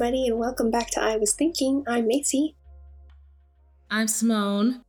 Everybody, 0.00 0.28
and 0.28 0.38
welcome 0.38 0.70
back 0.70 0.88
to 0.92 1.02
I 1.02 1.18
Was 1.18 1.34
Thinking. 1.34 1.84
I'm 1.86 2.06
Macy. 2.06 2.56
I'm 3.90 4.08
Simone. 4.08 4.80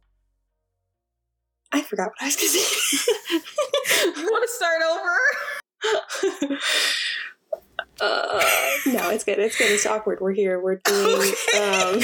I 1.69 1.81
forgot 1.81 2.11
what 2.11 2.22
I 2.22 2.25
was 2.27 2.38
going 2.38 2.47
to 2.47 2.58
say. 2.58 3.41
you 4.21 4.23
want 4.23 4.47
to 4.47 4.53
start 4.55 4.81
over? 6.47 6.58
uh, 7.99 8.45
no, 8.86 9.09
it's 9.09 9.25
good. 9.25 9.39
It's 9.39 9.58
good. 9.58 9.71
It's 9.71 9.86
awkward. 9.86 10.21
We're 10.21 10.31
here. 10.31 10.61
We're 10.61 10.75
doing. 10.86 11.33
Um, 11.59 11.99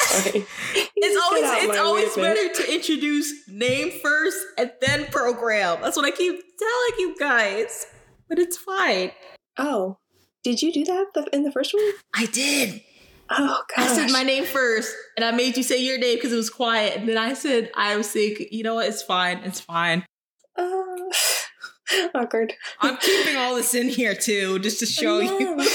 sorry. 0.00 0.44
It's 0.74 1.22
always 1.22 1.44
it's 1.44 1.78
always 1.78 2.16
better 2.16 2.52
to 2.54 2.74
introduce 2.74 3.46
name 3.46 4.00
first 4.02 4.38
and 4.58 4.72
then 4.80 5.06
program. 5.12 5.80
That's 5.80 5.96
what 5.96 6.06
I 6.06 6.10
keep 6.10 6.40
telling 6.58 6.98
you 6.98 7.14
guys. 7.20 7.86
But 8.28 8.40
it's 8.40 8.56
fine. 8.56 9.12
Oh, 9.56 9.98
did 10.42 10.62
you 10.62 10.72
do 10.72 10.84
that 10.84 11.28
in 11.32 11.42
the 11.42 11.52
first 11.52 11.74
one? 11.74 11.90
I 12.14 12.26
did. 12.26 12.82
Oh 13.30 13.62
gosh. 13.74 13.88
I 13.88 13.94
said 13.94 14.10
my 14.10 14.22
name 14.22 14.44
first, 14.44 14.94
and 15.16 15.24
I 15.24 15.30
made 15.30 15.56
you 15.56 15.62
say 15.62 15.82
your 15.82 15.98
name 15.98 16.16
because 16.16 16.32
it 16.32 16.36
was 16.36 16.50
quiet. 16.50 16.98
And 16.98 17.08
then 17.08 17.16
I 17.16 17.34
said 17.34 17.70
I 17.76 17.96
was 17.96 18.10
sick. 18.10 18.48
You 18.52 18.62
know 18.62 18.74
what? 18.74 18.88
It's 18.88 19.02
fine. 19.02 19.38
It's 19.38 19.60
fine. 19.60 20.04
Uh, 20.56 20.64
awkward. 22.14 22.52
I'm 22.80 22.96
keeping 22.98 23.36
all 23.36 23.54
this 23.54 23.74
in 23.74 23.88
here 23.88 24.14
too, 24.14 24.58
just 24.58 24.80
to 24.80 24.86
show 24.86 25.20
you. 25.20 25.56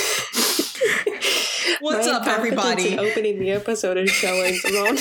What's 1.80 2.08
my 2.08 2.14
up, 2.14 2.28
everybody? 2.28 2.98
Opening 2.98 3.40
the 3.40 3.52
episode 3.52 3.98
and 3.98 4.10
showing 4.10 4.56
Simone. 4.56 4.98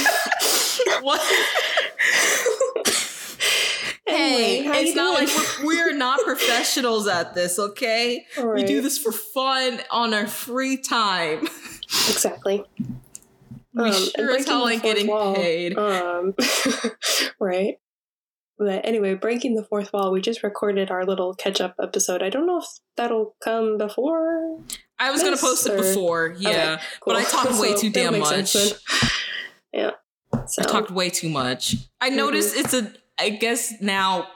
what? 1.03 1.21
Hey, 4.29 4.83
it's 4.83 4.97
not 4.97 5.19
doing? 5.19 5.29
like 5.29 5.59
we're, 5.59 5.67
we're, 5.67 5.97
not 5.97 6.21
professionals 6.25 7.07
at 7.07 7.35
this, 7.35 7.59
okay? 7.59 8.27
Right. 8.37 8.55
We 8.57 8.65
do 8.65 8.81
this 8.81 8.99
for 8.99 9.13
fun 9.13 9.81
on 9.91 10.15
our 10.15 10.27
free 10.27 10.77
time. 10.77 11.47
Exactly. 12.09 12.65
We 13.75 13.91
um, 13.91 13.93
sure 13.93 14.37
as 14.37 14.47
hell 14.47 14.69
ain't 14.69 14.83
getting 14.83 15.07
wall, 15.07 15.35
paid. 15.35 15.77
Um, 15.77 16.35
right. 17.41 17.79
But 18.59 18.87
anyway, 18.87 19.15
breaking 19.15 19.55
the 19.55 19.65
fourth 19.65 19.93
wall, 19.93 20.11
we 20.11 20.23
just 20.23 20.43
recorded 20.43 20.91
our 20.91 21.05
little 21.05 21.35
catch 21.35 21.61
up 21.61 21.75
episode. 21.81 22.23
I 22.23 22.31
don't 22.31 22.47
know 22.47 22.59
if 22.59 22.67
that'll 22.97 23.37
come 23.43 23.77
before. 23.77 24.59
I 24.99 25.11
was 25.11 25.23
going 25.23 25.35
to 25.35 25.41
post 25.41 25.67
it 25.67 25.77
before, 25.77 26.35
yeah. 26.39 26.49
Okay, 26.49 26.83
cool. 27.01 27.15
But 27.15 27.17
I 27.17 27.25
talked 27.25 27.53
way 27.61 27.75
too 27.75 27.91
damn 27.91 28.19
much. 28.19 28.57
yeah. 29.73 29.91
So. 30.47 30.63
I 30.63 30.65
talked 30.65 30.91
way 30.91 31.11
too 31.11 31.29
much. 31.29 31.77
I 32.01 32.09
mm-hmm. 32.09 32.17
noticed 32.17 32.57
it's 32.57 32.73
a, 32.73 32.93
I 33.19 33.31
guess 33.31 33.75
now, 33.81 34.29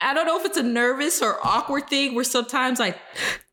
I 0.00 0.14
don't 0.14 0.26
know 0.26 0.38
if 0.38 0.46
it's 0.46 0.56
a 0.56 0.62
nervous 0.62 1.20
or 1.20 1.38
awkward 1.44 1.88
thing 1.88 2.14
where 2.14 2.24
sometimes 2.24 2.80
I 2.80 2.94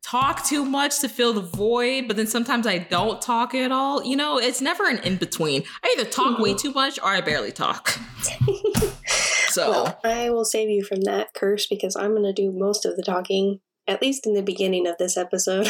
talk 0.04 0.46
too 0.46 0.64
much 0.64 1.00
to 1.00 1.10
fill 1.10 1.34
the 1.34 1.42
void, 1.42 2.08
but 2.08 2.16
then 2.16 2.28
sometimes 2.28 2.66
I 2.66 2.78
don't 2.78 3.22
talk 3.22 3.54
at 3.54 3.72
all. 3.72 4.04
You 4.04 4.16
know, 4.16 4.38
it's 4.38 4.62
never 4.62 4.88
an 4.88 5.00
in 5.00 5.18
between. 5.18 5.64
I 5.84 5.96
either 5.98 6.10
talk 6.10 6.40
way 6.40 6.52
hmm. 6.52 6.58
too 6.58 6.72
much 6.72 7.00
or 7.00 7.08
I 7.08 7.22
barely 7.22 7.52
talk. 7.52 7.90
so 9.50 9.72
well, 9.72 10.00
I 10.04 10.30
will 10.30 10.46
save 10.46 10.70
you 10.70 10.84
from 10.84 11.02
that 11.02 11.34
curse 11.34 11.68
because 11.68 11.96
I'm 11.96 12.12
going 12.12 12.24
to 12.24 12.34
do 12.34 12.52
most 12.52 12.86
of 12.86 12.96
the 12.96 13.04
talking. 13.04 13.60
At 13.90 14.02
least 14.02 14.28
in 14.28 14.34
the 14.34 14.42
beginning 14.42 14.86
of 14.86 14.98
this 14.98 15.16
episode. 15.16 15.70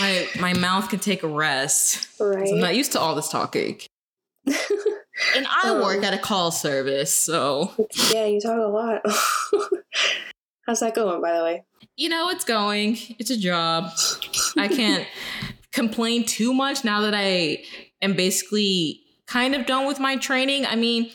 my 0.00 0.28
my 0.40 0.54
mouth 0.54 0.88
can 0.88 0.98
take 0.98 1.22
a 1.22 1.28
rest. 1.28 2.08
Right. 2.18 2.48
I'm 2.48 2.58
not 2.58 2.74
used 2.74 2.90
to 2.92 3.00
all 3.00 3.14
this 3.14 3.28
talking. 3.28 3.78
and 5.36 5.46
I 5.46 5.70
um, 5.70 5.80
work 5.82 6.02
at 6.04 6.14
a 6.14 6.18
call 6.18 6.50
service, 6.50 7.14
so 7.14 7.72
Yeah, 8.12 8.26
you 8.26 8.40
talk 8.40 8.58
a 8.58 8.62
lot. 8.62 9.02
How's 10.66 10.80
that 10.80 10.94
going, 10.94 11.20
by 11.20 11.36
the 11.36 11.44
way? 11.44 11.64
you 11.96 12.08
know, 12.08 12.30
it's 12.30 12.44
going. 12.44 12.96
It's 13.18 13.30
a 13.30 13.36
job. 13.36 13.90
I 14.56 14.68
can't 14.68 15.06
complain 15.72 16.24
too 16.24 16.52
much 16.54 16.84
now 16.84 17.02
that 17.02 17.14
I 17.14 17.64
am 18.00 18.14
basically 18.14 19.00
kind 19.26 19.54
of 19.54 19.66
done 19.66 19.86
with 19.86 20.00
my 20.00 20.16
training. 20.16 20.66
I 20.66 20.76
mean, 20.76 21.10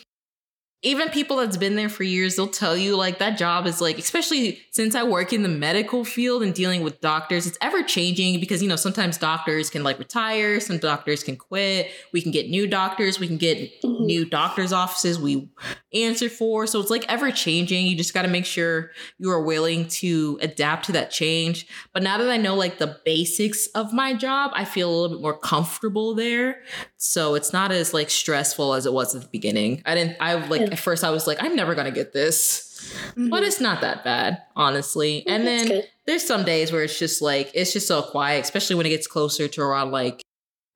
even 0.82 1.08
people 1.08 1.38
that's 1.38 1.56
been 1.56 1.74
there 1.74 1.88
for 1.88 2.04
years 2.04 2.36
they'll 2.36 2.46
tell 2.46 2.76
you 2.76 2.96
like 2.96 3.18
that 3.18 3.36
job 3.36 3.66
is 3.66 3.80
like 3.80 3.98
especially 3.98 4.60
since 4.70 4.94
i 4.94 5.02
work 5.02 5.32
in 5.32 5.42
the 5.42 5.48
medical 5.48 6.04
field 6.04 6.42
and 6.42 6.54
dealing 6.54 6.82
with 6.82 7.00
doctors 7.00 7.46
it's 7.46 7.58
ever 7.60 7.82
changing 7.82 8.38
because 8.38 8.62
you 8.62 8.68
know 8.68 8.76
sometimes 8.76 9.18
doctors 9.18 9.70
can 9.70 9.82
like 9.82 9.98
retire 9.98 10.60
some 10.60 10.78
doctors 10.78 11.24
can 11.24 11.36
quit 11.36 11.90
we 12.12 12.20
can 12.20 12.30
get 12.30 12.48
new 12.48 12.66
doctors 12.66 13.18
we 13.18 13.26
can 13.26 13.38
get 13.38 13.58
mm-hmm. 13.82 14.04
new 14.04 14.24
doctors 14.24 14.72
offices 14.72 15.18
we 15.18 15.48
answer 15.94 16.28
for. 16.28 16.66
So 16.66 16.80
it's 16.80 16.90
like 16.90 17.04
ever 17.08 17.30
changing. 17.30 17.86
You 17.86 17.96
just 17.96 18.12
got 18.12 18.22
to 18.22 18.28
make 18.28 18.44
sure 18.44 18.90
you 19.18 19.30
are 19.30 19.42
willing 19.42 19.88
to 19.88 20.38
adapt 20.42 20.86
to 20.86 20.92
that 20.92 21.10
change. 21.10 21.66
But 21.92 22.02
now 22.02 22.18
that 22.18 22.28
i 22.28 22.36
know 22.36 22.54
like 22.54 22.78
the 22.78 22.98
basics 23.04 23.66
of 23.68 23.92
my 23.92 24.14
job 24.14 24.50
i 24.54 24.64
feel 24.64 24.90
a 24.90 24.94
little 24.94 25.16
bit 25.16 25.22
more 25.22 25.36
comfortable 25.38 26.14
there. 26.14 26.62
So 26.96 27.34
it's 27.34 27.52
not 27.52 27.72
as 27.72 27.94
like 27.94 28.10
stressful 28.10 28.74
as 28.74 28.86
it 28.86 28.92
was 28.92 29.14
at 29.14 29.22
the 29.22 29.28
beginning. 29.28 29.82
I 29.86 29.94
didn't 29.94 30.16
i 30.20 30.34
like 30.34 30.67
at 30.72 30.78
first 30.78 31.04
I 31.04 31.10
was 31.10 31.26
like, 31.26 31.42
I'm 31.42 31.56
never 31.56 31.74
gonna 31.74 31.90
get 31.90 32.12
this. 32.12 32.64
Mm-hmm. 33.10 33.28
But 33.28 33.42
it's 33.42 33.60
not 33.60 33.80
that 33.80 34.04
bad, 34.04 34.42
honestly. 34.54 35.26
and 35.26 35.46
then 35.46 35.82
there's 36.06 36.26
some 36.26 36.44
days 36.44 36.72
where 36.72 36.82
it's 36.82 36.98
just 36.98 37.20
like 37.20 37.50
it's 37.54 37.72
just 37.72 37.86
so 37.86 38.02
quiet, 38.02 38.44
especially 38.44 38.76
when 38.76 38.86
it 38.86 38.90
gets 38.90 39.06
closer 39.06 39.48
to 39.48 39.60
around 39.60 39.90
like 39.90 40.22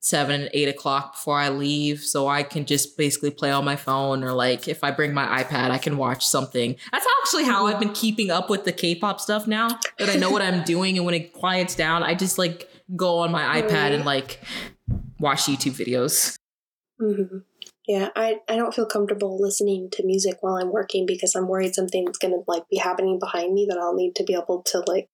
seven 0.02 0.42
and 0.42 0.50
eight 0.52 0.68
o'clock 0.68 1.12
before 1.14 1.38
I 1.38 1.48
leave. 1.48 2.00
So 2.00 2.26
I 2.26 2.42
can 2.42 2.66
just 2.66 2.98
basically 2.98 3.30
play 3.30 3.50
on 3.50 3.64
my 3.64 3.76
phone 3.76 4.24
or 4.24 4.32
like 4.32 4.68
if 4.68 4.82
I 4.82 4.90
bring 4.90 5.14
my 5.14 5.42
iPad, 5.42 5.70
I 5.70 5.78
can 5.78 5.96
watch 5.96 6.26
something. 6.26 6.76
That's 6.90 7.06
actually 7.22 7.44
how 7.44 7.66
I've 7.66 7.78
been 7.78 7.92
keeping 7.92 8.30
up 8.30 8.50
with 8.50 8.64
the 8.64 8.72
K-pop 8.72 9.20
stuff 9.20 9.46
now 9.46 9.68
that 9.98 10.10
I 10.10 10.16
know 10.16 10.30
what 10.30 10.42
I'm 10.42 10.64
doing. 10.64 10.96
And 10.96 11.06
when 11.06 11.14
it 11.14 11.32
quiets 11.32 11.76
down, 11.76 12.02
I 12.02 12.14
just 12.14 12.36
like 12.36 12.68
go 12.96 13.18
on 13.18 13.30
my 13.30 13.62
iPad 13.62 13.92
and 13.92 14.04
like 14.04 14.40
watch 15.20 15.44
YouTube 15.44 15.78
videos. 15.78 16.36
Mm-hmm. 17.00 17.38
Yeah, 17.86 18.10
I, 18.14 18.36
I 18.48 18.56
don't 18.56 18.74
feel 18.74 18.86
comfortable 18.86 19.40
listening 19.40 19.90
to 19.92 20.06
music 20.06 20.36
while 20.40 20.54
I'm 20.54 20.70
working 20.70 21.04
because 21.04 21.34
I'm 21.34 21.48
worried 21.48 21.74
something's 21.74 22.18
gonna 22.18 22.38
like 22.46 22.68
be 22.68 22.76
happening 22.76 23.18
behind 23.18 23.54
me 23.54 23.66
that 23.68 23.78
I'll 23.78 23.94
need 23.94 24.14
to 24.16 24.24
be 24.24 24.34
able 24.34 24.62
to 24.66 24.84
like 24.86 25.08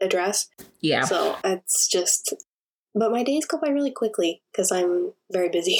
address. 0.00 0.48
Yeah. 0.80 1.04
So 1.04 1.36
it's 1.44 1.86
just 1.86 2.34
but 2.94 3.12
my 3.12 3.22
days 3.22 3.46
go 3.46 3.58
by 3.58 3.68
really 3.68 3.92
quickly 3.92 4.42
because 4.50 4.72
I'm 4.72 5.12
very 5.30 5.48
busy, 5.48 5.78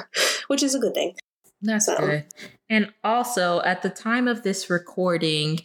which 0.46 0.62
is 0.62 0.74
a 0.74 0.78
good 0.78 0.94
thing. 0.94 1.16
That's 1.60 1.86
so. 1.86 1.96
good. 1.96 2.26
And 2.68 2.92
also, 3.02 3.60
at 3.62 3.82
the 3.82 3.90
time 3.90 4.28
of 4.28 4.42
this 4.42 4.70
recording, 4.70 5.60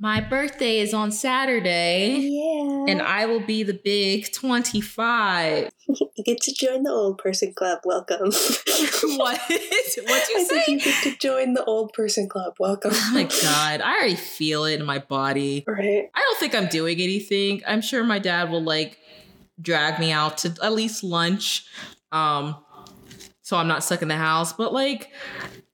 my 0.00 0.22
birthday 0.22 0.78
is 0.78 0.94
on 0.94 1.12
Saturday. 1.12 2.16
Yeah. 2.20 2.86
And 2.88 3.02
I 3.02 3.26
will 3.26 3.40
be 3.40 3.62
the 3.62 3.74
big 3.74 4.32
25. 4.32 5.70
you 5.88 6.10
get 6.24 6.40
to 6.40 6.54
join 6.54 6.84
the 6.84 6.90
old 6.90 7.18
person 7.18 7.52
club. 7.52 7.80
Welcome. 7.84 8.16
what? 9.18 9.40
What'd 9.48 9.98
you 9.98 10.06
I 10.08 10.46
say? 10.48 10.64
you 10.68 10.80
get 10.80 11.02
to 11.02 11.16
join 11.18 11.52
the 11.52 11.62
old 11.64 11.92
person 11.92 12.30
club. 12.30 12.54
Welcome. 12.58 12.92
Oh 12.94 13.10
my 13.12 13.24
God. 13.24 13.82
I 13.82 13.98
already 13.98 14.14
feel 14.16 14.64
it 14.64 14.80
in 14.80 14.86
my 14.86 15.00
body. 15.00 15.64
Right. 15.66 16.08
I 16.14 16.20
don't 16.20 16.38
think 16.38 16.54
I'm 16.54 16.68
doing 16.68 16.98
anything. 16.98 17.60
I'm 17.66 17.82
sure 17.82 18.02
my 18.02 18.18
dad 18.18 18.50
will 18.50 18.62
like 18.62 18.96
drag 19.60 20.00
me 20.00 20.12
out 20.12 20.38
to 20.38 20.56
at 20.62 20.72
least 20.72 21.04
lunch. 21.04 21.66
Um, 22.10 22.56
so 23.42 23.58
I'm 23.58 23.68
not 23.68 23.84
stuck 23.84 24.00
in 24.00 24.08
the 24.08 24.16
house. 24.16 24.54
But 24.54 24.72
like, 24.72 25.10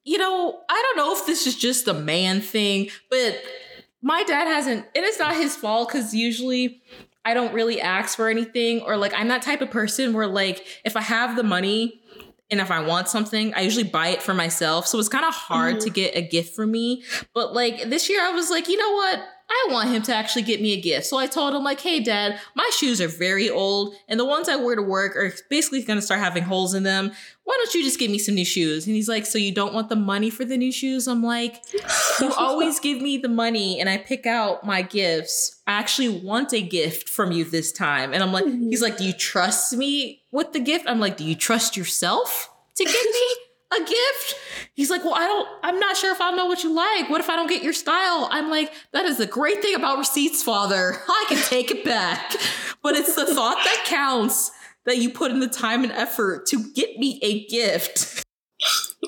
you 0.03 0.19
know, 0.19 0.63
I 0.69 0.83
don't 0.83 0.97
know 0.97 1.15
if 1.15 1.27
this 1.27 1.47
is 1.47 1.55
just 1.55 1.87
a 1.87 1.95
man 1.95 2.41
thing, 2.41 2.89
but 3.09 3.41
my 4.07 4.23
dad 4.23 4.47
hasn't, 4.47 4.87
and 4.95 5.05
it 5.05 5.09
is 5.09 5.19
not 5.19 5.35
his 5.35 5.57
fault 5.57 5.89
because 5.89 6.15
usually 6.15 6.81
I 7.25 7.35
don't 7.35 7.53
really 7.53 7.81
ask 7.81 8.17
for 8.17 8.29
anything 8.29 8.83
or 8.83 8.97
like 8.97 9.13
I'm 9.13 9.27
that 9.29 9.43
type 9.43 9.61
of 9.61 9.73
person 9.73 10.13
where 10.13 10.29
like 10.29 10.65
if 10.85 10.97
I 10.97 11.01
have 11.01 11.35
the 11.35 11.43
money 11.43 12.01
and 12.49 12.61
if 12.61 12.71
I 12.71 12.87
want 12.87 13.09
something, 13.09 13.53
I 13.55 13.63
usually 13.63 13.83
buy 13.83 14.11
it 14.11 14.23
for 14.23 14.33
myself. 14.33 14.87
So 14.87 15.01
it's 15.01 15.09
kind 15.09 15.25
of 15.25 15.35
hard 15.35 15.79
mm-hmm. 15.79 15.85
to 15.87 15.91
get 15.91 16.17
a 16.17 16.23
gift 16.23 16.55
for 16.55 16.65
me. 16.69 17.03
But 17.35 17.53
like 17.53 17.91
this 17.91 18.09
year 18.09 18.23
I 18.23 18.31
was 18.31 18.49
like, 18.49 18.69
you 18.69 18.77
know 18.79 18.93
what? 18.93 19.25
I 19.49 19.69
want 19.71 19.91
him 19.91 20.03
to 20.03 20.15
actually 20.15 20.43
get 20.43 20.61
me 20.61 20.73
a 20.73 20.81
gift. 20.81 21.07
So 21.07 21.19
I 21.19 21.27
told 21.27 21.55
him, 21.55 21.63
like, 21.63 21.81
hey, 21.81 22.01
dad, 22.01 22.41
my 22.57 22.69
shoes 22.77 23.01
are 23.01 23.09
very 23.09 23.49
old, 23.49 23.95
and 24.09 24.19
the 24.19 24.25
ones 24.25 24.49
I 24.49 24.57
wear 24.57 24.75
to 24.75 24.83
work 24.83 25.15
are 25.17 25.33
basically 25.49 25.83
going 25.83 25.99
to 25.99 26.05
start 26.05 26.21
having 26.21 26.43
holes 26.43 26.75
in 26.75 26.83
them. 26.83 27.13
Why 27.45 27.55
don't 27.59 27.73
you 27.75 27.85
just 27.85 28.01
give 28.01 28.11
me 28.11 28.19
some 28.19 28.35
new 28.35 28.45
shoes? 28.45 28.87
And 28.87 28.97
he's 28.97 29.09
like, 29.09 29.25
so 29.25 29.39
you 29.39 29.53
don't 29.53 29.73
want 29.73 29.89
the 29.89 29.97
money 29.97 30.31
for 30.31 30.45
the 30.45 30.57
new 30.57 30.73
shoes? 30.73 31.07
I'm 31.07 31.23
like, 31.23 31.63
you 32.21 32.33
always 32.33 32.81
give 32.81 33.01
me 33.01 33.19
the 33.19 33.29
money 33.29 33.79
and 33.79 33.89
I 33.89 33.99
pick 33.99 34.27
out 34.27 34.65
my 34.65 34.83
gifts. 34.83 35.63
I 35.65 35.75
actually 35.75 36.09
want 36.09 36.53
a 36.53 36.61
gift 36.61 37.09
from 37.09 37.31
you 37.31 37.45
this 37.45 37.71
time. 37.71 38.13
And 38.13 38.25
I'm 38.25 38.33
like, 38.33 38.47
mm-hmm. 38.47 38.69
he's 38.69 38.83
like, 38.83 38.97
do 38.97 39.05
you 39.05 39.13
trust 39.13 39.77
me 39.77 40.23
with 40.33 40.55
the 40.55 40.61
gift? 40.61 40.87
I'm 40.89 40.99
like, 40.99 41.17
do 41.17 41.25
you 41.25 41.37
trust 41.37 41.77
yourself 41.77 42.51
to 42.75 42.85
give 42.85 42.93
me? 42.93 43.46
A 43.73 43.79
gift. 43.79 44.35
He's 44.75 44.91
like, 44.91 45.05
well, 45.05 45.15
I 45.15 45.27
don't, 45.27 45.49
I'm 45.63 45.81
not 45.81 45.97
sure 45.97 46.13
if 46.13 46.21
I 46.21 46.31
know 46.31 46.47
what 46.47 46.63
you 46.63 46.75
like. 46.75 47.11
What 47.11 47.21
if 47.21 47.29
I 47.29 47.37
don't 47.37 47.49
get 47.49 47.63
your 47.63 47.73
style? 47.73 48.29
I'm 48.31 48.51
like, 48.51 48.73
that 48.93 49.05
is 49.05 49.19
the 49.19 49.27
great 49.27 49.61
thing 49.63 49.75
about 49.75 49.99
receipts, 49.99 50.43
father. 50.43 50.97
I 51.09 51.25
can 51.29 51.43
take 51.43 51.71
it 51.71 51.85
back. 51.85 52.35
But 52.83 52.95
it's 52.95 53.15
the 53.15 53.27
thought 53.27 53.57
that 53.57 53.85
counts 53.87 54.53
that 54.85 54.99
you 54.99 55.11
put 55.11 55.33
in 55.33 55.41
the 55.41 55.49
time 55.49 55.83
and 55.83 55.93
effort 55.93 56.47
to 56.47 56.73
get 56.73 56.99
me 56.99 57.19
a 57.23 57.47
gift. 57.47 58.25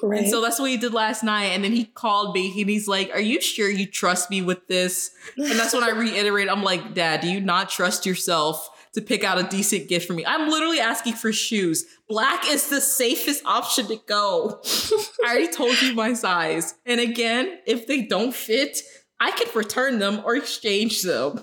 Right. 0.02 0.22
And 0.22 0.31
so 0.31 0.40
that's 0.40 0.58
what 0.58 0.70
he 0.70 0.76
did 0.76 0.93
last 0.93 1.22
night. 1.22 1.46
And 1.46 1.64
then 1.64 1.72
he 1.72 1.84
called 1.84 2.34
me 2.34 2.61
and 2.61 2.69
he's 2.69 2.87
like, 2.87 3.11
Are 3.12 3.20
you 3.20 3.40
sure 3.40 3.70
you 3.70 3.87
trust 3.87 4.31
me 4.31 4.43
with 4.43 4.66
this? 4.69 5.11
And 5.37 5.58
that's 5.58 5.72
when 5.72 5.82
I 5.82 5.90
reiterate, 5.90 6.49
I'm 6.49 6.62
like, 6.62 6.94
Dad, 6.94 7.20
do 7.20 7.28
you 7.28 7.40
not 7.40 7.70
trust 7.70 8.06
yourself 8.06 8.69
to 8.99 9.05
pick 9.05 9.23
out 9.23 9.39
a 9.39 9.45
decent 9.45 9.89
gift 9.89 10.09
for 10.09 10.12
me. 10.12 10.27
I'm 10.27 10.50
literally 10.50 10.81
asking 10.81 11.12
for 11.15 11.33
shoes. 11.33 11.85
Black 12.09 12.49
is 12.49 12.69
the 12.69 12.81
safest 12.81 13.45
option 13.45 13.87
to 13.87 13.97
go. 14.09 14.61
I 15.25 15.31
already 15.31 15.53
told 15.53 15.81
you 15.81 15.95
my 15.95 16.15
size. 16.15 16.75
And 16.85 17.00
again, 17.00 17.59
if 17.65 17.87
they 17.87 18.03
don't 18.03 18.35
fit, 18.35 18.81
I 19.21 19.31
can 19.31 19.47
return 19.55 20.00
them 20.00 20.23
or 20.25 20.35
exchange 20.35 21.03
them. 21.03 21.41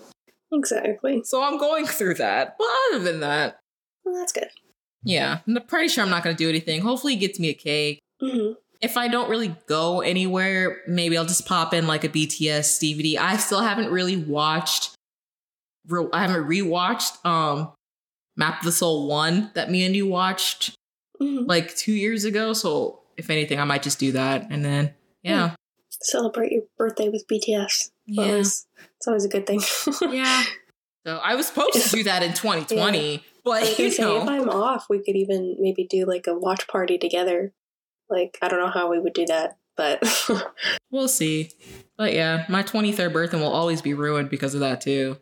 Exactly. 0.51 1.21
So 1.23 1.41
I'm 1.41 1.57
going 1.57 1.85
through 1.85 2.15
that. 2.15 2.57
But 2.57 2.67
other 2.89 3.03
than 3.03 3.21
that, 3.21 3.59
well, 4.03 4.15
that's 4.15 4.33
good. 4.33 4.49
Yeah, 5.03 5.39
I'm 5.47 5.57
pretty 5.67 5.87
sure 5.87 6.03
I'm 6.03 6.09
not 6.09 6.23
going 6.23 6.35
to 6.35 6.43
do 6.43 6.49
anything. 6.49 6.81
Hopefully, 6.81 7.13
he 7.13 7.19
gets 7.19 7.39
me 7.39 7.49
a 7.49 7.53
cake. 7.53 7.99
Mm-hmm. 8.21 8.53
If 8.81 8.97
I 8.97 9.07
don't 9.07 9.29
really 9.29 9.55
go 9.67 10.01
anywhere, 10.01 10.81
maybe 10.87 11.17
I'll 11.17 11.25
just 11.25 11.45
pop 11.45 11.73
in 11.73 11.87
like 11.87 12.03
a 12.03 12.09
BTS 12.09 12.79
DVD. 12.81 13.17
I 13.17 13.37
still 13.37 13.61
haven't 13.61 13.91
really 13.91 14.17
watched. 14.17 14.94
I 16.13 16.21
haven't 16.21 16.47
rewatched 16.47 17.25
um 17.25 17.71
Map 18.37 18.59
of 18.59 18.65
the 18.65 18.71
Soul 18.71 19.07
one 19.07 19.51
that 19.53 19.71
me 19.71 19.85
and 19.85 19.95
you 19.95 20.07
watched 20.07 20.75
mm-hmm. 21.21 21.45
like 21.45 21.75
two 21.75 21.93
years 21.93 22.25
ago. 22.25 22.53
So 22.53 23.01
if 23.17 23.29
anything, 23.29 23.59
I 23.59 23.63
might 23.63 23.83
just 23.83 23.99
do 23.99 24.11
that 24.13 24.47
and 24.49 24.63
then 24.63 24.93
yeah. 25.23 25.49
Hmm. 25.49 25.55
Celebrate 26.01 26.51
your 26.51 26.63
birthday 26.77 27.09
with 27.09 27.25
BTS. 27.27 27.89
Yeah. 28.05 28.23
Always, 28.23 28.67
it's 28.97 29.07
always 29.07 29.25
a 29.25 29.29
good 29.29 29.47
thing. 29.47 29.61
yeah. 30.11 30.43
So 31.05 31.17
I 31.17 31.35
was 31.35 31.47
supposed 31.47 31.73
to 31.73 31.89
do 31.89 32.03
that 32.03 32.21
in 32.23 32.33
2020, 32.33 33.11
yeah. 33.11 33.17
but 33.43 33.79
you 33.79 33.97
know. 33.99 34.23
if 34.23 34.27
I'm 34.27 34.49
off, 34.49 34.87
we 34.89 35.03
could 35.03 35.15
even 35.15 35.55
maybe 35.59 35.85
do 35.85 36.05
like 36.05 36.27
a 36.27 36.33
watch 36.33 36.67
party 36.67 36.97
together. 36.97 37.53
Like 38.09 38.37
I 38.41 38.47
don't 38.47 38.59
know 38.59 38.71
how 38.71 38.91
we 38.91 38.99
would 38.99 39.13
do 39.13 39.25
that, 39.27 39.57
but 39.77 40.03
we'll 40.91 41.07
see. 41.07 41.51
But 41.97 42.13
yeah, 42.13 42.45
my 42.49 42.63
23rd 42.63 43.13
birthday 43.13 43.39
will 43.39 43.53
always 43.53 43.81
be 43.81 43.93
ruined 43.93 44.29
because 44.29 44.53
of 44.53 44.59
that 44.59 44.81
too. 44.81 45.17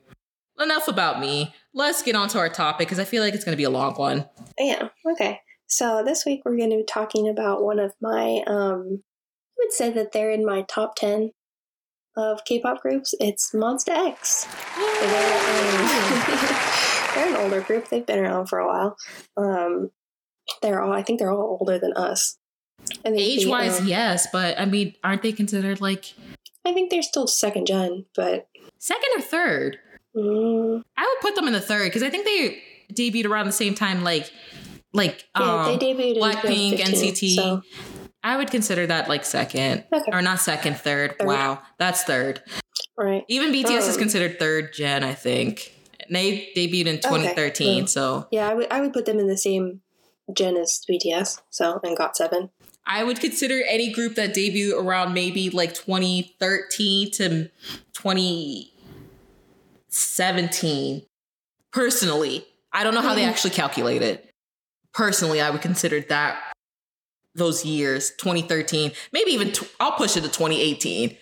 Enough 0.60 0.88
about 0.88 1.20
me. 1.20 1.54
Let's 1.74 2.04
get 2.04 2.16
on 2.16 2.28
to 2.30 2.38
our 2.38 2.50
topic 2.50 2.88
because 2.88 3.00
I 3.00 3.06
feel 3.06 3.24
like 3.24 3.34
it's 3.34 3.44
going 3.44 3.54
to 3.54 3.58
be 3.58 3.64
a 3.64 3.70
long 3.70 3.96
one. 3.96 4.30
Yeah. 4.60 4.90
Okay. 5.12 5.40
So 5.68 6.04
this 6.06 6.26
week 6.26 6.42
we're 6.46 6.58
going 6.58 6.70
to 6.70 6.78
be 6.78 6.86
talking 6.88 7.28
about 7.28 7.64
one 7.64 7.80
of 7.80 7.94
my 8.02 8.44
um 8.46 9.02
I 9.02 9.66
would 9.66 9.72
say 9.72 9.90
that 9.92 10.12
they're 10.12 10.32
in 10.32 10.46
my 10.46 10.64
top 10.64 10.96
10 10.96 11.32
of 12.16 12.46
K-pop 12.46 12.82
groups. 12.82 13.14
It's 13.20 13.52
Monsta 13.54 13.90
X. 13.90 14.46
They're, 14.76 15.40
um, 15.40 15.88
they're, 17.16 17.30
an 17.30 17.36
older 17.38 17.62
group. 17.62 17.90
They've 17.90 18.06
been 18.06 18.20
around 18.20 18.48
for 18.48 18.60
a 18.60 18.68
while. 18.68 18.98
Um, 19.38 19.92
they're 20.62 20.82
all. 20.82 20.92
I 20.92 21.04
think 21.04 21.20
they're 21.20 21.32
all 21.32 21.58
older 21.60 21.80
than 21.80 21.94
us. 21.94 22.38
Age 23.06 23.48
wise, 23.48 23.80
um, 23.80 23.88
yes, 23.88 24.28
but 24.32 24.60
I 24.60 24.66
mean, 24.66 24.94
aren't 25.04 25.22
they 25.22 25.32
considered 25.32 25.80
like? 25.80 26.14
I 26.66 26.74
think 26.74 26.92
they're 26.92 27.02
still 27.02 27.28
second 27.28 27.68
gen, 27.68 28.06
but 28.16 28.48
second 28.78 29.10
or 29.16 29.22
third. 29.22 29.78
Mm. 30.16 30.84
I 30.98 31.02
would 31.02 31.22
put 31.22 31.36
them 31.36 31.48
in 31.48 31.54
the 31.54 31.62
third 31.62 31.86
because 31.86 32.04
I 32.04 32.10
think 32.10 32.26
they 32.26 32.62
debuted 32.94 33.26
around 33.26 33.48
the 33.48 33.52
same 33.52 33.76
time, 33.76 34.04
like 34.04 34.32
like 34.94 35.26
yeah, 35.38 35.66
um, 35.66 35.80
they 35.80 35.94
debuted 35.94 36.18
Blackpink, 36.18 36.80
NCT. 36.80 37.36
So. 37.36 37.62
I 38.24 38.38
would 38.38 38.52
consider 38.52 38.88
that 38.88 39.10
like 39.10 39.26
second 39.26 39.84
okay. 39.92 40.12
or 40.12 40.22
not 40.22 40.40
second, 40.40 40.78
third. 40.78 41.18
third. 41.20 41.28
Wow, 41.28 41.62
that's 41.78 42.04
third. 42.04 42.42
Right. 42.98 43.26
Even 43.28 43.52
BTS 43.52 43.84
um, 43.84 43.90
is 43.90 43.98
considered 43.98 44.40
third 44.40 44.74
gen, 44.74 45.04
I 45.04 45.14
think. 45.14 45.74
They 46.10 46.50
debuted 46.56 46.88
in 46.88 46.96
2013, 46.98 47.84
okay. 47.84 47.86
so 47.88 48.28
yeah, 48.32 48.50
I 48.50 48.54
would 48.54 48.72
I 48.72 48.82
would 48.82 48.94
put 48.94 49.06
them 49.06 49.20
in 49.20 49.28
the 49.28 49.38
same 49.38 49.82
gen 50.32 50.58
as 50.58 50.82
BTS. 50.90 51.42
So 51.50 51.80
and 51.84 51.98
GOT7. 51.98 52.50
I 52.86 53.04
would 53.04 53.20
consider 53.22 53.62
any 53.70 53.92
group 53.92 54.16
that 54.16 54.36
debuted 54.36 54.74
around 54.74 55.14
maybe 55.14 55.50
like 55.50 55.74
2013 55.74 57.12
to 57.12 57.50
2017. 59.94 61.04
Personally, 61.72 62.46
I 62.72 62.84
don't 62.84 62.94
know 62.94 63.02
how 63.02 63.10
mm-hmm. 63.10 63.18
they 63.18 63.26
actually 63.26 63.52
calculate 63.52 64.02
it. 64.02 64.30
Personally, 64.94 65.42
I 65.42 65.50
would 65.50 65.62
consider 65.62 66.02
that 66.02 66.54
those 67.36 67.66
years 67.66 68.12
2013, 68.18 68.92
maybe 69.12 69.32
even 69.32 69.54
I'll 69.80 69.94
push 69.94 70.18
it 70.18 70.22
to 70.22 70.28
2018. 70.28 71.18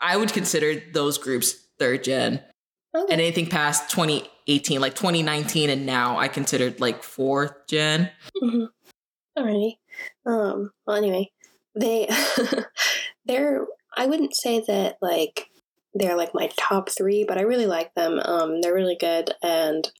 I 0.00 0.16
would 0.16 0.32
consider 0.32 0.82
those 0.92 1.16
groups 1.16 1.68
third 1.78 2.04
gen. 2.04 2.42
Okay. 2.94 3.12
And 3.12 3.20
anything 3.20 3.46
past 3.46 3.90
2018, 3.90 4.80
like 4.80 4.94
2019 4.94 5.70
and 5.70 5.86
now, 5.86 6.18
I 6.18 6.28
considered 6.28 6.80
like 6.80 7.02
fourth 7.02 7.66
general 7.66 8.10
mm-hmm. 8.42 8.64
Alrighty. 9.38 9.76
Um, 10.26 10.70
well, 10.86 10.96
anyway, 10.96 11.30
they 11.74 12.10
they're 13.24 13.66
I 13.96 14.06
wouldn't 14.06 14.36
say 14.36 14.62
that 14.66 14.98
like 15.00 15.48
they're 15.94 16.16
like 16.16 16.34
my 16.34 16.50
top 16.56 16.88
three, 16.88 17.24
but 17.26 17.38
I 17.38 17.42
really 17.42 17.66
like 17.66 17.94
them. 17.94 18.18
Um, 18.24 18.60
they're 18.60 18.74
really 18.74 18.96
good. 18.98 19.34
And 19.42 19.90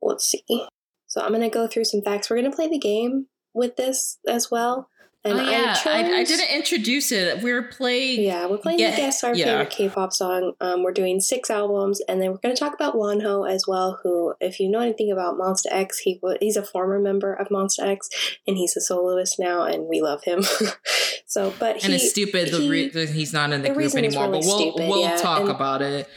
let's 0.00 0.26
see. 0.26 0.66
So 1.06 1.20
I'm 1.20 1.32
gonna 1.32 1.50
go 1.50 1.66
through 1.66 1.84
some 1.84 2.02
facts. 2.02 2.30
We're 2.30 2.36
gonna 2.36 2.54
play 2.54 2.68
the 2.68 2.78
game 2.78 3.26
with 3.54 3.76
this 3.76 4.18
as 4.26 4.50
well. 4.50 4.88
And 5.24 5.38
oh 5.38 5.50
yeah, 5.50 5.70
I, 5.70 5.74
chose, 5.74 5.86
I, 5.86 6.18
I, 6.18 6.24
didn't 6.24 6.50
introduce 6.50 7.12
it. 7.12 7.44
We 7.44 7.52
are 7.52 7.62
playing. 7.62 8.22
Yeah, 8.22 8.46
we're 8.46 8.58
playing 8.58 8.80
yeah, 8.80 8.96
Guess 8.96 9.22
Our 9.22 9.36
yeah. 9.36 9.44
Favorite 9.44 9.70
K-pop 9.70 10.12
song. 10.12 10.54
Um, 10.60 10.82
we're 10.82 10.92
doing 10.92 11.20
six 11.20 11.48
albums, 11.48 12.00
and 12.08 12.20
then 12.20 12.32
we're 12.32 12.38
going 12.38 12.52
to 12.52 12.58
talk 12.58 12.74
about 12.74 12.94
Wonho 12.94 13.48
as 13.48 13.64
well. 13.68 14.00
Who, 14.02 14.34
if 14.40 14.58
you 14.58 14.68
know 14.68 14.80
anything 14.80 15.12
about 15.12 15.38
Monsta 15.38 15.66
X, 15.70 15.98
he 15.98 16.20
he's 16.40 16.56
a 16.56 16.62
former 16.64 16.98
member 16.98 17.32
of 17.34 17.48
Monsta 17.50 17.84
X, 17.84 18.10
and 18.48 18.56
he's 18.56 18.76
a 18.76 18.80
soloist 18.80 19.38
now, 19.38 19.62
and 19.62 19.86
we 19.86 20.00
love 20.00 20.24
him. 20.24 20.42
so, 21.26 21.54
but 21.60 21.76
he, 21.76 21.84
and 21.84 21.94
it's 21.94 22.10
stupid 22.10 22.48
he, 22.48 22.58
the 22.58 22.68
re- 22.68 23.06
he's 23.06 23.32
not 23.32 23.52
in 23.52 23.62
the, 23.62 23.68
the 23.68 23.74
group 23.74 23.94
anymore. 23.94 24.24
Really 24.24 24.40
but 24.40 24.46
we'll 24.46 24.58
stupid, 24.58 24.88
we'll 24.88 25.02
yeah. 25.02 25.16
talk 25.18 25.42
and 25.42 25.50
about 25.50 25.82
it. 25.82 26.08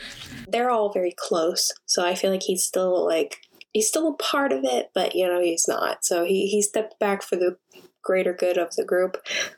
They're 0.48 0.72
all 0.72 0.92
very 0.92 1.14
close, 1.16 1.72
so 1.86 2.04
I 2.04 2.16
feel 2.16 2.32
like 2.32 2.44
he's 2.44 2.64
still 2.64 3.06
like 3.06 3.38
he's 3.72 3.88
still 3.88 4.08
a 4.08 4.16
part 4.16 4.52
of 4.52 4.64
it, 4.64 4.90
but 4.96 5.14
you 5.14 5.28
know 5.28 5.42
he's 5.42 5.68
not. 5.68 6.04
So 6.04 6.26
he 6.26 6.48
he 6.48 6.64
stepped 6.64 7.00
back 7.00 7.22
for 7.22 7.36
the 7.36 7.58
greater 8.06 8.34
good 8.34 8.58
of 8.58 8.74
the 8.76 8.86
group. 8.86 9.18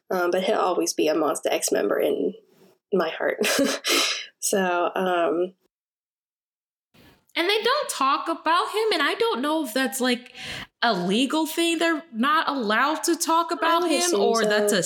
Um, 0.10 0.32
but 0.32 0.44
he'll 0.44 0.58
always 0.58 0.94
be 0.94 1.08
a 1.08 1.13
Monsta 1.13 1.51
X 1.51 1.72
member 1.72 2.00
in 2.00 2.34
my 2.92 3.10
heart. 3.10 3.46
so, 4.39 4.89
um, 4.96 5.54
and 7.36 7.48
they 7.48 7.62
don't 7.62 7.89
talk 7.89 8.27
about 8.27 8.70
him, 8.70 8.94
and 8.94 9.04
I 9.04 9.13
don't 9.13 9.42
know 9.42 9.63
if 9.63 9.72
that's 9.72 10.01
like 10.01 10.34
a 10.82 10.92
legal 10.94 11.46
thing. 11.46 11.77
They're 11.77 12.04
not 12.12 12.50
allowed 12.50 13.04
to 13.04 13.16
talk 13.16 13.51
about 13.51 13.88
him, 13.88 14.20
or 14.20 14.42
so. 14.42 14.50
that's 14.50 14.74
a 14.74 14.84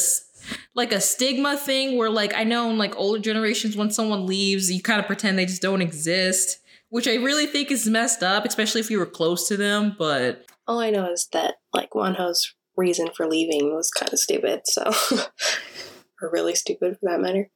like 0.75 0.91
a 0.91 0.99
stigma 0.99 1.55
thing 1.55 1.97
where 1.97 2.09
like 2.09 2.33
I 2.33 2.43
know 2.43 2.69
in 2.69 2.77
like 2.77 2.97
older 2.97 3.19
generations 3.19 3.77
when 3.77 3.89
someone 3.89 4.25
leaves, 4.25 4.69
you 4.69 4.81
kind 4.81 4.99
of 4.99 5.07
pretend 5.07 5.39
they 5.39 5.45
just 5.45 5.61
don't 5.61 5.81
exist, 5.81 6.59
which 6.89 7.07
I 7.07 7.15
really 7.15 7.45
think 7.45 7.71
is 7.71 7.87
messed 7.87 8.21
up, 8.21 8.43
especially 8.43 8.81
if 8.81 8.91
you 8.91 8.99
were 8.99 9.05
close 9.05 9.47
to 9.47 9.55
them. 9.55 9.95
But 9.97 10.45
all 10.67 10.79
I 10.79 10.89
know 10.89 11.09
is 11.09 11.29
that 11.31 11.55
like 11.73 11.91
Wonho's 11.91 12.53
reason 12.81 13.09
for 13.15 13.27
leaving 13.27 13.73
was 13.73 13.91
kind 13.91 14.11
of 14.11 14.19
stupid. 14.19 14.61
So, 14.65 14.91
or 16.21 16.29
really 16.31 16.55
stupid 16.55 16.97
for 16.99 17.09
that 17.09 17.21
matter. 17.21 17.49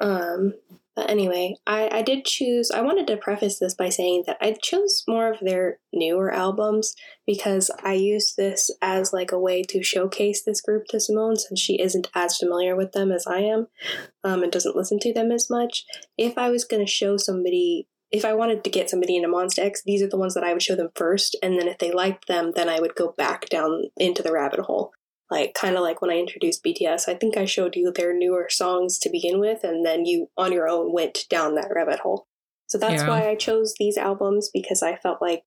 Um, 0.00 0.54
but 0.98 1.10
anyway, 1.10 1.54
I, 1.64 1.88
I 1.92 2.02
did 2.02 2.24
choose, 2.24 2.72
I 2.72 2.80
wanted 2.80 3.06
to 3.06 3.16
preface 3.16 3.60
this 3.60 3.72
by 3.72 3.88
saying 3.88 4.24
that 4.26 4.36
I 4.40 4.56
chose 4.60 5.04
more 5.06 5.32
of 5.32 5.38
their 5.40 5.78
newer 5.92 6.32
albums 6.32 6.96
because 7.24 7.70
I 7.84 7.92
used 7.92 8.36
this 8.36 8.68
as 8.82 9.12
like 9.12 9.30
a 9.30 9.38
way 9.38 9.62
to 9.62 9.82
showcase 9.84 10.42
this 10.42 10.60
group 10.60 10.86
to 10.88 10.98
Simone 10.98 11.36
since 11.36 11.60
she 11.60 11.80
isn't 11.80 12.08
as 12.16 12.36
familiar 12.36 12.74
with 12.74 12.90
them 12.92 13.12
as 13.12 13.28
I 13.28 13.38
am 13.42 13.68
um, 14.24 14.42
and 14.42 14.50
doesn't 14.50 14.74
listen 14.74 14.98
to 15.02 15.12
them 15.12 15.30
as 15.30 15.48
much. 15.48 15.84
If 16.16 16.36
I 16.36 16.50
was 16.50 16.64
going 16.64 16.84
to 16.84 16.90
show 16.90 17.16
somebody 17.16 17.86
if 18.10 18.24
I 18.24 18.32
wanted 18.32 18.64
to 18.64 18.70
get 18.70 18.88
somebody 18.88 19.16
into 19.16 19.28
Monsta 19.28 19.60
X, 19.60 19.82
these 19.84 20.02
are 20.02 20.08
the 20.08 20.16
ones 20.16 20.34
that 20.34 20.44
I 20.44 20.52
would 20.52 20.62
show 20.62 20.74
them 20.74 20.90
first, 20.94 21.36
and 21.42 21.58
then 21.58 21.68
if 21.68 21.78
they 21.78 21.92
liked 21.92 22.26
them, 22.26 22.52
then 22.54 22.68
I 22.68 22.80
would 22.80 22.94
go 22.94 23.14
back 23.16 23.48
down 23.48 23.84
into 23.96 24.22
the 24.22 24.32
rabbit 24.32 24.60
hole. 24.60 24.92
Like 25.30 25.52
kind 25.52 25.76
of 25.76 25.82
like 25.82 26.00
when 26.00 26.10
I 26.10 26.16
introduced 26.18 26.64
BTS, 26.64 27.08
I 27.08 27.14
think 27.14 27.36
I 27.36 27.44
showed 27.44 27.76
you 27.76 27.92
their 27.92 28.16
newer 28.16 28.48
songs 28.50 28.98
to 29.00 29.10
begin 29.10 29.40
with, 29.40 29.62
and 29.62 29.84
then 29.84 30.06
you 30.06 30.30
on 30.38 30.52
your 30.52 30.68
own 30.68 30.92
went 30.92 31.26
down 31.28 31.54
that 31.54 31.70
rabbit 31.74 32.00
hole. 32.00 32.26
So 32.66 32.78
that's 32.78 33.02
yeah. 33.02 33.08
why 33.08 33.28
I 33.28 33.34
chose 33.34 33.74
these 33.78 33.98
albums 33.98 34.50
because 34.52 34.82
I 34.82 34.96
felt 34.96 35.20
like 35.20 35.42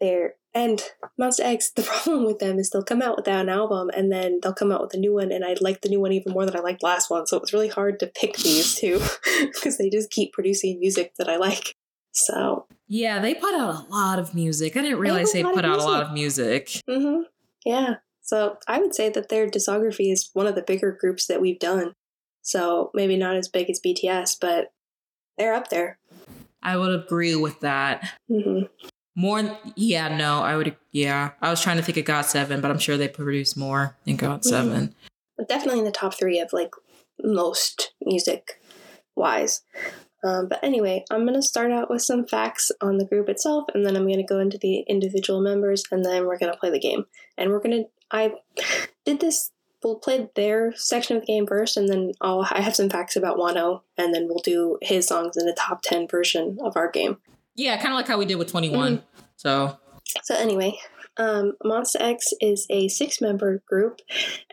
they're 0.00 0.34
and 0.52 0.82
Monsta 1.20 1.40
X. 1.44 1.70
The 1.76 1.82
problem 1.82 2.24
with 2.24 2.40
them 2.40 2.58
is 2.58 2.70
they'll 2.70 2.82
come 2.82 3.02
out 3.02 3.16
with 3.16 3.28
an 3.28 3.48
album 3.48 3.90
and 3.96 4.10
then 4.10 4.40
they'll 4.42 4.52
come 4.52 4.72
out 4.72 4.82
with 4.82 4.94
a 4.94 4.98
new 4.98 5.14
one, 5.14 5.30
and 5.30 5.44
I 5.44 5.54
like 5.60 5.82
the 5.82 5.88
new 5.88 6.00
one 6.00 6.12
even 6.12 6.32
more 6.32 6.44
than 6.44 6.56
I 6.56 6.60
liked 6.60 6.82
last 6.82 7.08
one. 7.08 7.28
So 7.28 7.36
it 7.36 7.42
was 7.42 7.52
really 7.52 7.68
hard 7.68 8.00
to 8.00 8.08
pick 8.08 8.36
these 8.36 8.74
two 8.74 9.00
because 9.54 9.78
they 9.78 9.90
just 9.90 10.10
keep 10.10 10.32
producing 10.32 10.80
music 10.80 11.12
that 11.18 11.28
I 11.28 11.36
like. 11.36 11.76
So 12.12 12.66
yeah, 12.88 13.20
they 13.20 13.34
put 13.34 13.54
out 13.54 13.86
a 13.86 13.92
lot 13.92 14.18
of 14.18 14.34
music. 14.34 14.76
I 14.76 14.82
didn't 14.82 14.98
realize 14.98 15.32
they, 15.32 15.42
they 15.42 15.52
put 15.52 15.64
out 15.64 15.76
music. 15.76 15.88
a 15.88 15.90
lot 15.90 16.02
of 16.02 16.12
music. 16.12 16.66
Mm-hmm. 16.88 17.22
Yeah. 17.64 17.94
So 18.22 18.58
I 18.68 18.78
would 18.78 18.94
say 18.94 19.08
that 19.10 19.28
their 19.28 19.48
discography 19.48 20.12
is 20.12 20.30
one 20.32 20.46
of 20.46 20.54
the 20.54 20.62
bigger 20.62 20.96
groups 20.98 21.26
that 21.26 21.40
we've 21.40 21.58
done. 21.58 21.94
So 22.42 22.90
maybe 22.94 23.16
not 23.16 23.36
as 23.36 23.48
big 23.48 23.68
as 23.70 23.80
BTS, 23.84 24.36
but 24.40 24.72
they're 25.36 25.54
up 25.54 25.68
there. 25.68 25.98
I 26.62 26.76
would 26.76 26.94
agree 26.94 27.34
with 27.36 27.60
that. 27.60 28.12
Mm-hmm. 28.30 28.66
More, 29.16 29.58
yeah, 29.76 30.16
no, 30.16 30.40
I 30.40 30.56
would, 30.56 30.76
yeah. 30.92 31.30
I 31.40 31.50
was 31.50 31.60
trying 31.60 31.76
to 31.76 31.82
think 31.82 31.98
of 31.98 32.04
GOT7, 32.04 32.62
but 32.62 32.70
I'm 32.70 32.78
sure 32.78 32.96
they 32.96 33.08
produce 33.08 33.56
more 33.56 33.96
in 34.06 34.16
GOT7. 34.16 34.42
Mm-hmm. 34.52 35.44
Definitely 35.48 35.80
in 35.80 35.84
the 35.84 35.90
top 35.90 36.18
three 36.18 36.38
of 36.38 36.52
like 36.52 36.70
most 37.22 37.92
music 38.04 38.60
wise. 39.16 39.62
Um, 40.22 40.48
but 40.48 40.62
anyway, 40.62 41.04
I'm 41.10 41.24
going 41.24 41.34
to 41.34 41.42
start 41.42 41.72
out 41.72 41.90
with 41.90 42.02
some 42.02 42.26
facts 42.26 42.70
on 42.80 42.98
the 42.98 43.04
group 43.04 43.28
itself, 43.28 43.64
and 43.74 43.84
then 43.84 43.96
I'm 43.96 44.06
going 44.06 44.18
to 44.18 44.22
go 44.22 44.38
into 44.38 44.58
the 44.58 44.80
individual 44.80 45.40
members, 45.40 45.84
and 45.90 46.04
then 46.04 46.26
we're 46.26 46.38
going 46.38 46.52
to 46.52 46.58
play 46.58 46.70
the 46.70 46.78
game. 46.78 47.06
And 47.38 47.50
we're 47.50 47.60
going 47.60 47.84
to, 47.84 47.90
I 48.10 48.34
did 49.04 49.20
this, 49.20 49.50
we'll 49.82 49.98
play 49.98 50.28
their 50.34 50.74
section 50.76 51.16
of 51.16 51.22
the 51.22 51.26
game 51.26 51.46
first, 51.46 51.76
and 51.76 51.88
then 51.88 52.12
I'll, 52.20 52.46
I 52.50 52.60
have 52.60 52.76
some 52.76 52.90
facts 52.90 53.16
about 53.16 53.38
Wonho, 53.38 53.82
and 53.96 54.14
then 54.14 54.28
we'll 54.28 54.42
do 54.42 54.78
his 54.82 55.06
songs 55.06 55.36
in 55.36 55.46
the 55.46 55.56
top 55.58 55.82
10 55.82 56.08
version 56.08 56.58
of 56.62 56.76
our 56.76 56.90
game. 56.90 57.18
Yeah, 57.54 57.76
kind 57.76 57.88
of 57.88 57.96
like 57.96 58.08
how 58.08 58.18
we 58.18 58.26
did 58.26 58.36
with 58.36 58.50
21. 58.50 58.98
Mm-hmm. 58.98 59.04
So. 59.36 59.78
So 60.22 60.34
anyway, 60.34 60.76
um, 61.16 61.52
Monsta 61.64 62.00
X 62.00 62.32
is 62.40 62.66
a 62.70 62.88
six 62.88 63.20
member 63.20 63.62
group, 63.68 64.00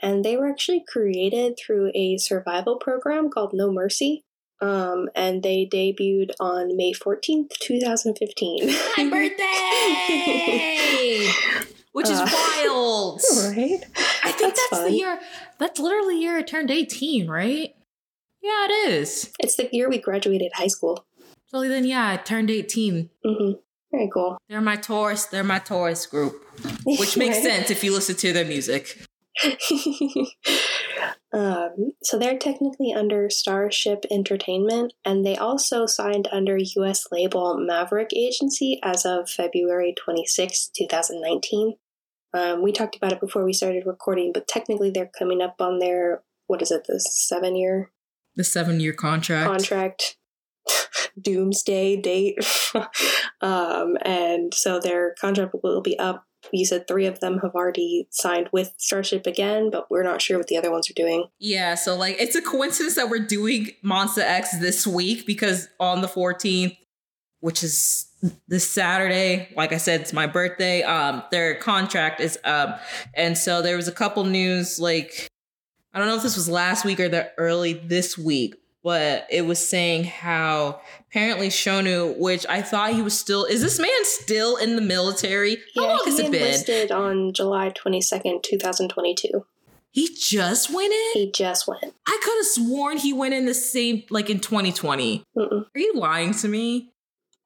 and 0.02 0.24
they 0.24 0.38
were 0.38 0.50
actually 0.50 0.84
created 0.88 1.58
through 1.58 1.92
a 1.96 2.18
survival 2.18 2.78
program 2.78 3.30
called 3.30 3.54
No 3.54 3.72
Mercy. 3.72 4.26
Um, 4.60 5.10
and 5.16 5.44
they 5.44 5.70
debuted 5.72 6.32
on 6.40 6.76
May 6.76 6.94
14th, 6.94 7.52
2015. 7.60 8.68
My 8.98 9.10
birthday! 9.10 9.48
Which 11.92 12.10
is 12.10 12.20
uh, 12.20 12.28
wild. 12.32 13.22
Right? 13.38 13.84
I 14.24 14.32
think 14.32 14.56
that's, 14.56 14.70
that's 14.70 14.84
the 14.84 14.92
year, 14.92 15.20
that's 15.58 15.80
literally 15.80 16.16
the 16.16 16.22
year 16.22 16.38
I 16.38 16.42
turned 16.42 16.70
18, 16.72 17.28
right? 17.28 17.74
Yeah, 18.42 18.66
it 18.66 18.90
is. 18.90 19.32
It's 19.40 19.56
the 19.56 19.70
year 19.72 19.90
we 19.90 19.98
graduated 19.98 20.52
high 20.54 20.68
school. 20.68 21.06
So 21.48 21.68
then, 21.68 21.86
yeah, 21.86 22.10
I 22.10 22.18
turned 22.18 22.52
18. 22.52 23.10
Mm-hmm. 23.26 23.52
Very 23.92 24.10
cool. 24.14 24.38
They're 24.50 24.62
my 24.62 24.76
Taurus. 24.76 25.26
They're 25.26 25.44
my 25.44 25.60
Taurus 25.60 26.06
group, 26.06 26.44
which 26.86 27.18
makes 27.18 27.42
sense 27.42 27.72
if 27.72 27.84
you 27.84 27.94
listen 27.94 28.16
to 28.18 28.34
their 28.34 28.46
music. 28.46 29.02
Um, 31.34 31.94
so 32.04 32.18
they're 32.18 32.38
technically 32.38 32.94
under 32.94 33.30
Starship 33.30 34.06
Entertainment, 34.10 34.94
and 35.06 35.26
they 35.26 35.36
also 35.36 35.86
signed 35.86 36.28
under 36.32 36.58
U.S. 36.58 37.08
label 37.12 37.58
Maverick 37.58 38.10
Agency 38.16 38.80
as 38.84 39.06
of 39.06 39.30
February 39.30 39.94
26, 39.98 40.70
2019. 40.78 41.76
Um, 42.34 42.62
we 42.62 42.72
talked 42.72 42.96
about 42.96 43.14
it 43.14 43.20
before 43.20 43.44
we 43.44 43.54
started 43.54 43.86
recording, 43.86 44.32
but 44.34 44.48
technically 44.48 44.92
they're 44.92 45.12
coming 45.18 45.42
up 45.42 45.56
on 45.60 45.80
their 45.80 46.24
what 46.48 46.62
is 46.62 46.72
it, 46.72 46.86
the 46.88 47.00
seven 47.00 47.56
year 47.56 47.92
the 48.36 48.44
seven 48.44 48.80
year 48.80 48.94
contract 48.94 49.48
contract 49.50 50.18
doomsday 51.22 52.00
date. 52.00 52.38
um, 53.42 53.98
and 54.04 54.54
so 54.54 54.80
their 54.80 55.16
contract 55.20 55.56
will 55.64 55.82
be 55.82 55.98
up. 56.00 56.26
You 56.52 56.66
said 56.66 56.88
three 56.88 57.06
of 57.06 57.20
them 57.20 57.40
have 57.40 57.56
already 57.56 58.08
signed 58.12 58.50
with 58.52 58.74
Starship 58.78 59.28
again, 59.28 59.70
but 59.72 59.90
we're 59.90 60.04
not 60.04 60.22
sure 60.22 60.38
what 60.38 60.48
the 60.48 60.58
other 60.58 60.72
ones 60.72 60.90
are 60.90 60.94
doing. 60.94 61.28
Yeah, 61.40 61.76
so 61.76 61.96
like 61.96 62.18
it's 62.20 62.36
a 62.36 62.42
coincidence 62.42 62.96
that 62.96 63.10
we're 63.10 63.26
doing 63.26 63.70
Monsta 63.84 64.20
X 64.20 64.58
this 64.60 64.86
week 64.86 65.26
because 65.26 65.68
on 65.80 66.02
the 66.02 66.08
14th, 66.08 66.78
which 67.40 67.64
is 67.64 68.08
this 68.48 68.70
Saturday, 68.70 69.50
like 69.56 69.74
I 69.74 69.78
said, 69.78 70.02
it's 70.02 70.14
my 70.14 70.28
birthday. 70.28 70.82
Um, 70.84 71.24
their 71.32 71.56
contract 71.56 72.20
is 72.20 72.40
up. 72.44 72.82
And 73.14 73.38
so 73.38 73.62
there 73.62 73.76
was 73.76 73.88
a 73.88 73.92
couple 73.92 74.24
news 74.24 74.80
like 74.80 75.30
I 75.94 76.00
don't 76.00 76.10
know 76.10 76.16
if 76.16 76.24
this 76.24 76.36
was 76.36 76.50
last 76.50 76.86
week 76.86 77.00
or 77.00 77.10
the 77.10 77.32
early 77.38 77.74
this 77.74 78.18
week, 78.18 78.56
but 78.88 79.28
it 79.30 79.42
was 79.42 79.60
saying 79.60 80.06
how 80.06 80.80
apparently 81.10 81.50
Shownu, 81.50 82.18
which 82.18 82.46
I 82.48 82.62
thought 82.62 82.94
he 82.94 83.02
was 83.02 83.20
still, 83.20 83.44
is 83.44 83.62
this 83.62 83.80
man 83.80 83.90
still 84.04 84.56
in 84.56 84.78
the 84.78 84.82
military? 84.82 85.58
How 85.76 85.82
yeah, 85.82 85.88
long 85.90 86.02
has 86.06 86.20
it 86.20 86.32
been? 86.32 86.42
enlisted 86.42 86.90
on 86.94 87.34
July 87.34 87.72
22nd, 87.72 88.44
2022. 88.44 89.46
He 89.92 90.16
just 90.18 90.74
went 90.74 90.94
in? 90.94 91.12
He 91.16 91.32
just 91.34 91.68
went. 91.68 91.84
I 92.08 92.18
could 92.24 92.38
have 92.38 92.46
sworn 92.46 92.96
he 92.96 93.12
went 93.12 93.34
in 93.34 93.46
the 93.46 93.54
same, 93.54 94.04
like 94.10 94.30
in 94.30 94.40
2020. 94.40 95.22
Mm-mm. 95.38 95.66
Are 95.76 95.80
you 95.80 95.94
lying 95.94 96.34
to 96.36 96.48
me? 96.48 96.94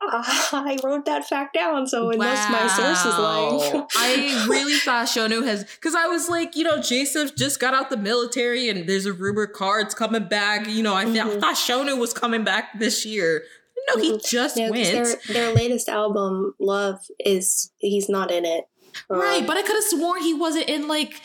I 0.53 0.79
wrote 0.83 1.05
that 1.05 1.27
fact 1.27 1.53
down, 1.53 1.85
so 1.85 2.09
unless 2.09 2.49
wow. 2.49 2.59
my 2.59 2.67
source 2.67 3.05
is 3.05 3.19
lying. 3.19 3.85
I 3.95 4.47
really 4.49 4.77
thought 4.77 5.05
Shownu 5.05 5.45
has, 5.45 5.63
because 5.63 5.93
I 5.93 6.07
was 6.07 6.27
like, 6.27 6.55
you 6.55 6.63
know, 6.63 6.81
Jason 6.81 7.29
just 7.37 7.59
got 7.59 7.75
out 7.75 7.91
the 7.91 7.97
military 7.97 8.67
and 8.67 8.89
there's 8.89 9.05
a 9.05 9.13
rumor 9.13 9.45
Card's 9.45 9.93
coming 9.93 10.27
back. 10.27 10.67
You 10.67 10.81
know, 10.81 10.95
I, 10.95 11.05
th- 11.05 11.17
mm-hmm. 11.17 11.37
I 11.37 11.39
thought 11.39 11.55
Shownu 11.55 11.99
was 11.99 12.13
coming 12.13 12.43
back 12.43 12.79
this 12.79 13.05
year. 13.05 13.43
No, 13.89 14.01
he 14.01 14.11
mm-hmm. 14.13 14.25
just 14.27 14.57
went. 14.57 14.73
Their, 14.73 15.15
their 15.27 15.53
latest 15.53 15.87
album, 15.87 16.55
Love, 16.59 17.05
is 17.19 17.71
he's 17.77 18.09
not 18.09 18.31
in 18.31 18.43
it. 18.43 18.65
Um, 19.09 19.19
right, 19.19 19.45
but 19.45 19.55
I 19.57 19.61
could 19.61 19.75
have 19.75 19.83
sworn 19.83 20.21
he 20.23 20.33
wasn't 20.33 20.67
in 20.67 20.87
like 20.87 21.21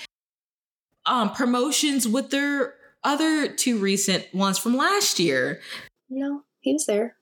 um 1.07 1.33
promotions 1.33 2.07
with 2.07 2.31
their 2.31 2.75
other 3.03 3.49
two 3.49 3.79
recent 3.79 4.33
ones 4.35 4.59
from 4.59 4.77
last 4.77 5.19
year. 5.19 5.61
No, 6.09 6.43
he 6.61 6.73
was 6.73 6.87
there. 6.87 7.17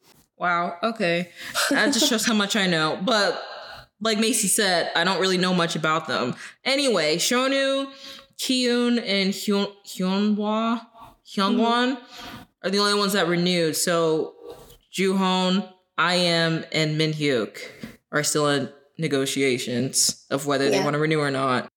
Wow. 0.45 0.77
Okay. 0.83 1.31
That 1.71 1.95
just 1.95 2.07
shows 2.07 2.27
how 2.27 2.35
much 2.35 2.55
I 2.55 2.67
know. 2.67 3.01
But 3.03 3.43
like 3.99 4.19
Macy 4.19 4.47
said, 4.47 4.93
I 4.95 5.03
don't 5.03 5.19
really 5.19 5.39
know 5.39 5.55
much 5.55 5.75
about 5.75 6.07
them. 6.07 6.35
Anyway, 6.67 7.17
Shownu, 7.17 7.91
Kihyun, 8.37 9.03
and 9.03 9.33
Hyun 9.33 9.73
Hyungwon 9.89 11.97
mm-hmm. 11.97 12.43
are 12.63 12.71
the 12.71 12.79
only 12.79 12.93
ones 12.93 13.15
that 13.15 13.27
renewed. 13.27 13.75
So 13.75 14.35
Jooheon, 14.93 15.67
I.M, 15.97 16.67
and 16.73 17.01
Minhyuk 17.01 17.59
are 18.13 18.23
still 18.23 18.51
in 18.51 18.69
negotiations 18.99 20.27
of 20.31 20.47
whether 20.47 20.65
yeah. 20.65 20.73
they 20.73 20.81
want 20.81 20.93
to 20.93 20.99
renew 20.99 21.21
or 21.21 21.31
not. 21.31 21.71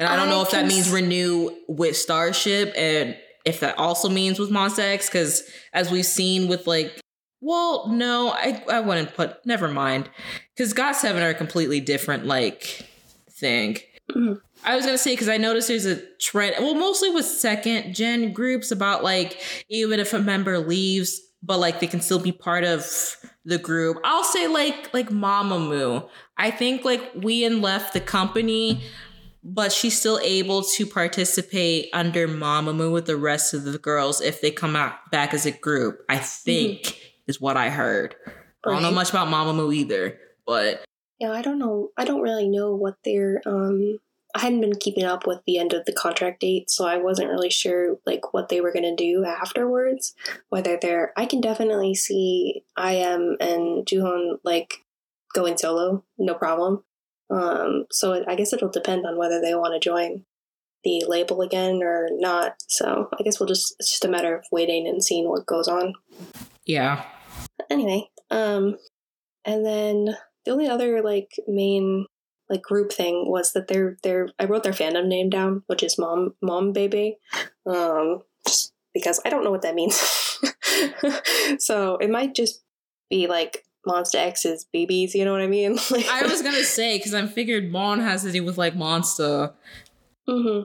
And 0.00 0.08
I 0.08 0.16
don't 0.16 0.28
know 0.28 0.42
if 0.42 0.50
that 0.50 0.66
means 0.66 0.90
renew 0.90 1.50
with 1.68 1.96
Starship 1.96 2.72
and 2.76 3.16
if 3.44 3.60
that 3.60 3.78
also 3.78 4.08
means 4.08 4.40
with 4.40 4.50
Monsta 4.50 4.80
X, 4.80 5.06
because 5.06 5.44
as 5.72 5.92
we've 5.92 6.04
seen 6.04 6.48
with 6.48 6.66
like 6.66 7.00
well, 7.40 7.88
no, 7.88 8.30
I 8.30 8.62
I 8.70 8.80
wouldn't 8.80 9.14
put. 9.14 9.44
Never 9.46 9.68
mind, 9.68 10.10
because 10.54 10.74
GOT7 10.74 11.22
are 11.22 11.30
a 11.30 11.34
completely 11.34 11.80
different 11.80 12.26
like 12.26 12.86
thing. 13.30 13.78
Mm-hmm. 14.10 14.34
I 14.64 14.74
was 14.74 14.84
gonna 14.84 14.98
say 14.98 15.12
because 15.12 15.28
I 15.28 15.36
noticed 15.36 15.68
there's 15.68 15.86
a 15.86 16.02
trend. 16.18 16.56
Well, 16.58 16.74
mostly 16.74 17.10
with 17.10 17.24
second 17.24 17.94
gen 17.94 18.32
groups 18.32 18.70
about 18.70 19.04
like 19.04 19.40
even 19.68 20.00
if 20.00 20.12
a 20.12 20.18
member 20.18 20.58
leaves, 20.58 21.20
but 21.42 21.58
like 21.58 21.80
they 21.80 21.86
can 21.86 22.00
still 22.00 22.18
be 22.18 22.32
part 22.32 22.64
of 22.64 22.84
the 23.44 23.58
group. 23.58 23.98
I'll 24.04 24.24
say 24.24 24.48
like 24.48 24.92
like 24.92 25.10
Mamamoo. 25.10 26.08
I 26.36 26.50
think 26.50 26.84
like 26.84 27.12
Wheein 27.14 27.62
left 27.62 27.92
the 27.92 28.00
company, 28.00 28.82
but 29.44 29.70
she's 29.70 29.96
still 29.96 30.18
able 30.24 30.64
to 30.64 30.86
participate 30.86 31.88
under 31.92 32.26
Mamamoo 32.26 32.92
with 32.92 33.06
the 33.06 33.16
rest 33.16 33.54
of 33.54 33.62
the 33.62 33.78
girls 33.78 34.20
if 34.20 34.40
they 34.40 34.50
come 34.50 34.74
out 34.74 35.10
back 35.12 35.32
as 35.32 35.46
a 35.46 35.52
group. 35.52 36.00
I 36.08 36.18
think. 36.18 36.80
Mm-hmm 36.80 37.04
is 37.28 37.40
what 37.40 37.56
I 37.56 37.70
heard. 37.70 38.16
Right. 38.66 38.72
I 38.72 38.74
don't 38.74 38.82
know 38.82 38.90
much 38.90 39.10
about 39.10 39.28
Mamamoo 39.28 39.72
either, 39.72 40.18
but 40.46 40.84
yeah, 41.20 41.30
I 41.30 41.42
don't 41.42 41.58
know. 41.58 41.90
I 41.96 42.04
don't 42.04 42.22
really 42.22 42.48
know 42.48 42.74
what 42.74 42.96
their 43.04 43.40
um. 43.46 43.98
I 44.34 44.40
hadn't 44.40 44.60
been 44.60 44.76
keeping 44.76 45.04
up 45.04 45.26
with 45.26 45.40
the 45.46 45.58
end 45.58 45.72
of 45.72 45.86
the 45.86 45.92
contract 45.92 46.40
date, 46.40 46.70
so 46.70 46.86
I 46.86 46.98
wasn't 46.98 47.30
really 47.30 47.50
sure 47.50 47.96
like 48.04 48.34
what 48.34 48.48
they 48.48 48.60
were 48.60 48.72
gonna 48.72 48.94
do 48.94 49.24
afterwards. 49.24 50.14
Whether 50.50 50.78
they're, 50.80 51.12
I 51.16 51.24
can 51.24 51.40
definitely 51.40 51.94
see 51.94 52.62
I.M 52.76 53.36
and 53.40 53.86
Jooheon 53.86 54.38
like 54.44 54.84
going 55.34 55.56
solo, 55.56 56.04
no 56.18 56.34
problem. 56.34 56.84
Um, 57.30 57.86
so 57.90 58.24
I 58.26 58.34
guess 58.34 58.52
it'll 58.52 58.68
depend 58.68 59.06
on 59.06 59.16
whether 59.16 59.40
they 59.40 59.54
want 59.54 59.74
to 59.74 59.80
join 59.80 60.24
the 60.84 61.04
label 61.08 61.40
again 61.40 61.82
or 61.82 62.08
not. 62.12 62.56
So 62.68 63.08
I 63.18 63.22
guess 63.22 63.40
we'll 63.40 63.48
just 63.48 63.76
it's 63.78 63.90
just 63.90 64.04
a 64.04 64.08
matter 64.08 64.36
of 64.36 64.44
waiting 64.52 64.86
and 64.86 65.02
seeing 65.02 65.28
what 65.28 65.46
goes 65.46 65.68
on. 65.68 65.94
Yeah 66.66 67.04
anyway, 67.70 68.08
um, 68.30 68.76
and 69.44 69.64
then 69.64 70.16
the 70.44 70.50
only 70.50 70.68
other 70.68 71.02
like 71.02 71.32
main 71.46 72.06
like 72.48 72.62
group 72.62 72.92
thing 72.92 73.24
was 73.28 73.52
that 73.52 73.68
they're 73.68 73.96
they're 74.02 74.28
I 74.38 74.44
wrote 74.44 74.62
their 74.62 74.72
fandom 74.72 75.06
name 75.06 75.30
down, 75.30 75.62
which 75.66 75.82
is 75.82 75.98
Mom 75.98 76.34
Mom 76.42 76.72
Baby, 76.72 77.18
um, 77.66 78.22
just 78.46 78.72
because 78.94 79.20
I 79.24 79.30
don't 79.30 79.44
know 79.44 79.50
what 79.50 79.62
that 79.62 79.74
means. 79.74 79.96
so 81.58 81.96
it 81.96 82.10
might 82.10 82.34
just 82.34 82.62
be 83.10 83.26
like 83.26 83.64
Monsta 83.86 84.16
X's 84.16 84.66
babies. 84.72 85.14
You 85.14 85.24
know 85.24 85.32
what 85.32 85.40
I 85.40 85.46
mean? 85.46 85.78
like, 85.90 86.06
I 86.08 86.26
was 86.26 86.42
gonna 86.42 86.64
say 86.64 86.98
because 86.98 87.14
I 87.14 87.26
figured 87.26 87.70
Mon 87.70 88.00
has 88.00 88.22
to 88.22 88.32
do 88.32 88.44
with 88.44 88.58
like 88.58 88.76
Monster. 88.76 89.52
Mm-hmm. 90.28 90.64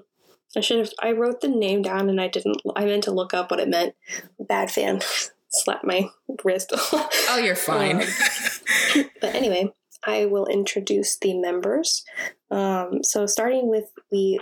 I 0.56 0.62
should 0.62 0.80
have. 0.80 0.92
I 1.02 1.12
wrote 1.14 1.42
the 1.42 1.48
name 1.48 1.82
down 1.82 2.10
and 2.10 2.22
I 2.22 2.28
didn't. 2.28 2.62
I 2.76 2.86
meant 2.86 3.04
to 3.06 3.12
look 3.12 3.34
up 3.34 3.52
what 3.52 3.60
it 3.60 3.70
meant. 3.70 3.96
Bad 4.40 4.70
fan 4.70 5.02
slap 5.54 5.84
my 5.84 6.10
wrist. 6.44 6.72
oh, 6.76 7.42
you're 7.44 7.56
fine. 7.56 8.02
Um, 8.02 9.06
but 9.22 9.36
anyway, 9.36 9.72
I 10.06 10.26
will 10.26 10.46
introduce 10.48 11.18
the 11.18 11.34
members. 11.34 12.04
Um, 12.52 13.04
so 13.04 13.26
starting 13.26 13.70
with 13.70 13.86
the. 14.12 14.40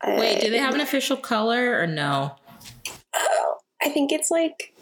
Uh, 0.00 0.16
Wait, 0.18 0.40
do 0.40 0.50
they 0.50 0.58
have 0.58 0.74
an 0.74 0.80
official 0.80 1.16
color 1.16 1.78
or 1.78 1.86
no? 1.86 2.36
Uh, 3.14 3.52
I 3.82 3.88
think 3.88 4.12
it's 4.12 4.30
like 4.30 4.74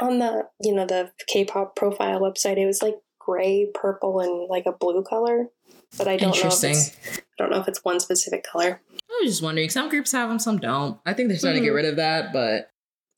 on 0.00 0.18
the 0.18 0.48
you 0.62 0.74
know 0.74 0.86
the 0.86 1.10
K-pop 1.26 1.76
profile 1.76 2.20
website. 2.20 2.58
It 2.58 2.66
was 2.66 2.82
like 2.82 2.96
gray, 3.18 3.70
purple, 3.74 4.20
and 4.20 4.48
like 4.48 4.66
a 4.66 4.72
blue 4.72 5.02
color. 5.02 5.48
But 5.96 6.08
I 6.08 6.16
don't 6.16 6.30
know. 6.30 6.48
If 6.48 6.64
it's, 6.64 6.96
I 7.16 7.20
don't 7.38 7.50
know 7.50 7.60
if 7.60 7.68
it's 7.68 7.84
one 7.84 8.00
specific 8.00 8.44
color. 8.44 8.80
I 8.90 9.20
was 9.22 9.32
just 9.32 9.42
wondering. 9.42 9.70
Some 9.70 9.88
groups 9.88 10.12
have 10.12 10.28
them, 10.28 10.38
some 10.38 10.58
don't. 10.58 10.98
I 11.06 11.12
think 11.12 11.28
they're 11.28 11.38
starting 11.38 11.62
mm-hmm. 11.62 11.76
to 11.76 11.82
get 11.82 11.86
mm-hmm. 11.86 11.86
rid 11.86 11.86
of 11.86 11.96
that, 11.96 12.32
but 12.32 12.70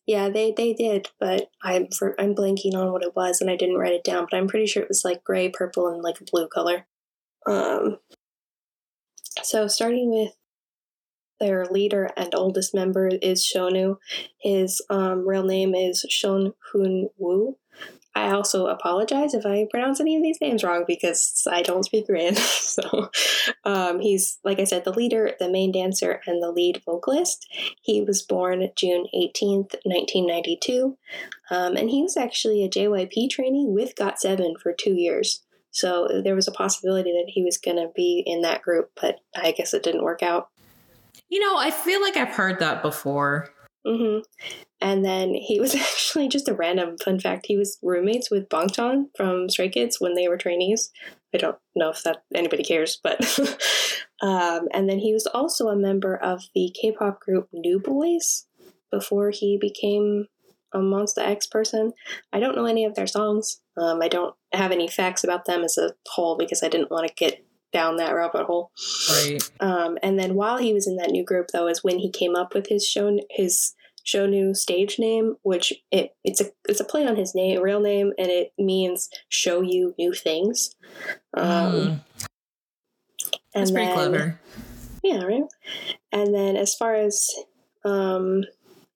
Yeah, 0.07 0.29
they 0.29 0.53
they 0.57 0.73
did, 0.73 1.09
but 1.19 1.51
I'm 1.63 1.89
for, 1.89 2.15
I'm 2.21 2.35
blanking 2.35 2.75
on 2.75 2.93
what 2.93 3.03
it 3.03 3.17
was, 3.17 3.41
and 3.41 3.51
I 3.51 3.57
didn't 3.57 3.77
write 3.77 3.93
it 3.95 4.05
down. 4.05 4.27
But 4.31 4.37
I'm 4.37 4.49
pretty 4.49 4.67
sure 4.67 4.83
it 4.83 4.89
was 4.89 5.05
like 5.05 5.25
gray, 5.25 5.49
purple, 5.49 5.89
and 5.89 6.03
like 6.03 6.21
a 6.21 6.25
blue 6.25 6.49
color. 6.49 6.87
Um. 7.47 7.99
So 9.43 9.67
starting 9.69 10.11
with 10.11 10.33
their 11.41 11.67
leader 11.67 12.11
and 12.17 12.35
oldest 12.35 12.75
member 12.75 13.09
is 13.09 13.45
Shownu. 13.45 13.97
His 14.41 14.81
um, 14.89 15.27
real 15.27 15.45
name 15.45 15.75
is 15.75 16.05
Shon 16.09 16.55
Hoon 16.73 17.11
Woo. 17.19 17.59
I 18.17 18.31
also 18.31 18.69
apologize 18.69 19.35
if 19.35 19.45
I 19.45 19.67
pronounce 19.71 20.01
any 20.01 20.17
of 20.17 20.23
these 20.23 20.41
names 20.41 20.65
wrong 20.65 20.85
because 20.87 21.47
I 21.51 21.61
don't 21.61 21.85
speak 21.85 22.07
Korean. 22.07 22.35
so 22.35 23.11
um, 23.65 24.01
he's, 24.01 24.39
like 24.43 24.59
I 24.59 24.65
said, 24.65 24.85
the 24.85 24.93
leader, 24.93 25.33
the 25.39 25.51
main 25.51 25.71
dancer, 25.71 26.23
and 26.27 26.43
the 26.43 26.51
lead 26.51 26.81
vocalist. 26.87 27.47
He 27.83 28.01
was 28.01 28.23
born 28.23 28.71
June 28.75 29.05
18th, 29.15 29.75
1992. 29.85 30.97
Um, 31.51 31.77
and 31.77 31.91
he 31.91 32.03
was 32.03 32.17
actually 32.17 32.65
a 32.65 32.71
JYP 32.71 33.29
trainee 33.29 33.67
with 33.69 33.95
GOT7 33.95 34.59
for 34.63 34.73
two 34.73 34.95
years. 34.95 35.43
So 35.71 36.23
there 36.25 36.35
was 36.35 36.49
a 36.49 36.53
possibility 36.53 37.13
that 37.13 37.29
he 37.31 37.45
was 37.45 37.59
going 37.59 37.77
to 37.77 37.91
be 37.95 38.23
in 38.25 38.41
that 38.41 38.63
group, 38.63 38.93
but 38.99 39.21
I 39.37 39.53
guess 39.53 39.75
it 39.75 39.83
didn't 39.83 40.05
work 40.05 40.23
out. 40.23 40.49
You 41.29 41.41
know, 41.41 41.59
I 41.59 41.71
feel 41.71 42.01
like 42.01 42.17
I've 42.17 42.35
heard 42.35 42.61
that 42.61 42.81
before. 42.81 43.51
Hmm 43.87 44.19
And 44.81 45.05
then 45.05 45.35
he 45.35 45.61
was 45.61 45.75
actually 45.77 46.29
just 46.29 46.49
a 46.49 46.55
random 46.55 46.97
fun 46.99 47.21
fact. 47.21 47.47
He 47.47 47.57
was 47.57 47.79
roommates 47.83 48.31
with 48.31 48.49
Bang 48.49 48.69
Chan 48.69 49.11
from 49.17 49.49
Stray 49.49 49.69
Kids 49.69 50.01
when 50.01 50.15
they 50.15 50.29
were 50.29 50.37
trainees. 50.37 50.91
I 51.35 51.39
don't 51.39 51.59
know 51.77 51.91
if 51.91 52.03
that 52.03 52.25
anybody 52.35 52.65
cares, 52.65 52.99
but 53.03 53.21
um, 54.23 54.69
and 54.73 54.89
then 54.89 54.99
he 54.99 55.13
was 55.13 55.27
also 55.27 55.69
a 55.69 55.77
member 55.77 56.17
of 56.17 56.43
the 56.55 56.75
K-pop 56.81 57.21
group 57.21 57.49
New 57.53 57.79
Boys 57.79 58.47
before 58.91 59.31
he 59.31 59.59
became 59.61 60.27
a 60.75 60.79
Monsta 60.79 61.19
X 61.19 61.47
person. 61.47 61.93
I 62.33 62.41
don't 62.41 62.57
know 62.57 62.67
any 62.67 62.85
of 62.85 62.95
their 62.95 63.07
songs. 63.07 63.61
Um, 63.77 64.03
I 64.03 64.09
don't 64.09 64.35
have 64.53 64.73
any 64.73 64.89
facts 64.89 65.23
about 65.23 65.45
them 65.45 65.63
as 65.63 65.79
a 65.79 65.93
whole 66.09 66.37
because 66.37 66.63
I 66.63 66.69
didn't 66.69 66.91
want 66.91 67.07
to 67.07 67.15
get 67.15 67.46
down 67.73 67.97
that 67.97 68.15
rabbit 68.15 68.45
hole. 68.47 68.71
Right. 69.11 69.39
Um, 69.61 69.99
and 70.03 70.19
then 70.19 70.35
while 70.35 70.59
he 70.59 70.73
was 70.73 70.87
in 70.87 70.97
that 70.97 71.11
new 71.11 71.25
group, 71.25 71.49
though, 71.53 71.69
is 71.69 71.85
when 71.85 71.99
he 71.99 72.11
came 72.11 72.35
up 72.37 72.55
with 72.55 72.69
his 72.69 72.87
show 72.87 73.19
his 73.31 73.75
Shownu 74.07 74.55
stage 74.57 74.99
name, 75.01 75.35
which 75.43 75.73
it 75.91 76.15
it's 76.23 76.41
a 76.41 76.47
it's 76.69 76.79
a 76.81 76.85
play 76.85 77.07
on 77.07 77.17
his 77.17 77.35
name, 77.35 77.61
real 77.61 77.81
name, 77.81 78.13
and 78.19 78.29
it 78.29 78.53
means 78.57 79.11
show 79.29 79.63
you 79.63 79.95
new 79.99 80.13
things. 80.13 80.75
Um, 81.35 81.45
Mm, 81.47 82.01
and 83.55 83.63
that's 83.63 83.71
pretty 83.73 83.87
then- 83.87 83.95
clever. 83.95 84.41
Yeah, 85.03 85.23
right. 85.25 85.45
And 86.13 86.35
then 86.35 86.57
as 86.57 86.75
far 86.75 86.95
as 86.95 87.31
um, 87.85 88.45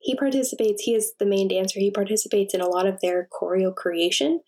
he 0.01 0.15
participates, 0.17 0.83
he 0.83 0.95
is 0.95 1.13
the 1.19 1.27
main 1.27 1.49
dancer. 1.49 1.79
He 1.79 1.91
participates 1.91 2.55
in 2.55 2.61
a 2.61 2.67
lot 2.69 2.87
of 2.87 3.01
their 3.01 3.29
choreo 3.33 3.75
creation, 3.75 4.41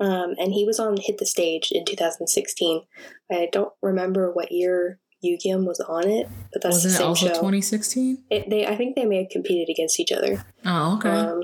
um, 0.00 0.34
and 0.38 0.52
he 0.52 0.64
was 0.64 0.78
on 0.78 0.96
Hit 0.98 1.18
the 1.18 1.26
Stage 1.26 1.68
in 1.72 1.84
2016. 1.84 2.82
I 3.30 3.48
don't 3.52 3.72
remember 3.82 4.30
what 4.32 4.52
year 4.52 5.00
Yugyeom 5.24 5.66
was 5.66 5.80
on 5.80 6.08
it, 6.08 6.28
but 6.52 6.62
that's 6.62 6.76
Wasn't 6.84 6.90
the 6.92 6.94
it 6.94 6.98
same 6.98 7.06
also 7.08 7.26
show. 7.28 7.34
2016? 7.34 8.24
They, 8.48 8.66
I 8.66 8.76
think 8.76 8.96
they 8.96 9.04
may 9.04 9.18
have 9.18 9.28
competed 9.30 9.68
against 9.68 9.98
each 10.00 10.12
other, 10.12 10.44
Oh, 10.64 10.96
okay. 10.96 11.08
um, 11.10 11.42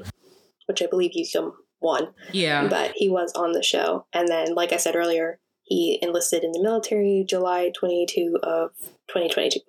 which 0.66 0.83
I 0.83 0.87
believe 0.87 1.12
Yugyeom 1.16 1.53
won. 1.81 2.09
yeah. 2.33 2.66
But 2.68 2.92
he 2.97 3.09
was 3.09 3.33
on 3.35 3.53
the 3.53 3.62
show, 3.62 4.07
and 4.12 4.29
then, 4.29 4.55
like 4.55 4.73
I 4.73 4.77
said 4.79 4.97
earlier, 4.97 5.40
he 5.62 5.99
enlisted 6.01 6.44
in 6.44 6.53
the 6.53 6.62
military 6.62 7.25
July 7.29 7.71
22 7.79 8.38
of 8.42 8.71
2022. 9.09 9.61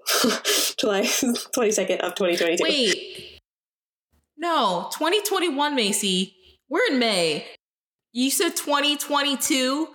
July 0.80 1.02
22nd 1.56 1.99
of 1.99 2.15
2022. 2.15 2.63
Wait. 2.63 3.38
No, 4.39 4.89
2021, 4.93 5.75
Macy. 5.75 6.34
We're 6.69 6.86
in 6.91 6.97
May. 6.99 7.45
You 8.13 8.32
said 8.32 8.56
2022. 8.56 9.89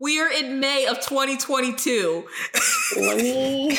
We 0.00 0.20
are 0.20 0.30
in 0.30 0.60
May 0.60 0.86
of 0.86 1.00
2022. 1.00 2.24
Let 2.98 3.16
me. 3.16 3.68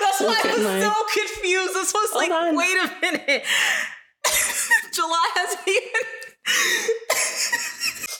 That's 0.00 0.20
why 0.20 0.40
I 0.44 0.54
was 0.54 0.64
my- 0.64 0.80
so 0.80 0.92
confused. 1.12 1.74
This 1.74 1.92
was 1.92 2.10
Hold 2.12 2.22
like, 2.22 2.30
on. 2.30 2.56
wait 2.56 2.76
a 2.76 2.90
minute. 3.00 3.44
July 4.92 5.28
hasn't 5.34 5.68
even. 5.68 6.02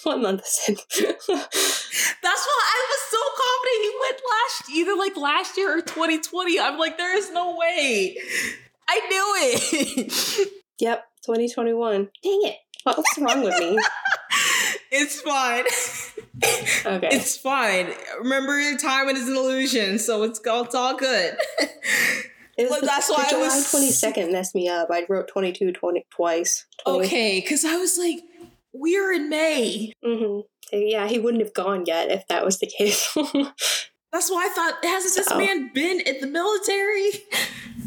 one 0.05 0.23
month 0.23 0.43
it? 0.69 0.79
That's 0.99 1.29
why 1.29 2.63
I 2.65 2.87
was 2.91 3.03
so 3.11 3.23
confident 3.39 3.83
he 3.83 3.93
went 4.01 4.21
last, 4.33 4.71
either 4.75 4.95
like 4.97 5.17
last 5.17 5.57
year 5.57 5.79
or 5.79 5.83
2020. 5.83 6.59
I'm 6.59 6.79
like, 6.79 6.97
there 6.99 7.17
is 7.17 7.31
no 7.31 7.57
way. 7.57 8.17
I 8.89 9.01
knew 9.09 9.35
it. 9.39 10.49
Yep, 10.83 11.05
2021. 11.25 12.11
Dang 12.23 12.41
it. 12.45 12.57
What's 12.85 13.19
wrong 13.19 13.43
with 13.43 13.59
me? 13.61 13.79
it's 14.91 15.21
fine. 15.21 15.65
Okay. 16.85 17.09
It's 17.13 17.37
fine. 17.37 17.91
Remember, 18.19 18.77
time 18.77 19.09
is 19.09 19.29
an 19.29 19.37
illusion, 19.37 19.99
so 20.01 20.25
it's 20.25 20.41
all, 20.47 20.65
it's 20.65 20.75
all 20.75 20.97
good. 20.97 21.37
It 22.59 22.65
was 22.69 22.71
well, 22.71 22.81
that's 22.83 23.07
the 23.07 23.15
why 23.15 23.29
I 23.33 23.37
was- 23.39 23.73
22nd 23.73 24.33
messed 24.33 24.55
me 24.55 24.69
up. 24.69 24.89
I 24.91 25.07
wrote 25.09 25.29
22 25.29 25.73
20, 25.73 26.05
twice. 26.11 26.67
20. 26.85 27.07
okay, 27.07 27.41
because 27.41 27.65
I 27.65 27.77
was 27.77 27.97
like, 27.97 28.19
we're 28.75 29.13
in 29.13 29.29
May. 29.31 29.93
hmm 30.05 30.41
Yeah, 30.73 31.07
he 31.09 31.19
wouldn't 31.19 31.43
have 31.43 31.55
gone 31.55 31.85
yet 31.87 32.11
if 32.11 32.27
that 32.29 32.45
was 32.45 32.59
the 32.59 32.67
case. 32.67 33.17
That's 34.13 34.31
why 34.31 34.47
I 34.47 34.49
thought, 34.55 34.85
hasn't 34.85 35.15
this 35.17 35.27
So- 35.27 35.39
man 35.39 35.71
been 35.73 36.01
in 36.01 36.21
the 36.21 36.27
military? 36.27 37.11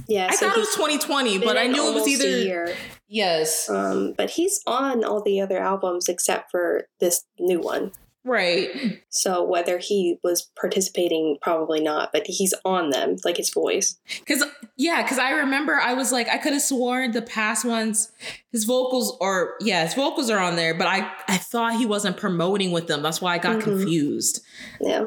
yeah, 0.07 0.27
I 0.31 0.35
so 0.35 0.47
thought 0.47 0.57
it 0.57 0.59
was 0.59 0.73
2020, 0.75 1.37
but 1.39 1.57
I 1.57 1.67
knew 1.67 1.87
it 1.89 1.93
was 1.93 2.07
either. 2.07 2.27
year. 2.27 2.75
Yes. 3.07 3.69
Um, 3.69 4.13
but 4.17 4.31
he's 4.31 4.61
on 4.65 5.03
all 5.03 5.21
the 5.21 5.39
other 5.39 5.59
albums 5.59 6.09
except 6.09 6.49
for 6.51 6.87
this 6.99 7.23
new 7.39 7.59
one. 7.59 7.91
Right. 8.27 9.01
So 9.11 9.43
whether 9.43 9.77
he 9.77 10.17
was 10.23 10.49
participating, 10.59 11.37
probably 11.43 11.79
not, 11.79 12.11
but 12.11 12.25
he's 12.25 12.55
on 12.65 12.89
them, 12.89 13.17
like 13.23 13.37
his 13.37 13.51
voice. 13.51 13.97
Because 14.19 14.43
yeah, 14.77 15.03
because 15.03 15.19
I 15.19 15.29
remember 15.33 15.75
I 15.75 15.93
was 15.93 16.11
like, 16.11 16.27
I 16.29 16.39
could 16.39 16.53
have 16.53 16.63
sworn 16.63 17.11
the 17.11 17.21
past 17.21 17.63
ones, 17.65 18.11
his 18.51 18.63
vocals 18.63 19.15
or 19.21 19.53
yeah, 19.61 19.83
his 19.85 19.93
vocals 19.93 20.31
are 20.31 20.39
on 20.39 20.55
there, 20.55 20.73
but 20.73 20.87
I 20.87 21.07
I 21.27 21.37
thought 21.37 21.75
he 21.77 21.85
wasn't 21.85 22.17
promoting 22.17 22.71
with 22.71 22.87
them. 22.87 23.03
That's 23.03 23.21
why 23.21 23.35
I 23.35 23.37
got 23.37 23.57
Mhm. 23.57 23.61
confused. 23.63 24.41
Yeah. 24.81 25.05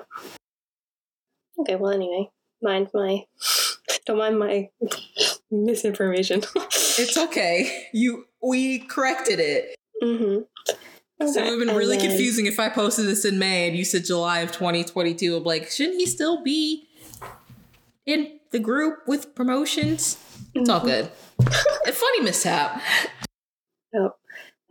Okay, 1.61 1.77
well, 1.77 1.93
anyway, 1.93 2.31
mind 2.63 2.89
my. 2.95 3.25
Don't 4.07 4.19
mind 4.19 4.39
my 4.39 4.69
misinformation. 5.51 6.43
It's 7.01 7.17
okay. 7.17 7.89
You 7.93 8.27
we 8.43 8.81
corrected 8.81 9.39
it. 9.41 9.77
mm-hmm. 10.03 10.43
So 11.21 11.41
it 11.41 11.51
would 11.51 11.59
have 11.59 11.67
been 11.67 11.77
really 11.77 11.99
confusing 11.99 12.47
if 12.47 12.61
I 12.61 12.69
posted 12.69 13.07
this 13.07 13.25
in 13.25 13.39
May 13.39 13.69
and 13.69 13.77
you 13.77 13.85
said 13.85 14.05
July 14.05 14.41
of 14.41 14.53
2022. 14.53 15.37
I'm 15.37 15.43
like, 15.43 15.69
shouldn't 15.71 15.99
he 15.99 16.07
still 16.07 16.43
be 16.45 16.89
in 18.07 18.39
the 18.53 18.61
group 18.61 19.01
with 19.07 19.35
promotions? 19.35 20.17
It's 20.55 20.69
all 20.69 20.81
good. 20.81 21.11
A 21.87 21.93
funny 21.93 22.21
mishap. 22.21 22.81
Oh. 23.95 24.11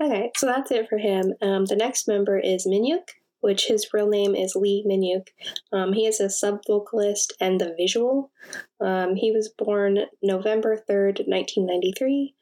Okay, 0.01 0.31
so 0.37 0.45
that's 0.45 0.71
it 0.71 0.87
for 0.87 0.97
him. 0.97 1.33
Um, 1.41 1.65
the 1.65 1.75
next 1.75 2.07
member 2.07 2.37
is 2.37 2.67
Minhyuk, 2.67 3.09
which 3.41 3.67
his 3.67 3.87
real 3.93 4.07
name 4.07 4.35
is 4.35 4.55
Lee 4.55 4.85
Minhyuk. 4.87 5.27
Um, 5.71 5.93
he 5.93 6.05
is 6.05 6.19
a 6.19 6.29
sub 6.29 6.61
vocalist 6.67 7.33
and 7.39 7.59
the 7.59 7.73
visual. 7.77 8.31
Um, 8.79 9.15
he 9.15 9.31
was 9.31 9.49
born 9.49 9.99
November 10.21 10.75
3rd, 10.89 11.27
1993. 11.27 12.35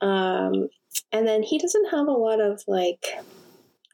Um, 0.00 0.68
and 1.12 1.26
then 1.26 1.42
he 1.42 1.58
doesn't 1.58 1.90
have 1.90 2.06
a 2.06 2.12
lot 2.12 2.40
of 2.40 2.62
like. 2.66 3.06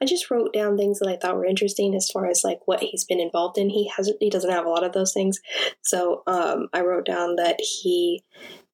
I 0.00 0.04
just 0.04 0.30
wrote 0.30 0.52
down 0.52 0.76
things 0.76 0.98
that 0.98 1.08
I 1.08 1.16
thought 1.16 1.36
were 1.36 1.46
interesting 1.46 1.94
as 1.94 2.10
far 2.10 2.26
as 2.26 2.44
like 2.44 2.60
what 2.66 2.80
he's 2.80 3.04
been 3.04 3.18
involved 3.18 3.56
in. 3.56 3.70
He 3.70 3.90
hasn't. 3.96 4.18
He 4.20 4.28
doesn't 4.28 4.50
have 4.50 4.66
a 4.66 4.70
lot 4.70 4.84
of 4.84 4.92
those 4.92 5.12
things. 5.12 5.40
So 5.82 6.22
um, 6.26 6.68
I 6.74 6.82
wrote 6.82 7.06
down 7.06 7.36
that 7.36 7.58
he 7.60 8.22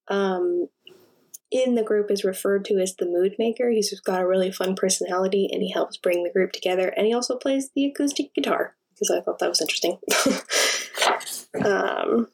um, 0.08 0.66
in 1.52 1.74
the 1.74 1.82
group 1.82 2.10
is 2.10 2.24
referred 2.24 2.64
to 2.64 2.78
as 2.78 2.96
the 2.96 3.06
mood 3.06 3.36
maker. 3.38 3.70
He's 3.70 3.98
got 4.00 4.22
a 4.22 4.26
really 4.26 4.50
fun 4.50 4.74
personality 4.74 5.48
and 5.52 5.62
he 5.62 5.70
helps 5.70 5.96
bring 5.96 6.24
the 6.24 6.32
group 6.32 6.52
together. 6.52 6.88
And 6.88 7.06
he 7.06 7.12
also 7.12 7.36
plays 7.36 7.70
the 7.74 7.86
acoustic 7.86 8.34
guitar 8.34 8.74
because 8.94 9.10
I 9.10 9.20
thought 9.20 9.38
that 9.38 9.48
was 9.48 9.60
interesting. 9.60 9.98
um, 11.64 12.28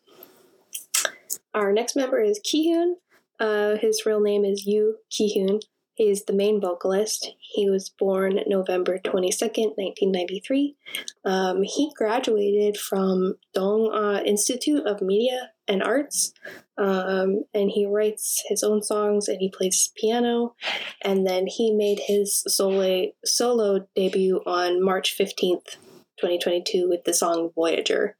our 1.52 1.72
next 1.72 1.96
member 1.96 2.20
is 2.20 2.40
Kihyun. 2.40 2.94
Uh, 3.40 3.76
his 3.76 4.06
real 4.06 4.20
name 4.20 4.44
is 4.44 4.66
Yu 4.66 4.96
Kihyun. 5.10 5.60
He 5.94 6.10
is 6.10 6.26
the 6.26 6.32
main 6.32 6.60
vocalist. 6.60 7.32
He 7.40 7.68
was 7.68 7.88
born 7.88 8.38
November 8.46 8.98
22nd, 8.98 9.74
1993. 9.76 10.76
Um, 11.24 11.62
he 11.64 11.90
graduated 11.96 12.76
from 12.76 13.34
Dong 13.52 14.22
Institute 14.24 14.86
of 14.86 15.02
Media 15.02 15.50
and 15.68 15.82
Arts 15.82 16.32
um, 16.78 17.44
and 17.52 17.70
he 17.70 17.86
writes 17.86 18.42
his 18.48 18.62
own 18.62 18.82
songs 18.82 19.28
and 19.28 19.38
he 19.40 19.50
plays 19.50 19.92
piano. 19.96 20.54
And 21.02 21.26
then 21.26 21.46
he 21.46 21.72
made 21.74 22.00
his 22.06 22.42
solo 22.46 23.06
solo 23.24 23.86
debut 23.94 24.40
on 24.46 24.82
March 24.82 25.12
fifteenth, 25.12 25.76
twenty 26.18 26.38
twenty 26.38 26.62
two, 26.66 26.88
with 26.88 27.04
the 27.04 27.12
song 27.12 27.50
Voyager. 27.54 28.16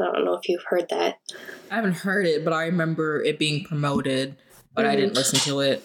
I 0.00 0.12
don't 0.12 0.24
know 0.24 0.34
if 0.34 0.48
you've 0.48 0.64
heard 0.68 0.88
that. 0.90 1.18
I 1.70 1.74
haven't 1.76 1.96
heard 1.96 2.26
it, 2.26 2.44
but 2.44 2.52
I 2.52 2.66
remember 2.66 3.22
it 3.22 3.38
being 3.38 3.64
promoted, 3.64 4.36
but 4.74 4.86
I 4.86 4.94
Mhm. 4.94 4.98
didn't 4.98 5.14
listen 5.14 5.40
to 5.40 5.60
it. 5.60 5.82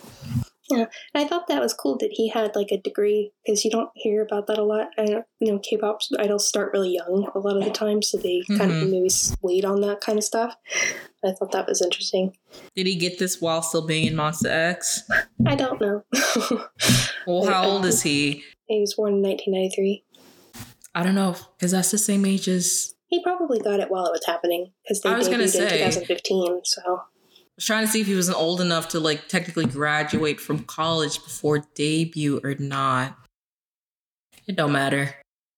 Yeah, 0.69 0.85
and 1.13 1.25
I 1.25 1.27
thought 1.27 1.47
that 1.47 1.61
was 1.61 1.73
cool 1.73 1.97
that 1.97 2.11
he 2.13 2.29
had 2.29 2.55
like 2.55 2.71
a 2.71 2.77
degree 2.77 3.31
because 3.45 3.65
you 3.65 3.71
don't 3.71 3.89
hear 3.95 4.21
about 4.21 4.47
that 4.47 4.57
a 4.57 4.63
lot. 4.63 4.87
I 4.97 5.05
don't, 5.05 5.25
you 5.39 5.51
know, 5.51 5.59
K-pop 5.59 5.99
idols 6.17 6.47
start 6.47 6.71
really 6.73 6.93
young 6.93 7.29
a 7.35 7.39
lot 7.39 7.57
of 7.57 7.65
the 7.65 7.71
time, 7.71 8.01
so 8.01 8.17
they 8.17 8.43
kind 8.47 8.71
of 8.71 8.77
mm-hmm. 8.77 8.91
maybe 8.91 9.09
wait 9.41 9.65
on 9.65 9.81
that 9.81 9.99
kind 9.99 10.17
of 10.17 10.23
stuff. 10.23 10.55
I 11.25 11.31
thought 11.31 11.51
that 11.51 11.67
was 11.67 11.81
interesting. 11.81 12.35
Did 12.75 12.87
he 12.87 12.95
get 12.95 13.19
this 13.19 13.41
while 13.41 13.61
still 13.61 13.85
being 13.85 14.07
in 14.07 14.13
Monsta 14.13 14.49
X? 14.49 15.03
I 15.45 15.55
don't 15.55 15.81
know. 15.81 16.03
Well, 17.25 17.45
how 17.45 17.63
old 17.63 17.85
is 17.85 18.01
he? 18.01 18.43
he 18.67 18.81
was 18.81 18.95
born 18.95 19.13
in 19.13 19.21
1993. 19.21 20.03
I 20.95 21.03
don't 21.03 21.15
know, 21.15 21.35
because 21.57 21.71
that's 21.71 21.91
the 21.91 21.97
same 21.97 22.25
age 22.25 22.47
as. 22.47 22.95
He 23.07 23.23
probably 23.23 23.59
got 23.59 23.79
it 23.79 23.89
while 23.89 24.05
it 24.07 24.11
was 24.11 24.25
happening 24.25 24.73
because 24.83 25.01
they 25.01 25.09
I 25.09 25.17
was 25.17 25.27
debuted 25.27 25.31
gonna 25.31 25.43
in 25.43 25.49
say. 25.49 25.69
2015. 25.69 26.61
So 26.63 27.01
was 27.55 27.65
trying 27.65 27.85
to 27.85 27.91
see 27.91 28.01
if 28.01 28.07
he 28.07 28.15
was 28.15 28.29
old 28.29 28.61
enough 28.61 28.89
to 28.89 28.99
like 28.99 29.27
technically 29.27 29.65
graduate 29.65 30.39
from 30.39 30.59
college 30.63 31.23
before 31.23 31.59
debut 31.75 32.39
or 32.43 32.55
not. 32.55 33.17
It 34.47 34.55
don't 34.55 34.71
matter. 34.71 35.15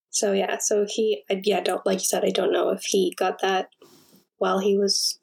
So 0.10 0.32
yeah, 0.32 0.58
so 0.60 0.86
he, 0.88 1.24
I- 1.30 1.42
yeah, 1.44 1.62
don't 1.62 1.86
like 1.86 2.00
you 2.00 2.06
said, 2.06 2.24
I 2.24 2.30
don't 2.32 2.54
know 2.54 2.70
if 2.70 2.84
he 2.84 3.14
got 3.18 3.42
that 3.42 3.70
while 4.38 4.60
he 4.60 4.78
was 4.78 5.20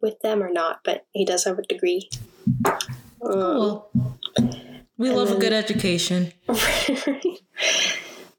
with 0.00 0.20
them 0.20 0.42
or 0.42 0.50
not, 0.50 0.80
but 0.84 1.06
he 1.12 1.24
does 1.24 1.44
have 1.44 1.58
a 1.58 1.62
degree. 1.62 2.08
Um, 2.66 2.82
Cool. 3.22 3.90
We 4.98 5.10
love 5.10 5.30
a 5.30 5.36
good 5.36 5.52
education. 5.52 6.32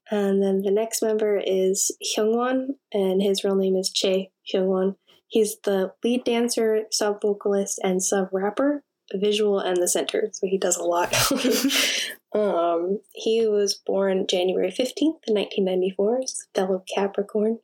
and 0.10 0.42
then 0.42 0.62
the 0.64 0.72
next 0.72 1.04
member 1.04 1.38
is 1.38 1.92
Hyungwon, 2.16 2.70
and 2.92 3.22
his 3.22 3.44
real 3.44 3.54
name 3.56 3.76
is 3.76 3.92
Chae 3.94 4.32
Hyungwon. 4.52 4.96
He's 5.28 5.58
the 5.64 5.94
lead 6.04 6.24
dancer, 6.24 6.84
sub 6.92 7.22
vocalist, 7.22 7.80
and 7.84 8.02
sub 8.02 8.30
rapper, 8.32 8.84
visual, 9.14 9.60
and 9.60 9.78
the 9.78 9.88
center. 9.88 10.30
So 10.32 10.48
he 10.48 10.58
does 10.58 10.78
a 10.78 10.84
lot. 10.84 11.14
um, 12.36 13.00
he 13.14 13.48
was 13.48 13.76
born 13.76 14.28
January 14.28 14.72
15th, 14.72 15.28
1994, 15.28 16.20
he's 16.22 16.48
a 16.56 16.60
fellow 16.60 16.84
Capricorn. 16.94 17.60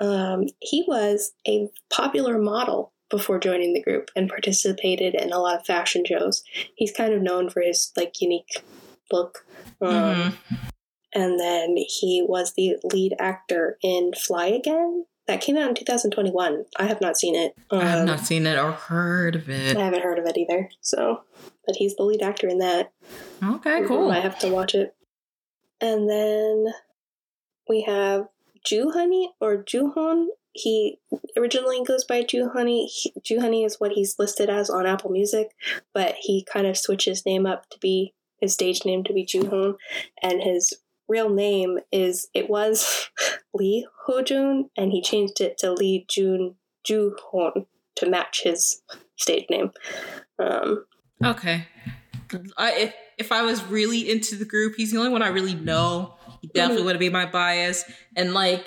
Um, 0.00 0.46
he 0.60 0.84
was 0.86 1.32
a 1.48 1.68
popular 1.90 2.38
model 2.38 2.92
before 3.08 3.38
joining 3.38 3.72
the 3.72 3.82
group 3.82 4.10
and 4.16 4.28
participated 4.28 5.14
in 5.14 5.32
a 5.32 5.38
lot 5.38 5.60
of 5.60 5.66
fashion 5.66 6.04
shows. 6.04 6.42
He's 6.74 6.92
kind 6.92 7.14
of 7.14 7.22
known 7.22 7.48
for 7.48 7.62
his 7.62 7.92
like 7.96 8.20
unique 8.20 8.62
look. 9.12 9.46
Um, 9.80 9.88
Mhm. 9.92 10.36
and 11.14 11.40
then 11.40 11.76
he 11.76 12.22
was 12.26 12.52
the 12.54 12.76
lead 12.82 13.14
actor 13.18 13.78
in 13.82 14.12
Fly 14.12 14.46
Again. 14.46 15.06
That 15.26 15.40
came 15.40 15.56
out 15.56 15.68
in 15.68 15.74
2021. 15.74 16.64
I 16.76 16.86
have 16.86 17.00
not 17.00 17.16
seen 17.16 17.34
it. 17.34 17.54
I 17.70 17.84
have 17.84 18.00
Um, 18.00 18.06
not 18.06 18.20
seen 18.20 18.46
it 18.46 18.58
or 18.58 18.70
heard 18.70 19.34
of 19.34 19.48
it. 19.50 19.76
I 19.76 19.84
haven't 19.84 20.02
heard 20.02 20.18
of 20.20 20.26
it 20.26 20.36
either. 20.38 20.70
So, 20.80 21.22
but 21.66 21.76
he's 21.76 21.96
the 21.96 22.04
lead 22.04 22.22
actor 22.22 22.46
in 22.48 22.58
that. 22.58 22.92
Okay, 23.42 23.82
cool. 23.86 24.10
I 24.10 24.20
have 24.20 24.38
to 24.40 24.48
watch 24.48 24.74
it. 24.74 24.94
And 25.80 26.08
then 26.08 26.66
we 27.68 27.82
have 27.82 28.28
Joohoney 28.64 29.28
or 29.40 29.56
Jooheon. 29.64 30.26
He 30.52 31.00
originally 31.36 31.82
goes 31.84 32.04
by 32.04 32.22
Joohoney. 32.22 32.86
He- 32.88 33.12
Joohoney 33.20 33.66
is 33.66 33.78
what 33.80 33.92
he's 33.92 34.18
listed 34.18 34.48
as 34.48 34.70
on 34.70 34.86
Apple 34.86 35.10
Music, 35.10 35.54
but 35.92 36.14
he 36.20 36.44
kind 36.50 36.66
of 36.66 36.78
switched 36.78 37.06
his 37.06 37.26
name 37.26 37.46
up 37.46 37.68
to 37.70 37.78
be 37.80 38.14
his 38.40 38.54
stage 38.54 38.84
name 38.84 39.02
to 39.04 39.12
be 39.12 39.26
Jooheon, 39.26 39.74
and 40.22 40.42
his 40.42 40.72
real 41.08 41.28
name 41.28 41.78
is 41.92 42.28
it 42.34 42.48
was 42.50 43.08
Lee 43.54 43.86
Hojun, 44.08 44.70
and 44.76 44.92
he 44.92 45.00
changed 45.02 45.40
it 45.40 45.58
to 45.58 45.72
Lee 45.72 46.04
Jun 46.08 46.54
Jooheon 46.86 47.66
to 47.96 48.08
match 48.08 48.42
his 48.44 48.82
stage 49.16 49.46
name. 49.50 49.72
Um, 50.38 50.84
Okay. 51.24 51.66
I, 52.58 52.72
if, 52.72 52.94
if 53.18 53.32
I 53.32 53.42
was 53.42 53.64
really 53.64 54.10
into 54.10 54.36
the 54.36 54.44
group, 54.44 54.74
he's 54.76 54.90
the 54.92 54.98
only 54.98 55.10
one 55.10 55.22
I 55.22 55.28
really 55.28 55.54
know. 55.54 56.14
He 56.42 56.48
definitely 56.48 56.82
Mhm. 56.82 56.86
would 56.86 56.98
be 56.98 57.08
my 57.08 57.24
bias. 57.24 57.84
And 58.16 58.34
like, 58.34 58.66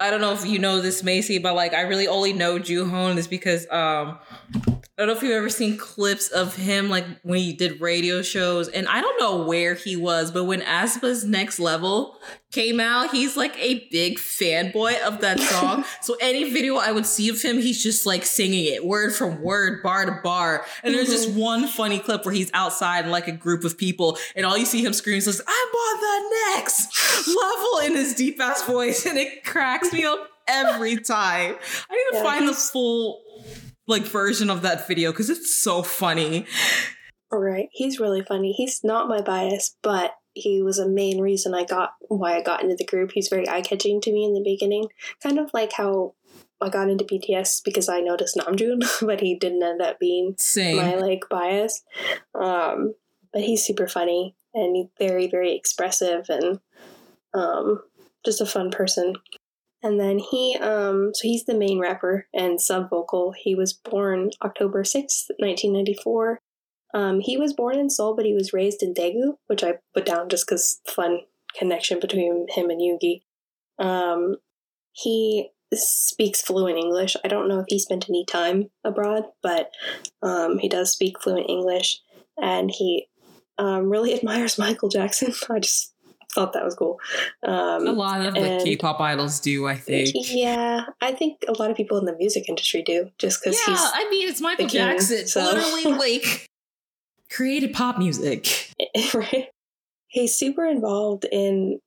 I 0.00 0.10
don't 0.10 0.20
know 0.20 0.32
if 0.32 0.46
you 0.46 0.58
know 0.58 0.80
this, 0.80 1.02
Macy, 1.02 1.38
but 1.38 1.54
like, 1.54 1.74
I 1.74 1.82
really 1.82 2.06
only 2.08 2.32
know 2.32 2.58
Jooheon 2.58 3.16
is 3.18 3.26
because 3.28 3.68
um, 3.70 4.18
I 4.98 5.02
don't 5.02 5.08
know 5.08 5.16
if 5.18 5.22
you've 5.22 5.32
ever 5.32 5.50
seen 5.50 5.76
clips 5.76 6.28
of 6.28 6.56
him 6.56 6.88
like 6.88 7.04
when 7.22 7.38
he 7.38 7.52
did 7.52 7.82
radio 7.82 8.22
shows, 8.22 8.68
and 8.68 8.88
I 8.88 9.02
don't 9.02 9.20
know 9.20 9.44
where 9.44 9.74
he 9.74 9.94
was, 9.94 10.30
but 10.30 10.44
when 10.44 10.62
aespa's 10.62 11.22
Next 11.22 11.58
Level 11.58 12.16
came 12.50 12.80
out, 12.80 13.10
he's 13.10 13.36
like 13.36 13.54
a 13.58 13.86
big 13.90 14.16
fanboy 14.18 14.98
of 15.02 15.20
that 15.20 15.38
song. 15.38 15.84
so 16.00 16.16
any 16.18 16.50
video 16.50 16.76
I 16.76 16.92
would 16.92 17.04
see 17.04 17.28
of 17.28 17.42
him, 17.42 17.58
he's 17.58 17.82
just 17.82 18.06
like 18.06 18.24
singing 18.24 18.72
it 18.72 18.86
word 18.86 19.14
from 19.14 19.42
word, 19.42 19.82
bar 19.82 20.06
to 20.06 20.18
bar. 20.24 20.64
And 20.82 20.94
there's 20.94 21.10
just 21.10 21.28
mm-hmm. 21.28 21.40
one 21.40 21.66
funny 21.66 21.98
clip 21.98 22.24
where 22.24 22.32
he's 22.32 22.50
outside 22.54 23.00
and 23.00 23.12
like 23.12 23.28
a 23.28 23.32
group 23.32 23.64
of 23.64 23.76
people, 23.76 24.16
and 24.34 24.46
all 24.46 24.56
you 24.56 24.64
see 24.64 24.82
him 24.82 24.94
scream 24.94 25.18
is, 25.18 25.42
"I'm 25.46 25.52
on 25.52 26.00
the 26.00 26.56
next 26.56 27.28
level" 27.28 27.86
in 27.86 27.96
his 27.96 28.14
deep 28.14 28.40
ass 28.40 28.62
voice, 28.62 29.04
and 29.04 29.18
it 29.18 29.44
cracks 29.44 29.92
me 29.92 30.04
up 30.04 30.26
every 30.48 30.96
time. 30.96 31.56
I 31.90 31.94
need 31.94 32.10
to 32.12 32.14
Yeah, 32.14 32.22
find 32.22 32.48
the 32.48 32.54
full 32.54 33.20
like 33.86 34.02
version 34.02 34.50
of 34.50 34.62
that 34.62 34.86
video 34.86 35.12
because 35.12 35.30
it's 35.30 35.54
so 35.54 35.82
funny. 35.82 36.46
All 37.32 37.40
right, 37.40 37.68
he's 37.72 37.98
really 37.98 38.22
funny. 38.22 38.52
He's 38.52 38.82
not 38.84 39.08
my 39.08 39.20
bias, 39.20 39.76
but 39.82 40.12
he 40.34 40.62
was 40.62 40.78
a 40.78 40.88
main 40.88 41.20
reason 41.20 41.54
I 41.54 41.64
got 41.64 41.92
why 42.08 42.36
I 42.36 42.42
got 42.42 42.62
into 42.62 42.76
the 42.76 42.84
group. 42.84 43.12
He's 43.12 43.28
very 43.28 43.48
eye 43.48 43.62
catching 43.62 44.00
to 44.02 44.12
me 44.12 44.24
in 44.24 44.34
the 44.34 44.42
beginning, 44.44 44.88
kind 45.22 45.38
of 45.38 45.50
like 45.54 45.72
how 45.72 46.14
I 46.60 46.68
got 46.68 46.88
into 46.88 47.04
BTS 47.04 47.62
because 47.64 47.88
I 47.88 48.00
noticed 48.00 48.36
Namjoon, 48.36 48.82
but 49.06 49.20
he 49.20 49.38
didn't 49.38 49.62
end 49.62 49.82
up 49.82 49.98
being 49.98 50.34
Same. 50.38 50.76
my 50.76 50.94
like 50.94 51.24
bias. 51.28 51.82
Um, 52.34 52.94
but 53.32 53.42
he's 53.42 53.64
super 53.64 53.86
funny 53.86 54.34
and 54.54 54.76
he's 54.76 54.88
very 54.98 55.26
very 55.26 55.54
expressive 55.54 56.26
and 56.28 56.60
um, 57.34 57.82
just 58.24 58.40
a 58.40 58.46
fun 58.46 58.70
person. 58.70 59.14
And 59.82 60.00
then 60.00 60.18
he, 60.18 60.56
um, 60.60 61.12
so 61.14 61.28
he's 61.28 61.44
the 61.44 61.54
main 61.54 61.78
rapper 61.78 62.26
and 62.34 62.60
sub 62.60 62.90
vocal. 62.90 63.34
He 63.36 63.54
was 63.54 63.72
born 63.72 64.30
October 64.42 64.82
6th, 64.82 65.28
1994. 65.38 66.40
Um, 66.94 67.20
he 67.20 67.36
was 67.36 67.52
born 67.52 67.78
in 67.78 67.90
Seoul, 67.90 68.16
but 68.16 68.24
he 68.24 68.32
was 68.32 68.52
raised 68.52 68.82
in 68.82 68.94
Daegu, 68.94 69.36
which 69.48 69.62
I 69.62 69.74
put 69.94 70.06
down 70.06 70.28
just 70.28 70.46
because 70.46 70.80
fun 70.86 71.20
connection 71.56 72.00
between 72.00 72.46
him 72.48 72.70
and 72.70 72.80
Yoongi. 72.80 73.22
Um, 73.78 74.36
he 74.92 75.50
speaks 75.74 76.42
fluent 76.42 76.78
English. 76.78 77.16
I 77.24 77.28
don't 77.28 77.48
know 77.48 77.60
if 77.60 77.66
he 77.68 77.78
spent 77.78 78.08
any 78.08 78.24
time 78.24 78.70
abroad, 78.84 79.24
but 79.42 79.70
um, 80.22 80.58
he 80.58 80.68
does 80.68 80.92
speak 80.92 81.20
fluent 81.20 81.50
English, 81.50 82.00
and 82.40 82.70
he 82.70 83.08
um, 83.58 83.90
really 83.90 84.14
admires 84.16 84.58
Michael 84.58 84.88
Jackson. 84.88 85.34
I 85.50 85.58
just 85.58 85.92
thought 86.36 86.52
that 86.52 86.64
was 86.64 86.74
cool. 86.76 87.00
Um, 87.42 87.86
a 87.88 87.92
lot 87.92 88.24
of 88.24 88.34
the 88.34 88.60
K-pop 88.62 89.00
idols 89.00 89.40
do, 89.40 89.66
I 89.66 89.74
think. 89.74 90.10
yeah, 90.14 90.84
I 91.00 91.12
think 91.12 91.38
a 91.48 91.52
lot 91.52 91.70
of 91.70 91.76
people 91.76 91.98
in 91.98 92.04
the 92.04 92.14
music 92.16 92.48
industry 92.48 92.82
do, 92.82 93.10
just 93.18 93.42
because 93.42 93.58
Yeah, 93.66 93.74
he's 93.74 93.82
I 93.82 94.08
mean 94.10 94.28
it's 94.28 94.40
Michael 94.40 94.68
king, 94.68 94.80
Jackson, 94.80 95.26
so- 95.26 95.42
literally 95.42 95.98
like 95.98 96.46
created 97.32 97.72
pop 97.72 97.98
music. 97.98 98.70
right. 99.14 99.48
He's 100.08 100.34
super 100.36 100.64
involved 100.66 101.24
in 101.32 101.80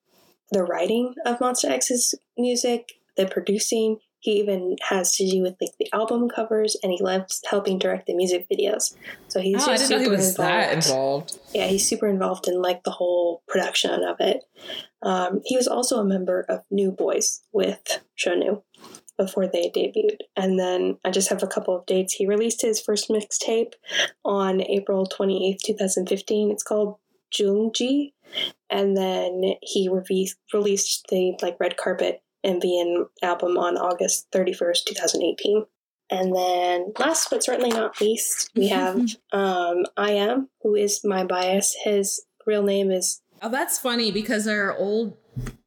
the 0.51 0.63
writing 0.63 1.13
of 1.25 1.37
Monsta 1.39 1.69
X's 1.69 2.15
music, 2.37 2.89
the 3.15 3.27
producing. 3.27 3.99
He 4.19 4.31
even 4.33 4.75
has 4.89 5.15
to 5.15 5.29
do 5.29 5.41
with 5.41 5.55
like 5.61 5.71
the 5.79 5.89
album 5.93 6.29
covers, 6.29 6.75
and 6.83 6.91
he 6.91 7.01
loves 7.01 7.41
helping 7.49 7.79
direct 7.79 8.07
the 8.07 8.15
music 8.15 8.47
videos. 8.51 8.95
So 9.27 9.39
he's 9.39 9.67
oh, 9.67 9.71
I 9.71 9.77
just 9.77 9.87
super 9.87 10.03
he 10.03 10.09
was 10.09 10.35
that 10.35 10.73
involved. 10.73 11.39
Yeah, 11.53 11.67
he's 11.67 11.87
super 11.87 12.07
involved 12.07 12.47
in 12.47 12.61
like 12.61 12.83
the 12.83 12.91
whole 12.91 13.43
production 13.47 14.03
of 14.03 14.17
it. 14.19 14.43
Um, 15.01 15.41
he 15.45 15.55
was 15.55 15.67
also 15.67 15.99
a 15.99 16.05
member 16.05 16.45
of 16.49 16.63
New 16.69 16.91
Boys 16.91 17.41
with 17.53 18.01
Shownu 18.17 18.61
before 19.19 19.47
they 19.47 19.69
debuted. 19.69 20.17
And 20.35 20.57
then 20.57 20.97
I 21.05 21.11
just 21.11 21.29
have 21.29 21.43
a 21.43 21.47
couple 21.47 21.75
of 21.75 21.85
dates. 21.85 22.13
He 22.13 22.25
released 22.25 22.61
his 22.61 22.81
first 22.81 23.09
mixtape 23.09 23.73
on 24.23 24.61
April 24.61 25.05
28th, 25.05 25.59
2015. 25.65 26.51
It's 26.51 26.63
called 26.63 26.97
Jungji. 27.37 28.13
And 28.69 28.95
then 28.95 29.55
he 29.61 29.89
re- 29.89 30.31
released 30.53 31.07
the 31.09 31.37
like 31.41 31.59
red 31.59 31.77
carpet 31.77 32.21
MVN 32.45 33.05
album 33.21 33.57
on 33.57 33.77
August 33.77 34.27
31st, 34.31 34.85
2018. 34.87 35.65
And 36.11 36.35
then 36.35 36.91
last 36.97 37.29
but 37.29 37.43
certainly 37.43 37.69
not 37.69 38.01
least, 38.01 38.49
we 38.55 38.67
have 38.69 38.99
um, 39.31 39.85
I.M, 39.97 40.49
who 40.63 40.75
is 40.75 41.01
my 41.03 41.23
bias. 41.23 41.75
His 41.83 42.23
real 42.45 42.63
name 42.63 42.91
is 42.91 43.21
Oh, 43.41 43.49
that's 43.49 43.77
funny 43.77 44.11
because 44.11 44.47
our 44.47 44.75
old 44.77 45.15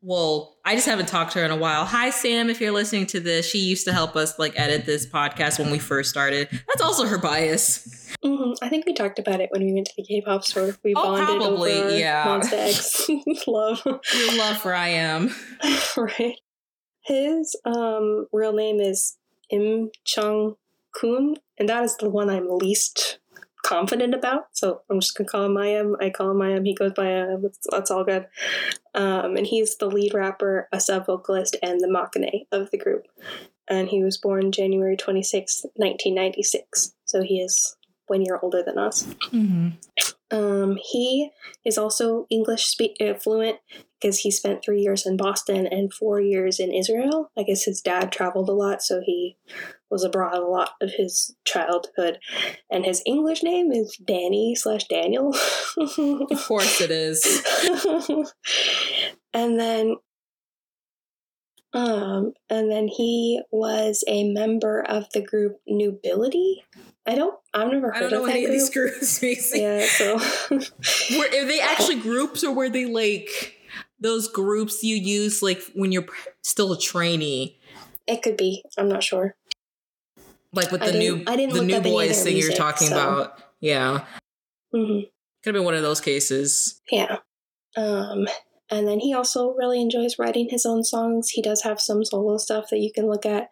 well, 0.02 0.56
I 0.64 0.74
just 0.74 0.86
haven't 0.86 1.06
talked 1.06 1.32
to 1.32 1.38
her 1.38 1.44
in 1.44 1.50
a 1.52 1.56
while. 1.56 1.84
Hi 1.86 2.10
Sam, 2.10 2.50
if 2.50 2.60
you're 2.60 2.72
listening 2.72 3.06
to 3.06 3.20
this, 3.20 3.48
she 3.48 3.58
used 3.60 3.86
to 3.86 3.92
help 3.92 4.16
us 4.16 4.38
like 4.38 4.52
edit 4.58 4.84
this 4.84 5.06
podcast 5.06 5.58
when 5.58 5.70
we 5.70 5.78
first 5.78 6.10
started. 6.10 6.48
That's 6.50 6.82
also 6.82 7.06
her 7.06 7.18
bias. 7.18 8.12
Mhm, 8.24 8.56
I 8.60 8.68
think 8.68 8.84
we 8.84 8.92
talked 8.94 9.18
about 9.18 9.40
it 9.40 9.48
when 9.52 9.64
we 9.64 9.72
went 9.72 9.86
to 9.86 9.92
the 9.96 10.02
K-pop 10.02 10.44
store. 10.44 10.76
We 10.84 10.92
Oh, 10.94 11.02
bonded 11.02 11.26
probably, 11.40 11.72
over 11.80 11.96
yeah. 11.96 12.26
Monsta 12.26 12.52
X 12.52 13.08
love, 13.46 13.80
Your 13.86 14.36
love 14.38 14.58
for 14.58 14.74
I.M. 14.74 15.34
right? 15.96 16.34
His 17.02 17.56
um, 17.64 18.26
real 18.32 18.52
name 18.52 18.80
is 18.80 19.16
Im 19.50 19.90
Chung 20.04 20.56
Kun, 20.92 21.36
and 21.58 21.68
that 21.68 21.84
is 21.84 21.96
the 21.96 22.08
one 22.08 22.30
I'm 22.30 22.48
least 22.48 23.18
confident 23.62 24.14
about. 24.14 24.48
So 24.52 24.82
I'm 24.90 25.00
just 25.00 25.16
gonna 25.16 25.28
call 25.28 25.44
him 25.44 25.54
Mayim. 25.54 25.94
I 26.00 26.10
call 26.10 26.30
him 26.30 26.38
Mayim. 26.38 26.66
He 26.66 26.74
goes 26.74 26.92
by 26.92 27.04
Mayim. 27.04 27.42
That's, 27.42 27.66
that's 27.70 27.90
all 27.90 28.04
good. 28.04 28.26
Um, 28.94 29.36
and 29.36 29.46
he's 29.46 29.76
the 29.76 29.86
lead 29.86 30.14
rapper, 30.14 30.68
a 30.72 30.80
sub 30.80 31.06
vocalist, 31.06 31.56
and 31.62 31.80
the 31.80 31.88
maknae 31.88 32.46
of 32.52 32.70
the 32.70 32.78
group. 32.78 33.06
And 33.68 33.88
he 33.88 34.02
was 34.02 34.18
born 34.18 34.52
January 34.52 34.96
26, 34.96 35.64
1996. 35.76 36.94
So 37.04 37.22
he 37.22 37.40
is 37.40 37.76
one 38.06 38.22
year 38.22 38.38
older 38.42 38.62
than 38.62 38.78
us. 38.78 39.04
Mm-hmm. 39.32 39.68
Um, 40.36 40.78
he 40.82 41.30
is 41.64 41.78
also 41.78 42.26
English 42.30 42.66
spe- 42.66 43.00
uh, 43.00 43.14
fluent 43.14 43.58
because 44.02 44.18
he 44.18 44.30
spent 44.30 44.64
three 44.64 44.80
years 44.80 45.06
in 45.06 45.16
Boston 45.16 45.66
and 45.66 45.92
four 45.92 46.20
years 46.20 46.58
in 46.58 46.72
Israel. 46.72 47.30
I 47.38 47.44
guess 47.44 47.62
his 47.62 47.80
dad 47.80 48.10
traveled 48.10 48.48
a 48.48 48.52
lot, 48.52 48.82
so 48.82 49.00
he 49.04 49.36
was 49.90 50.02
abroad 50.02 50.38
a 50.38 50.46
lot 50.46 50.70
of 50.80 50.90
his 50.96 51.36
childhood. 51.44 52.18
And 52.70 52.84
his 52.84 53.02
English 53.06 53.42
name 53.42 53.70
is 53.70 53.96
Danny 53.96 54.54
slash 54.56 54.88
Daniel. 54.88 55.34
Of 55.76 56.44
course 56.46 56.80
it 56.80 56.90
is. 56.90 57.42
and 59.34 59.60
then 59.60 59.96
um 61.74 62.32
and 62.50 62.70
then 62.70 62.88
he 62.88 63.40
was 63.50 64.04
a 64.06 64.30
member 64.32 64.82
of 64.82 65.08
the 65.10 65.22
group 65.22 65.58
Nubility. 65.66 66.64
I 67.06 67.14
don't 67.14 67.34
I've 67.54 67.72
never 67.72 67.94
I 67.94 67.98
heard 67.98 68.10
don't 68.10 68.20
know 68.20 68.24
of 68.24 68.30
any 68.30 68.44
of 68.44 68.50
these 68.50 68.70
groups. 68.70 69.22
Yeah, 69.54 69.86
so 69.86 70.16
Were 70.16 71.26
are 71.26 71.46
they 71.46 71.60
actually 71.60 72.00
groups 72.00 72.44
or 72.44 72.52
were 72.52 72.68
they 72.68 72.84
like 72.84 73.61
those 74.02 74.28
groups 74.28 74.82
you 74.82 74.96
use 74.96 75.42
like 75.42 75.62
when 75.74 75.92
you're 75.92 76.06
still 76.42 76.72
a 76.72 76.78
trainee? 76.78 77.58
it 78.06 78.20
could 78.22 78.36
be. 78.36 78.64
I'm 78.76 78.88
not 78.88 79.02
sure. 79.02 79.36
Like 80.52 80.70
with 80.70 80.82
the 80.82 80.92
new 80.92 81.22
I 81.26 81.36
didn't 81.36 81.54
the 81.54 81.62
new 81.64 81.80
boys 81.80 82.22
thing 82.22 82.36
you're 82.36 82.52
talking 82.52 82.88
so- 82.88 82.94
about. 82.94 83.38
Yeah. 83.60 84.04
hmm 84.72 85.00
Could 85.42 85.54
have 85.54 85.54
been 85.54 85.64
one 85.64 85.74
of 85.74 85.82
those 85.82 86.00
cases. 86.00 86.80
Yeah. 86.90 87.18
Um, 87.76 88.26
and 88.70 88.88
then 88.88 89.00
he 89.00 89.14
also 89.14 89.54
really 89.54 89.80
enjoys 89.80 90.18
writing 90.18 90.48
his 90.50 90.66
own 90.66 90.82
songs. 90.82 91.30
He 91.30 91.42
does 91.42 91.62
have 91.62 91.80
some 91.80 92.04
solo 92.04 92.38
stuff 92.38 92.70
that 92.70 92.80
you 92.80 92.90
can 92.92 93.06
look 93.06 93.24
at. 93.24 93.50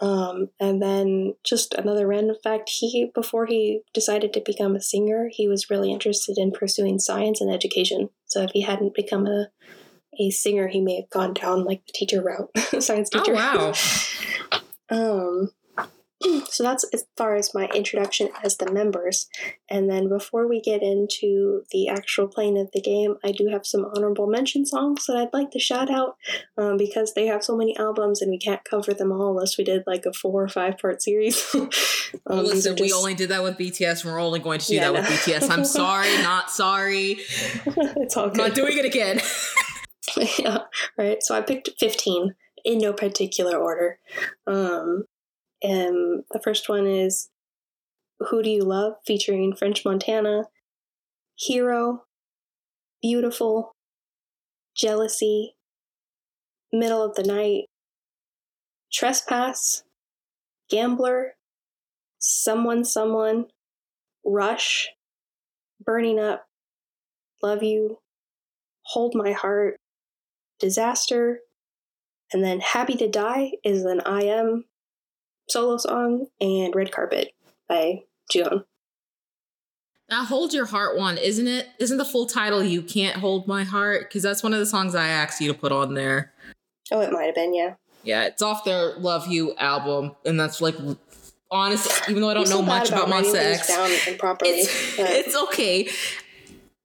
Um, 0.00 0.48
and 0.60 0.80
then 0.80 1.34
just 1.44 1.74
another 1.74 2.06
random 2.06 2.36
fact: 2.42 2.70
he 2.70 3.10
before 3.14 3.46
he 3.46 3.80
decided 3.92 4.32
to 4.32 4.42
become 4.44 4.76
a 4.76 4.80
singer, 4.80 5.28
he 5.30 5.48
was 5.48 5.68
really 5.68 5.92
interested 5.92 6.38
in 6.38 6.52
pursuing 6.52 6.98
science 6.98 7.40
and 7.40 7.52
education. 7.52 8.10
So 8.26 8.42
if 8.42 8.50
he 8.52 8.62
hadn't 8.62 8.94
become 8.94 9.26
a 9.26 9.48
a 10.18 10.30
singer, 10.30 10.68
he 10.68 10.80
may 10.80 10.96
have 10.96 11.10
gone 11.10 11.34
down 11.34 11.64
like 11.64 11.86
the 11.86 11.92
teacher 11.92 12.22
route, 12.22 12.50
science 12.82 13.10
teacher. 13.10 13.34
Oh 13.36 13.72
teacher. 13.72 14.52
wow. 14.52 14.60
Um, 14.92 15.50
so 16.48 16.62
that's 16.64 16.84
as 16.92 17.04
far 17.16 17.36
as 17.36 17.54
my 17.54 17.66
introduction 17.74 18.28
as 18.42 18.56
the 18.56 18.70
members. 18.70 19.28
And 19.70 19.88
then 19.88 20.08
before 20.08 20.48
we 20.48 20.60
get 20.60 20.82
into 20.82 21.62
the 21.70 21.88
actual 21.88 22.26
playing 22.26 22.58
of 22.58 22.70
the 22.74 22.80
game, 22.80 23.14
I 23.24 23.30
do 23.30 23.46
have 23.52 23.64
some 23.64 23.86
honorable 23.96 24.26
mention 24.26 24.66
songs 24.66 25.06
that 25.06 25.16
I'd 25.16 25.32
like 25.32 25.52
to 25.52 25.60
shout 25.60 25.90
out 25.90 26.16
um, 26.58 26.76
because 26.76 27.14
they 27.14 27.26
have 27.28 27.44
so 27.44 27.56
many 27.56 27.76
albums 27.78 28.20
and 28.20 28.30
we 28.32 28.38
can't 28.38 28.64
cover 28.64 28.92
them 28.92 29.12
all 29.12 29.30
unless 29.30 29.56
we 29.56 29.62
did 29.64 29.84
like 29.86 30.04
a 30.04 30.12
four 30.12 30.42
or 30.42 30.48
five 30.48 30.76
part 30.78 31.00
series. 31.00 31.42
um, 31.54 31.70
Well, 32.26 32.42
listen, 32.42 32.72
are 32.72 32.82
we 32.82 32.92
only 32.92 33.14
did 33.14 33.28
that 33.30 33.42
with 33.44 33.56
BTS, 33.56 34.02
and 34.04 34.12
we're 34.12 34.20
only 34.20 34.40
going 34.40 34.58
to 34.58 34.66
do 34.66 34.74
Yeah, 34.74 34.90
that 34.90 35.08
with. 35.08 35.20
BTS. 35.20 35.48
I'm 35.48 35.64
sorry, 35.64 36.12
not 36.18 36.50
sorry. 36.50 37.16
it's 37.20 38.16
all 38.16 38.28
good. 38.28 38.36
not 38.38 38.54
doing 38.54 38.76
it 38.76 38.84
again. 38.84 39.20
yeah, 40.38 40.58
right. 40.96 41.22
So 41.22 41.34
I 41.34 41.42
picked 41.42 41.70
15 41.78 42.34
in 42.64 42.78
no 42.78 42.92
particular 42.92 43.56
order. 43.56 43.98
Um, 44.46 45.04
and 45.62 46.24
the 46.30 46.40
first 46.42 46.68
one 46.68 46.86
is 46.86 47.28
Who 48.18 48.42
Do 48.42 48.50
You 48.50 48.62
Love? 48.62 48.94
featuring 49.06 49.54
French 49.54 49.84
Montana, 49.84 50.44
Hero, 51.36 52.04
Beautiful, 53.02 53.74
Jealousy, 54.74 55.56
Middle 56.72 57.02
of 57.02 57.14
the 57.14 57.22
Night, 57.22 57.64
Trespass, 58.92 59.84
Gambler, 60.68 61.34
Someone 62.18 62.84
Someone, 62.84 63.46
Rush, 64.24 64.88
Burning 65.84 66.18
Up, 66.18 66.46
Love 67.42 67.62
You, 67.62 67.98
Hold 68.82 69.14
My 69.14 69.32
Heart, 69.32 69.78
Disaster, 70.60 71.40
and 72.32 72.44
then 72.44 72.60
Happy 72.60 72.94
to 72.96 73.08
Die 73.08 73.52
is 73.64 73.84
an 73.84 74.00
I.M 74.02 74.64
solo 75.50 75.76
song, 75.76 76.26
and 76.40 76.74
Red 76.74 76.92
Carpet 76.92 77.32
by 77.68 78.02
June. 78.30 78.64
Now 80.08 80.24
hold 80.24 80.52
your 80.52 80.66
heart 80.66 80.96
one, 80.96 81.18
isn't 81.18 81.46
it? 81.46 81.68
Isn't 81.78 81.98
the 81.98 82.04
full 82.04 82.26
title 82.26 82.62
"You 82.62 82.82
Can't 82.82 83.16
Hold 83.16 83.46
My 83.46 83.64
Heart"? 83.64 84.08
Because 84.08 84.22
that's 84.22 84.42
one 84.42 84.52
of 84.52 84.58
the 84.58 84.66
songs 84.66 84.94
I 84.94 85.08
asked 85.08 85.40
you 85.40 85.52
to 85.52 85.58
put 85.58 85.72
on 85.72 85.94
there. 85.94 86.32
Oh, 86.90 87.00
it 87.00 87.12
might 87.12 87.26
have 87.26 87.34
been, 87.34 87.54
yeah. 87.54 87.74
Yeah, 88.02 88.24
it's 88.24 88.42
off 88.42 88.64
their 88.64 88.96
"Love 88.96 89.28
You" 89.28 89.54
album, 89.56 90.16
and 90.24 90.38
that's 90.38 90.60
like 90.60 90.74
honest. 91.50 92.08
Even 92.08 92.22
though 92.22 92.30
I 92.30 92.34
don't 92.34 92.48
know 92.48 92.62
much 92.62 92.88
about 92.88 93.08
writing 93.08 93.32
Monsta 93.32 93.36
X, 93.36 93.68
down 93.68 93.90
improperly. 94.08 94.50
it's, 94.52 94.98
it's 94.98 95.36
okay. 95.36 95.88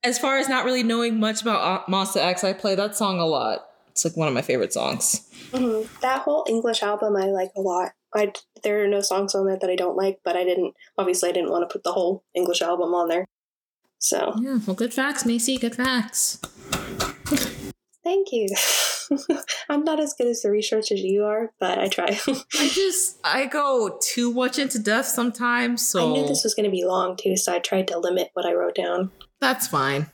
As 0.06 0.20
far 0.20 0.38
as 0.38 0.48
not 0.48 0.66
really 0.66 0.84
knowing 0.84 1.20
much 1.20 1.42
about 1.42 1.62
uh, 1.62 1.92
Monsta 1.92 2.18
X, 2.18 2.44
I 2.44 2.54
play 2.54 2.76
that 2.76 2.96
song 2.96 3.20
a 3.20 3.26
lot. 3.26 3.66
It's 3.90 4.06
like 4.06 4.16
one 4.16 4.28
of 4.28 4.34
my 4.36 4.44
favorite 4.44 4.72
songs. 4.72 5.28
Mhm. 5.52 5.88
That 6.02 6.22
whole 6.22 6.46
English 6.48 6.84
album 6.84 7.16
I 7.16 7.26
like 7.26 7.52
a 7.56 7.62
lot. 7.62 7.94
I 8.14 8.34
there 8.64 8.84
are 8.84 8.88
no 8.88 9.02
songs 9.02 9.34
on 9.34 9.48
there 9.48 9.58
that 9.58 9.70
I 9.70 9.76
don't 9.76 9.98
like, 9.98 10.20
but 10.24 10.36
I 10.36 10.44
didn't 10.44 10.76
obviously 10.98 11.30
I 11.30 11.32
didn't 11.32 11.50
want 11.50 11.68
to 11.68 11.74
put 11.74 11.84
the 11.84 11.94
whole 11.94 12.24
English 12.36 12.62
album 12.62 12.94
on 12.94 13.08
there. 13.08 13.26
So 13.98 14.34
Yeah, 14.40 14.60
well, 14.68 14.76
good 14.76 14.94
facts, 14.94 15.26
Macy. 15.26 15.58
Good 15.58 15.76
facts. 15.76 16.40
thank 18.04 18.28
you. 18.32 18.48
I'm 19.70 19.84
not 19.84 20.00
as 20.00 20.14
good 20.14 20.28
as 20.28 20.42
the 20.42 20.52
research 20.52 20.92
as 20.92 21.02
you 21.02 21.24
are, 21.24 21.52
but 21.60 21.80
I 21.80 21.88
try. 21.88 22.20
I 22.28 22.68
just 22.70 23.18
I 23.24 23.46
go 23.46 23.98
too 24.02 24.34
much 24.34 24.60
into 24.60 24.78
depth 24.78 25.08
sometimes, 25.08 25.88
so 25.88 26.10
I 26.10 26.14
knew 26.14 26.28
this 26.28 26.44
was 26.44 26.54
going 26.54 26.66
to 26.66 26.72
be 26.72 26.86
long 26.86 27.16
too, 27.18 27.38
so 27.38 27.54
I 27.54 27.60
tried 27.60 27.88
to 27.90 27.98
limit 27.98 28.30
what 28.34 28.46
I 28.46 28.54
wrote 28.54 28.76
down. 28.76 29.12
That's 29.42 29.68
fine. 29.68 30.12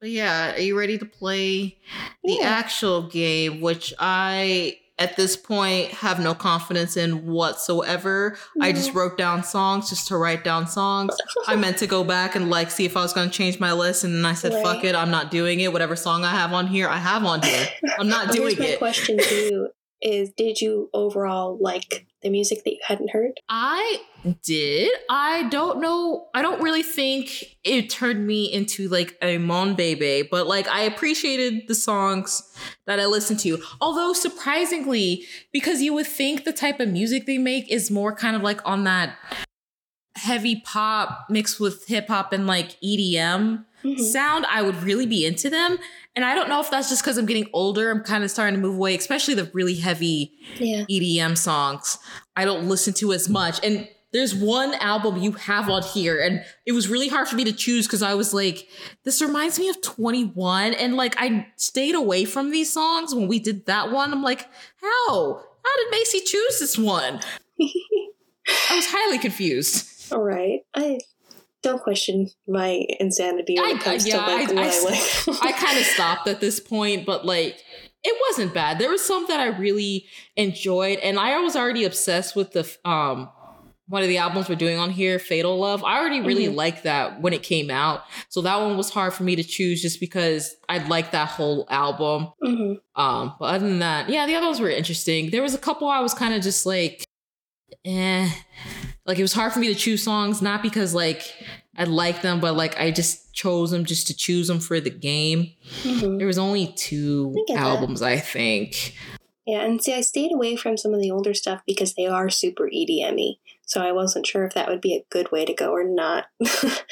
But 0.00 0.10
yeah, 0.10 0.54
are 0.54 0.58
you 0.60 0.78
ready 0.78 0.96
to 0.98 1.04
play 1.04 1.78
the 2.24 2.34
Yeah. 2.40 2.48
actual 2.48 3.02
game, 3.02 3.60
which 3.60 3.92
I 3.98 4.78
at 4.98 5.16
this 5.16 5.34
point 5.34 5.90
have 5.92 6.20
no 6.20 6.34
confidence 6.34 6.94
in 6.94 7.26
whatsoever. 7.26 8.36
I 8.60 8.72
just 8.72 8.92
wrote 8.92 9.16
down 9.16 9.42
songs 9.42 9.88
just 9.88 10.06
to 10.08 10.16
write 10.18 10.44
down 10.44 10.66
songs. 10.66 11.16
I 11.46 11.56
meant 11.56 11.78
to 11.78 11.86
go 11.86 12.04
back 12.04 12.34
and 12.36 12.50
like 12.50 12.70
see 12.70 12.84
if 12.84 12.98
I 12.98 13.02
was 13.02 13.14
going 13.14 13.30
to 13.30 13.34
change 13.34 13.58
my 13.58 13.72
list, 13.72 14.04
and 14.04 14.14
then 14.14 14.26
I 14.26 14.34
said, 14.34 14.52
"Fuck 14.62 14.84
it, 14.84 14.94
I'm 14.94 15.10
not 15.10 15.30
doing 15.30 15.60
it. 15.60 15.72
Whatever 15.72 15.96
song 15.96 16.22
I 16.22 16.30
have 16.32 16.52
on 16.52 16.66
here, 16.66 16.86
I 16.86 16.98
have 16.98 17.24
on 17.24 17.40
here. 17.42 17.66
I'm 17.98 18.08
not 18.08 18.26
Well, 18.26 18.36
doing 18.36 18.56
here's 18.56 18.58
my 18.58 18.66
it." 18.74 18.78
question 18.78 19.16
to 19.18 19.34
you: 19.34 19.68
Is 20.02 20.30
did 20.30 20.60
you 20.60 20.88
overall 20.94 21.58
like 21.60 22.06
the 22.22 22.30
music 22.30 22.64
that 22.64 22.70
you 22.70 22.78
hadn't 22.82 23.10
heard? 23.10 23.32
I 23.48 24.00
did. 24.42 24.90
I 25.10 25.48
don't 25.50 25.80
know. 25.80 26.28
I 26.34 26.40
don't 26.42 26.62
really 26.62 26.82
think 26.82 27.56
it 27.64 27.90
turned 27.90 28.26
me 28.26 28.50
into 28.52 28.88
like 28.88 29.16
a 29.22 29.36
Mon 29.38 29.74
Bebe, 29.74 30.22
but 30.30 30.46
like 30.46 30.68
I 30.68 30.82
appreciated 30.82 31.68
the 31.68 31.74
songs 31.74 32.42
that 32.86 32.98
I 32.98 33.06
listened 33.06 33.40
to. 33.40 33.62
Although 33.80 34.12
surprisingly, 34.14 35.26
because 35.52 35.82
you 35.82 35.92
would 35.94 36.06
think 36.06 36.44
the 36.44 36.52
type 36.52 36.80
of 36.80 36.88
music 36.88 37.26
they 37.26 37.38
make 37.38 37.70
is 37.70 37.90
more 37.90 38.14
kind 38.14 38.34
of 38.36 38.42
like 38.42 38.60
on 38.66 38.84
that 38.84 39.16
heavy 40.16 40.60
pop 40.64 41.26
mixed 41.30 41.60
with 41.60 41.86
hip 41.86 42.08
hop 42.08 42.32
and 42.32 42.46
like 42.46 42.76
EDM 42.82 43.64
Mhm. 43.84 43.98
sound, 43.98 44.44
I 44.50 44.60
would 44.60 44.82
really 44.82 45.06
be 45.06 45.24
into 45.24 45.48
them. 45.48 45.78
And 46.16 46.24
I 46.24 46.34
don't 46.34 46.48
know 46.48 46.60
if 46.60 46.70
that's 46.70 46.88
just 46.88 47.02
because 47.02 47.18
I'm 47.18 47.26
getting 47.26 47.48
older. 47.52 47.90
I'm 47.90 48.02
kind 48.02 48.24
of 48.24 48.30
starting 48.30 48.54
to 48.56 48.60
move 48.60 48.74
away, 48.76 48.96
especially 48.96 49.34
the 49.34 49.50
really 49.54 49.76
heavy 49.76 50.32
Yeah. 50.58 50.84
EDM 50.90 51.36
songs 51.38 51.98
I 52.36 52.44
don't 52.44 52.68
listen 52.68 52.94
to 52.94 53.12
as 53.12 53.28
much. 53.28 53.64
And 53.64 53.88
there's 54.12 54.34
one 54.34 54.74
album 54.74 55.18
you 55.18 55.32
have 55.32 55.68
on 55.70 55.82
here, 55.82 56.20
and 56.20 56.42
it 56.66 56.72
was 56.72 56.88
really 56.88 57.06
hard 57.06 57.28
for 57.28 57.36
me 57.36 57.44
to 57.44 57.52
choose 57.52 57.86
because 57.86 58.02
I 58.02 58.14
was 58.14 58.34
like, 58.34 58.66
this 59.04 59.22
reminds 59.22 59.58
me 59.60 59.68
of 59.68 59.80
21. 59.82 60.74
And 60.74 60.96
like, 60.96 61.14
I 61.16 61.46
stayed 61.56 61.94
away 61.94 62.24
from 62.24 62.50
these 62.50 62.72
songs 62.72 63.14
when 63.14 63.28
we 63.28 63.38
did 63.38 63.66
that 63.66 63.92
one. 63.92 64.12
I'm 64.12 64.22
like, 64.22 64.48
how? 64.80 65.42
How 65.64 65.76
did 65.76 65.90
Macy 65.92 66.20
choose 66.20 66.58
this 66.58 66.76
one? 66.76 67.20
I 67.60 68.74
was 68.74 68.86
highly 68.88 69.18
confused. 69.18 70.12
All 70.12 70.22
right. 70.22 70.60
I 70.74 70.98
don't 71.62 71.82
question 71.82 72.28
my 72.48 72.84
insanity 72.98 73.56
when 73.58 73.66
I- 73.66 73.70
it 73.72 73.80
comes 73.80 74.06
yeah, 74.06 74.24
to 74.24 74.32
like 74.32 74.48
I- 74.50 74.54
what 74.54 74.94
I- 74.94 75.30
like. 75.32 75.42
I 75.42 75.52
kind 75.66 75.78
of 75.78 75.84
stopped 75.84 76.28
at 76.28 76.40
this 76.40 76.60
point, 76.60 77.04
but 77.06 77.24
like 77.26 77.56
it 78.02 78.16
wasn't 78.30 78.54
bad. 78.54 78.78
There 78.78 78.88
was 78.90 79.04
some 79.04 79.26
that 79.28 79.40
I 79.40 79.46
really 79.58 80.06
enjoyed, 80.36 80.98
and 81.00 81.18
I 81.18 81.38
was 81.40 81.54
already 81.56 81.84
obsessed 81.84 82.34
with 82.36 82.52
the 82.52 82.66
um 82.88 83.28
one 83.88 84.02
of 84.04 84.08
the 84.08 84.18
albums 84.18 84.48
we're 84.48 84.54
doing 84.54 84.78
on 84.78 84.90
here, 84.90 85.18
Fatal 85.18 85.58
Love. 85.58 85.82
I 85.82 85.98
already 85.98 86.20
really 86.20 86.46
Mhm. 86.46 86.54
liked 86.54 86.84
that 86.84 87.20
when 87.20 87.32
it 87.32 87.42
came 87.42 87.72
out, 87.72 88.04
so 88.28 88.40
that 88.42 88.60
one 88.60 88.76
was 88.76 88.88
hard 88.90 89.12
for 89.12 89.24
me 89.24 89.34
to 89.34 89.42
choose 89.42 89.82
just 89.82 89.98
because 89.98 90.54
I 90.68 90.78
liked 90.86 91.10
that 91.10 91.26
whole 91.28 91.66
album. 91.68 92.28
hmm 92.40 92.74
Um, 92.94 93.34
but 93.40 93.46
other 93.46 93.66
than 93.68 93.80
that, 93.80 94.08
yeah, 94.08 94.26
the 94.28 94.36
other 94.36 94.46
ones 94.46 94.60
were 94.60 94.70
interesting. 94.70 95.30
There 95.30 95.42
was 95.42 95.54
a 95.54 95.58
couple 95.58 95.88
I 95.88 95.98
was 96.00 96.14
kind 96.14 96.34
of 96.34 96.40
just 96.40 96.66
like, 96.66 97.04
eh. 97.84 98.28
like 99.06 99.18
it 99.18 99.22
was 99.22 99.32
hard 99.32 99.52
for 99.52 99.58
me 99.58 99.68
to 99.68 99.74
choose 99.74 100.02
songs, 100.02 100.40
not 100.42 100.62
because 100.62 100.94
like 100.94 101.22
I 101.76 101.84
like 101.84 102.22
them, 102.22 102.40
but 102.40 102.54
like 102.56 102.78
I 102.78 102.90
just 102.90 103.32
chose 103.32 103.70
them 103.70 103.84
just 103.84 104.06
to 104.08 104.14
choose 104.16 104.48
them 104.48 104.60
for 104.60 104.80
the 104.80 104.90
game. 104.90 105.52
Mhm. 105.82 106.18
There 106.18 106.26
was 106.26 106.38
only 106.38 106.72
two 106.76 107.32
I 107.36 107.44
get 107.46 107.54
that. 107.56 107.66
albums, 107.66 108.02
I 108.02 108.18
think. 108.18 108.94
Yeah, 109.46 109.62
and 109.64 109.82
see, 109.82 109.94
I 109.94 110.02
stayed 110.02 110.32
away 110.32 110.54
from 110.56 110.76
some 110.76 110.94
of 110.94 111.00
the 111.00 111.10
older 111.10 111.34
stuff 111.34 111.62
because 111.66 111.94
they 111.94 112.06
are 112.06 112.28
super 112.30 112.68
EDM-y. 112.68 113.34
So 113.70 113.80
I 113.80 113.92
wasn't 113.92 114.26
sure 114.26 114.44
if 114.44 114.54
that 114.54 114.68
would 114.68 114.80
be 114.80 114.96
a 114.96 115.04
good 115.10 115.30
way 115.30 115.44
to 115.44 115.54
go 115.54 115.70
or 115.70 115.84
not. 115.84 116.26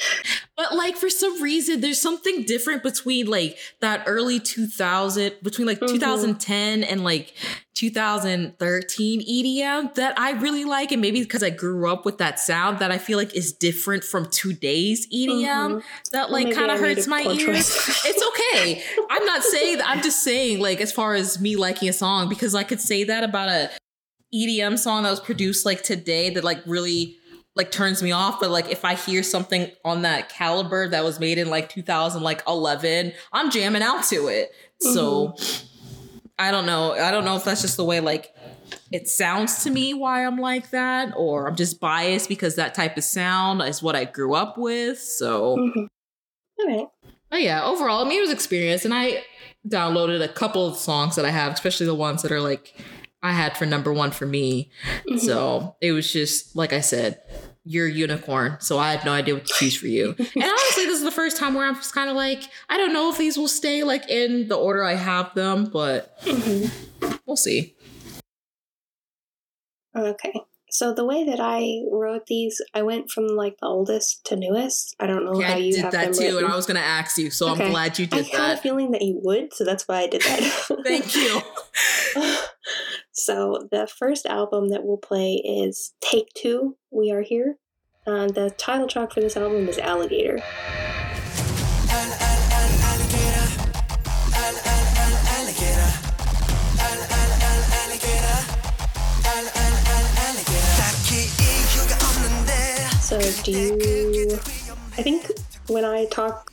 But 0.59 0.75
like 0.75 0.97
for 0.97 1.09
some 1.09 1.41
reason, 1.41 1.79
there's 1.79 2.01
something 2.01 2.43
different 2.43 2.83
between 2.83 3.27
like 3.27 3.57
that 3.79 4.03
early 4.05 4.41
2000, 4.41 5.35
between 5.41 5.65
like 5.65 5.79
Mhm. 5.79 5.87
2010 5.87 6.83
and 6.83 7.01
like 7.01 7.33
2013 7.75 9.21
EDM 9.21 9.93
that 9.95 10.19
I 10.19 10.31
really 10.31 10.65
like, 10.65 10.91
and 10.91 11.01
maybe 11.01 11.21
because 11.21 11.43
I 11.43 11.49
grew 11.49 11.89
up 11.89 12.03
with 12.03 12.17
that 12.17 12.41
sound 12.41 12.79
that 12.79 12.91
I 12.91 12.97
feel 12.97 13.17
like 13.17 13.33
is 13.33 13.53
different 13.53 14.03
from 14.03 14.25
today's 14.25 15.07
EDM. 15.09 15.75
Mhm. 15.75 15.83
That 16.11 16.29
like 16.29 16.45
maybe 16.45 16.57
kind 16.57 16.71
of 16.71 16.79
hurts 16.81 17.07
my 17.07 17.21
ears. 17.21 17.69
it's 18.05 18.27
okay. 18.27 18.83
I'm 19.09 19.25
not 19.25 19.43
saying 19.43 19.77
that. 19.77 19.87
I'm 19.87 20.01
just 20.01 20.23
saying 20.23 20.59
like 20.59 20.81
as 20.81 20.91
far 20.91 21.13
as 21.13 21.39
me 21.39 21.55
liking 21.55 21.87
a 21.87 21.93
song 21.93 22.27
because 22.27 22.53
I 22.53 22.63
could 22.63 22.81
say 22.81 23.05
that 23.05 23.23
about 23.23 23.47
a 23.47 23.69
EDM 24.33 24.77
song 24.77 25.03
that 25.03 25.09
was 25.09 25.19
produced 25.19 25.65
like 25.65 25.83
today 25.83 26.29
that 26.31 26.43
like 26.43 26.61
really 26.65 27.15
like 27.55 27.71
turns 27.71 28.01
me 28.03 28.11
off 28.11 28.39
but 28.39 28.49
like 28.51 28.69
if 28.71 28.85
i 28.85 28.93
hear 28.93 29.21
something 29.23 29.69
on 29.83 30.03
that 30.03 30.29
caliber 30.29 30.87
that 30.87 31.03
was 31.03 31.19
made 31.19 31.37
in 31.37 31.49
like 31.49 31.67
2011 31.67 33.11
i'm 33.33 33.49
jamming 33.51 33.81
out 33.81 34.03
to 34.03 34.27
it 34.27 34.51
so 34.79 35.33
i 36.37 36.51
don't 36.51 36.65
know 36.65 36.93
i 36.93 37.11
don't 37.11 37.25
know 37.25 37.35
if 37.35 37.43
that's 37.43 37.61
just 37.61 37.75
the 37.75 37.83
way 37.83 37.99
like 37.99 38.33
it 38.91 39.07
sounds 39.09 39.63
to 39.63 39.71
me 39.71 39.93
why 39.93 40.25
i'm 40.25 40.37
like 40.37 40.69
that 40.69 41.11
or 41.17 41.47
i'm 41.49 41.55
just 41.55 41.79
biased 41.81 42.29
because 42.29 42.55
that 42.55 42.73
type 42.75 42.95
of 42.95 43.03
sound 43.03 43.61
is 43.63 43.81
what 43.81 43.95
i 43.95 44.05
grew 44.05 44.35
up 44.35 44.57
with 44.57 44.99
so 44.99 45.57
Mhm. 45.57 45.87
All 46.59 46.67
right. 46.67 46.87
but 47.29 47.41
yeah 47.41 47.63
overall 47.65 48.05
i 48.05 48.07
mean 48.07 48.19
it 48.19 48.21
was 48.21 48.31
experience 48.31 48.85
and 48.85 48.93
i 48.93 49.23
downloaded 49.67 50.23
a 50.23 50.27
couple 50.29 50.65
of 50.67 50.77
songs 50.77 51.15
that 51.15 51.25
i 51.25 51.29
have 51.31 51.51
especially 51.53 51.87
the 51.87 51.95
ones 51.95 52.21
that 52.21 52.31
are 52.31 52.41
like 52.41 52.73
i 53.21 53.31
had 53.33 53.57
for 53.57 53.65
number 53.65 53.91
one 53.93 54.11
for 54.11 54.25
me 54.25 54.71
Mhm. 55.09 55.19
so 55.19 55.75
it 55.81 55.91
was 55.91 56.11
just 56.11 56.55
like 56.55 56.71
I 56.73 56.79
said, 56.81 57.21
you're 57.65 57.87
a 57.87 57.91
unicorn. 57.91 58.57
So 58.61 58.79
I 58.79 58.91
had 58.93 59.05
no 59.05 59.11
idea 59.11 59.35
what 59.35 59.45
to 59.45 59.53
choose 59.53 59.75
for 59.75 59.85
you. 59.87 60.15
and 60.17 60.43
honestly, 60.43 60.85
this 60.85 60.97
is 60.97 61.03
the 61.03 61.11
first 61.11 61.37
time 61.37 61.53
where 61.53 61.67
I'm 61.67 61.75
just 61.75 61.93
kind 61.93 62.09
of 62.09 62.15
like, 62.15 62.41
I 62.69 62.77
don't 62.77 62.93
know 62.93 63.11
if 63.11 63.17
these 63.17 63.37
will 63.37 63.47
stay 63.49 63.83
like 63.83 64.09
in 64.09 64.47
the 64.47 64.55
order 64.55 64.83
I 64.83 64.95
have 64.95 65.33
them, 65.35 65.65
but 65.71 66.17
Mhm. 66.21 66.71
we'll 67.27 67.35
see. 67.37 67.75
Okay. 69.95 70.33
So 70.71 70.93
the 70.93 71.05
way 71.05 71.23
that 71.25 71.39
I 71.39 71.81
wrote 71.91 72.27
these, 72.27 72.61
I 72.73 72.83
went 72.83 73.09
from 73.09 73.27
like 73.27 73.57
the 73.59 73.67
oldest 73.67 74.23
to 74.25 74.35
newest. 74.35 74.95
I 74.99 75.07
don't 75.07 75.25
know 75.25 75.39
Yeah, 75.39 75.47
how 75.47 75.53
I 75.55 75.57
you 75.57 75.73
did 75.73 75.91
that 75.91 76.13
too, 76.13 76.37
and. 76.37 76.47
I 76.47 76.55
was 76.55 76.65
gonna 76.65 76.79
ask 76.79 77.17
you, 77.17 77.31
so 77.31 77.49
Okay. 77.51 77.65
I'm 77.65 77.71
glad 77.71 77.97
you 77.97 78.05
did 78.05 78.25
that. 78.25 78.33
I 78.39 78.47
had 78.49 78.57
a 78.57 78.61
feeling 78.61 78.91
that 78.91 79.01
you 79.01 79.19
would, 79.23 79.53
so 79.53 79.65
that's 79.65 79.87
why 79.87 80.01
I 80.01 80.07
did 80.07 80.21
that. 80.21 80.81
Thank 80.85 81.15
you. 81.15 81.41
so 83.11 83.67
the 83.71 83.87
first 83.87 84.25
album 84.25 84.69
that 84.69 84.83
we'll 84.83 84.97
play 84.97 85.41
is 85.45 85.93
Take 86.01 86.27
Two. 86.35 86.77
We 86.91 87.11
are 87.11 87.21
here. 87.21 87.57
Uh, 88.07 88.27
the 88.27 88.49
title 88.51 88.87
track 88.87 89.11
for 89.13 89.21
this 89.21 89.37
album 89.37 89.67
is 89.67 89.77
Alligator. 89.77 90.39
So 103.09 103.19
do 103.41 103.51
you? 103.51 104.33
I 104.99 105.01
think 105.01 105.25
when 105.67 105.83
I 105.83 106.05
talk, 106.11 106.51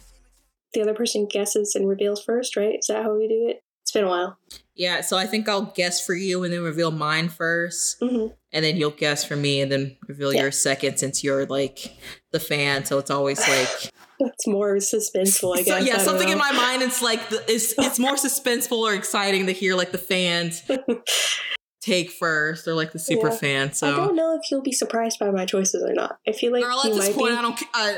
the 0.73 0.81
other 0.81 0.95
person 0.95 1.27
guesses 1.27 1.75
and 1.75 1.87
reveals 1.87 2.25
first, 2.25 2.57
right? 2.57 2.77
Is 2.79 2.87
that 2.87 3.03
how 3.03 3.15
we 3.15 3.29
do 3.29 3.49
it? 3.51 3.63
It's 3.83 3.93
been 3.93 4.05
a 4.05 4.09
while. 4.09 4.39
Yeah, 4.75 5.03
so 5.03 5.19
I 5.19 5.27
think 5.27 5.51
I'll 5.51 5.71
guess 5.77 6.05
for 6.05 6.15
you 6.15 6.45
and 6.45 6.55
then 6.55 6.63
reveal 6.63 6.91
mine 6.91 7.29
first, 7.29 7.99
hmm 8.01 8.29
and 8.53 8.65
then 8.65 8.79
you'll 8.79 8.91
guess 8.91 9.23
for 9.23 9.37
me 9.37 9.61
and 9.61 9.71
then 9.71 9.99
reveal 10.09 10.33
Yeah. 10.33 10.45
yours 10.45 10.59
second 10.63 10.99
since 10.99 11.23
you're 11.23 11.45
like 11.45 11.95
the 12.33 12.41
fan. 12.41 12.87
So 12.87 12.97
it's 12.97 13.11
always 13.11 13.39
like 13.39 13.93
It's 14.19 14.47
more 14.47 14.77
suspenseful, 14.77 15.59
I 15.59 15.63
guess. 15.63 15.75
I 15.75 15.79
yeah, 15.81 15.97
don't 15.97 16.05
something 16.07 16.31
in 16.31 16.39
my 16.39 16.53
mind. 16.53 16.81
It's 16.81 17.03
like 17.03 17.29
the, 17.29 17.45
it's 17.53 17.75
it's 17.79 17.99
more 17.99 18.15
suspenseful 18.27 18.79
or 18.79 18.95
exciting 18.95 19.45
to 19.45 19.53
hear 19.53 19.77
like 19.77 19.93
the 19.93 19.99
fans 19.99 20.63
take 21.87 22.11
first 22.11 22.67
or 22.67 22.75
like 22.75 22.93
the 22.93 22.99
super 22.99 23.29
Yeah. 23.29 23.37
fan. 23.37 23.73
I 23.83 23.91
don't 23.91 24.17
know 24.17 24.37
if 24.43 24.51
you'll 24.51 24.63
be 24.63 24.73
surprised 24.73 25.19
by 25.19 25.31
my 25.31 25.47
choices 25.47 25.83
or 25.83 25.93
not. 25.95 26.19
I 26.27 26.33
feel 26.33 26.53
like 26.53 26.65
girl, 26.65 26.81
at 26.85 26.93
this 26.93 27.11
point, 27.15 27.33
be. 27.33 27.37
I 27.39 27.43
don't. 27.43 27.63
Uh, 27.73 27.95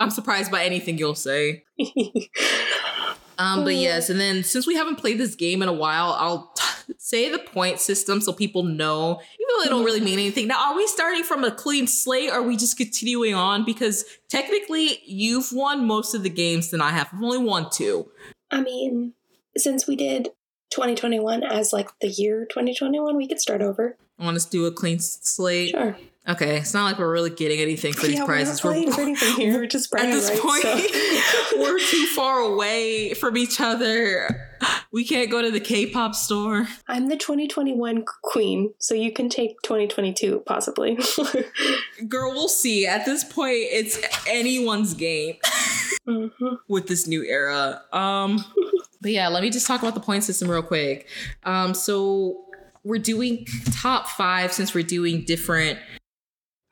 I'm 0.00 0.10
surprised 0.10 0.50
by 0.50 0.64
anything 0.64 0.96
you'll 0.98 1.14
say. 1.14 1.64
Um, 3.40 3.62
but 3.62 3.76
yes, 3.76 4.10
and 4.10 4.18
then 4.18 4.42
since 4.42 4.66
we 4.66 4.74
haven't 4.74 4.96
played 4.96 5.16
this 5.18 5.36
game 5.36 5.62
in 5.62 5.68
a 5.68 5.72
while, 5.72 6.16
I'll 6.18 6.52
t- 6.56 6.94
say 6.98 7.30
the 7.30 7.38
point 7.38 7.78
system 7.78 8.20
so 8.20 8.32
people 8.32 8.64
know, 8.64 9.12
even 9.12 9.46
though 9.48 9.62
they 9.62 9.68
don't 9.70 9.84
really 9.84 10.00
mean 10.00 10.18
anything. 10.18 10.48
Now, 10.48 10.70
are 10.72 10.76
we 10.76 10.84
starting 10.88 11.22
from 11.22 11.44
a 11.44 11.52
clean 11.52 11.86
slate? 11.86 12.30
Or 12.30 12.38
are 12.38 12.42
we 12.42 12.56
just 12.56 12.76
continuing 12.76 13.34
on? 13.34 13.64
Because 13.64 14.04
technically, 14.28 14.98
you've 15.06 15.52
won 15.52 15.86
most 15.86 16.14
of 16.14 16.24
the 16.24 16.30
games 16.30 16.70
than 16.70 16.80
I 16.80 16.90
have. 16.90 17.10
I've 17.12 17.22
only 17.22 17.38
won 17.38 17.70
two. 17.70 18.10
I 18.50 18.60
mean, 18.60 19.12
since 19.56 19.86
we 19.86 19.94
did 19.94 20.30
2021 20.70 21.42
as 21.42 21.72
like 21.72 21.88
the 22.00 22.08
year 22.08 22.44
2021, 22.46 23.16
we 23.16 23.26
could 23.28 23.40
start 23.40 23.62
over. 23.62 23.96
I 24.18 24.24
want 24.24 24.36
us 24.36 24.44
to 24.46 24.50
do 24.50 24.66
a 24.66 24.72
clean 24.72 24.98
slate. 24.98 25.70
Sure. 25.70 25.96
Okay, 26.28 26.58
it's 26.58 26.74
not 26.74 26.84
like 26.84 26.98
we're 26.98 27.10
really 27.10 27.30
getting 27.30 27.58
anything 27.58 27.94
for 27.94 28.06
these 28.06 28.18
yeah, 28.18 28.26
prizes. 28.26 28.62
we're 28.62 28.78
not 28.84 28.94
for 28.94 29.00
anything 29.00 29.34
here. 29.36 29.54
We're 29.54 29.66
just 29.66 29.94
at 29.94 30.02
this 30.12 30.28
rights, 30.28 30.40
point, 30.42 30.62
so- 30.62 31.58
we're 31.58 31.78
too 31.78 32.06
far 32.14 32.40
away 32.40 33.14
from 33.14 33.38
each 33.38 33.62
other. 33.62 34.44
We 34.92 35.04
can't 35.06 35.30
go 35.30 35.40
to 35.40 35.50
the 35.50 35.60
K-pop 35.60 36.14
store. 36.14 36.66
I'm 36.86 37.06
the 37.08 37.16
2021 37.16 38.04
queen, 38.22 38.74
so 38.78 38.94
you 38.94 39.10
can 39.10 39.30
take 39.30 39.62
2022 39.62 40.42
possibly. 40.44 40.98
Girl, 42.08 42.32
we'll 42.32 42.48
see. 42.48 42.86
At 42.86 43.06
this 43.06 43.24
point, 43.24 43.54
it's 43.70 43.98
anyone's 44.28 44.92
game 44.92 45.36
Mhm. 46.06 46.30
with 46.68 46.88
this 46.88 47.06
new 47.06 47.24
era. 47.24 47.82
Um, 47.92 48.44
but 49.08 49.14
yeah, 49.14 49.28
let 49.28 49.42
me 49.42 49.48
just 49.48 49.66
talk 49.66 49.80
about 49.80 49.94
the 49.94 50.02
point 50.02 50.22
system 50.22 50.50
real 50.50 50.62
quick. 50.62 51.08
Um, 51.44 51.72
so 51.72 52.44
we're 52.84 52.98
doing 52.98 53.46
top 53.72 54.06
five 54.06 54.52
since 54.52 54.74
we're 54.74 54.84
doing 54.84 55.24
different 55.24 55.78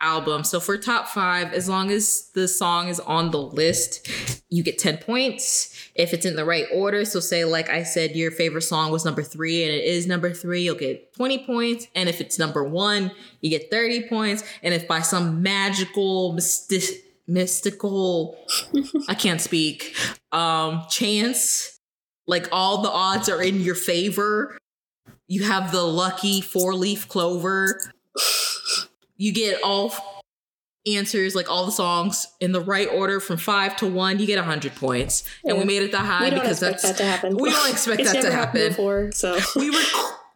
albums. 0.02 0.50
So 0.50 0.60
for 0.60 0.76
top 0.76 1.08
five, 1.08 1.54
as 1.54 1.66
long 1.66 1.90
as 1.90 2.28
the 2.34 2.46
song 2.46 2.88
is 2.88 3.00
on 3.00 3.30
the 3.30 3.40
list, 3.40 4.06
you 4.50 4.62
get 4.62 4.78
10 4.78 4.98
points. 4.98 5.90
If 5.94 6.12
it's 6.12 6.26
in 6.26 6.36
the 6.36 6.44
right 6.44 6.66
order, 6.74 7.06
so 7.06 7.20
say 7.20 7.46
like 7.46 7.70
I 7.70 7.84
said, 7.84 8.14
your 8.14 8.30
favorite 8.30 8.60
song 8.60 8.92
was 8.92 9.02
number 9.02 9.22
three 9.22 9.62
and 9.62 9.72
it 9.72 9.84
is 9.84 10.06
number 10.06 10.34
three, 10.34 10.60
you'll 10.60 10.74
get 10.74 11.14
20 11.14 11.46
points. 11.46 11.86
And 11.94 12.06
if 12.06 12.20
it's 12.20 12.38
number 12.38 12.62
one, 12.64 13.12
you 13.40 13.48
get 13.48 13.70
30 13.70 14.10
points. 14.10 14.44
And 14.62 14.74
if 14.74 14.86
by 14.86 15.00
some 15.00 15.42
magical 15.42 16.34
mysti- 16.34 16.98
mystical 17.26 18.36
I 19.08 19.14
can't 19.14 19.40
speak 19.40 19.96
um 20.32 20.84
chance, 20.90 21.75
like 22.26 22.48
all 22.52 22.82
the 22.82 22.90
odds 22.90 23.28
are 23.28 23.42
in 23.42 23.60
your 23.60 23.74
favor. 23.74 24.56
You 25.28 25.44
have 25.44 25.72
the 25.72 25.82
lucky 25.82 26.40
four 26.40 26.74
leaf 26.74 27.08
clover. 27.08 27.80
You 29.16 29.32
get 29.32 29.60
all 29.62 29.94
answers, 30.86 31.34
like 31.34 31.50
all 31.50 31.66
the 31.66 31.72
songs 31.72 32.26
in 32.40 32.52
the 32.52 32.60
right 32.60 32.88
order 32.88 33.18
from 33.18 33.38
five 33.38 33.76
to 33.78 33.86
one, 33.86 34.18
you 34.18 34.26
get 34.26 34.36
100 34.36 34.74
points. 34.76 35.24
And 35.44 35.58
we 35.58 35.64
made 35.64 35.82
it 35.82 35.92
that 35.92 36.04
high 36.04 36.24
we 36.24 36.30
don't 36.30 36.40
because 36.40 36.62
expect 36.62 36.82
that's 36.82 36.98
that 36.98 37.04
to 37.04 37.10
happen. 37.10 37.36
we 37.38 37.50
don't 37.50 37.70
expect 37.70 38.04
that 38.04 38.22
to 38.22 38.30
happen. 38.30 38.68
before. 38.68 39.10
So 39.12 39.38
we 39.56 39.70
were 39.70 39.82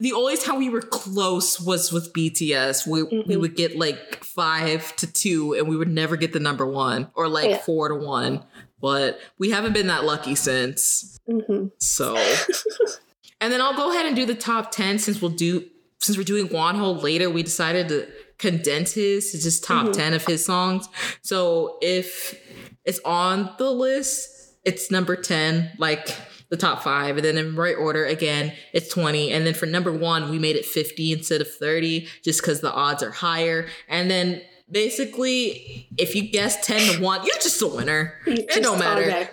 the 0.01 0.13
only 0.15 0.37
time 0.39 0.59
we 0.59 0.71
were 0.71 0.81
close 0.81 1.61
was 1.61 1.93
with 1.93 2.13
BTS. 2.15 2.87
We 2.87 3.03
we 3.03 3.23
Mhm. 3.23 3.41
would 3.41 3.55
get 3.55 3.77
like 3.79 4.25
five 4.25 4.97
to 4.97 5.07
two, 5.07 5.53
and 5.55 5.69
we 5.69 5.77
would 5.77 5.91
never 5.91 6.17
get 6.17 6.33
the 6.33 6.41
number 6.41 6.67
one 6.67 7.11
or 7.15 7.29
like 7.29 7.51
Yeah. 7.51 7.59
four 7.59 7.89
to 7.91 7.95
one. 7.95 8.43
But 8.81 9.21
we 9.39 9.51
haven't 9.51 9.73
been 9.75 9.89
that 9.89 10.05
lucky 10.05 10.35
since. 10.35 11.19
hmm 11.29 11.67
So, 11.79 12.17
and 13.41 13.53
then 13.53 13.61
I'll 13.61 13.77
go 13.77 13.91
ahead 13.91 14.07
and 14.07 14.17
do 14.17 14.27
the 14.27 14.35
top 14.35 14.71
ten 14.71 14.99
since 14.99 15.21
we'll 15.21 15.31
do 15.33 15.65
since 15.99 16.17
we're 16.17 16.25
doing 16.25 16.49
Wonho 16.49 17.03
later. 17.03 17.29
We 17.29 17.43
decided 17.43 17.89
to 17.89 18.09
condense 18.39 18.93
his 18.95 19.33
to 19.33 19.39
just 19.39 19.63
top 19.65 19.89
Mhm. 19.89 19.93
ten 19.93 20.15
of 20.15 20.25
his 20.25 20.45
songs. 20.45 20.89
So 21.23 21.79
if 21.83 22.41
it's 22.85 23.01
on 23.05 23.51
the 23.59 23.71
list, 23.71 24.29
it's 24.65 24.91
number 24.91 25.15
ten, 25.17 25.71
like 25.79 26.09
the 26.49 26.57
top 26.57 26.83
five, 26.83 27.17
and 27.17 27.25
then 27.25 27.37
in 27.39 27.55
right 27.55 27.77
order 27.77 28.05
again, 28.07 28.53
it's 28.73 28.89
twenty. 28.89 29.31
And 29.31 29.47
then 29.47 29.55
for 29.55 29.67
number 29.67 29.93
one, 29.93 30.31
we 30.31 30.39
made 30.39 30.57
it 30.57 30.65
fifty 30.65 31.13
instead 31.13 31.41
of 31.43 31.53
thirty, 31.53 32.09
just 32.25 32.41
because 32.41 32.61
the 32.61 32.73
odds 32.73 33.03
are 33.03 33.11
higher. 33.13 33.69
And 33.89 34.11
then. 34.11 34.43
Basically, 34.71 35.89
if 35.99 36.15
you 36.15 36.23
guess 36.23 36.65
10 36.65 36.97
to 36.99 37.03
1, 37.03 37.25
you're 37.27 37.35
just 37.41 37.61
a 37.61 37.67
winner 37.67 38.15
You 38.27 38.35
it 38.35 38.49
just 38.49 38.63
don't 38.63 38.79
matter. 38.79 39.07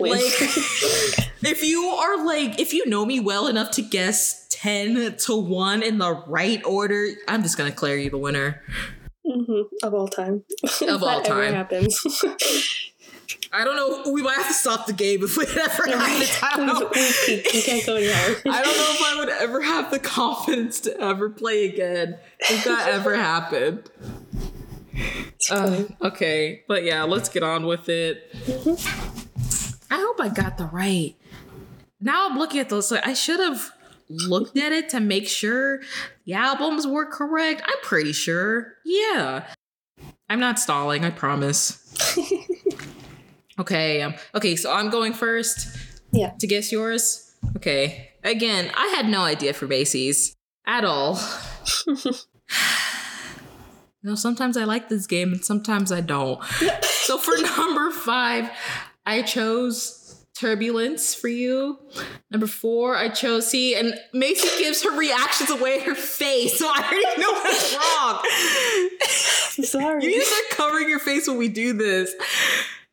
if 1.42 1.62
you 1.62 1.84
are 1.84 2.24
like, 2.26 2.58
if 2.58 2.72
you 2.74 2.86
know 2.86 3.06
me 3.06 3.20
well 3.20 3.46
enough 3.46 3.70
to 3.72 3.82
guess 3.82 4.46
10 4.50 5.16
to 5.18 5.36
1 5.36 5.82
in 5.82 5.98
the 5.98 6.12
right 6.26 6.64
order, 6.64 7.06
I'm 7.28 7.42
just 7.42 7.56
gonna 7.56 7.70
declare 7.70 7.96
you 7.96 8.10
the 8.10 8.18
winner. 8.18 8.62
hmm 9.24 9.42
hmm 9.44 9.60
Of 9.82 9.94
all 9.94 10.08
time. 10.08 10.42
Of 10.88 11.02
all 11.02 11.22
time. 11.22 11.52
happens. 11.54 12.00
I 13.52 13.64
don't 13.64 13.76
know. 13.76 14.12
We 14.12 14.22
might 14.22 14.34
have 14.36 14.48
to 14.48 14.54
stop 14.54 14.86
the 14.86 14.92
game 14.92 15.22
if 15.22 15.38
it 15.38 15.48
ever 15.56 15.96
happens. 15.96 16.38
I 16.42 16.56
don't 16.56 16.66
know. 16.66 16.90
we've. 16.94 17.44
We 17.54 17.62
can't 17.62 17.86
go 17.86 17.96
any. 17.96 18.36
I 18.46 18.62
don't 18.62 18.76
know 18.76 18.90
if 18.90 19.02
I 19.02 19.16
would 19.18 19.28
ever 19.30 19.62
have 19.62 19.90
the 19.90 19.98
confidence 19.98 20.80
to 20.80 21.00
ever 21.00 21.30
play 21.30 21.66
again 21.66 22.18
if 22.40 22.64
that 22.64 22.88
ever 22.88 23.16
happened. 23.16 23.90
Uh, 25.50 25.84
okay, 26.02 26.62
but 26.68 26.84
yeah, 26.84 27.04
let's 27.04 27.28
get 27.28 27.42
on 27.42 27.64
with 27.64 27.88
it. 27.88 28.34
I 29.90 29.96
hope 29.96 30.20
I 30.20 30.28
got 30.28 30.58
the 30.58 30.66
right. 30.66 31.14
Now 32.00 32.28
I'm 32.28 32.38
looking 32.38 32.60
at 32.60 32.68
those. 32.68 32.90
Like, 32.90 33.06
I 33.06 33.14
should 33.14 33.40
have 33.40 33.70
looked 34.10 34.56
at 34.58 34.72
it 34.72 34.88
to 34.90 35.00
make 35.00 35.28
sure 35.28 35.80
the 36.26 36.34
albums 36.34 36.86
were 36.86 37.06
correct. 37.06 37.62
I'm 37.64 37.78
pretty 37.82 38.12
sure. 38.12 38.74
Yeah. 38.84 39.44
I'm 40.28 40.40
not 40.40 40.58
stalling, 40.58 41.04
I 41.04 41.10
promise. 41.10 41.82
okay, 43.58 44.02
um, 44.02 44.14
okay, 44.34 44.56
so 44.56 44.72
I'm 44.72 44.90
going 44.90 45.14
first 45.14 45.76
yeah. 46.12 46.32
to 46.40 46.46
guess 46.46 46.70
yours. 46.70 47.34
Okay. 47.56 48.10
Again, 48.24 48.70
I 48.76 48.88
had 48.88 49.08
no 49.08 49.22
idea 49.22 49.54
for 49.54 49.66
Macy's 49.66 50.34
at 50.66 50.84
all. 50.84 51.18
you 54.08 54.12
know, 54.12 54.16
sometimes 54.16 54.56
I 54.56 54.64
like 54.64 54.88
this 54.88 55.06
game 55.06 55.32
and 55.34 55.44
sometimes 55.44 55.92
I 55.92 56.00
don't. 56.00 56.42
so 56.82 57.18
for 57.18 57.36
number 57.36 57.90
five, 57.90 58.50
I 59.04 59.20
chose 59.20 60.24
Turbulence 60.32 61.14
for 61.14 61.28
you. 61.28 61.78
Number 62.30 62.46
four, 62.46 62.96
I 62.96 63.10
chose 63.10 63.50
see, 63.50 63.74
and 63.74 63.92
Macy 64.14 64.48
gives 64.58 64.82
her 64.82 64.96
reactions 64.96 65.50
away 65.50 65.80
her 65.80 65.94
face, 65.94 66.58
so 66.58 66.66
I 66.66 66.78
already 66.78 67.20
know 67.20 67.32
what's 67.32 67.74
wrong. 69.58 69.58
I'm 69.58 69.64
sorry. 69.64 70.04
You 70.04 70.08
need 70.08 70.20
to 70.20 70.24
start 70.24 70.44
covering 70.52 70.88
your 70.88 71.00
face 71.00 71.28
when 71.28 71.36
we 71.36 71.48
do 71.48 71.74
this. 71.74 72.14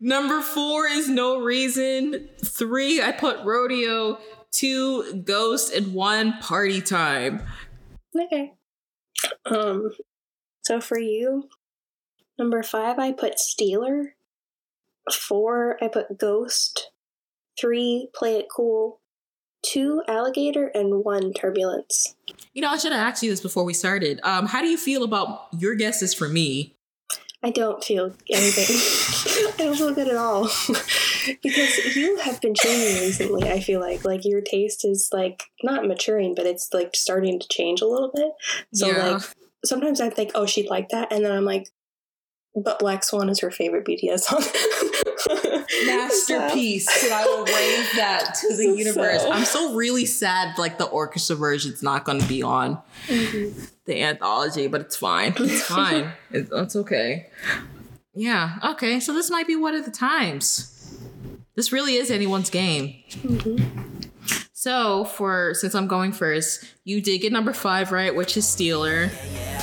Number 0.02 0.42
four 0.42 0.86
is 0.86 1.08
no 1.08 1.40
reason. 1.40 2.28
Three, 2.44 3.02
I 3.02 3.14
put 3.14 3.38
rodeo. 3.46 4.18
Two, 4.52 5.22
ghost, 5.24 5.74
and 5.74 5.94
one, 5.94 6.40
party 6.40 6.82
time. 6.82 7.42
Okay. 8.14 8.52
Um. 9.46 9.92
So 10.66 10.82
for 10.82 11.00
you, 11.00 11.48
number 12.40 12.64
five, 12.64 12.98
I 12.98 13.12
put 13.12 13.40
Stealer. 13.40 14.16
Four, 15.14 15.78
I 15.82 15.88
put 15.88 16.18
Ghost. 16.18 16.92
Three, 17.60 18.10
Play 18.16 18.38
It 18.40 18.48
Cool. 18.54 19.00
Two, 19.64 20.02
Alligator, 20.08 20.68
and 20.74 21.04
one, 21.04 21.34
Turbulence. 21.34 22.16
You 22.54 22.62
know, 22.62 22.70
I 22.70 22.78
should 22.78 22.92
have 22.92 23.02
asked 23.02 23.24
you 23.24 23.30
this 23.30 23.42
before 23.42 23.64
we 23.64 23.74
started. 23.74 24.20
Um, 24.24 24.48
how 24.48 24.62
do 24.62 24.68
you 24.68 24.78
feel 24.78 25.04
about 25.04 25.48
your 25.58 25.76
guesses 25.76 26.14
for 26.14 26.28
me? 26.28 26.76
I 27.44 27.52
don't 27.52 27.84
feel 27.84 28.14
anything. 28.32 29.54
I 29.54 29.58
don't 29.58 29.76
feel 29.78 29.94
good 29.94 30.08
at 30.08 30.18
all. 30.18 30.44
because 31.44 31.96
you 31.96 32.18
have 32.18 32.42
been 32.42 32.56
changing 32.56 33.04
recently, 33.04 33.50
I 33.50 33.60
feel 33.60 33.80
like. 33.80 34.04
Like 34.04 34.26
your 34.26 34.42
taste 34.42 34.84
is 34.84 35.10
like 35.12 35.44
not 35.64 35.88
maturing, 35.88 36.34
but 36.36 36.48
it's 36.48 36.70
like 36.74 36.96
starting 36.96 37.40
to 37.40 37.48
change 37.52 37.82
a 37.82 37.88
little 37.88 38.12
bit. 38.14 38.32
So 38.74 38.88
Yeah. 38.88 39.12
like 39.14 39.22
sometimes 39.66 40.00
I 40.02 40.10
think, 40.10 40.32
oh, 40.36 40.46
she'd 40.46 40.70
like 40.70 40.90
that, 40.90 41.12
and 41.12 41.24
then 41.26 41.32
I'm 41.32 41.46
like, 41.46 41.68
but 42.56 42.80
Black 42.80 43.04
Swan 43.04 43.28
is 43.30 43.40
her 43.42 43.52
favorite 43.52 43.86
BTS 43.86 44.20
song. 44.22 44.42
Masterpiece. 45.86 47.04
and 47.04 47.14
I 47.14 47.26
will 47.26 47.44
raise 47.46 47.92
that 47.98 48.36
to 48.42 48.48
the 48.56 48.64
So- 48.64 48.74
universe. 48.76 49.24
I'm 49.30 49.46
so 49.46 49.74
really 49.76 50.06
sad 50.06 50.58
like 50.58 50.78
the 50.78 50.86
orchestra 50.86 51.36
version's 51.36 51.84
not 51.84 52.06
gonna 52.06 52.26
be 52.28 52.42
on 52.42 52.78
Mhm. 53.08 53.70
the 53.86 54.02
anthology, 54.02 54.68
but 54.68 54.82
it's 54.82 54.96
fine. 54.96 55.34
It's 55.38 55.64
fine. 55.64 56.12
It- 56.32 56.48
It's 56.52 56.76
okay. 56.78 57.28
Yeah. 58.14 58.56
Okay. 58.64 59.00
So 59.02 59.14
this 59.14 59.30
might 59.30 59.48
be 59.48 59.56
one 59.58 59.76
of 59.76 59.84
the 59.84 59.92
times. 59.92 60.72
This 61.56 61.72
really 61.74 61.96
is 61.96 62.10
anyone's 62.10 62.50
game. 62.50 62.96
Mhm. 63.22 64.10
So 64.54 65.04
for 65.06 65.54
since 65.54 65.76
I'm 65.76 65.88
going 65.88 66.12
first, 66.14 66.64
you 66.86 67.02
did 67.02 67.20
get 67.20 67.32
number 67.34 67.54
five 67.54 67.92
right, 67.92 68.16
which 68.16 68.38
is 68.38 68.48
Stealer. 68.48 69.08
너였 69.08 69.55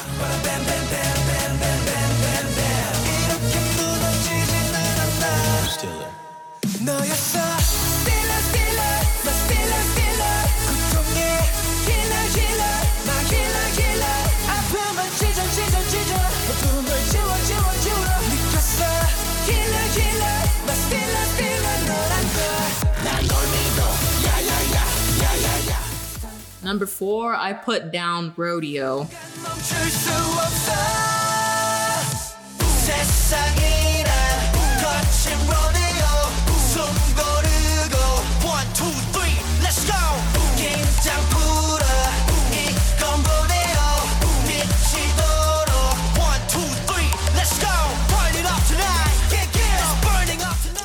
yeah 26.73 26.87
four, 26.87 27.35
I 27.35 27.53
put 27.53 27.93
down 27.93 28.33
Rodeo. 28.35 29.07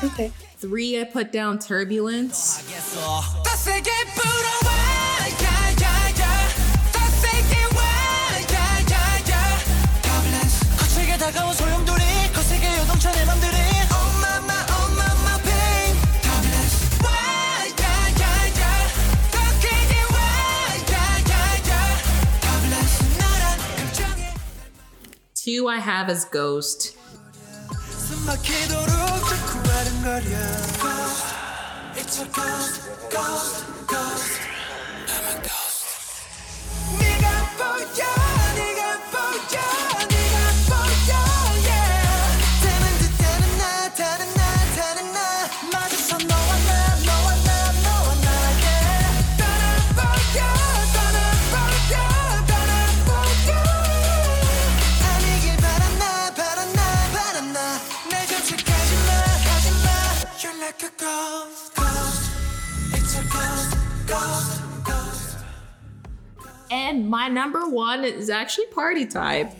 Okay. 0.04 0.32
Three, 0.58 1.00
I 1.00 1.04
put 1.04 1.32
down 1.32 1.58
Turbulence. 1.58 2.62
Uh, 2.98 3.22
two 25.48 25.66
I 25.66 25.78
have 25.78 26.10
as 26.10 26.26
Ghost. 26.26 26.94
And 66.98 67.08
my 67.08 67.28
number 67.28 67.68
one 67.68 68.02
is 68.02 68.28
actually 68.28 68.66
Party 68.66 69.06
Time. 69.06 69.50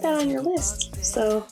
Put 0.00 0.08
that 0.08 0.20
on 0.20 0.30
your 0.30 0.42
list. 0.42 1.04
So 1.04 1.46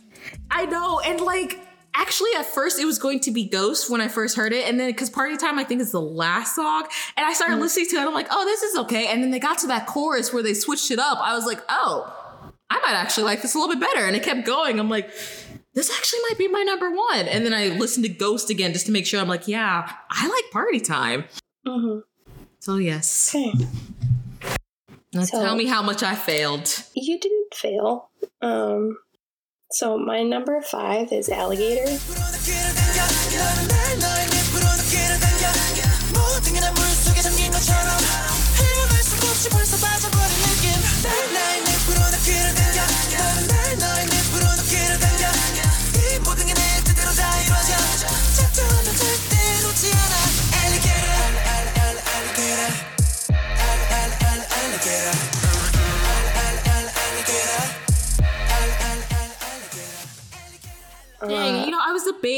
I 0.50 0.66
know, 0.66 1.00
and 1.00 1.20
like 1.20 1.60
actually 1.94 2.30
at 2.38 2.46
first 2.46 2.78
it 2.78 2.84
was 2.84 2.98
going 2.98 3.20
to 3.20 3.30
be 3.30 3.44
Ghost 3.44 3.90
when 3.90 4.00
I 4.00 4.08
first 4.08 4.36
heard 4.36 4.52
it, 4.52 4.68
and 4.68 4.78
then 4.78 4.90
because 4.90 5.10
Party 5.10 5.36
Time 5.36 5.58
I 5.58 5.64
think 5.64 5.80
is 5.80 5.92
the 5.92 6.00
last 6.00 6.54
song, 6.56 6.86
and 7.16 7.26
I 7.26 7.32
started 7.34 7.56
listening 7.58 7.86
to 7.90 7.96
it, 7.96 8.06
I'm 8.06 8.14
like, 8.14 8.28
oh, 8.30 8.44
this 8.44 8.62
is 8.62 8.76
okay, 8.78 9.06
and 9.08 9.22
then 9.22 9.30
they 9.30 9.38
got 9.38 9.58
to 9.58 9.66
that 9.68 9.86
chorus 9.86 10.32
where 10.32 10.42
they 10.42 10.54
switched 10.54 10.90
it 10.90 10.98
up. 10.98 11.18
I 11.20 11.34
was 11.34 11.46
like, 11.46 11.60
oh, 11.68 12.12
I 12.70 12.78
might 12.80 12.94
actually 12.94 13.24
like 13.24 13.42
this 13.42 13.54
a 13.54 13.58
little 13.58 13.74
bit 13.74 13.80
better, 13.80 14.06
and 14.06 14.14
it 14.16 14.22
kept 14.22 14.46
going. 14.46 14.78
I'm 14.80 14.88
like. 14.90 15.10
This 15.74 15.96
actually 15.96 16.18
might 16.28 16.38
be 16.38 16.48
my 16.48 16.62
number 16.64 16.90
one. 16.90 17.28
And 17.28 17.46
then 17.46 17.54
I 17.54 17.68
listened 17.68 18.04
to 18.04 18.08
Ghost 18.12 18.50
again 18.50 18.72
just 18.72 18.86
to 18.86 18.92
make 18.92 19.06
sure. 19.06 19.20
I'm 19.20 19.28
like, 19.28 19.46
yeah, 19.46 19.88
I 20.10 20.26
like 20.26 20.50
Party 20.50 20.80
Time. 20.80 21.26
hmm 21.64 22.00
So, 22.58 22.76
yes. 22.78 23.32
Okay. 23.32 23.52
Now 25.12 25.22
So- 25.22 25.40
tell 25.40 25.54
me 25.54 25.66
how 25.66 25.80
much 25.82 26.02
I 26.02 26.16
failed. 26.16 26.68
You 26.96 27.20
didn't 27.20 27.54
fail. 27.54 28.07
Um, 28.40 28.98
so 29.70 29.98
my 29.98 30.22
number 30.22 30.60
five 30.62 31.12
is 31.12 31.28
Alligator. 31.28 31.98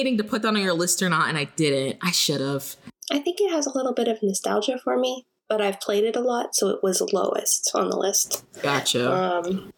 Debating 0.00 0.16
to 0.18 0.24
put 0.24 0.42
that 0.42 0.48
on 0.48 0.56
your 0.56 0.72
list 0.72 1.02
or 1.02 1.08
not, 1.08 1.28
and 1.28 1.36
I 1.36 1.44
didn't. 1.44 1.98
I 2.00 2.10
should 2.10 2.40
have. 2.40 2.76
I 3.10 3.18
think 3.18 3.40
it 3.40 3.50
has 3.50 3.66
a 3.66 3.76
little 3.76 3.92
bit 3.92 4.08
of 4.08 4.22
nostalgia 4.22 4.78
for 4.82 4.98
me, 4.98 5.26
but 5.48 5.60
I've 5.60 5.80
played 5.80 6.04
it 6.04 6.16
a 6.16 6.20
lot, 6.20 6.54
so 6.54 6.68
it 6.68 6.82
was 6.82 7.00
lowest 7.12 7.70
on 7.74 7.90
the 7.90 7.96
list. 7.96 8.44
Gotcha. 8.62 9.12
Um, 9.12 9.72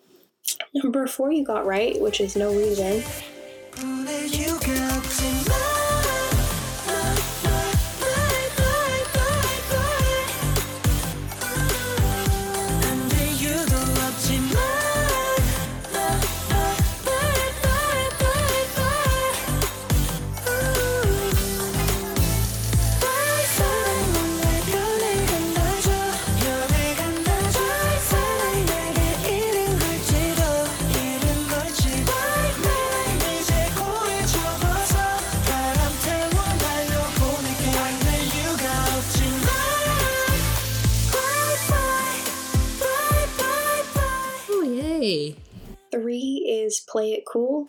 number 0.75 1.07
four 1.07 1.33
you 1.33 1.45
got 1.45 1.67
right, 1.67 2.01
which 2.01 2.21
is 2.21 2.37
No 2.37 2.55
Reason. 2.55 3.03
Yay. 45.13 45.37
Three 45.91 46.47
is 46.49 46.81
Play 46.81 47.13
It 47.13 47.25
Cool. 47.27 47.69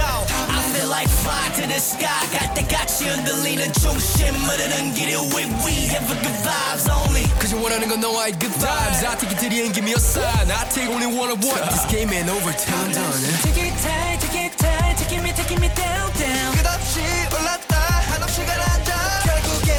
Yo, 0.00 0.04
I 0.04 0.60
feel 0.72 0.88
like 0.88 1.08
fly 1.08 1.48
to 1.56 1.66
the 1.68 1.80
sky 1.80 2.08
갈 2.32 2.52
때같이 2.54 3.08
흔들리는 3.08 3.72
중심 3.74 4.34
흐르는 4.34 4.94
길을 4.94 5.16
we 5.34 5.44
we 5.64 5.74
have 5.92 6.08
a 6.08 6.16
good 6.20 6.38
vibes 6.44 6.88
only 6.88 7.24
Cause 7.40 7.52
you 7.52 7.62
원하는 7.62 7.88
건 7.88 8.00
너와의 8.00 8.32
good 8.38 8.52
vibes 8.56 9.04
I 9.04 9.16
take 9.16 9.32
it 9.32 9.40
to 9.40 9.48
the 9.48 9.60
end, 9.62 9.74
give 9.74 9.84
me 9.84 9.92
a 9.92 10.00
sign 10.00 10.48
I 10.50 10.64
take 10.72 10.88
only 10.88 11.06
one 11.06 11.30
of 11.32 11.40
one 11.44 11.60
This 11.72 11.84
game 11.92 12.12
ain't 12.12 12.28
over 12.28 12.52
till 12.52 12.74
I'm 12.76 12.92
done 12.92 13.20
eh? 13.24 13.36
Take 13.44 13.60
it 13.68 13.76
tight, 13.84 14.20
take 14.20 14.36
it 14.48 14.52
tight, 14.58 14.96
taking 14.96 15.22
me, 15.22 15.32
taking 15.32 15.60
me 15.60 15.68
down, 15.76 16.08
down. 16.16 16.52
끝없이 16.56 17.00
올랐다, 17.32 17.76
한없이 18.12 18.44
가라앉아. 18.44 18.90
결국엔 19.24 19.76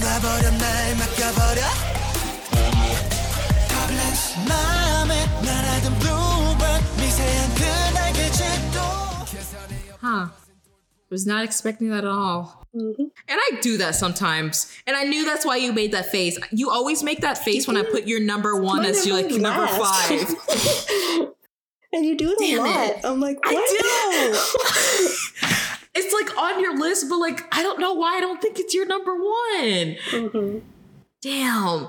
놔버려 0.00 0.50
날 0.50 0.96
맡겨버려. 0.96 1.60
Turbulence. 3.68 4.36
마음에 4.48 5.26
날아든 5.42 5.98
bluebird, 6.00 6.53
Huh. 10.05 10.27
Was 11.09 11.25
not 11.25 11.43
expecting 11.43 11.89
that 11.89 11.99
at 12.03 12.09
all. 12.09 12.65
Mhm. 12.75 12.95
And 12.99 13.11
I 13.29 13.51
do 13.61 13.77
that 13.77 13.95
sometimes. 13.95 14.71
And 14.85 14.95
I 14.97 15.03
knew 15.03 15.23
that's 15.25 15.45
why 15.45 15.55
you 15.57 15.71
made 15.73 15.91
that 15.93 16.11
face. 16.11 16.37
You 16.51 16.69
always 16.69 17.01
make 17.03 17.21
that 17.21 17.37
face 17.37 17.67
when 17.67 17.77
I 17.77 17.83
put 17.83 18.05
your 18.05 18.19
number 18.19 18.55
one 18.55 18.83
My 18.83 18.89
as 18.89 19.05
your 19.07 19.15
like 19.21 19.31
number 19.31 19.65
five. 19.67 20.11
and 21.93 22.05
you 22.05 22.15
do 22.17 22.31
it 22.31 22.37
Damn 22.39 22.59
a 22.59 22.63
lot. 22.63 22.89
it. 22.89 22.99
I'm 23.05 23.19
like, 23.19 23.39
I 23.45 23.53
what? 23.53 23.65
do. 23.69 25.49
it's 25.95 26.13
like 26.13 26.37
on 26.37 26.59
your 26.59 26.77
list, 26.77 27.07
but 27.09 27.17
like 27.17 27.43
I 27.55 27.63
don't 27.63 27.79
know 27.79 27.93
why 27.93 28.17
I 28.17 28.19
don't 28.19 28.41
think 28.41 28.59
it's 28.59 28.73
your 28.73 28.85
number 28.85 29.15
one. 29.15 29.95
Mhm. 30.11 30.61
Damn. 31.21 31.87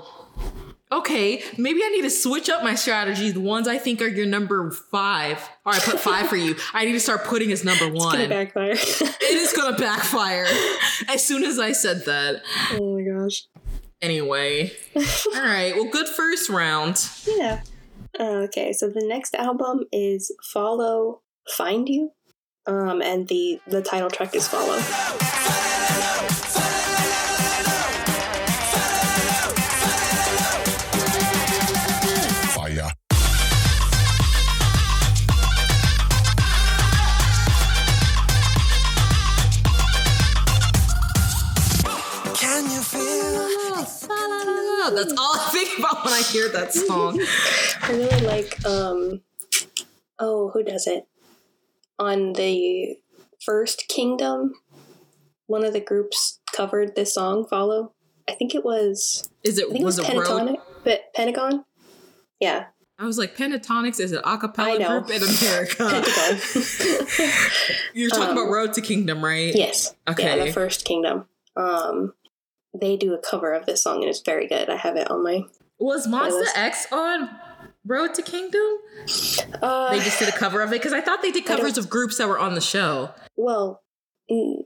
Okay, 0.92 1.42
maybe 1.58 1.80
I 1.84 1.88
need 1.88 2.02
to 2.02 2.10
switch 2.10 2.48
up 2.48 2.62
my 2.62 2.76
strategy. 2.76 3.32
The 3.32 3.40
ones 3.40 3.66
I 3.66 3.76
think 3.76 4.00
are 4.00 4.06
your 4.06 4.26
number 4.26 4.70
five. 4.70 5.38
All 5.64 5.72
right, 5.72 5.82
put 5.82 5.98
five 5.98 6.28
for 6.28 6.36
you. 6.36 6.54
I 6.72 6.84
need 6.84 6.92
to 6.92 7.00
start 7.00 7.24
putting 7.24 7.50
as 7.50 7.64
number 7.64 7.88
one. 7.90 8.14
It's 8.20 8.28
gonna 8.28 8.44
backfire. 8.44 8.70
it 8.72 9.22
is 9.34 9.52
gonna 9.52 9.76
backfire. 9.78 10.46
As 11.08 11.26
soon 11.26 11.42
as 11.42 11.58
I 11.58 11.72
said 11.72 12.04
that. 12.04 12.42
oh 12.72 12.96
my 12.98 13.02
gosh. 13.02 13.46
Anyway. 14.00 14.72
Alright, 14.96 15.74
well 15.74 15.90
good 15.90 16.06
first 16.08 16.48
round. 16.50 17.08
Yeah. 17.26 17.62
Okay, 18.20 18.72
so 18.72 18.88
the 18.88 19.04
next 19.04 19.34
album 19.34 19.80
is 19.90 20.32
Follow 20.52 21.22
Find 21.50 21.88
You. 21.88 22.12
Um, 22.68 23.02
and 23.02 23.26
the 23.28 23.60
the 23.66 23.82
title 23.82 24.10
track 24.10 24.34
is 24.36 24.46
Follow. 24.46 24.78
That's 44.96 45.12
all 45.12 45.34
I 45.36 45.48
think 45.52 45.78
about 45.78 46.04
when 46.04 46.14
I 46.14 46.22
hear 46.22 46.48
that 46.50 46.72
song. 46.72 47.20
I 47.82 47.92
really 47.92 48.26
like 48.26 48.64
um 48.66 49.20
oh, 50.18 50.50
who 50.52 50.62
does 50.62 50.86
it? 50.86 51.06
On 51.98 52.32
the 52.34 52.96
first 53.44 53.86
Kingdom, 53.88 54.54
one 55.46 55.64
of 55.64 55.72
the 55.72 55.80
groups 55.80 56.40
covered 56.52 56.96
this 56.96 57.14
song, 57.14 57.46
Follow. 57.48 57.92
I 58.28 58.32
think 58.34 58.54
it 58.54 58.64
was 58.64 59.30
Is 59.44 59.58
it, 59.58 59.66
I 59.68 59.72
think 59.72 59.82
it 59.82 59.84
was, 59.84 59.98
was 60.00 60.08
it 60.08 60.16
road? 60.16 60.26
Pentagon 60.26 60.56
but 60.84 61.00
Pentagon? 61.14 61.64
Yeah. 62.40 62.66
I 62.98 63.04
was 63.04 63.18
like, 63.18 63.36
Pentatonix 63.36 64.00
is 64.00 64.12
an 64.12 64.18
a 64.24 64.28
I 64.28 64.36
cappella 64.38 64.78
group 64.82 65.10
in 65.10 65.22
America. 65.22 65.76
Pentagon. 65.90 67.30
You're 67.94 68.08
talking 68.10 68.24
Um, 68.30 68.38
about 68.38 68.50
Road 68.50 68.72
to 68.74 68.80
Kingdom, 68.80 69.22
right? 69.22 69.54
yes. 69.54 69.94
Okay. 70.08 70.24
Yeah, 70.24 70.34
Okay. 70.36 70.46
the 70.46 70.52
first 70.52 70.84
Kingdom. 70.86 71.26
Um, 71.56 72.14
they 72.80 72.96
do 72.96 73.14
a 73.14 73.18
cover 73.18 73.52
of 73.52 73.66
this 73.66 73.82
song 73.82 73.96
and 74.00 74.04
it's 74.10 74.20
very 74.20 74.46
good. 74.46 74.68
I 74.68 74.76
have 74.76 74.96
it 74.96 75.10
on 75.10 75.22
my. 75.24 75.42
Was 75.78 76.06
Monster 76.06 76.40
Playlist. 76.40 76.56
X 76.56 76.86
on 76.92 77.30
Road 77.84 78.14
to 78.14 78.22
Kingdom? 78.22 78.62
Uh, 79.62 79.90
They 79.90 79.98
just 80.00 80.18
did 80.18 80.28
a 80.28 80.32
cover 80.32 80.60
of 80.62 80.70
it 80.72 80.76
because 80.80 80.92
I 80.92 81.00
thought 81.00 81.22
they 81.22 81.30
did 81.30 81.44
covers 81.44 81.76
of 81.78 81.88
groups 81.90 82.18
that 82.18 82.28
were 82.28 82.38
on 82.38 82.54
the 82.54 82.60
show. 82.60 83.10
well, 83.36 83.82
mm, 84.30 84.62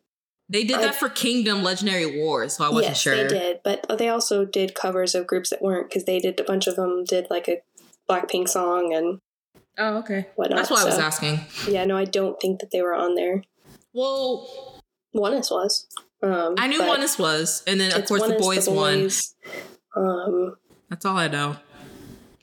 They 0.48 0.64
did 0.64 0.76
I- 0.78 0.82
that 0.82 0.94
for 0.94 1.08
Kingdom 1.08 1.62
Legendary 1.62 2.18
Wars, 2.20 2.56
so 2.56 2.64
I 2.64 2.68
wasn't 2.68 2.90
yes, 2.92 3.00
sure. 3.00 3.16
they 3.16 3.26
did, 3.28 3.60
but 3.64 3.98
they 3.98 4.08
also 4.08 4.44
did 4.44 4.74
covers 4.74 5.14
of 5.14 5.26
groups 5.26 5.50
that 5.50 5.60
weren't 5.62 5.88
because 5.88 6.04
they 6.04 6.18
did 6.20 6.38
a 6.40 6.44
bunch 6.44 6.66
of 6.66 6.76
them 6.76 7.04
did 7.04 7.26
like 7.30 7.48
a 7.48 7.60
Blackpink 8.08 8.48
song 8.48 8.92
and 8.94 9.18
Oh, 9.78 9.98
okay. 9.98 10.26
whatnot. 10.36 10.58
That's 10.58 10.70
why 10.70 10.82
I 10.82 10.84
was 10.84 10.98
asking. 10.98 11.40
Yeah, 11.68 11.84
no, 11.84 11.96
I 11.96 12.04
don't 12.04 12.40
think 12.40 12.60
that 12.60 12.70
they 12.70 12.82
were 12.82 12.94
on 12.94 13.14
there. 13.14 13.42
Well, 13.92 14.82
ONEUS 15.14 15.50
was. 15.50 15.86
Um, 16.22 16.54
I 16.58 16.66
knew 16.66 16.80
ONEUS 16.80 17.18
was, 17.18 17.62
and 17.66 17.80
then 17.80 17.92
of 17.92 18.06
course 18.06 18.22
the 18.22 18.34
ONEUS, 18.34 18.38
boys 18.38 18.68
won. 18.68 19.08
Um, 19.96 20.56
That's 20.88 21.04
all 21.04 21.16
I 21.16 21.28
know. 21.28 21.56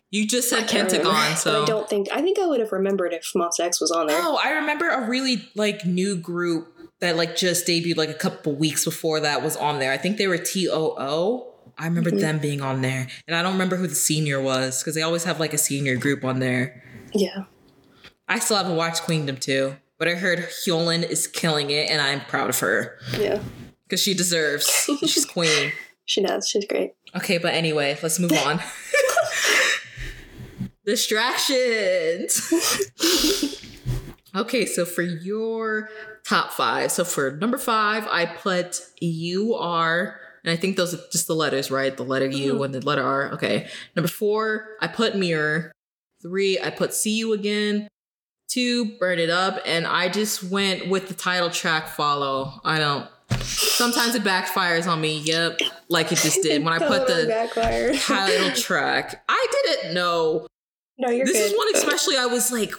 You 0.10 0.26
just 0.26 0.50
said 0.50 0.68
can't 0.68 0.90
Pentagon, 0.90 1.08
remember, 1.14 1.30
but 1.32 1.38
so 1.38 1.64
I 1.64 1.66
don't 1.66 1.90
think 1.90 2.08
I 2.12 2.22
think 2.22 2.40
I 2.40 2.46
would 2.48 2.60
have 2.62 2.72
remembered 2.72 3.14
if 3.14 3.30
Monsta 3.36 3.60
X 3.62 3.82
was 3.82 3.92
on 3.92 4.08
there. 4.08 4.18
Oh, 4.22 4.40
I 4.44 4.52
remember 4.52 4.88
a 4.90 5.08
really 5.08 5.50
like 5.54 5.86
new 5.86 6.16
group 6.16 6.74
that 7.02 7.18
like 7.18 7.36
just 7.36 7.68
debuted 7.68 7.98
like 7.98 8.10
a 8.10 8.14
couple 8.14 8.56
weeks 8.56 8.86
before 8.86 9.20
that 9.20 9.44
was 9.44 9.56
on 9.58 9.80
there. 9.80 9.92
I 9.92 9.98
think 9.98 10.18
they 10.18 10.28
were 10.28 10.38
T 10.38 10.70
O 10.70 10.96
O. 10.98 11.54
I 11.78 11.86
remember 11.86 12.10
Mhm. 12.10 12.22
them 12.22 12.40
being 12.40 12.62
on 12.62 12.82
there, 12.82 13.08
and 13.28 13.36
I 13.36 13.44
don't 13.44 13.52
remember 13.52 13.76
who 13.76 13.86
the 13.86 13.94
senior 13.96 14.42
was 14.42 14.80
because 14.82 14.96
they 14.96 15.04
always 15.04 15.26
have 15.26 15.40
like 15.40 15.54
a 15.54 15.58
senior 15.60 15.98
group 15.98 16.24
on 16.24 16.40
there. 16.40 16.84
Yeah, 17.14 17.44
I 18.28 18.40
still 18.40 18.58
haven't 18.58 18.78
watched 18.78 19.04
Queendom 19.04 19.38
too, 19.40 19.76
but 20.00 20.08
I 20.08 20.16
heard 20.16 20.40
Hyolyn 20.40 21.04
is 21.08 21.28
killing 21.28 21.70
it, 21.70 21.90
and 21.92 22.02
I'm 22.02 22.22
proud 22.22 22.50
of 22.50 22.60
her 22.62 22.98
yeah, 23.20 23.40
because 23.88 24.02
she 24.02 24.14
deserves. 24.14 24.68
She's 25.06 25.26
queen. 25.34 25.72
she 26.06 26.22
does. 26.22 26.48
She's 26.48 26.66
great. 26.66 26.94
Okay, 27.16 27.38
but 27.38 27.54
anyway, 27.54 27.98
let's 28.04 28.20
move 28.20 28.34
on. 28.34 28.60
Distractions. 30.86 32.54
okay, 34.36 34.66
so 34.66 34.86
for 34.86 35.02
your 35.02 35.90
top 36.26 36.52
five, 36.54 36.92
so 36.92 37.04
for 37.04 37.32
number 37.32 37.58
five, 37.58 38.08
I 38.10 38.26
put 38.26 38.80
you 39.02 39.54
are, 39.56 40.20
and 40.46 40.52
I 40.52 40.56
think 40.56 40.78
those 40.78 40.94
are 40.94 41.00
just 41.12 41.28
the 41.28 41.36
letters, 41.36 41.70
right? 41.70 41.96
The 41.96 42.04
letter 42.06 42.28
U 42.28 42.54
Mhm. 42.56 42.66
and 42.66 42.74
the 42.76 42.82
letter 42.86 43.04
R. 43.04 43.34
Okay. 43.34 43.68
Number 43.96 44.08
four, 44.08 44.78
I 44.82 44.88
put 44.88 45.16
mirror. 45.18 45.72
Three, 46.22 46.58
I 46.60 46.70
put 46.70 46.94
see 46.94 47.18
you 47.18 47.34
again. 47.34 47.88
Two, 48.50 48.98
burn 48.98 49.20
it 49.20 49.30
up, 49.30 49.62
and 49.66 49.86
I 49.86 50.08
just 50.08 50.42
went 50.44 50.88
with 50.88 51.10
the 51.10 51.14
title 51.14 51.50
track 51.50 51.90
follow. 51.90 52.62
I 52.64 52.80
don't. 52.80 53.08
Sometimes 53.44 54.16
it 54.16 54.24
backfires 54.24 54.88
on 54.88 55.02
me. 55.02 55.20
Yep, 55.20 55.60
like 55.90 56.12
it 56.12 56.18
just 56.18 56.42
did 56.42 56.64
when 56.64 56.74
I 56.74 56.80
put 56.80 57.08
Totally 57.08 57.26
the 57.26 58.00
title 58.04 58.52
track. 58.52 59.24
I 59.30 59.48
didn't 59.64 59.94
know. 59.94 60.48
no, 60.98 61.10
you're 61.10 61.26
this 61.26 61.38
good. 61.38 61.52
is 61.52 61.58
one 61.58 61.68
especially 61.76 62.18
I 62.18 62.26
was 62.26 62.52
like, 62.52 62.72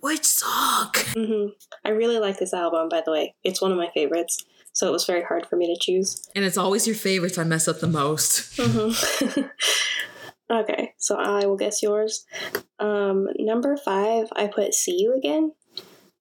which 0.00 0.24
song? 0.24 0.90
hmm 1.16 1.46
I 1.84 1.90
really 1.90 2.18
like 2.18 2.38
this 2.38 2.52
album, 2.54 2.88
by 2.88 3.02
the 3.04 3.10
way. 3.12 3.34
It's 3.42 3.60
one 3.62 3.72
of 3.72 3.78
my 3.78 3.90
favorites, 3.94 4.44
so 4.72 4.86
it 4.88 4.92
was 4.92 5.04
very 5.06 5.22
hard 5.22 5.46
for 5.46 5.56
me 5.56 5.66
to 5.74 5.78
choose. 5.80 6.28
And 6.34 6.44
it's 6.44 6.58
always 6.58 6.86
your 6.86 6.96
favorites 6.96 7.38
I 7.38 7.44
mess 7.44 7.66
up 7.68 7.80
the 7.80 7.86
most. 7.88 8.56
hmm 8.60 9.42
okay, 10.50 10.92
so 10.98 11.16
I 11.16 11.46
will 11.46 11.56
guess 11.56 11.82
yours. 11.82 12.24
Um, 12.78 13.28
number 13.38 13.76
five, 13.76 14.26
I 14.36 14.46
put 14.46 14.74
"See 14.74 14.96
You 15.00 15.14
Again." 15.14 15.52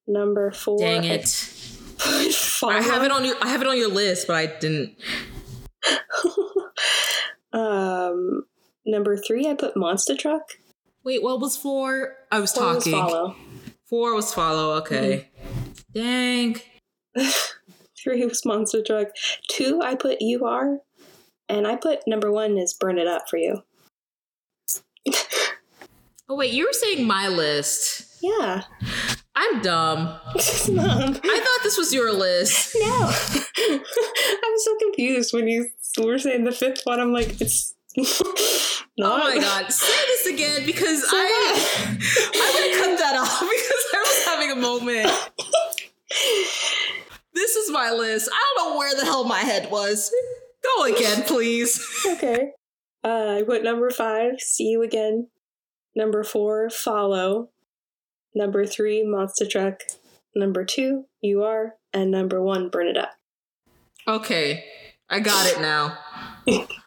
Number 0.05 0.51
four, 0.51 0.79
Dang 0.79 1.05
it. 1.05 1.27
Follow. 1.29 1.52
I 2.05 2.81
have 2.81 3.03
it 3.03 3.11
on 3.11 3.25
your 3.25 3.35
I 3.41 3.49
have 3.49 3.61
it 3.61 3.67
on 3.67 3.77
your 3.77 3.89
list, 3.89 4.27
but 4.27 4.35
I 4.35 4.45
didn't. 4.45 4.95
um, 7.53 8.43
number 8.85 9.17
three, 9.17 9.47
I 9.47 9.53
put 9.53 9.75
"Monsta 9.75 10.17
Truck." 10.17 10.43
Wait, 11.03 11.21
what 11.21 11.39
was 11.39 11.57
four? 11.57 12.15
I 12.31 12.39
was 12.39 12.53
Four 12.53 12.75
was 12.75 12.83
talking. 12.83 12.93
"Follow." 12.93 13.35
Four 13.85 14.15
was 14.15 14.33
follow. 14.33 14.77
Okay. 14.77 15.29
Dang. 15.93 16.59
Three 18.03 18.25
was 18.25 18.41
Monsta 18.41 18.85
Truck. 18.85 19.09
Two, 19.49 19.81
I 19.81 19.95
put 19.95 20.21
"You 20.21 20.45
Are," 20.45 20.79
and 21.47 21.67
I 21.67 21.75
put 21.75 21.99
number 22.07 22.31
one 22.31 22.57
is 22.57 22.73
"Burn 22.73 22.97
It 22.97 23.07
Up" 23.07 23.29
for 23.29 23.37
you. 23.37 23.63
Oh 26.29 26.35
wait, 26.35 26.53
you 26.53 26.65
were 26.65 26.73
saying 26.73 27.05
my 27.05 27.27
list. 27.27 28.17
Yeah, 28.21 28.63
I'm 29.35 29.61
dumb. 29.61 30.05
Mom. 30.05 30.19
I 31.23 31.39
thought 31.39 31.63
this 31.63 31.77
was 31.77 31.93
your 31.93 32.11
list. 32.13 32.75
No. 32.79 32.85
I 33.57 34.49
was 34.51 34.65
so 34.65 34.75
confused 34.79 35.33
when 35.33 35.47
you 35.47 35.67
were 35.99 36.19
saying 36.19 36.43
the 36.43 36.51
fifth 36.51 36.81
one. 36.83 36.99
I'm 36.99 37.13
like, 37.13 37.39
it's 37.41 37.73
Oh 37.97 38.83
not. 38.97 39.19
my 39.23 39.37
god, 39.39 39.71
say 39.71 39.93
this 40.07 40.25
again 40.27 40.65
because 40.65 41.01
So 41.09 41.15
I 41.15 41.53
I'm 41.85 41.93
gonna 41.95 42.83
cut 42.83 42.99
that 42.99 43.15
off 43.19 43.39
because 43.39 43.85
I 43.93 43.97
was 43.99 44.25
having 44.25 44.51
a 44.51 44.55
moment. 44.55 45.09
This 47.33 47.55
is 47.55 47.71
my 47.71 47.91
list. 47.91 48.29
I 48.31 48.53
don't 48.55 48.69
know 48.73 48.77
where 48.77 48.95
the 48.95 49.05
hell 49.05 49.23
my 49.23 49.39
head 49.39 49.71
was. 49.71 50.13
Go 50.77 50.83
again, 50.85 51.23
please. 51.23 51.83
Okay. 52.05 52.51
Uh, 53.03 53.37
I 53.39 53.43
put 53.43 53.63
number 53.63 53.89
five, 53.91 54.39
see 54.39 54.65
you 54.69 54.81
again. 54.83 55.27
Number 55.95 56.23
four, 56.23 56.69
follow. 56.69 57.49
Number 58.35 58.65
three, 58.65 59.03
Monsta 59.03 59.49
Truck. 59.49 59.81
Number 60.35 60.65
two, 60.65 61.05
you 61.21 61.43
are. 61.43 61.75
And 61.93 62.09
number 62.11 62.41
one, 62.41 62.69
burn 62.69 62.87
it 62.87 62.97
up. 62.97 63.11
Okay, 64.07 64.65
I 65.09 65.19
got 65.19 65.45
it 65.47 65.61
now. 65.61 65.97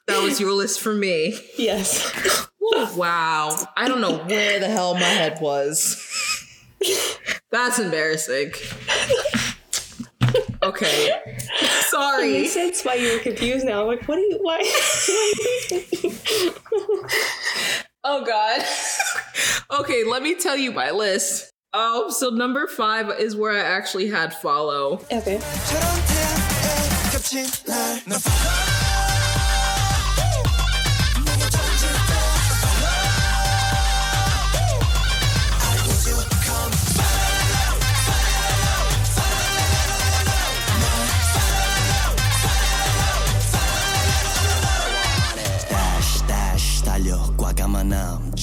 That 0.07 0.23
was 0.23 0.41
your 0.41 0.53
list 0.53 0.81
for 0.81 0.95
me. 0.95 1.39
Yes. 1.59 2.49
Wow. 2.97 3.57
I 3.77 3.87
don't 3.87 4.01
know 4.01 4.19
where 4.25 4.59
the 4.59 4.67
hell 4.69 4.95
my 4.95 5.01
head 5.01 5.41
was. 5.41 6.03
That's 7.53 7.79
embarrassing. 7.79 8.53
Okay. 10.63 11.11
It 11.27 11.85
Sorry. 11.85 12.33
makes 12.33 12.53
sense 12.53 12.85
why 12.85 12.95
you 12.95 13.13
were 13.13 13.21
confused 13.21 13.65
now. 13.65 13.83
I'm 13.83 13.87
like, 13.87 14.07
what 14.09 14.19
are 14.19 14.23
you, 14.23 14.39
why? 14.43 14.59
why 14.59 15.33
are 15.71 15.79
you 16.03 16.55
Oh 18.03 18.25
god. 18.25 18.63
Okay, 19.71 20.05
let 20.05 20.23
me 20.23 20.35
tell 20.35 20.57
you 20.57 20.73
my 20.73 20.91
list. 20.91 21.53
Oh, 21.73 22.11
so 22.11 22.31
number 22.31 22.67
five 22.67 23.21
is 23.21 23.37
where 23.37 23.53
I 23.53 23.61
actually 23.61 24.09
had 24.09 24.33
follow. 24.35 25.01
okay. 25.13 25.39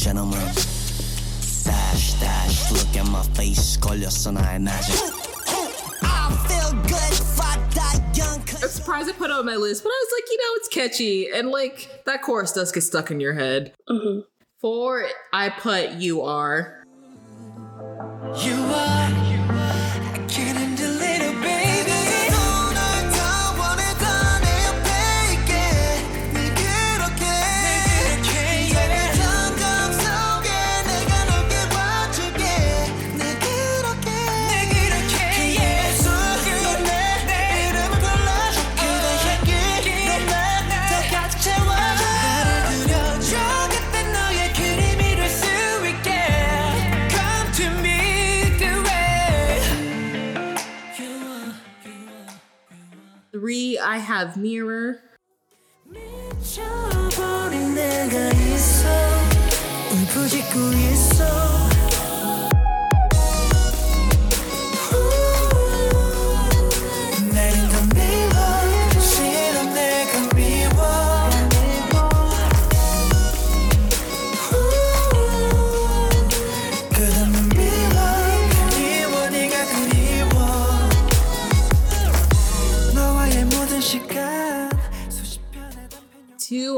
처 0.03 0.52
my 3.13 3.21
face, 3.35 3.77
I 3.85 4.55
imagine. 4.55 4.95
I 6.01 6.35
feel 6.47 6.71
good, 6.81 7.13
fuck 7.13 7.59
that 7.75 8.01
young. 8.15 8.39
I'm 8.39 8.69
surprised 8.69 9.07
I 9.07 9.11
put 9.11 9.29
it 9.29 9.33
on 9.33 9.45
my 9.45 9.55
list, 9.55 9.83
but 9.83 9.89
I 9.89 10.03
was 10.03 10.13
like, 10.19 10.29
you 10.31 10.37
know, 10.37 10.53
it's 10.55 10.67
catchy. 10.67 11.29
And 11.31 11.49
like, 11.49 12.05
that 12.07 12.23
chorus 12.23 12.53
does 12.53 12.71
get 12.71 12.81
stuck 12.81 13.11
in 13.11 13.19
your 13.19 13.33
head. 13.35 13.75
Mm-hmm. 13.87 14.21
For 14.59 15.05
I 15.31 15.49
put 15.49 15.91
You 15.91 16.23
Are. 16.23 16.83
You 18.41 18.55
Are. 18.55 19.22
three, 53.43 53.77
I 53.77 53.97
have 53.97 54.37
Mirror. 54.37 55.01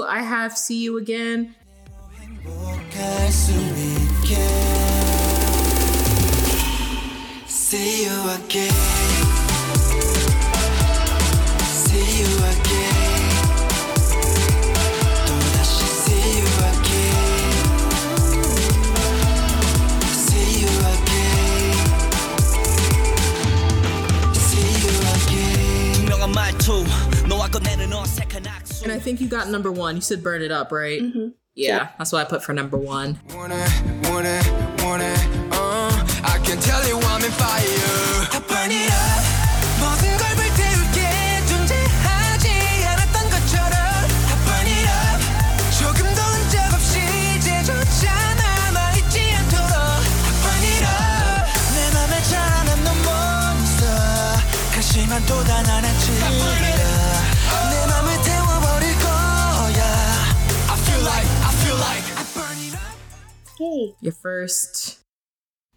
I 0.04 0.22
have 0.22 0.58
See 0.58 0.84
You 0.84 0.98
Again. 0.98 1.54
See 7.46 8.06
you 8.06 8.18
again. 8.32 8.72
See 11.66 12.20
you 12.20 12.32
again. 12.38 12.55
And 28.86 28.92
I 28.92 29.00
think 29.00 29.20
you 29.20 29.28
got 29.28 29.50
number 29.50 29.72
one. 29.72 29.96
You 29.96 30.02
said 30.02 30.22
burn 30.22 30.44
it 30.44 30.52
up, 30.52 30.72
right? 30.72 31.02
Mm-hmm. 31.02 31.30
Yeah, 31.56 31.90
that's 31.98 32.12
what 32.12 32.24
I 32.24 32.30
put 32.30 32.44
for 32.44 32.54
number 32.54 32.78
one. 32.78 33.20
Want 33.34 33.52
want 33.52 34.28
want 34.84 35.02
uh, 35.02 36.06
I 36.24 36.40
can 36.46 36.60
tell 36.60 36.88
you 36.88 37.00
I'm 37.00 37.26
in 37.26 37.32
fire. 37.32 38.35
Yay. 63.60 63.96
Your 64.02 64.14
first 64.14 65.00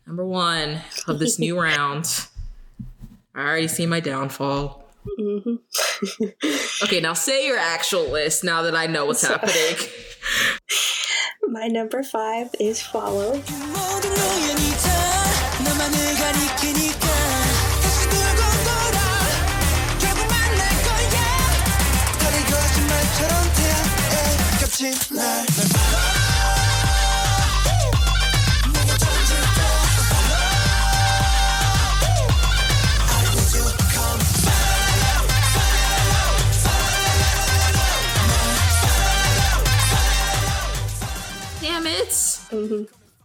number 0.07 0.25
one 0.25 0.81
of 1.07 1.19
this 1.19 1.39
new 1.39 1.61
round. 1.61 2.27
I 3.35 3.41
already 3.41 3.69
see 3.69 3.87
my 3.87 4.01
downfall. 4.01 4.85
Mm-hmm. 5.19 6.25
okay, 6.85 7.01
now 7.01 7.15
say 7.15 7.47
your 7.47 7.59
actual 7.59 8.11
list 8.11 8.45
now 8.45 8.63
that 8.63 8.75
I 8.75 8.87
know 8.87 9.07
what's 9.07 9.21
so, 9.21 9.29
happening. 9.29 9.77
My 11.49 11.69
number 11.69 12.03
five 12.03 12.55
is 12.61 12.83
Follow. 12.83 13.41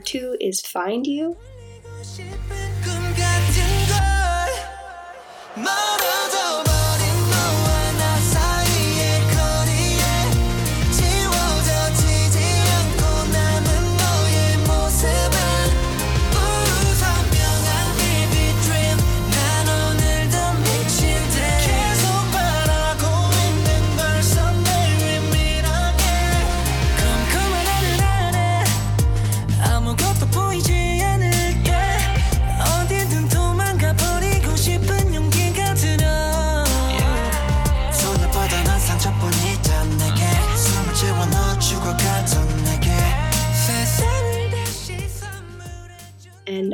two 0.00 0.36
is 0.40 0.60
Find 0.60 1.06
You. 1.06 1.36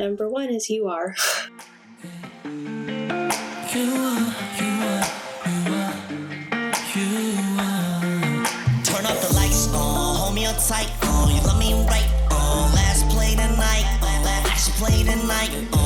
number 0.07 0.29
one 0.29 0.51
is 0.51 0.71
you 0.71 0.87
are. 0.87 1.17
Oh, 9.79 10.33
oh, 11.03 11.29
you 11.29 11.41
love 11.47 11.59
me 11.59 11.75
right. 11.87 12.07
Oh, 12.31 12.71
play 13.11 13.35
tonight. 13.35 13.87
Play 14.79 15.03
tonight. 15.05 15.86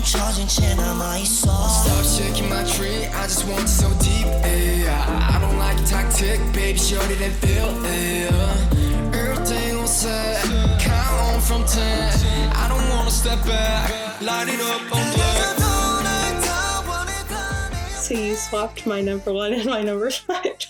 I'm 0.00 0.06
charging 0.06 0.48
my 0.96 1.22
soul. 1.24 1.52
Stop 1.52 2.06
shaking 2.06 2.48
my 2.48 2.64
tree, 2.64 3.04
I 3.04 3.24
just 3.24 3.46
want 3.46 3.68
so 3.68 3.86
deep. 3.98 4.24
Yeah. 4.24 5.28
I 5.30 5.38
don't 5.38 5.58
like 5.58 5.76
tactic, 5.84 6.40
baby, 6.54 6.78
feel 6.78 7.02
yeah. 7.82 9.12
Everything 9.12 9.78
was 9.78 9.94
set, 9.94 10.42
count 10.80 11.20
on 11.20 11.40
from 11.42 11.66
ten. 11.66 12.14
I 12.56 12.66
don't 12.70 12.88
wanna 12.88 13.10
step 13.10 13.44
back, 13.44 14.22
light 14.22 14.48
it 14.48 14.58
up 14.62 14.90
on. 14.90 15.02
So 17.92 18.14
you 18.14 18.36
swapped 18.36 18.86
my 18.86 19.02
number 19.02 19.34
one 19.34 19.52
and 19.52 19.66
my 19.66 19.82
number 19.82 20.10
five. 20.10 20.64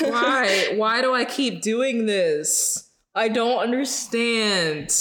Why? 0.00 0.72
Why 0.74 1.02
do 1.02 1.12
I 1.12 1.26
keep 1.26 1.60
doing 1.60 2.06
this? 2.06 2.85
I 3.16 3.28
don't 3.28 3.58
understand. 3.60 4.94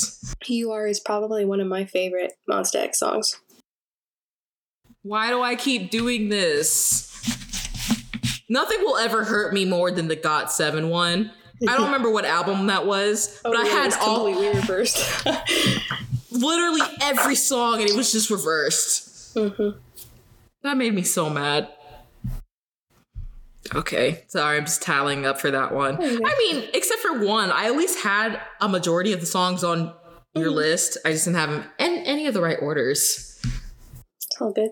You 0.46 0.72
Are 0.72 0.88
is 0.88 1.02
probably 1.02 1.44
one 1.44 1.60
of 1.60 1.68
my 1.68 1.84
favorite 1.84 2.32
Monsta 2.50 2.78
X 2.78 3.00
songs. 3.00 3.42
Why 5.02 5.30
do 5.30 5.42
I 5.42 5.56
keep 5.56 5.92
doing 5.92 6.30
this? 6.30 7.12
Nothing 8.48 8.80
will 8.82 8.96
ever 8.96 9.26
hurt 9.26 9.54
me 9.54 9.66
more 9.66 9.92
than 9.92 10.08
the 10.08 10.16
Got 10.16 10.50
7 10.50 10.90
one. 10.90 11.32
I 11.68 11.76
don't 11.76 11.86
remember 11.92 12.10
what 12.10 12.24
album 12.24 12.68
that 12.68 12.86
was, 12.86 13.42
oh, 13.44 13.52
but 13.52 13.58
yeah, 13.58 13.64
I 13.64 13.68
had 13.68 13.94
all 14.00 14.26
completely 14.26 14.60
reversed. 14.62 15.26
literally 16.32 16.82
every 17.02 17.36
song, 17.36 17.82
and 17.82 17.90
it 17.90 17.98
was 17.98 18.14
just 18.14 18.30
reversed. 18.30 19.36
Mm-hmm. 19.36 19.78
That 20.64 20.78
made 20.78 20.94
me 20.94 21.04
so 21.04 21.30
mad. 21.30 21.68
Okay, 23.74 24.24
sorry, 24.28 24.58
I'm 24.58 24.66
just 24.66 24.82
tallying 24.82 25.26
up 25.26 25.40
for 25.40 25.50
that 25.50 25.74
one. 25.74 25.96
Okay. 25.96 26.20
I 26.24 26.36
mean, 26.38 26.70
except 26.74 27.02
for 27.02 27.26
one, 27.26 27.50
I 27.52 27.66
at 27.66 27.76
least 27.76 28.00
had 28.00 28.40
a 28.62 28.70
majority 28.70 29.12
of 29.14 29.20
the 29.22 29.26
songs 29.26 29.64
on 29.64 29.94
your 30.36 30.52
Mhm. 30.52 30.56
list. 30.56 30.98
I 31.04 31.12
just 31.14 31.26
didn't 31.26 31.38
have 31.40 31.50
them 31.50 31.66
in 31.80 31.94
any 32.06 32.28
of 32.28 32.34
the 32.34 32.42
right 32.42 32.58
orders. 32.62 33.40
It's 33.44 34.40
all 34.42 34.52
good. 34.52 34.70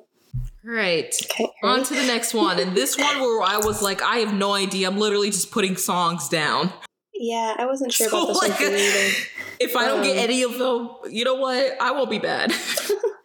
All 0.65 0.71
right, 0.73 1.13
Okay. 1.25 1.47
on 1.63 1.83
to 1.83 1.93
the 1.93 2.03
next 2.03 2.33
one. 2.33 2.59
And 2.59 2.75
this 2.77 2.97
one 2.97 3.19
where 3.19 3.41
I 3.41 3.57
was 3.57 3.81
like, 3.81 4.01
I 4.01 4.17
have 4.17 4.33
no 4.33 4.53
idea. 4.53 4.87
I'm 4.87 4.97
literally 4.97 5.29
just 5.31 5.51
putting 5.51 5.75
songs 5.75 6.29
down. 6.29 6.71
Yeah, 7.13 7.55
I 7.57 7.65
wasn't 7.65 7.93
sure 7.93 8.09
So, 8.09 8.17
about 8.17 8.27
this 8.27 8.37
one 8.41 8.49
like, 8.51 8.59
me 8.59 8.87
either. 8.87 9.15
If 9.59 9.75
I 9.77 9.85
don't 9.85 10.03
get 10.03 10.17
Um, 10.17 10.23
any 10.23 10.41
of 10.43 10.57
them, 10.57 10.89
you 11.09 11.23
know 11.23 11.35
what? 11.35 11.77
I 11.79 11.91
won't 11.91 12.09
be 12.09 12.19
bad. 12.19 12.53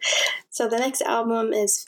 So 0.51 0.67
the 0.67 0.77
next 0.77 1.01
album 1.01 1.53
is 1.53 1.85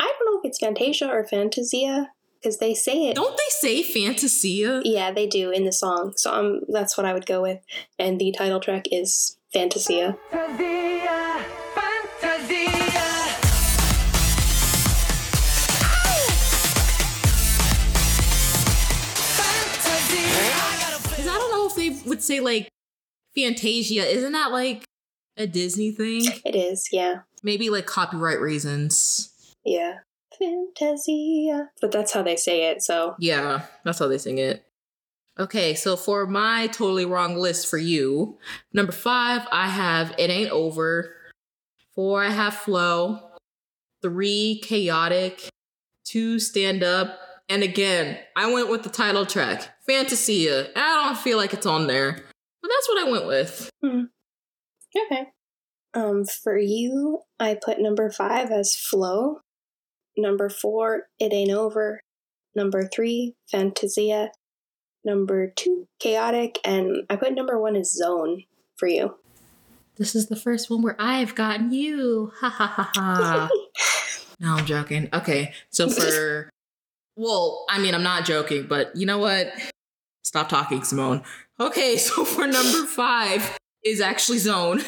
I 0.00 0.04
don't 0.04 0.34
know 0.34 0.40
if 0.40 0.48
it's 0.48 0.58
Fantasia 0.58 1.08
or 1.08 1.24
Fantasia 1.26 2.10
because 2.46 2.58
they 2.58 2.74
say 2.74 3.08
it. 3.08 3.16
don't 3.16 3.36
they 3.36 3.42
say 3.48 3.82
Fantasia? 3.82 4.80
Yeah, 4.84 5.10
they 5.10 5.26
do 5.26 5.50
in 5.50 5.64
the 5.64 5.72
song. 5.72 6.12
So 6.16 6.32
um, 6.32 6.60
that's 6.68 6.96
what 6.96 7.04
I 7.04 7.12
would 7.12 7.26
go 7.26 7.42
with. 7.42 7.58
And 7.98 8.20
the 8.20 8.30
title 8.30 8.60
track 8.60 8.84
is 8.92 9.36
Fantasia. 9.52 10.16
Fantasia, 10.30 11.44
fantasia. 11.74 13.00
Fantasia. 19.82 21.00
Because 21.02 21.26
I 21.26 21.36
don't 21.36 21.50
know 21.50 21.66
if 21.66 21.74
they 21.74 22.08
would 22.08 22.22
say 22.22 22.38
like 22.38 22.68
Fantasia. 23.34 24.04
Isn't 24.04 24.30
that 24.32 24.52
like 24.52 24.84
a 25.36 25.48
Disney 25.48 25.90
thing? 25.90 26.22
It 26.44 26.54
is, 26.54 26.90
yeah. 26.92 27.22
Maybe 27.42 27.70
like 27.70 27.86
copyright 27.86 28.40
reasons. 28.40 29.32
Yeah. 29.64 29.96
Fantasia. 30.38 31.70
But 31.80 31.92
that's 31.92 32.12
how 32.12 32.22
they 32.22 32.36
say 32.36 32.70
it, 32.70 32.82
so. 32.82 33.14
Yeah, 33.18 33.62
that's 33.84 33.98
how 33.98 34.08
they 34.08 34.18
sing 34.18 34.38
it. 34.38 34.64
Okay, 35.38 35.74
so 35.74 35.96
for 35.96 36.26
my 36.26 36.66
totally 36.68 37.04
wrong 37.04 37.36
list 37.36 37.68
for 37.68 37.76
you, 37.76 38.38
number 38.72 38.92
five, 38.92 39.46
I 39.52 39.68
have 39.68 40.14
It 40.18 40.30
Ain't 40.30 40.50
Over. 40.50 41.12
Four, 41.94 42.24
I 42.24 42.30
have 42.30 42.54
Flow. 42.54 43.20
Three, 44.02 44.60
Chaotic. 44.64 45.48
Two, 46.04 46.38
Stand 46.38 46.82
Up. 46.82 47.18
And 47.48 47.62
again, 47.62 48.18
I 48.34 48.52
went 48.52 48.70
with 48.70 48.82
the 48.82 48.88
title 48.88 49.26
track, 49.26 49.68
Fantasia. 49.86 50.68
I 50.74 51.04
don't 51.04 51.18
feel 51.18 51.36
like 51.36 51.52
it's 51.52 51.66
on 51.66 51.86
there, 51.86 52.12
but 52.12 52.68
that's 52.68 52.88
what 52.88 53.06
I 53.06 53.10
went 53.10 53.26
with. 53.26 53.70
Okay. 53.84 55.26
Um, 55.94 56.24
for 56.24 56.58
you, 56.58 57.20
I 57.38 57.56
put 57.62 57.80
number 57.80 58.10
five 58.10 58.50
as 58.50 58.74
Flow. 58.74 59.40
Number 60.16 60.48
four, 60.48 61.04
It 61.18 61.32
Ain't 61.32 61.50
Over. 61.50 62.00
Number 62.54 62.88
three, 62.88 63.34
Fantasia. 63.50 64.30
Number 65.04 65.52
two, 65.54 65.86
Chaotic. 66.00 66.58
And 66.64 67.04
I 67.10 67.16
put 67.16 67.34
number 67.34 67.60
one 67.60 67.76
as 67.76 67.92
Zone 67.92 68.44
for 68.76 68.88
you. 68.88 69.16
This 69.96 70.14
is 70.14 70.26
the 70.26 70.36
first 70.36 70.68
one 70.68 70.82
where 70.82 70.96
I've 70.98 71.34
gotten 71.34 71.72
you. 71.72 72.32
Ha 72.40 72.48
ha 72.48 72.66
ha 72.66 72.90
ha. 72.94 73.48
no, 74.40 74.54
I'm 74.54 74.66
joking. 74.66 75.08
Okay, 75.12 75.54
so 75.70 75.88
for, 75.88 76.50
well, 77.14 77.64
I 77.70 77.78
mean, 77.78 77.94
I'm 77.94 78.02
not 78.02 78.26
joking, 78.26 78.66
but 78.66 78.94
you 78.94 79.06
know 79.06 79.18
what? 79.18 79.52
Stop 80.22 80.48
talking, 80.48 80.82
Simone. 80.82 81.22
Okay, 81.58 81.96
so 81.96 82.24
for 82.24 82.46
number 82.46 82.86
five 82.86 83.56
is 83.84 84.00
actually 84.00 84.38
Zone. 84.38 84.82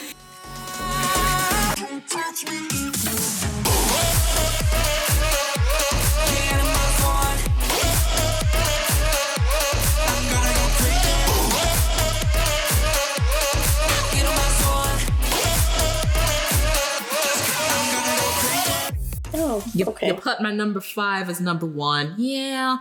Oh, 19.57 19.63
You, 19.73 19.85
okay. 19.87 20.07
you 20.07 20.13
put 20.13 20.41
my 20.41 20.51
number 20.51 20.79
five 20.81 21.29
as 21.29 21.39
number 21.41 21.65
one. 21.65 22.15
Yeah. 22.17 22.77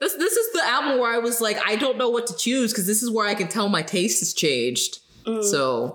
This 0.00 0.14
this 0.14 0.32
is 0.36 0.52
the 0.52 0.64
album 0.64 0.98
where 1.00 1.12
I 1.12 1.18
was 1.18 1.40
like, 1.40 1.58
I 1.64 1.76
don't 1.76 1.98
know 1.98 2.08
what 2.10 2.26
to 2.28 2.36
choose 2.36 2.72
because 2.72 2.86
this 2.86 3.02
is 3.02 3.10
where 3.10 3.26
I 3.26 3.34
can 3.34 3.48
tell 3.48 3.68
my 3.68 3.82
taste 3.82 4.20
has 4.20 4.32
changed. 4.34 5.00
Mm. 5.26 5.42
So, 5.44 5.94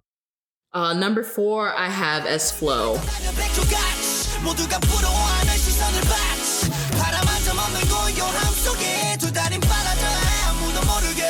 uh, 0.73 0.93
number 0.93 1.23
four, 1.23 1.69
I 1.75 1.89
have 1.89 2.25
as 2.25 2.51
Flow. 2.51 2.97
백조같이 3.37 4.39
모두가 4.43 4.79
부러워하는 4.79 5.57
시선을 5.57 6.01
받지 6.01 6.69
바람 6.97 7.25
한 7.27 7.41
점 7.43 7.57
없는 7.57 7.81
고요함 7.89 8.53
속에 8.53 9.17
두 9.19 9.31
다린 9.33 9.59
빨아져 9.61 10.05
아무도 10.47 10.79
모르게 10.85 11.23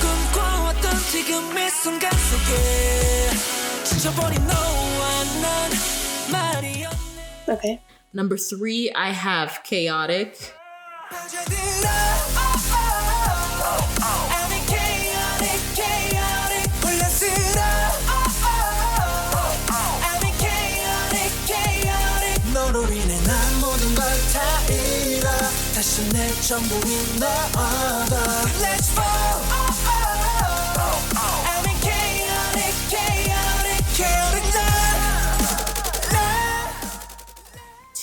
꿈꿔왔던 0.00 0.98
지금의 1.10 1.70
순간 1.70 2.10
속에 2.12 3.30
지쳐버린 3.84 4.46
너와 4.46 5.24
난 5.42 5.70
말이 6.30 6.68
없네 6.68 6.73
Okay. 7.47 7.81
Number 8.13 8.37
three, 8.37 8.91
I 8.95 9.09
have 9.11 9.61
Chaotic. 9.63 10.53
빠져 11.09 11.45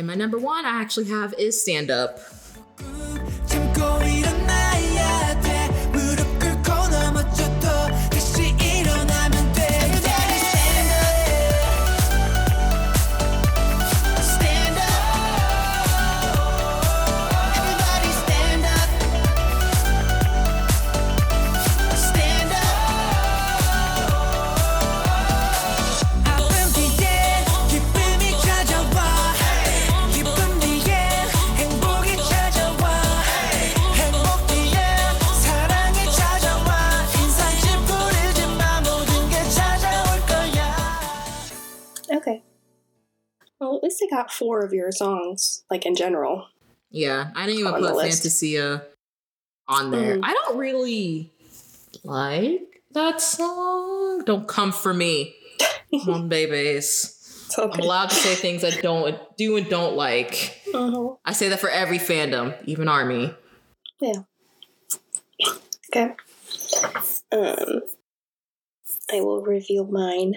And 0.00 0.06
my 0.06 0.14
number 0.14 0.38
one, 0.38 0.64
I 0.64 0.80
actually 0.80 1.10
have 1.10 1.34
is 1.34 1.60
Stand 1.60 1.90
Up. 1.90 2.20
Least 43.90 44.04
I 44.06 44.14
got 44.14 44.32
four 44.32 44.60
of 44.60 44.72
your 44.72 44.92
songs, 44.92 45.64
like 45.68 45.84
in 45.84 45.96
general. 45.96 46.46
Yeah, 46.92 47.32
I 47.34 47.46
didn't 47.46 47.58
even 47.62 47.74
put. 47.74 48.00
Fantasia 48.00 48.84
on 49.66 49.90
there. 49.90 50.16
Mhm. 50.16 50.20
I 50.22 50.32
don't 50.32 50.58
really 50.58 51.32
like 52.04 52.82
that 52.92 53.20
song. 53.20 54.22
Don't 54.24 54.46
come 54.46 54.70
for 54.70 54.94
me, 54.94 55.34
Monbebes. 55.92 57.58
All 57.58 57.72
I'm 57.72 57.80
allowed 57.80 58.10
to 58.10 58.14
say 58.14 58.36
things 58.36 58.62
I 58.62 58.70
don't 58.70 59.18
do 59.36 59.56
and 59.56 59.68
don't 59.68 59.96
like. 59.96 60.62
Uh-huh. 60.72 61.16
I 61.24 61.32
say 61.32 61.48
that 61.48 61.58
for 61.58 61.68
every 61.68 61.98
fandom, 61.98 62.54
even 62.66 62.86
Army. 62.86 63.34
Yeah. 64.00 64.22
Okay. 65.90 66.14
Um, 67.32 67.80
I 69.12 69.20
will 69.20 69.42
reveal 69.42 69.84
mine. 69.84 70.36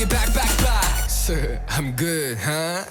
it 0.00 0.08
back 0.08 0.32
back 0.34 0.50
back 0.58 1.08
Sir 1.08 1.60
I'm 1.68 1.92
good 1.92 2.38
huh 2.38 2.84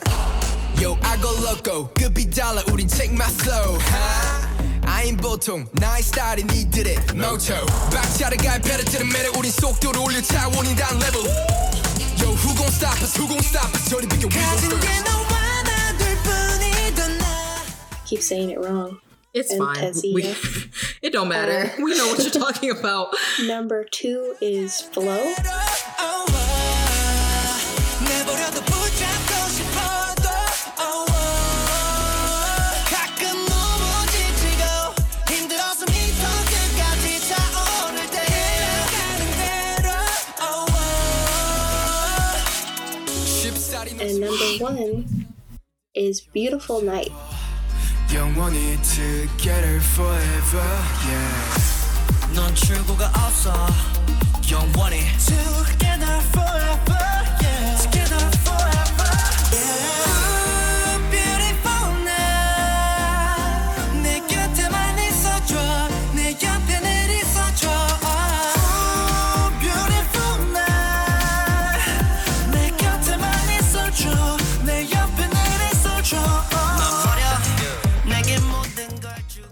Yo 0.81 0.97
I 1.01 1.17
go 1.21 1.31
loco 1.41 1.89
급이 1.93 2.29
달라 2.29 2.61
우린 2.71 2.87
take 2.87 3.13
my 3.13 3.29
flow 3.29 3.77
huh 3.79 4.55
아인 4.87 5.17
보통 5.17 5.65
나의 5.73 6.03
스타일이 6.03 6.43
니들의 6.43 6.95
motto 7.15 7.65
박자를 7.91 8.37
갈패를 8.37 8.85
들으면 8.85 9.35
우린 9.37 9.51
속도를 9.51 9.99
올려 9.99 10.21
차원이 10.21 10.75
단 10.75 10.95
level 11.01 11.25
Yo 12.21 12.31
who 12.31 12.55
gon' 12.55 12.67
stop 12.69 13.01
us 13.01 13.17
who 13.17 13.27
gon' 13.27 13.39
stop 13.39 13.73
us 13.73 13.89
저리 13.89 14.07
비켜 14.07 14.27
we 14.27 14.33
gon' 14.33 14.41
가진 14.41 14.69
first 14.69 14.87
게 14.87 15.01
너와 15.09 15.63
나둘 15.63 16.07
뿐이던 16.23 17.17
나 17.17 17.25
Keep 18.05 18.21
saying 18.21 18.51
it 18.51 18.59
wrong. 18.59 18.99
It's 19.33 19.53
fine. 19.53 19.75
Fantasia. 19.75 20.13
We, 20.13 20.23
it 21.01 21.11
don't 21.11 21.27
matter. 21.27 21.73
we 21.83 21.97
know 21.97 22.07
what 22.07 22.21
you're 22.23 22.31
talking 22.31 22.71
about. 22.71 23.09
Number 23.43 23.83
two 23.83 24.35
is 24.39 24.79
Flow. 24.93 25.33
And 43.99 44.21
number 44.21 44.63
one 44.63 45.05
is 45.93 46.21
Beautiful 46.33 46.81
Night. 46.81 47.11
영원히 48.13 48.77
together 48.83 49.81
forever 49.81 50.63
yeah 51.03 52.33
넌 52.33 52.55
출구가 52.55 53.07
없어. 53.09 53.51
영원히. 54.49 54.99
Together 55.19 56.21
forever 56.31 56.88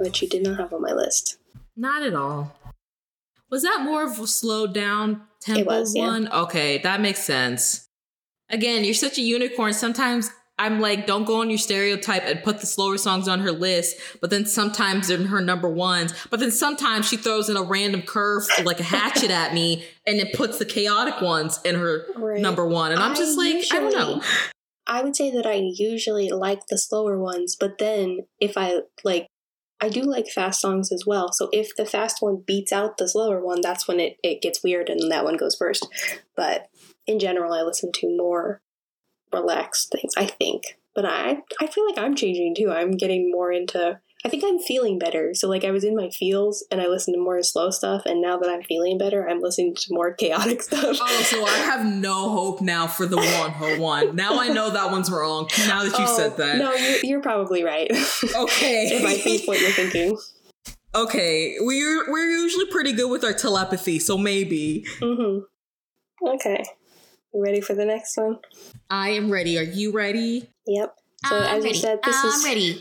Which 0.08 0.22
you 0.22 0.28
did 0.28 0.42
not 0.42 0.58
have 0.58 0.72
on 0.72 0.80
my 0.80 0.92
list. 0.92 1.36
Not 1.76 2.02
at 2.02 2.14
all. 2.14 2.56
Was 3.50 3.62
that 3.62 3.82
more 3.82 4.04
of 4.04 4.18
a 4.18 4.26
slowed 4.26 4.72
down 4.72 5.22
tempo 5.40 5.64
was, 5.64 5.94
yeah. 5.94 6.06
one? 6.06 6.32
Okay, 6.32 6.78
that 6.78 7.02
makes 7.02 7.22
sense. 7.22 7.88
Again, 8.48 8.84
you're 8.84 8.94
such 8.94 9.18
a 9.18 9.22
unicorn. 9.22 9.74
Sometimes 9.74 10.30
I'm 10.58 10.80
like, 10.80 11.06
don't 11.06 11.24
go 11.24 11.42
on 11.42 11.50
your 11.50 11.58
stereotype 11.58 12.24
and 12.24 12.42
put 12.42 12.60
the 12.60 12.66
slower 12.66 12.96
songs 12.96 13.28
on 13.28 13.40
her 13.40 13.52
list, 13.52 13.98
but 14.22 14.30
then 14.30 14.46
sometimes 14.46 15.08
they're 15.08 15.18
in 15.18 15.26
her 15.26 15.42
number 15.42 15.68
ones. 15.68 16.14
But 16.30 16.40
then 16.40 16.50
sometimes 16.50 17.06
she 17.06 17.18
throws 17.18 17.50
in 17.50 17.58
a 17.58 17.62
random 17.62 18.00
curve, 18.00 18.46
like 18.64 18.80
a 18.80 18.84
hatchet 18.84 19.30
at 19.30 19.52
me, 19.52 19.84
and 20.06 20.16
it 20.18 20.32
puts 20.32 20.58
the 20.58 20.64
chaotic 20.64 21.20
ones 21.20 21.60
in 21.66 21.74
her 21.74 22.06
Right. 22.16 22.40
number 22.40 22.66
one. 22.66 22.92
And 22.92 23.00
I'm 23.00 23.14
just 23.14 23.38
I 23.38 23.42
like, 23.42 23.64
I 23.72 23.78
don't 23.78 23.92
know. 23.94 24.22
I 24.86 25.02
would 25.02 25.14
say 25.14 25.30
that 25.32 25.46
I 25.46 25.60
usually 25.74 26.30
like 26.30 26.66
the 26.68 26.78
slower 26.78 27.18
ones, 27.18 27.54
but 27.54 27.76
then 27.76 28.20
if 28.40 28.56
I 28.56 28.80
like, 29.04 29.26
I 29.80 29.88
do 29.88 30.02
like 30.02 30.28
fast 30.28 30.60
songs 30.60 30.90
as 30.90 31.04
well. 31.06 31.32
So 31.32 31.48
if 31.52 31.74
the 31.76 31.86
fast 31.86 32.16
one 32.20 32.42
beats 32.44 32.72
out 32.72 32.96
the 32.96 33.08
slower 33.08 33.40
one, 33.40 33.60
that's 33.60 33.86
when 33.86 34.00
it, 34.00 34.16
it 34.24 34.42
gets 34.42 34.62
weird 34.62 34.88
and 34.88 35.10
that 35.12 35.24
one 35.24 35.36
goes 35.36 35.54
first. 35.54 35.86
But 36.36 36.68
in 37.06 37.18
general, 37.18 37.52
I 37.52 37.62
listen 37.62 37.92
to 37.92 38.16
more 38.16 38.60
relaxed 39.32 39.92
things, 39.92 40.14
I 40.16 40.26
think. 40.26 40.62
But 40.94 41.04
I, 41.04 41.42
I 41.60 41.68
feel 41.68 41.86
like 41.86 41.98
I'm 41.98 42.16
changing 42.16 42.56
too. 42.56 42.72
I'm 42.72 42.92
getting 42.92 43.30
more 43.30 43.52
into, 43.52 44.00
I 44.24 44.28
think 44.28 44.42
I'm 44.44 44.58
feeling 44.58 44.98
better. 44.98 45.30
So 45.32 45.48
like 45.48 45.64
I 45.64 45.70
was 45.70 45.84
in 45.84 45.94
my 45.94 46.10
feels 46.10 46.66
and 46.72 46.80
I 46.80 46.86
listened 46.86 47.14
to 47.14 47.20
more 47.20 47.40
slow 47.42 47.70
stuff. 47.70 48.02
And 48.04 48.20
now 48.20 48.36
that 48.38 48.50
I'm 48.50 48.62
feeling 48.64 48.98
better, 48.98 49.28
I'm 49.28 49.40
listening 49.40 49.74
to 49.76 49.86
more 49.90 50.12
chaotic 50.18 50.62
stuff. 50.62 50.98
Oh, 51.00 51.22
so 51.22 51.44
I 51.44 51.50
have 51.58 51.86
no 51.86 52.28
hope 52.30 52.60
now 52.60 52.86
for 52.88 53.06
the 53.06 53.16
one 53.16 53.52
her 53.52 53.78
one. 53.78 54.16
Now 54.16 54.40
I 54.40 54.48
know 54.48 54.70
that 54.70 54.90
one's 54.90 55.10
wrong. 55.10 55.48
Now 55.66 55.84
that 55.84 55.96
you 55.98 56.04
Oh, 56.08 56.16
said 56.16 56.36
that. 56.38 56.58
No, 56.58 56.72
you're, 56.74 56.98
you're 57.04 57.22
probably 57.22 57.62
right. 57.62 57.90
Okay. 58.34 58.88
if 58.92 59.04
I 59.04 59.16
think 59.16 59.46
what 59.46 59.60
you're 59.60 59.70
thinking. 59.70 60.16
Okay, 60.94 61.56
we're 61.60 62.10
we're 62.10 62.28
usually 62.28 62.66
pretty 62.66 62.92
good 62.92 63.10
with 63.10 63.22
our 63.22 63.34
telepathy, 63.34 63.98
so 63.98 64.16
maybe. 64.18 64.84
Mm-hmm. 65.00 66.28
Okay. 66.28 66.64
You 67.32 67.42
ready 67.44 67.60
for 67.60 67.74
the 67.74 67.84
next 67.84 68.16
one? 68.16 68.38
I 68.90 69.10
am 69.10 69.30
ready. 69.30 69.58
Are 69.58 69.62
you 69.62 69.92
ready? 69.92 70.50
Yep. 70.66 70.94
So 71.26 71.38
as 71.38 71.64
you 71.64 71.74
said, 71.74 72.00
this 72.02 72.24
is 72.24 72.44
ready. 72.44 72.80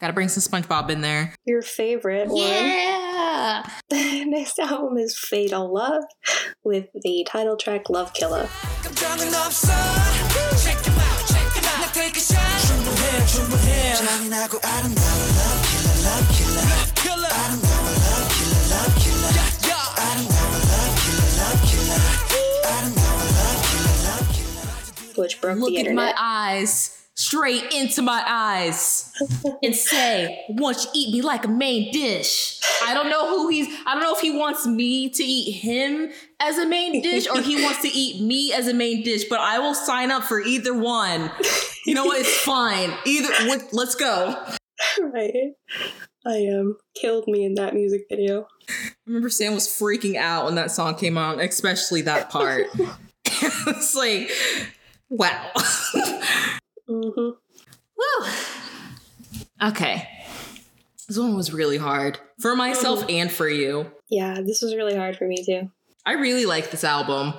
Gotta 0.00 0.14
bring 0.14 0.28
some 0.28 0.42
SpongeBob 0.42 0.88
in 0.88 1.02
there. 1.02 1.34
Your 1.44 1.60
favorite 1.60 2.28
yeah! 2.32 3.68
one. 3.88 4.30
Next 4.30 4.58
album 4.58 4.96
is 4.96 5.18
Fatal 5.18 5.72
Love 5.72 6.04
with 6.64 6.86
the 6.94 7.26
title 7.28 7.56
track 7.56 7.90
Love 7.90 8.14
Killer. 8.14 8.48
Which 25.16 25.40
broke 25.42 25.58
Look 25.58 25.68
the 25.68 25.76
internet. 25.76 26.06
Look 26.06 26.14
at 26.14 26.14
my 26.14 26.14
eyes 26.16 26.99
straight 27.20 27.72
into 27.72 28.02
my 28.02 28.22
eyes, 28.26 29.12
and 29.62 29.74
say, 29.74 30.44
"Won't 30.48 30.84
you 30.84 30.90
eat 30.94 31.12
me 31.12 31.22
like 31.22 31.44
a 31.44 31.48
main 31.48 31.92
dish?" 31.92 32.60
I 32.82 32.94
don't 32.94 33.10
know 33.10 33.28
who 33.28 33.48
he's. 33.48 33.66
I 33.86 33.94
don't 33.94 34.02
know 34.02 34.14
if 34.14 34.20
he 34.20 34.30
wants 34.30 34.66
me 34.66 35.10
to 35.10 35.22
eat 35.22 35.52
him 35.52 36.10
as 36.40 36.58
a 36.58 36.66
main 36.66 37.02
dish 37.02 37.28
or 37.28 37.40
he 37.40 37.62
wants 37.62 37.82
to 37.82 37.88
eat 37.88 38.22
me 38.22 38.52
as 38.52 38.68
a 38.68 38.74
main 38.74 39.02
dish. 39.02 39.24
But 39.24 39.40
I 39.40 39.58
will 39.58 39.74
sign 39.74 40.10
up 40.10 40.24
for 40.24 40.40
either 40.40 40.72
one. 40.72 41.30
You 41.86 41.94
know 41.94 42.04
what? 42.04 42.20
It's 42.20 42.38
fine. 42.40 42.92
Either. 43.04 43.28
Let's 43.72 43.94
go. 43.94 44.36
right. 45.00 45.52
I 46.26 46.46
um 46.48 46.76
killed 46.94 47.26
me 47.26 47.44
in 47.44 47.54
that 47.54 47.74
music 47.74 48.06
video. 48.10 48.46
I 48.68 48.92
remember 49.06 49.30
Sam 49.30 49.54
was 49.54 49.66
freaking 49.66 50.16
out 50.16 50.44
when 50.44 50.54
that 50.56 50.70
song 50.70 50.94
came 50.94 51.16
on, 51.18 51.40
especially 51.40 52.02
that 52.02 52.30
part. 52.30 52.66
it's 53.24 53.94
like, 53.94 54.30
wow. 55.08 55.50
Mm-hmm. 56.90 57.30
Woo. 57.96 59.68
Okay. 59.70 60.08
This 61.08 61.18
one 61.18 61.36
was 61.36 61.52
really 61.52 61.78
hard 61.78 62.18
for 62.40 62.54
myself 62.56 63.04
and 63.08 63.30
for 63.30 63.48
you. 63.48 63.90
Yeah, 64.08 64.40
this 64.44 64.62
was 64.62 64.74
really 64.74 64.96
hard 64.96 65.16
for 65.16 65.26
me 65.26 65.44
too. 65.44 65.70
I 66.06 66.12
really 66.12 66.46
like 66.46 66.70
this 66.70 66.84
album. 66.84 67.34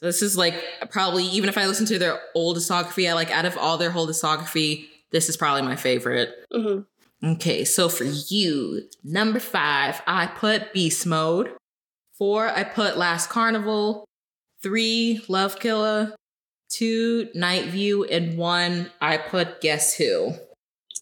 This 0.00 0.22
is 0.22 0.36
like 0.36 0.54
probably 0.90 1.24
even 1.24 1.48
if 1.48 1.58
I 1.58 1.66
listen 1.66 1.86
to 1.86 1.98
their 1.98 2.20
old 2.34 2.56
discography, 2.56 3.08
I 3.08 3.12
like 3.14 3.30
out 3.30 3.44
of 3.44 3.56
all 3.58 3.78
their 3.78 3.90
whole 3.90 4.06
discography, 4.06 4.86
this 5.12 5.28
is 5.28 5.36
probably 5.36 5.62
my 5.62 5.76
favorite. 5.76 6.30
hmm 6.52 6.80
Okay, 7.22 7.64
so 7.66 7.90
for 7.90 8.04
you, 8.04 8.88
number 9.04 9.40
five, 9.40 10.00
I 10.06 10.26
put 10.26 10.72
Beast 10.72 11.04
Mode. 11.06 11.52
Four, 12.16 12.48
I 12.48 12.64
put 12.64 12.96
Last 12.96 13.28
Carnival. 13.28 14.06
Three, 14.62 15.20
Love 15.28 15.58
Killer. 15.60 16.14
Two, 16.70 17.28
Night 17.34 17.66
View. 17.66 18.04
And 18.04 18.38
one, 18.38 18.90
I 19.00 19.16
put 19.18 19.60
Guess 19.60 19.96
Who. 19.96 20.34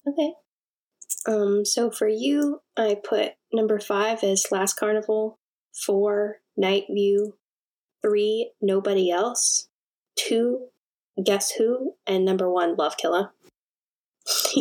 Okay. 0.07 0.33
Um, 1.27 1.65
so 1.65 1.91
for 1.91 2.09
you, 2.09 2.63
I 2.77 2.97
put 3.03 3.33
number 3.53 3.79
five 3.79 4.23
as 4.25 4.47
Last 4.51 4.75
Carnival, 4.75 5.39
four, 5.75 6.37
Night 6.57 6.85
View, 6.91 7.35
three, 8.03 8.53
Nobody 8.61 9.11
Else, 9.11 9.69
two, 10.17 10.69
Guess 11.23 11.53
Who, 11.53 11.95
and 12.07 12.25
number 12.25 12.51
one, 12.51 12.77
Love 12.77 12.97
Killer. 12.97 13.31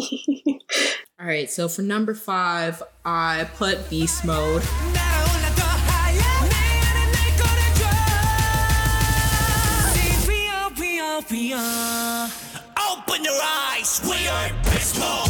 All 1.19 1.25
right, 1.25 1.49
so 1.49 1.67
for 1.67 1.81
number 1.81 2.13
five, 2.13 2.83
I 3.05 3.49
put 3.55 3.89
Beast 3.89 4.25
Mode. 4.25 4.63
are 11.16 11.22
we 11.30 11.52
are 11.52 11.52
we 11.52 11.52
are 11.54 12.28
Open 12.90 13.24
your 13.24 13.38
eyes 13.70 14.00
We 14.04 14.26
are 14.28 14.50
beast 14.64 14.98
mode 14.98 15.28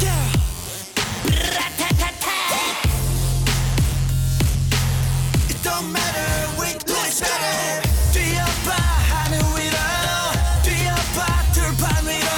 Yeah 0.00 0.32
Ra-ta-ta-ta. 1.56 2.38
It 5.48 5.62
don't 5.62 5.92
matter 5.92 6.60
we 6.60 6.72
do 6.84 6.94
it 6.94 7.20
better 7.20 7.88
뛰어봐 8.12 8.72
하늘 9.10 9.38
위로 9.38 9.78
뛰어봐 10.62 11.52
들판 11.52 12.06
위로 12.06 12.28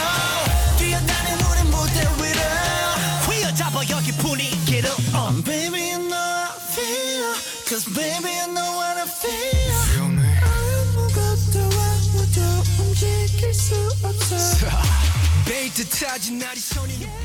뛰어다닌 0.78 1.34
우리 1.40 1.62
무대 1.70 2.00
위로 2.22 2.40
휘어잡아 3.26 3.82
여기 3.90 4.12
분위기를 4.12 4.90
uh. 5.14 5.42
Baby 5.44 5.90
you 5.90 5.98
know 5.98 6.16
I 6.16 6.52
feel 6.72 7.34
Cause 7.68 7.84
baby 7.94 8.30
you 8.30 8.52
know 8.54 8.76
what 8.76 8.96
I 8.98 9.06
feel 9.06 9.75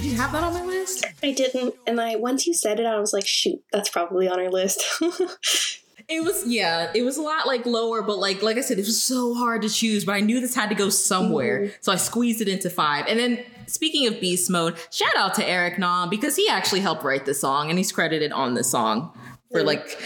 You 0.00 0.16
have 0.16 0.32
that 0.32 0.42
on 0.44 0.52
my 0.52 0.64
list? 0.64 1.04
I 1.22 1.32
didn't, 1.32 1.74
and 1.86 2.00
I 2.00 2.16
once 2.16 2.46
you 2.46 2.54
said 2.54 2.80
it, 2.80 2.86
I 2.86 2.98
was 2.98 3.12
like, 3.12 3.26
shoot, 3.26 3.62
that's 3.72 3.88
probably 3.88 4.28
on 4.28 4.40
our 4.40 4.50
list. 4.50 4.82
It 6.08 6.22
was 6.22 6.44
yeah, 6.46 6.90
it 6.94 7.02
was 7.02 7.16
a 7.16 7.22
lot 7.22 7.46
like 7.46 7.64
lower, 7.64 8.02
but 8.02 8.18
like 8.18 8.42
like 8.42 8.58
I 8.58 8.60
said, 8.60 8.78
it 8.78 8.84
was 8.84 9.02
so 9.02 9.34
hard 9.34 9.62
to 9.62 9.68
choose. 9.68 10.04
But 10.04 10.12
I 10.12 10.20
knew 10.20 10.40
this 10.40 10.54
had 10.54 10.68
to 10.70 10.74
go 10.74 10.88
somewhere, 10.90 11.60
mm-hmm. 11.60 11.72
so 11.80 11.92
I 11.92 11.96
squeezed 11.96 12.40
it 12.40 12.48
into 12.48 12.68
five. 12.68 13.06
And 13.06 13.18
then 13.18 13.42
speaking 13.66 14.06
of 14.08 14.20
beast 14.20 14.50
mode, 14.50 14.76
shout 14.90 15.16
out 15.16 15.34
to 15.34 15.46
Eric 15.46 15.78
Nam 15.78 16.10
because 16.10 16.36
he 16.36 16.48
actually 16.48 16.80
helped 16.80 17.04
write 17.04 17.24
the 17.24 17.34
song, 17.34 17.70
and 17.70 17.78
he's 17.78 17.92
credited 17.92 18.32
on 18.32 18.54
the 18.54 18.64
song 18.64 19.16
for 19.52 19.62
like 19.62 19.96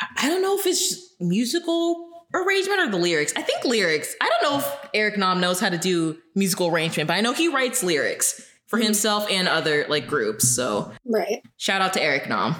I- 0.00 0.06
I 0.18 0.28
don't 0.28 0.42
know 0.42 0.58
if 0.58 0.66
it's 0.66 1.14
musical 1.20 2.09
arrangement 2.34 2.80
or 2.80 2.90
the 2.90 2.96
lyrics. 2.96 3.32
I 3.36 3.42
think 3.42 3.64
lyrics. 3.64 4.14
I 4.20 4.28
don't 4.28 4.52
know 4.52 4.58
if 4.58 4.88
Eric 4.94 5.18
Nam 5.18 5.40
knows 5.40 5.60
how 5.60 5.68
to 5.68 5.78
do 5.78 6.18
musical 6.34 6.68
arrangement, 6.68 7.08
but 7.08 7.14
I 7.14 7.20
know 7.20 7.32
he 7.32 7.48
writes 7.48 7.82
lyrics 7.82 8.46
for 8.66 8.78
himself 8.78 9.28
and 9.30 9.48
other 9.48 9.86
like 9.88 10.06
groups. 10.06 10.48
So 10.48 10.92
right. 11.04 11.42
shout 11.56 11.82
out 11.82 11.92
to 11.94 12.02
Eric 12.02 12.28
Nam. 12.28 12.54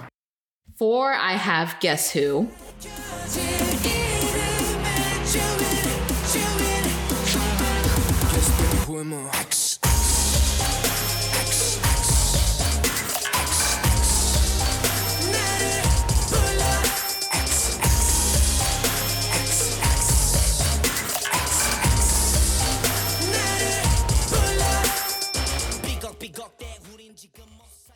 Four, 0.76 1.12
I 1.12 1.32
have 1.32 1.76
Guess 1.80 2.10
Who. 2.12 2.48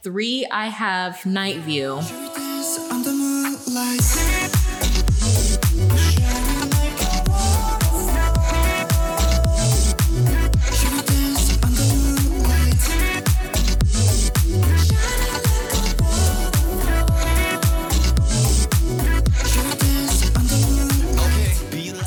Three, 0.05 0.47
I 0.51 0.67
have 0.67 1.25
Night 1.25 1.57
View. 1.61 1.99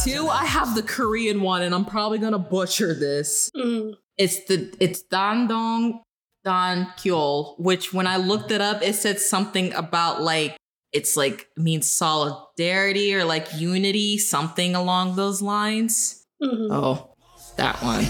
Two, 0.03 0.29
I 0.29 0.45
have 0.45 0.75
the 0.75 0.83
Korean 0.85 1.41
one, 1.41 1.63
and 1.63 1.73
I'm 1.73 1.83
probably 1.83 2.19
gonna 2.19 2.37
butcher 2.37 2.93
this. 2.93 3.49
Mm. 3.55 3.95
It's 4.19 4.45
the 4.45 4.71
it's 4.79 5.03
Dandong 5.11 6.01
Dan 6.47 6.87
Kyol, 6.95 7.59
which 7.59 7.91
when 7.91 8.07
I 8.07 8.15
looked 8.15 8.51
it 8.51 8.61
up, 8.61 8.81
it 8.81 8.95
said 8.95 9.19
something 9.19 9.73
about 9.73 10.21
like 10.21 10.55
it's 10.93 11.17
like 11.17 11.49
means 11.57 11.89
solidarity 11.91 13.13
or 13.13 13.25
like 13.25 13.49
unity, 13.53 14.17
something 14.17 14.73
along 14.73 15.17
those 15.17 15.41
lines. 15.41 16.23
Mhm. 16.41 16.69
Oh, 16.71 17.09
that 17.57 17.83
one. 17.83 18.05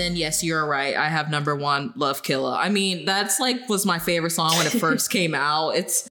then 0.00 0.16
yes, 0.16 0.42
you're 0.42 0.66
right. 0.66 0.96
I 0.96 1.08
have 1.08 1.30
number 1.30 1.54
one, 1.54 1.92
Love 1.94 2.22
Killer. 2.22 2.56
I 2.56 2.70
mean, 2.70 3.04
that's 3.04 3.38
like 3.38 3.68
was 3.68 3.84
my 3.84 3.98
favorite 3.98 4.30
song 4.30 4.56
when 4.56 4.66
it 4.66 4.70
first 4.70 5.10
came 5.18 5.34
out. 5.34 5.70
It's 5.70 6.08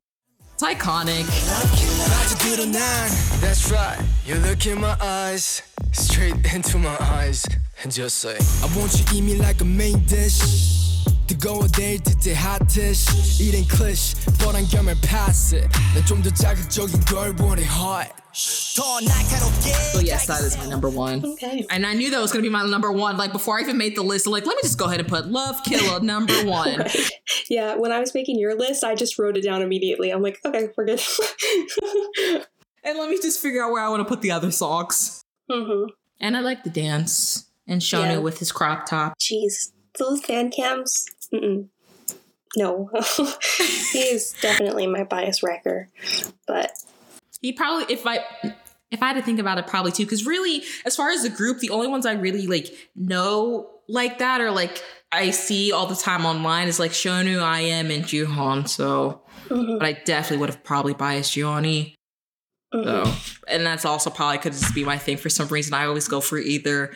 it's 0.53 0.63
iconic. 0.63 1.25
That's 3.41 3.71
right. 3.71 3.99
You 4.25 4.35
look 4.35 4.65
in 4.65 4.79
my 4.81 4.95
eyes, 5.01 5.61
straight 5.93 6.35
into 6.53 6.77
my 6.77 6.95
eyes, 6.99 7.45
and 7.81 7.91
just 7.91 8.17
say, 8.17 8.37
I 8.37 8.77
want 8.77 8.93
you 8.99 9.17
eat 9.17 9.21
me 9.21 9.35
like 9.35 9.61
a 9.61 9.65
main 9.65 10.03
dish. 10.03 10.78
뜨거운 11.29 11.67
데일때 11.71 12.17
때 12.17 12.33
핫해 12.33 12.91
It 13.39 13.55
ain't 13.55 13.69
뻔한 14.39 14.65
겸을 14.65 14.95
pass 14.99 15.53
it 15.53 15.69
난좀더 15.93 16.31
자극적인 16.33 16.99
걸 17.05 17.35
원해 17.39 17.61
hot 17.61 18.11
so 18.31 18.99
yes, 19.99 20.27
that 20.27 20.41
is 20.41 20.55
my 20.57 20.67
number 20.67 20.87
one. 20.87 21.25
Okay. 21.25 21.65
And 21.69 21.85
I 21.85 21.93
knew 21.93 22.11
that 22.11 22.21
was 22.21 22.31
going 22.31 22.43
to 22.43 22.47
be 22.47 22.51
my 22.51 22.63
number 22.63 22.91
one. 22.91 23.17
Like 23.17 23.31
before 23.31 23.57
I 23.57 23.61
even 23.61 23.77
made 23.77 23.95
the 23.95 24.03
list, 24.03 24.27
like 24.27 24.45
let 24.45 24.55
me 24.55 24.61
just 24.61 24.77
go 24.77 24.85
ahead 24.85 24.99
and 24.99 25.09
put 25.09 25.27
Love 25.27 25.63
Killer 25.63 25.99
number 26.03 26.33
one. 26.45 26.77
right. 26.77 27.11
Yeah, 27.49 27.75
when 27.75 27.91
I 27.91 27.99
was 27.99 28.13
making 28.13 28.39
your 28.39 28.55
list, 28.55 28.83
I 28.83 28.93
just 28.95 29.17
wrote 29.17 29.35
it 29.35 29.43
down 29.43 29.61
immediately. 29.61 30.11
I'm 30.11 30.21
like, 30.21 30.39
okay, 30.45 30.69
we're 30.77 30.85
good. 30.85 31.01
and 32.83 32.99
let 32.99 33.09
me 33.09 33.19
just 33.21 33.41
figure 33.41 33.63
out 33.63 33.71
where 33.71 33.83
I 33.83 33.89
want 33.89 34.01
to 34.01 34.05
put 34.05 34.21
the 34.21 34.31
other 34.31 34.51
songs. 34.51 35.25
Mm-hmm. 35.49 35.89
And 36.19 36.37
I 36.37 36.41
like 36.41 36.63
the 36.63 36.69
dance 36.69 37.49
and 37.67 37.81
Shownu 37.81 38.05
yeah. 38.05 38.17
with 38.19 38.39
his 38.39 38.51
crop 38.51 38.85
top. 38.85 39.17
Jeez, 39.19 39.71
those 39.97 40.21
fan 40.21 40.51
cams 40.51 41.05
Mm-mm. 41.33 41.67
No, 42.57 42.89
he 43.91 43.99
is 43.99 44.33
definitely 44.41 44.87
my 44.87 45.03
bias 45.03 45.43
wrecker. 45.43 45.89
But 46.47 46.71
He 47.41 47.53
probably 47.53 47.93
if 47.93 48.05
I 48.07 48.19
if 48.91 49.03
I 49.03 49.07
had 49.09 49.13
to 49.13 49.21
think 49.21 49.39
about 49.39 49.59
it, 49.59 49.67
probably 49.67 49.91
too. 49.91 50.03
Because 50.05 50.25
really, 50.25 50.63
as 50.85 50.95
far 50.95 51.09
as 51.11 51.21
the 51.23 51.29
group, 51.29 51.59
the 51.59 51.69
only 51.69 51.87
ones 51.87 52.05
I 52.05 52.13
really 52.13 52.47
like 52.47 52.73
know 52.95 53.69
like 53.87 54.17
that 54.19 54.41
or 54.41 54.51
like 54.51 54.81
I 55.11 55.29
see 55.31 55.71
all 55.71 55.85
the 55.85 55.95
time 55.95 56.25
online 56.25 56.67
is 56.67 56.79
like 56.79 56.91
Shownu, 56.91 57.41
I 57.41 57.61
am, 57.61 57.91
and 57.91 58.03
Jooheon. 58.03 58.67
So, 58.67 59.21
mhm, 59.49 59.77
but 59.79 59.85
I 59.85 59.93
definitely 59.93 60.37
would 60.37 60.49
have 60.49 60.63
probably 60.63 60.93
biased 60.95 61.33
Joohoney. 61.35 61.93
mhm. 62.73 62.83
So, 62.83 63.33
and 63.47 63.65
that's 63.65 63.85
also 63.85 64.09
probably 64.09 64.39
could 64.39 64.53
just 64.53 64.73
be 64.73 64.83
my 64.83 64.97
thing. 64.97 65.17
For 65.17 65.29
some 65.29 65.47
reason, 65.49 65.73
I 65.75 65.85
always 65.85 66.07
go 66.07 66.19
for 66.19 66.39
either 66.39 66.93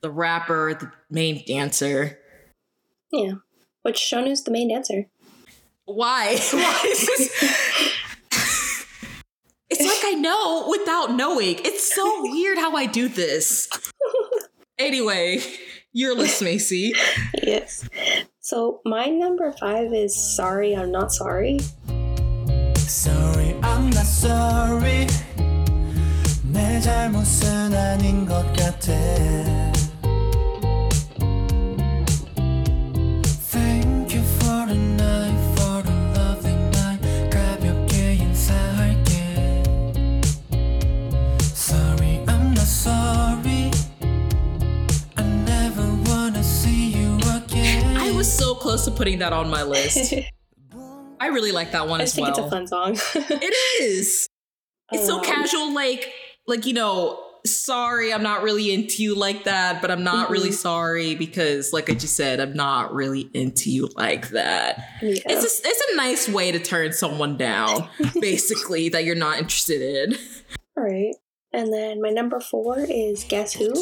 the 0.00 0.10
rapper, 0.10 0.74
the 0.74 0.92
main 1.10 1.44
dancer. 1.46 2.18
yeah 3.12 3.32
which 3.82 3.96
Shownu's 3.98 4.42
the 4.44 4.50
main 4.50 4.68
dancer. 4.68 5.06
Why? 5.84 6.36
Why 6.52 6.82
is 6.86 7.06
this? 7.06 7.94
it's 9.70 9.82
like 9.82 10.04
I 10.04 10.14
know 10.18 10.66
without 10.68 11.14
knowing. 11.14 11.56
It's 11.64 11.94
so 11.94 12.22
weird 12.22 12.58
how 12.58 12.74
I 12.76 12.86
do 12.86 13.08
this. 13.08 13.68
anyway, 14.78 15.40
your 15.92 16.14
list, 16.14 16.42
Macy. 16.42 16.94
yes. 17.42 17.88
So 18.40 18.80
my 18.84 19.06
number 19.06 19.52
five 19.52 19.92
is 19.92 20.14
Sorry 20.36 20.74
I'm 20.76 20.90
Not 20.92 21.12
Sorry. 21.12 21.58
Sorry 22.76 23.54
I'm 23.62 23.90
not 23.90 24.04
sorry. 24.06 25.06
내 26.52 26.78
잘못은 26.80 27.72
아닌 27.74 28.26
것 28.26 28.44
같아. 28.52 29.71
Was 48.22 48.32
so 48.38 48.54
close 48.54 48.84
to 48.84 48.90
putting 48.92 49.18
that 49.18 49.32
on 49.32 49.50
my 49.50 49.64
list. 49.64 50.14
I 51.20 51.26
really 51.26 51.50
like 51.50 51.72
that 51.72 51.88
one 51.88 51.98
I 52.00 52.04
as 52.04 52.14
just 52.14 52.14
think 52.14 52.28
it's 52.28 52.38
a 52.38 52.48
fun 52.48 52.68
song. 52.68 52.96
It 53.16 53.54
is. 53.82 54.28
It's 54.92 55.06
so 55.06 55.16
Um, 55.18 55.24
casual, 55.24 55.74
like 55.74 56.12
like 56.46 56.64
you 56.66 56.72
know. 56.72 57.18
Sorry, 57.44 58.12
I'm 58.12 58.22
not 58.22 58.44
really 58.44 58.72
into 58.72 59.02
you 59.02 59.16
like 59.16 59.42
that, 59.42 59.82
but 59.82 59.90
I'm 59.90 60.04
not 60.04 60.30
really 60.30 60.50
Mhm. 60.50 60.54
sorry 60.68 61.16
because, 61.16 61.72
like 61.72 61.90
I 61.90 61.94
just 61.94 62.14
said, 62.14 62.38
I'm 62.38 62.54
not 62.54 62.94
really 62.94 63.28
into 63.34 63.68
you 63.68 63.88
like 63.96 64.28
that. 64.28 64.78
yeah. 65.02 65.14
It's 65.26 65.42
a, 65.42 65.68
it's 65.68 65.82
a 65.92 65.96
nice 65.96 66.28
way 66.28 66.52
to 66.52 66.60
turn 66.60 66.92
someone 66.92 67.36
down, 67.36 67.88
basically, 68.20 68.90
that 68.90 69.04
you're 69.04 69.16
not 69.16 69.38
interested 69.40 69.82
in. 69.82 70.16
All 70.76 70.84
right. 70.84 71.16
And 71.52 71.72
then 71.72 72.00
my 72.00 72.10
number 72.10 72.38
four 72.38 72.78
is 72.78 73.24
Guess 73.24 73.54
Who? 73.54 73.74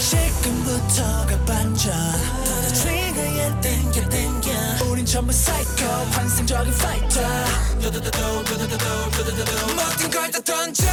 지금부터가 0.00 1.44
반전 1.44 1.92
너의 2.44 2.68
트리거에 2.74 3.60
땡겨 3.60 4.08
땡겨 4.08 4.90
우린 4.90 5.04
전부 5.06 5.32
사이코 5.32 5.84
환상적인 6.12 6.72
파이터 6.74 7.20
모든 7.76 8.00
걸 10.10 10.30
다 10.30 10.40
던져 10.40 10.84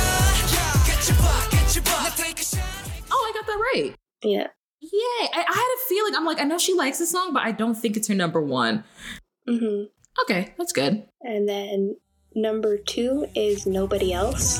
Get 0.86 1.11
your 1.11 1.18
butt, 1.22 1.49
get 1.52 1.76
your 1.76 1.84
butt 1.84 2.03
Now 2.03 2.15
take 2.15 2.40
a 2.40 2.44
shot 2.44 2.64
Oh, 3.11 3.24
I 3.28 3.32
got 3.34 3.45
that 3.48 3.60
right. 3.74 3.95
Yeah. 4.24 4.48
Yay. 4.82 5.30
I, 5.34 5.40
I 5.48 5.53
had 5.53 5.72
a 5.76 5.80
feeling, 5.88 6.14
I'm 6.15 6.26
like, 6.26 6.40
I 6.40 6.44
know 6.44 6.57
she 6.57 6.74
likes 6.74 6.99
this 6.99 7.10
song, 7.11 7.34
but 7.34 7.41
I 7.44 7.52
don't 7.52 7.76
think 7.76 7.95
it's 7.98 8.07
her 8.10 8.15
number 8.15 8.41
one. 8.41 8.84
hmm 9.48 9.84
Okay, 10.24 10.53
that's 10.57 10.74
good. 10.74 11.06
And 11.22 11.48
then 11.48 11.95
number 12.36 12.78
two 12.78 13.28
is 13.36 13.65
Nobody 13.65 14.14
Else. 14.14 14.60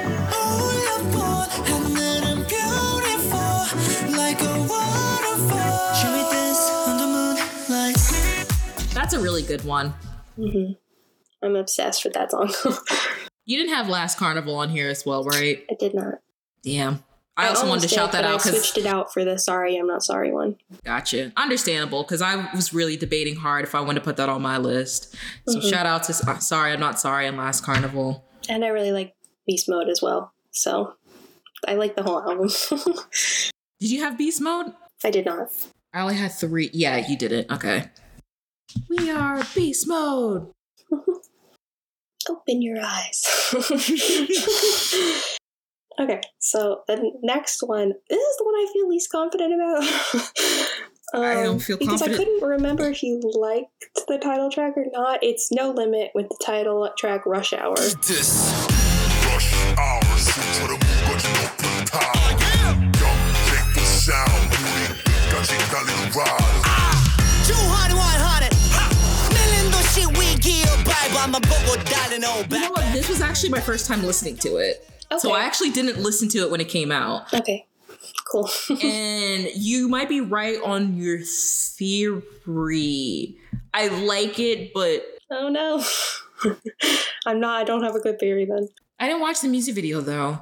That's 9.11 9.21
a 9.21 9.25
really 9.25 9.41
good 9.41 9.65
one. 9.65 9.89
hmm 10.37 10.71
I'm 11.43 11.57
obsessed 11.57 12.05
with 12.05 12.13
that 12.13 12.31
song. 12.31 12.53
You 13.43 13.57
didn't 13.57 13.73
have 13.73 13.89
Last 13.89 14.19
Carnival 14.19 14.55
on 14.55 14.69
here 14.69 14.87
as 14.87 15.03
well, 15.03 15.23
right? 15.23 15.65
I 15.69 15.73
did 15.73 15.95
not. 15.95 16.19
Damn. 16.63 17.03
I 17.35 17.49
also 17.49 17.67
wanted 17.67 17.89
to 17.89 17.95
almost 17.95 17.95
shout 17.95 18.11
did, 18.11 18.17
that 18.19 18.23
out 18.23 18.45
I 18.45 18.49
switched 18.49 18.77
it 18.77 18.85
out 18.85 19.11
for 19.11 19.25
the 19.25 19.37
Sorry, 19.39 19.75
I'm 19.75 19.87
Not 19.87 20.03
Sorry 20.03 20.31
one. 20.31 20.57
Gotcha. 20.85 21.33
Understandable, 21.35 22.03
because 22.03 22.21
I 22.21 22.49
was 22.53 22.71
really 22.71 22.95
debating 22.95 23.35
hard 23.35 23.65
if 23.65 23.73
I 23.73 23.81
wanted 23.81 23.99
to 24.01 24.05
put 24.05 24.15
that 24.17 24.29
on 24.29 24.43
my 24.43 24.59
list. 24.59 25.15
So 25.49 25.59
shout 25.59 25.87
out 25.87 26.03
to 26.03 26.13
uh, 26.29 26.37
Sorry, 26.37 26.71
I'm 26.71 26.79
Not 26.79 26.99
Sorry 26.99 27.25
and 27.25 27.35
Last 27.35 27.65
Carnival. 27.65 28.23
And 28.47 28.63
I 28.63 28.67
really 28.67 28.91
like 28.91 29.15
Beast 29.47 29.67
Mode 29.67 29.89
as 29.89 30.01
well. 30.01 30.31
So 30.51 30.93
I 31.67 31.73
like 31.73 31.95
the 31.95 32.03
whole 32.03 32.21
album. 32.21 32.47
Did 33.81 33.89
you 33.89 34.01
have 34.01 34.17
Beast 34.17 34.39
Mode? 34.39 34.73
I 35.03 35.09
did 35.09 35.25
not. 35.25 35.49
I 35.93 36.01
only 36.01 36.15
had 36.15 36.31
three. 36.31 36.69
Yeah, 36.71 37.05
you 37.05 37.17
didn't. 37.17 37.51
Okay. 37.51 37.89
We 38.89 39.09
are 39.11 39.43
Beast 39.55 39.87
Mode. 39.87 40.51
Open 42.29 42.61
your 42.61 42.77
eyes. 42.83 43.23
okay, 45.99 46.21
so 46.39 46.83
the 46.87 47.11
next 47.23 47.63
one. 47.63 47.93
This 48.09 48.19
is 48.19 48.37
the 48.37 48.45
one 48.45 48.55
I 48.55 48.67
feel 48.73 48.87
least 48.87 49.11
confident 49.11 49.53
about. 49.53 49.83
um, 51.13 51.21
I 51.23 51.43
don't 51.43 51.59
feel 51.59 51.77
confident. 51.77 51.79
because 51.79 52.01
confident. 52.01 52.13
I 52.13 52.17
couldn't 52.17 52.47
remember 52.47 52.89
if 52.89 53.01
you 53.01 53.19
liked 53.23 53.69
the 54.07 54.17
title 54.17 54.51
track 54.51 54.73
or 54.77 54.85
not. 54.91 55.19
It's 55.23 55.51
No 55.51 55.71
Limit 55.71 56.11
with 56.13 56.29
the 56.29 56.37
title 56.45 56.89
track 56.97 57.25
Rush 57.25 57.53
Hour. 57.53 57.75
This 57.75 58.67
rush 59.25 59.53
hour 59.77 60.01
숨처 60.17 60.71
You 71.21 72.59
know 72.59 72.71
what? 72.71 72.93
This 72.93 73.07
was 73.07 73.21
actually 73.21 73.49
my 73.49 73.59
first 73.59 73.85
time 73.87 74.03
listening 74.03 74.37
to 74.37 74.57
it. 74.57 74.87
So 75.19 75.31
I 75.33 75.43
actually 75.43 75.69
didn't 75.69 75.99
listen 76.01 76.27
to 76.29 76.39
it 76.39 76.49
when 76.51 76.59
it 76.61 76.69
came 76.69 76.91
out. 76.91 77.33
Okay, 77.33 77.65
cool. 78.25 78.49
and 78.69 79.47
you 79.55 79.87
might 79.87 80.09
be 80.09 80.19
right 80.21 80.57
on 80.63 80.97
your 80.97 81.19
theory. 81.19 82.25
I 83.73 83.87
like 83.87 84.39
it, 84.39 84.73
but 84.73 85.05
oh 85.29 85.49
no. 85.49 85.83
I'm 87.25 87.39
not, 87.39 87.61
I 87.61 87.63
don't 87.65 87.83
have 87.83 87.95
a 87.95 87.99
good 87.99 88.19
theory 88.19 88.45
then. 88.45 88.67
I 88.99 89.07
didn't 89.07 89.21
watch 89.21 89.41
the 89.41 89.47
music 89.47 89.75
video 89.75 90.01
though. 90.01 90.41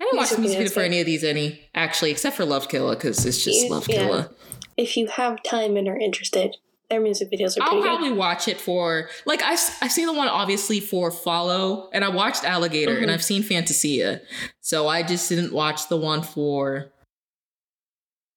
I 0.00 0.04
didn't 0.04 0.16
watch 0.18 0.30
the 0.30 0.38
music 0.38 0.58
Music 0.60 0.74
video 0.74 0.82
for 0.82 0.86
any 0.86 1.00
of 1.00 1.06
these 1.06 1.24
any 1.24 1.68
actually, 1.74 2.10
except 2.10 2.36
for 2.36 2.44
Love 2.44 2.68
Killer 2.68 2.94
because 2.94 3.26
it's 3.26 3.42
just 3.44 3.64
You- 3.64 3.70
Love 3.70 3.88
yeah. 3.88 3.96
Killer. 4.06 4.30
If 4.76 4.96
you 4.96 5.08
have 5.08 5.42
time 5.42 5.76
and 5.76 5.88
are 5.88 5.98
interested, 5.98 6.56
their 6.90 7.00
music 7.00 7.30
videos 7.30 7.56
are 7.56 7.62
I'll 7.62 7.68
pretty 7.68 7.82
good. 7.82 7.88
probably 7.88 8.12
watch 8.12 8.48
it 8.48 8.60
for 8.60 9.08
like 9.24 9.42
I've 9.42 9.60
I've 9.80 9.92
seen 9.92 10.06
the 10.06 10.12
one 10.12 10.28
obviously 10.28 10.80
for 10.80 11.10
Follow, 11.10 11.88
and 11.92 12.04
I 12.04 12.08
watched 12.08 12.44
Alligator, 12.44 12.98
and 12.98 13.06
Mhm. 13.08 13.14
I've 13.14 13.24
seen 13.24 13.42
Fantasia, 13.42 14.20
so 14.60 14.88
I 14.88 15.02
just 15.02 15.28
didn't 15.28 15.52
watch 15.52 15.88
the 15.88 15.96
one 15.96 16.22
for 16.22 16.90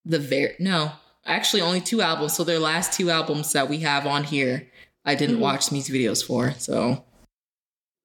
the 0.04 0.18
very 0.18 0.54
no, 0.60 0.92
actually 1.26 1.62
only 1.62 1.80
two 1.80 2.00
albums. 2.00 2.34
So 2.36 2.44
their 2.44 2.58
last 2.60 2.92
two 2.92 3.10
albums 3.10 3.52
that 3.52 3.68
we 3.68 3.78
have 3.80 4.06
on 4.06 4.24
here, 4.24 4.68
I 5.04 5.14
didn't 5.16 5.36
Mhm. 5.36 5.40
watch 5.40 5.72
music 5.72 5.94
videos 5.94 6.24
for. 6.24 6.54
So 6.58 7.04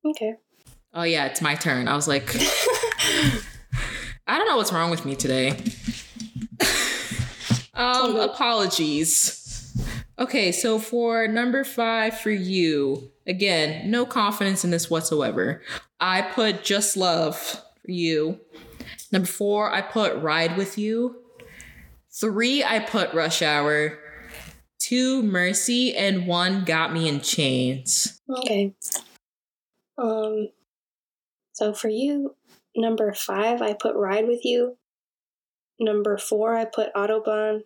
Okay. 0.05 0.33
oh 0.93 1.03
yeah, 1.03 1.25
it's 1.27 1.41
my 1.41 1.55
turn. 1.55 1.87
I 1.87 1.95
was 1.95 2.07
like. 2.07 2.35
I 4.27 4.37
don't 4.37 4.47
know 4.47 4.57
what's 4.57 4.71
wrong 4.71 4.91
with 4.91 5.05
me 5.05 5.15
today. 5.15 5.57
um, 7.73 8.15
apologies. 8.17 9.38
Okay, 10.19 10.51
so 10.51 10.79
for 10.79 11.27
number 11.29 11.63
five 11.63 12.19
for 12.19 12.29
you, 12.29 13.09
again, 13.25 13.89
no 13.89 14.05
confidence 14.05 14.65
in 14.65 14.71
this 14.71 14.89
whatsoever. 14.89 15.61
I 16.01 16.21
put 16.21 16.63
Just 16.63 16.97
Love 16.97 17.37
for 17.37 17.91
you. 17.91 18.41
Number 19.13 19.27
four, 19.27 19.71
I 19.71 19.81
put 19.81 20.17
Ride 20.17 20.57
with 20.57 20.77
You. 20.77 21.21
Three, 22.11 22.63
I 22.63 22.79
put 22.79 23.13
Rush 23.13 23.41
Hour. 23.41 23.97
Two, 24.77 25.23
Mercy, 25.23 25.95
and 25.95 26.27
one 26.27 26.65
got 26.65 26.91
me 26.91 27.07
in 27.07 27.21
chains. 27.21 28.21
Okay. 28.29 28.73
Um. 29.97 30.49
So 31.53 31.73
for 31.73 31.89
you, 31.89 32.35
number 32.75 33.13
five, 33.13 33.61
I 33.61 33.73
put 33.73 33.95
Ride 33.95 34.27
with 34.27 34.43
You. 34.43 34.77
Number 35.79 36.17
four, 36.17 36.55
I 36.55 36.65
put 36.65 36.93
Autobahn. 36.93 37.61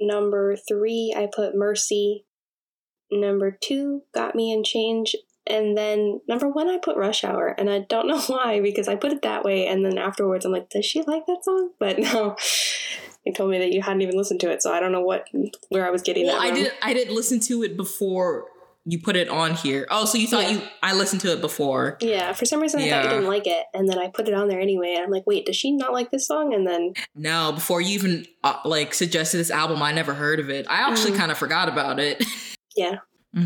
Number 0.00 0.56
three, 0.56 1.14
I 1.16 1.28
put 1.34 1.54
Mercy. 1.56 2.24
Number 3.10 3.50
two, 3.50 4.02
Got 4.14 4.34
Me 4.34 4.52
in 4.52 4.64
Chains. 4.64 5.14
And 5.48 5.78
then 5.78 6.20
number 6.28 6.48
one, 6.48 6.68
I 6.68 6.78
put 6.78 6.96
Rush 6.96 7.22
Hour. 7.22 7.54
And 7.56 7.70
I 7.70 7.80
don't 7.80 8.08
know 8.08 8.20
why, 8.22 8.60
because 8.60 8.88
I 8.88 8.96
put 8.96 9.12
it 9.12 9.22
that 9.22 9.44
way. 9.44 9.66
And 9.66 9.84
then 9.84 9.96
afterwards, 9.98 10.44
I'm 10.44 10.52
like, 10.52 10.70
does 10.70 10.84
she 10.84 11.02
like 11.02 11.26
that 11.26 11.44
song? 11.44 11.70
But 11.78 11.98
no, 11.98 12.36
you 13.24 13.32
told 13.32 13.50
me 13.50 13.58
that 13.58 13.72
you 13.72 13.80
hadn't 13.82 14.02
even 14.02 14.16
listened 14.16 14.40
to 14.40 14.50
it. 14.50 14.62
So 14.62 14.72
I 14.72 14.80
don't 14.80 14.92
know 14.92 15.02
what, 15.02 15.28
where 15.68 15.86
I 15.86 15.90
was 15.90 16.02
getting 16.02 16.26
Well, 16.26 16.36
that 16.36 16.42
I 16.42 16.48
from. 16.48 16.56
did. 16.64 16.72
I 16.82 16.94
didn't 16.94 17.14
listen 17.14 17.38
to 17.40 17.62
it 17.62 17.76
before 17.76 18.46
you 18.88 19.00
put 19.00 19.16
it 19.16 19.28
on 19.28 19.54
here. 19.54 19.86
Oh, 19.90 20.04
so 20.04 20.16
you 20.16 20.28
thought 20.28 20.44
yeah. 20.44 20.50
you 20.50 20.62
I 20.82 20.94
listened 20.94 21.20
to 21.22 21.32
it 21.32 21.40
before. 21.40 21.98
Yeah, 22.00 22.32
for 22.32 22.44
some 22.44 22.60
reason 22.60 22.80
I 22.80 22.88
thought 22.88 23.04
you 23.04 23.10
didn't 23.10 23.26
like 23.26 23.46
it, 23.46 23.66
and 23.74 23.88
then 23.88 23.98
I 23.98 24.08
put 24.08 24.28
it 24.28 24.34
on 24.34 24.46
there 24.46 24.60
anyway. 24.60 24.96
I'm 24.98 25.10
like, 25.10 25.26
wait, 25.26 25.44
does 25.44 25.56
she 25.56 25.72
not 25.72 25.92
like 25.92 26.12
this 26.12 26.26
song? 26.26 26.54
And 26.54 26.66
then 26.66 26.94
no, 27.16 27.52
before 27.52 27.80
you 27.80 27.94
even 27.94 28.26
uh, 28.44 28.60
like 28.64 28.94
suggested 28.94 29.38
this 29.38 29.50
album, 29.50 29.82
I 29.82 29.92
never 29.92 30.14
heard 30.14 30.38
of 30.38 30.48
it. 30.48 30.66
I 30.70 30.88
actually 30.88 31.12
mm. 31.12 31.18
kind 31.18 31.32
of 31.32 31.36
forgot 31.38 31.68
about 31.68 32.00
it. 32.00 32.24
Yeah. 32.78 32.96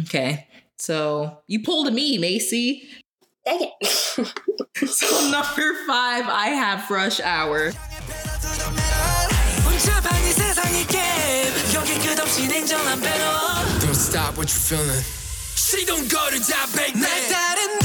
okay, 0.01 0.49
so 0.77 1.39
you 1.47 1.63
pulled 1.63 1.93
me, 1.93 2.19
Macy. 2.19 2.83
Dang 3.47 3.61
it. 3.81 3.87
so 4.89 5.31
number 5.31 5.73
five, 5.87 6.25
I 6.27 6.49
have 6.49 6.91
Rush 6.91 7.21
Hour. 7.21 7.71
Don't 13.81 13.95
stop 13.95 14.37
what 14.37 14.49
you're 14.49 14.79
feeling. 14.79 15.20
시동거를 15.70 16.42
잡아, 16.42 16.82
날 16.96 17.28
따르는 17.30 17.80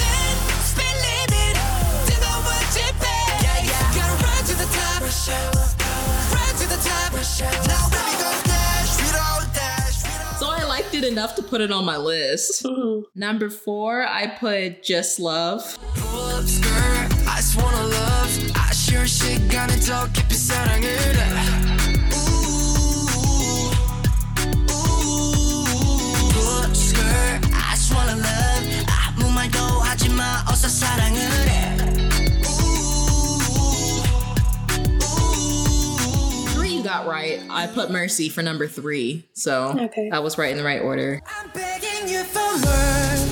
speed 0.65 0.97
limit 1.05 1.59
뜨거워질 2.07 2.83
배 2.99 3.07
Gotta 3.93 4.15
run 4.25 4.45
to 4.47 4.55
the 4.57 4.69
top 4.73 5.01
Run 6.33 6.53
to 6.57 6.67
the 6.69 6.81
top 6.81 7.11
Now 7.69 7.89
baby 7.91 8.15
go 8.19 8.31
dash 8.47 8.93
We 9.01 9.09
don't 9.13 9.49
dash 9.55 10.03
We 10.05 10.11
don't 10.19 10.39
So 10.39 10.47
I 10.49 10.65
liked 10.65 10.95
it 10.95 11.05
enough 11.05 11.35
to 11.37 11.43
put 11.43 11.61
it 11.61 11.71
on 11.71 11.85
my 11.85 11.97
list. 11.97 12.65
Mhm. 12.65 13.05
Number 13.15 13.51
four, 13.51 14.03
I 14.07 14.27
put 14.39 14.83
Just 14.83 15.19
Love. 15.21 15.63
Pull 15.97 16.37
up 16.37 16.47
skirt. 16.49 17.09
I 17.29 17.37
just 17.37 17.57
wanna 17.57 17.87
love. 17.87 18.53
아쉬운 18.55 19.07
시간에 19.07 19.79
더 19.81 20.07
깊이 20.13 20.35
사랑을 20.35 21.64
wanna 28.05 28.17
love. 28.17 28.85
아무 28.89 29.31
말도 29.31 29.59
하지 29.59 30.09
마. 30.11 30.45
어서 30.49 30.69
사랑을 30.69 31.19
해. 31.49 31.77
Ooh, 32.45 33.41
ooh. 35.01 36.51
Three 36.55 36.75
you 36.77 36.83
got 36.83 37.07
right. 37.07 37.41
I 37.49 37.67
put 37.67 37.91
Mercy 37.91 38.29
for 38.29 38.43
number 38.43 38.67
three. 38.69 39.25
So 39.35 39.75
Okay. 39.79 40.11
that 40.11 40.23
was 40.23 40.37
right 40.39 40.51
in 40.51 40.59
the 40.59 40.65
right 40.65 40.83
order. 40.83 41.21
I'm 41.27 41.51
begging 41.55 42.09
you 42.09 42.25
for 42.25 42.59
mercy 42.59 43.24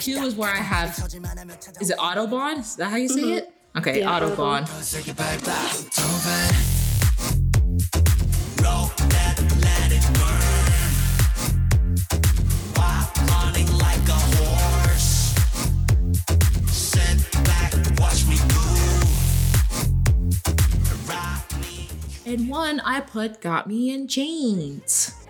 Q 0.00 0.22
is 0.24 0.34
where 0.36 0.50
I 0.50 0.56
have. 0.56 0.90
Is 1.80 1.90
it 1.90 1.98
Autobahn? 1.98 2.58
Is 2.58 2.76
that 2.76 2.90
how 2.90 2.96
you 2.96 3.08
say 3.08 3.22
mm-hmm. 3.22 3.38
it? 3.38 3.52
Okay, 3.76 4.00
yeah, 4.00 4.20
Autobahn. 4.20 4.68
And 22.24 22.48
one 22.48 22.80
I 22.80 23.00
put 23.00 23.40
got 23.40 23.66
me 23.66 23.90
in 23.90 24.08
chains 24.08 25.21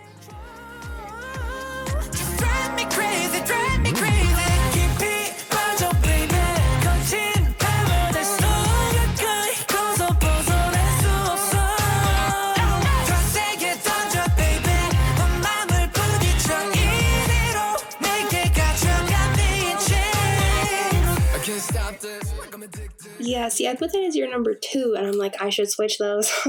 yeah, 23.43 23.49
see, 23.49 23.67
I 23.67 23.75
put 23.75 23.91
that 23.91 24.03
as 24.03 24.15
your 24.15 24.29
number 24.29 24.53
two, 24.53 24.95
and 24.97 25.07
I'm 25.07 25.17
like, 25.17 25.41
I 25.41 25.49
should 25.49 25.69
switch 25.69 25.97
those, 25.97 26.31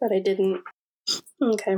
but 0.00 0.12
I 0.12 0.18
didn't. 0.18 0.62
Okay. 1.40 1.76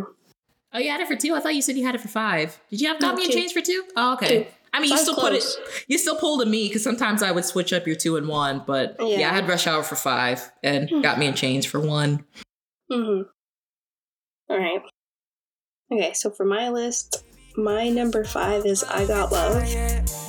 Oh, 0.76 0.78
you 0.78 0.90
had 0.90 1.00
it 1.00 1.08
for 1.08 1.16
two? 1.16 1.34
I 1.34 1.40
thought 1.40 1.54
you 1.54 1.62
said 1.62 1.76
you 1.78 1.86
had 1.86 1.94
it 1.94 2.02
for 2.02 2.08
five. 2.08 2.60
Did 2.68 2.82
you 2.82 2.88
have 2.88 3.00
Got 3.00 3.12
No, 3.12 3.16
Me 3.16 3.24
in 3.24 3.30
two. 3.30 3.38
Chains 3.38 3.52
for 3.52 3.62
two? 3.62 3.82
Oh, 3.96 4.12
okay. 4.14 4.44
Two. 4.44 4.50
I 4.74 4.80
mean, 4.80 4.90
you 4.90 4.98
still 4.98 5.14
put 5.14 5.32
it. 5.32 5.42
You 5.88 5.96
still 5.96 6.16
pulled 6.16 6.42
a 6.42 6.46
me 6.46 6.68
because 6.68 6.84
sometimes 6.84 7.22
I 7.22 7.32
would 7.32 7.46
switch 7.46 7.72
up 7.72 7.86
your 7.86 7.96
two 7.96 8.18
and 8.18 8.28
one. 8.28 8.62
But 8.66 8.96
yeah, 9.00 9.06
Yeah. 9.20 9.30
I 9.30 9.34
had 9.34 9.48
Rush 9.48 9.66
Hour 9.66 9.82
for 9.82 9.96
five 9.96 10.52
and 10.62 11.02
Got 11.02 11.18
Me 11.18 11.26
in 11.26 11.32
Chains 11.34 11.64
for 11.64 11.80
one. 11.80 12.26
Mm-hmm. 12.92 13.22
All 14.50 14.58
right. 14.58 14.82
Okay, 15.90 16.12
so 16.12 16.30
for 16.30 16.44
my 16.44 16.68
list, 16.68 17.24
my 17.56 17.88
number 17.88 18.22
five 18.24 18.66
is 18.66 18.84
I 18.84 19.06
Got 19.06 19.32
Love. 19.32 20.25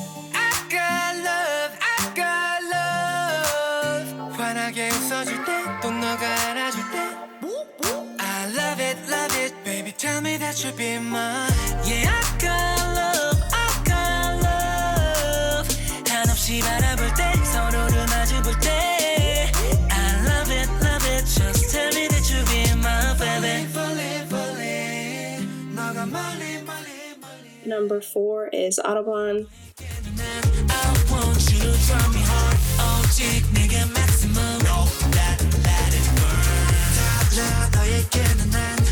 that 10.48 10.64
you 10.64 10.72
be 10.72 10.98
mine. 10.98 11.52
Yeah, 11.84 12.08
I 12.08 12.24
got 12.40 12.80
love, 12.96 13.40
I 13.52 13.68
got 13.84 14.40
love. 14.48 15.68
한없이 16.08 16.62
바라볼 16.62 17.14
때, 17.16 17.34
서로를 17.44 18.06
때. 18.62 19.52
I 19.92 20.24
love 20.24 20.50
it, 20.50 20.70
love 20.82 21.06
it. 21.06 21.26
Just 21.28 21.72
tell 21.74 21.92
me 21.92 22.08
that 22.08 22.24
you 22.32 22.40
be 22.48 22.64
my 22.80 23.14
baby. 23.20 23.68
Number 27.66 28.00
four 28.00 28.48
is 28.54 28.80
Autobahn. 28.80 29.48
No. 37.36 38.87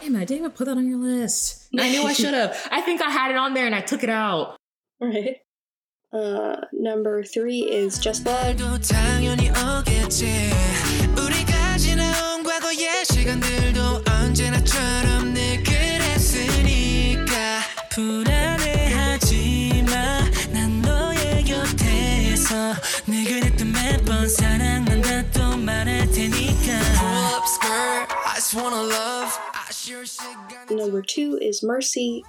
Damn, 0.00 0.16
I 0.16 0.24
didn't 0.24 0.38
even 0.38 0.50
put 0.52 0.66
that 0.66 0.76
on 0.76 0.88
your 0.88 0.98
list. 0.98 1.68
I 1.78 1.90
knew 1.90 2.04
I 2.04 2.12
should 2.14 2.32
have. 2.32 2.56
I 2.70 2.80
think 2.80 3.02
I 3.02 3.10
had 3.10 3.30
it 3.30 3.36
on 3.36 3.52
there 3.54 3.66
and 3.66 3.74
I 3.74 3.80
took 3.82 4.02
it 4.02 4.08
out. 4.08 4.56
Right. 5.00 5.38
Uh, 6.12 6.56
number 6.72 7.22
three 7.22 7.60
is 7.60 7.98
Just 7.98 8.24
Love. 8.24 8.56
just 28.45 28.55
wanna 28.55 28.81
love. 28.81 29.39
I 29.53 29.71
쉬울 29.71 30.05
시간이 30.05 30.71
Number 30.71 31.01
two 31.01 31.37
is 31.41 31.65
Mercy. 31.65 32.23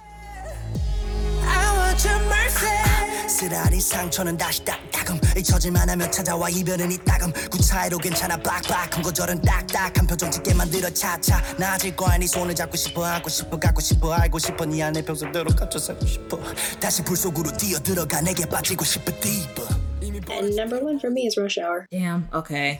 I 1.45 1.77
want 1.77 2.07
your 2.07 2.19
mercy 2.25 3.27
쓰라린 3.27 3.79
상처는 3.79 4.37
다시 4.37 4.63
딱딱함 4.63 5.19
잊혀질만 5.37 5.89
하면 5.89 6.11
찾아와 6.11 6.49
이별은 6.49 6.91
이따금 6.91 7.31
그 7.31 7.57
차이로 7.59 7.97
괜찮아 7.97 8.37
빡빡한 8.37 9.01
거절은 9.01 9.41
딱딱한 9.41 10.07
표정 10.07 10.29
짓게 10.29 10.53
만들어 10.53 10.89
차차 10.89 11.41
나아질 11.57 11.95
거야 11.95 12.17
네 12.17 12.27
손을 12.27 12.53
잡고 12.55 12.77
싶어 12.77 13.05
하고 13.05 13.29
싶어 13.29 13.59
갖고 13.59 13.81
싶어 13.81 14.13
알고 14.13 14.39
싶어 14.39 14.65
네 14.65 14.83
안에 14.83 15.03
평소대로 15.03 15.53
갇혀 15.55 15.79
살고 15.79 16.05
싶어 16.05 16.39
다시 16.79 17.03
불 17.03 17.17
속으로 17.17 17.51
뛰어들어가 17.51 18.21
내게 18.21 18.45
빠지고 18.45 18.85
싶어 18.85 19.11
deeper 19.19 19.67
And 20.29 20.55
number 20.55 20.79
one 20.79 20.99
for 20.99 21.11
me 21.11 21.25
is 21.27 21.37
Rush 21.37 21.57
Hour. 21.57 21.85
Damn. 21.91 22.27
Okay. 22.33 22.79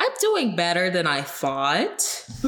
I'm 0.00 0.12
doing 0.20 0.56
better 0.56 0.90
than 0.90 1.06
I 1.06 1.22
thought. 1.22 2.26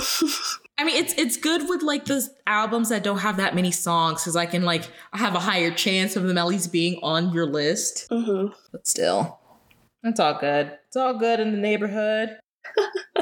I 0.78 0.84
mean, 0.84 0.96
it's 0.96 1.12
it's 1.18 1.36
good 1.36 1.68
with 1.68 1.82
like 1.82 2.06
those 2.06 2.30
albums 2.46 2.88
that 2.88 3.02
don't 3.02 3.18
have 3.18 3.36
that 3.36 3.54
many 3.54 3.70
songs 3.70 4.22
because 4.22 4.36
I 4.36 4.46
can 4.46 4.62
like 4.62 4.90
I 5.12 5.18
have 5.18 5.34
a 5.34 5.40
higher 5.40 5.70
chance 5.70 6.16
of 6.16 6.22
them 6.22 6.38
at 6.38 6.46
least 6.46 6.72
being 6.72 6.98
on 7.02 7.32
your 7.32 7.46
list. 7.46 8.06
hmm 8.10 8.46
But 8.72 8.86
still, 8.86 9.38
it's 10.02 10.20
all 10.20 10.38
good. 10.38 10.78
It's 10.86 10.96
all 10.96 11.18
good 11.18 11.40
in 11.40 11.52
the 11.52 11.58
neighborhood. 11.58 12.38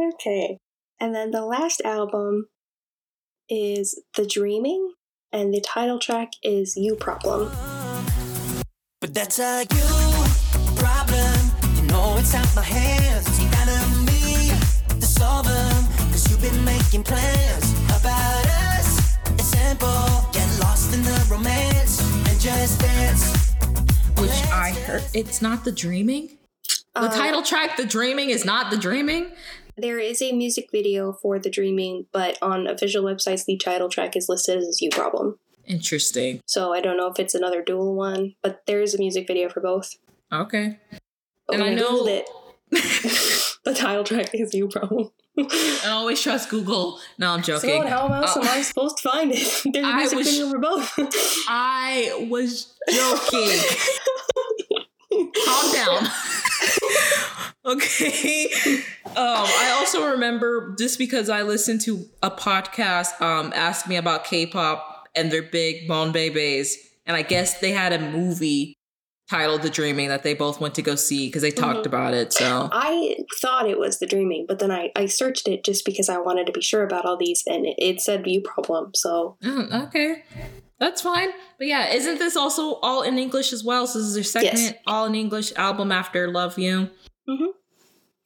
Okay. 0.00 0.56
And 0.98 1.14
then 1.14 1.30
the 1.30 1.44
last 1.44 1.82
album 1.84 2.48
is 3.48 4.02
The 4.16 4.26
Dreaming, 4.26 4.94
and 5.32 5.52
the 5.52 5.60
title 5.60 5.98
track 5.98 6.30
is 6.42 6.74
You 6.76 6.94
Problem. 6.94 7.52
But 9.00 9.14
that's 9.14 9.38
a 9.38 9.66
you. 9.70 9.78
You 9.78 10.09
know 11.90 12.16
it's 12.18 12.34
out 12.34 12.48
my 12.54 12.62
hands. 12.62 13.26
It's 13.28 13.38
gotta 13.56 13.78
me 14.06 14.50
to 15.00 15.06
solve 15.06 15.46
them. 15.46 15.84
Cause 16.10 16.30
you've 16.30 16.40
been 16.42 16.64
making 16.64 17.02
plans 17.04 17.72
about 17.90 18.46
us. 18.46 19.16
It's 19.32 19.44
simple. 19.44 20.06
Get 20.32 20.48
lost 20.60 20.94
in 20.94 21.02
the 21.02 21.26
romance 21.30 22.00
and 22.28 22.40
just 22.40 22.80
dance. 22.80 23.54
Which 24.18 24.30
I 24.52 24.70
heard 24.86 25.02
it's 25.14 25.40
not 25.42 25.64
the 25.64 25.72
dreaming. 25.72 26.38
The 26.94 27.02
Uh, 27.02 27.08
title 27.10 27.42
track, 27.42 27.76
The 27.76 27.86
Dreaming, 27.86 28.30
is 28.30 28.44
not 28.44 28.70
the 28.72 28.76
dreaming. 28.76 29.30
There 29.76 30.00
is 30.00 30.20
a 30.20 30.32
music 30.32 30.68
video 30.72 31.12
for 31.22 31.38
The 31.38 31.48
Dreaming, 31.48 32.06
but 32.12 32.36
on 32.42 32.66
official 32.66 33.04
websites, 33.04 33.44
the 33.44 33.56
title 33.56 33.88
track 33.88 34.16
is 34.16 34.28
listed 34.28 34.58
as 34.58 34.80
You 34.82 34.90
Problem. 34.90 35.38
Interesting. 35.66 36.40
So 36.46 36.72
I 36.74 36.80
don't 36.80 36.96
know 36.96 37.06
if 37.06 37.20
it's 37.20 37.34
another 37.34 37.62
dual 37.62 37.94
one, 37.94 38.34
but 38.42 38.62
there 38.66 38.82
is 38.82 38.92
a 38.92 38.98
music 38.98 39.28
video 39.28 39.48
for 39.48 39.60
both. 39.60 39.94
Okay. 40.32 40.78
And 41.52 41.62
I 41.62 41.74
know- 41.74 42.06
it, 42.06 42.28
the 43.64 43.74
title 43.74 44.04
track 44.04 44.30
is 44.34 44.54
You 44.54 44.68
Problem. 44.68 45.10
I 45.38 45.88
always 45.88 46.20
trust 46.20 46.50
Google. 46.50 47.00
No, 47.18 47.30
I'm 47.30 47.42
joking. 47.42 47.82
So 47.82 47.88
how 47.88 48.12
else 48.12 48.36
Uh, 48.36 48.40
am 48.40 48.48
I 48.48 48.62
supposed 48.62 48.98
to 48.98 49.08
find 49.08 49.32
it? 49.32 49.38
There's 49.72 49.86
a 49.86 49.96
music 49.96 50.18
was- 50.18 50.28
video 50.30 50.50
for 50.50 50.58
both. 50.58 50.92
I 51.48 52.26
was 52.30 52.74
joking. 52.92 53.58
Calm 55.44 55.72
down. 55.72 56.08
okay. 57.66 58.48
Um, 59.06 59.16
I 59.16 59.74
also 59.78 60.10
remember 60.12 60.74
just 60.78 60.98
because 60.98 61.28
I 61.28 61.42
listened 61.42 61.80
to 61.82 62.04
a 62.22 62.30
podcast 62.30 63.20
um 63.20 63.52
ask 63.56 63.88
me 63.88 63.96
about 63.96 64.24
K-pop 64.24 65.08
and 65.16 65.30
their 65.32 65.42
big 65.42 65.88
Bon 65.88 66.12
Babies, 66.12 66.76
and 67.06 67.16
I 67.16 67.22
guess 67.22 67.58
they 67.60 67.72
had 67.72 67.92
a 67.92 67.98
movie 67.98 68.76
titled 69.30 69.62
The 69.62 69.70
Dreaming 69.70 70.08
that 70.08 70.22
they 70.24 70.34
both 70.34 70.60
went 70.60 70.74
to 70.74 70.82
go 70.82 70.96
see 70.96 71.28
because 71.28 71.42
they 71.42 71.52
talked 71.52 71.84
Mhm. 71.84 71.86
about 71.86 72.14
it. 72.14 72.32
So 72.32 72.68
I 72.72 73.16
thought 73.40 73.68
it 73.70 73.78
was 73.78 73.98
The 74.00 74.06
Dreaming, 74.06 74.44
but 74.48 74.58
then 74.58 74.70
I, 74.72 74.90
I 74.96 75.06
searched 75.06 75.46
it 75.46 75.64
just 75.64 75.84
because 75.84 76.08
I 76.08 76.18
wanted 76.18 76.46
to 76.46 76.52
be 76.52 76.60
sure 76.60 76.82
about 76.82 77.04
all 77.06 77.16
these, 77.16 77.44
and 77.46 77.64
it, 77.64 77.76
it 77.78 78.00
said 78.00 78.26
You 78.26 78.40
Problem. 78.40 78.90
So 78.94 79.36
Mm, 79.42 79.86
okay. 79.86 80.24
That's 80.80 81.02
fine. 81.02 81.28
But 81.58 81.66
yeah, 81.68 81.92
isn't 81.92 82.18
this 82.18 82.36
also 82.36 82.74
all 82.82 83.02
in 83.02 83.18
English 83.18 83.52
as 83.52 83.62
well? 83.62 83.86
So 83.86 83.98
this 83.98 84.08
is 84.08 84.14
their 84.14 84.24
second 84.24 84.58
Yes. 84.58 84.74
all 84.86 85.04
in 85.06 85.14
English 85.14 85.52
album 85.56 85.92
after 85.92 86.28
Love 86.30 86.58
You. 86.58 86.88
Mhm. 87.28 87.48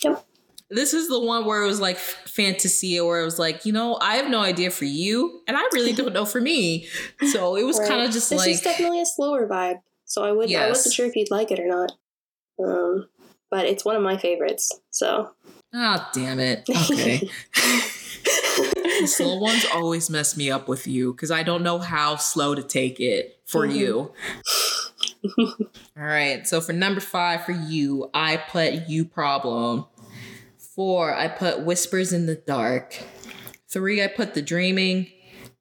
Yep. 0.05 0.25
This 0.71 0.95
is 0.95 1.09
the 1.09 1.21
one 1.21 1.45
where 1.45 1.63
it 1.63 1.67
was 1.67 1.81
like 1.81 1.99
fantasy, 1.99 2.99
where 3.01 3.21
it 3.21 3.25
was 3.25 3.39
like, 3.39 3.67
you 3.67 3.73
know, 3.73 3.99
I 4.01 4.17
have 4.17 4.31
no 4.31 4.41
idea 4.41 4.71
for 4.71 4.87
you, 4.87 5.43
and 5.47 5.57
I 5.57 5.63
really 5.73 5.93
don't 6.01 6.15
know 6.15 6.25
for 6.25 6.41
me. 6.41 6.89
So 7.31 7.57
it 7.57 7.65
was 7.65 7.79
Right. 7.79 7.89
kind 7.89 8.01
of 8.07 8.11
just 8.13 8.31
this 8.31 8.39
like, 8.39 8.51
is 8.51 8.61
definitely 8.63 9.01
a 9.03 9.07
slower 9.07 9.47
vibe. 9.47 9.81
So 10.05 10.25
I 10.25 10.33
would 10.33 10.53
I 10.53 10.69
wasn't 10.69 10.95
sure 10.95 11.07
if 11.07 11.17
you'd 11.17 11.31
like 11.31 11.51
it 11.51 11.59
or 11.59 11.67
not. 11.67 11.93
Um, 12.63 13.09
but 13.51 13.67
it's 13.67 13.85
one 13.85 13.97
of 13.97 14.03
my 14.03 14.17
favorites. 14.17 14.71
So 14.91 15.31
oh, 15.75 16.09
damn 16.13 16.41
it. 16.41 16.69
Okay. 16.91 17.29
slow 19.07 19.39
ones 19.39 19.67
always 19.75 20.09
mess 20.09 20.37
me 20.37 20.51
up 20.51 20.69
with 20.69 20.87
you 20.87 21.13
because 21.13 21.31
I 21.31 21.43
don't 21.43 21.63
know 21.63 21.79
how 21.79 22.17
slow 22.17 22.55
to 22.55 22.63
take 22.63 23.01
it 23.01 23.41
for 23.45 23.67
Mhm. 23.67 23.75
you. 23.75 24.13
All 25.97 26.05
right. 26.05 26.47
So 26.47 26.61
for 26.61 26.73
number 26.73 27.01
five 27.01 27.45
for 27.45 27.53
you, 27.53 28.11
I 28.15 28.37
put 28.37 28.89
you 28.89 29.05
problem. 29.05 29.87
Four, 30.75 31.15
I 31.15 31.29
put 31.29 31.61
whispers 31.65 32.13
in 32.13 32.27
the 32.27 32.35
dark. 32.35 32.99
Three, 33.69 34.03
I 34.03 34.07
put 34.09 34.35
the 34.35 34.43
dreaming. 34.43 35.09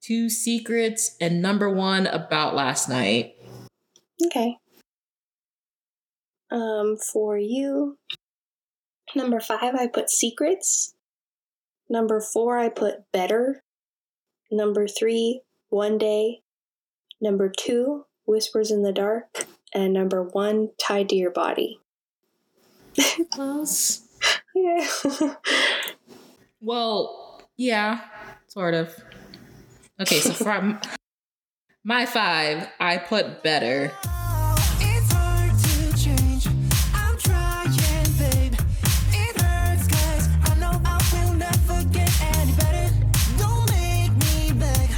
Two 0.01 0.29
secrets, 0.29 1.15
and 1.21 1.41
number 1.41 1.69
one 1.69 2.07
about 2.07 2.55
last 2.55 2.89
night. 2.89 3.35
Okay. 4.25 4.57
Um, 6.51 6.97
for 6.97 7.37
you, 7.37 7.97
number 9.15 9.39
five, 9.39 9.75
I 9.75 9.87
put 9.87 10.09
secrets. 10.09 10.93
Number 11.89 12.21
four, 12.21 12.57
I 12.57 12.69
put 12.69 13.11
better. 13.11 13.63
Number 14.51 14.87
three, 14.87 15.41
one 15.69 15.97
day. 15.97 16.41
Number 17.21 17.51
two, 17.55 18.05
whispers 18.25 18.71
in 18.71 18.83
the 18.83 18.91
dark. 18.91 19.45
And 19.73 19.93
number 19.93 20.23
one, 20.23 20.69
tied 20.79 21.09
to 21.09 21.15
your 21.15 21.31
body. 21.31 21.79
Close. 23.31 24.01
Yeah. 24.55 24.87
Well, 26.63 27.41
yeah, 27.57 27.99
sort 28.47 28.73
of. 28.73 28.95
Okay, 29.99 30.19
so 30.21 30.31
for 30.31 30.79
my 31.83 32.05
five, 32.05 32.69
I 32.79 32.97
put 32.97 33.43
better. 33.43 33.91
It's 34.79 35.11
hard 35.11 35.51
to 35.51 35.93
change. 36.01 36.47
I'm 36.93 37.17
trying, 37.17 37.73
babe. 38.17 38.55
It 39.11 39.41
hurts 39.41 39.87
'cause 39.87 40.29
I 40.49 40.55
know 40.59 40.81
I 40.85 40.97
will 41.11 41.33
never 41.33 41.83
get 41.91 42.09
any 42.37 42.53
better. 42.53 42.89
Don't 43.37 43.69
make 43.71 44.11
me 44.23 44.53
beg. 44.53 44.89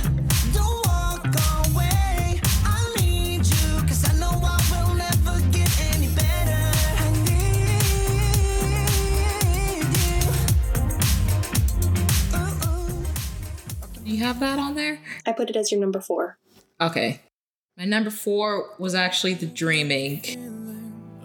Don't 0.54 0.86
walk 0.86 1.26
away. 1.66 2.40
I 2.64 2.94
need 3.00 3.46
you 3.46 3.82
'cause 3.88 4.04
I 4.08 4.14
know 4.20 4.34
I 4.44 4.58
will 4.70 4.94
never 4.94 5.42
get 5.50 5.70
any 5.96 6.10
better. 6.10 6.64
I 7.02 7.08
need 7.26 7.82
you. 10.06 10.22
Ooh, 12.38 12.70
ooh. 12.70 13.06
Do 14.04 14.10
you 14.12 14.24
have 14.24 14.40
that 14.40 14.60
on 14.60 14.76
there? 14.76 15.00
I 15.26 15.32
put 15.32 15.50
it 15.50 15.56
as 15.56 15.72
your 15.72 15.82
number 15.82 16.00
four. 16.00 16.38
Okay. 16.80 17.22
My 17.78 17.86
number 17.86 18.10
four 18.10 18.76
was 18.80 18.96
actually 18.96 19.34
the 19.36 19.46
dreaming. 19.46 20.22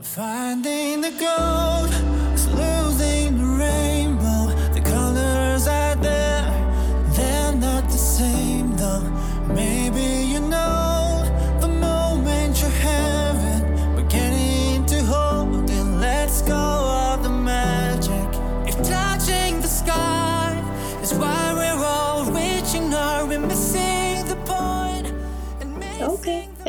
Finding 0.02 1.00
the 1.00 1.10
gold 1.10 2.19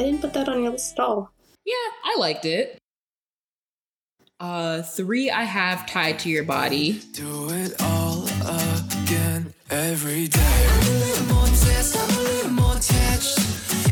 I 0.02 0.06
didn't 0.06 0.22
put 0.22 0.34
that 0.34 0.49
on 0.49 0.64
your 0.64 0.72
list 0.72 0.94
at 0.98 0.99
all. 0.99 1.32
Yeah, 1.64 1.76
I 2.03 2.15
liked 2.18 2.45
it. 2.45 2.80
Uh, 4.40 4.82
three 4.82 5.30
I 5.30 5.44
have 5.44 5.86
tied 5.86 6.18
to 6.19 6.30
your 6.30 6.44
body. 6.44 6.99
Do 7.14 7.49
it 7.52 7.80
all 7.84 8.28
every 9.69 10.28
day. 10.28 10.68
I'm 10.69 10.88
a 10.88 10.99
little 10.99 11.26
more 11.34 11.44
obsessed, 11.45 11.95
I'm 11.98 12.10
a 12.18 12.22
little 12.23 12.52
more 12.52 12.76
attached. 12.76 13.40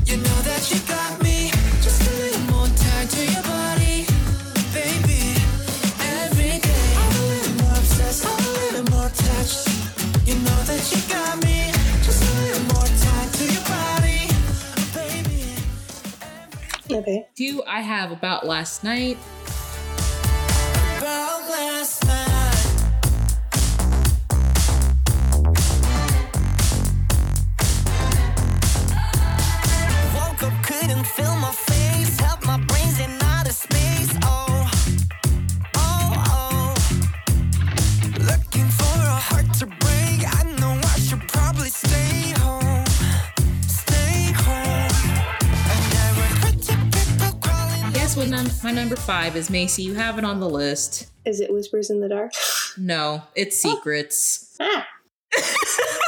You 0.09 0.17
know 0.17 0.39
that 0.49 0.69
you 0.71 0.79
got 0.87 1.21
me, 1.23 1.51
just 1.81 2.01
a 2.01 2.11
little 2.19 2.41
more 2.53 2.67
tied 2.67 3.09
to 3.09 3.23
your 3.31 3.43
body, 3.43 4.05
baby. 4.73 5.37
Every 6.19 6.59
day, 6.59 6.87
I'm 6.97 7.15
a 7.15 7.25
little 7.31 7.55
more 7.63 7.77
obsessed, 7.77 8.25
I'm 8.25 8.43
a 8.43 8.51
little 8.59 8.85
more 8.91 9.07
attached. 9.07 9.69
You 10.27 10.35
know 10.35 10.59
that 10.67 10.83
you 10.91 10.99
got 11.07 11.41
me, 11.45 11.58
Okay. 16.91 17.27
Do 17.35 17.61
I 17.67 17.81
have 17.81 18.11
about 18.11 18.47
last 18.47 18.83
night? 18.83 19.17
About 20.97 21.47
last 21.49 22.03
night. 22.03 22.08
Guess 48.09 48.17
what 48.17 48.29
num- 48.29 48.49
my 48.63 48.71
number 48.71 48.95
five 48.95 49.35
is, 49.35 49.51
Macy? 49.51 49.83
You 49.83 49.93
have 49.93 50.17
it 50.17 50.25
on 50.25 50.39
the 50.39 50.49
list. 50.49 51.11
Is 51.25 51.41
it 51.41 51.53
Whispers 51.53 51.91
in 51.91 52.01
the 52.01 52.09
Dark? 52.09 52.31
No, 52.75 53.21
it's 53.35 53.61
secrets. 53.61 54.57
Ah. 54.59 54.87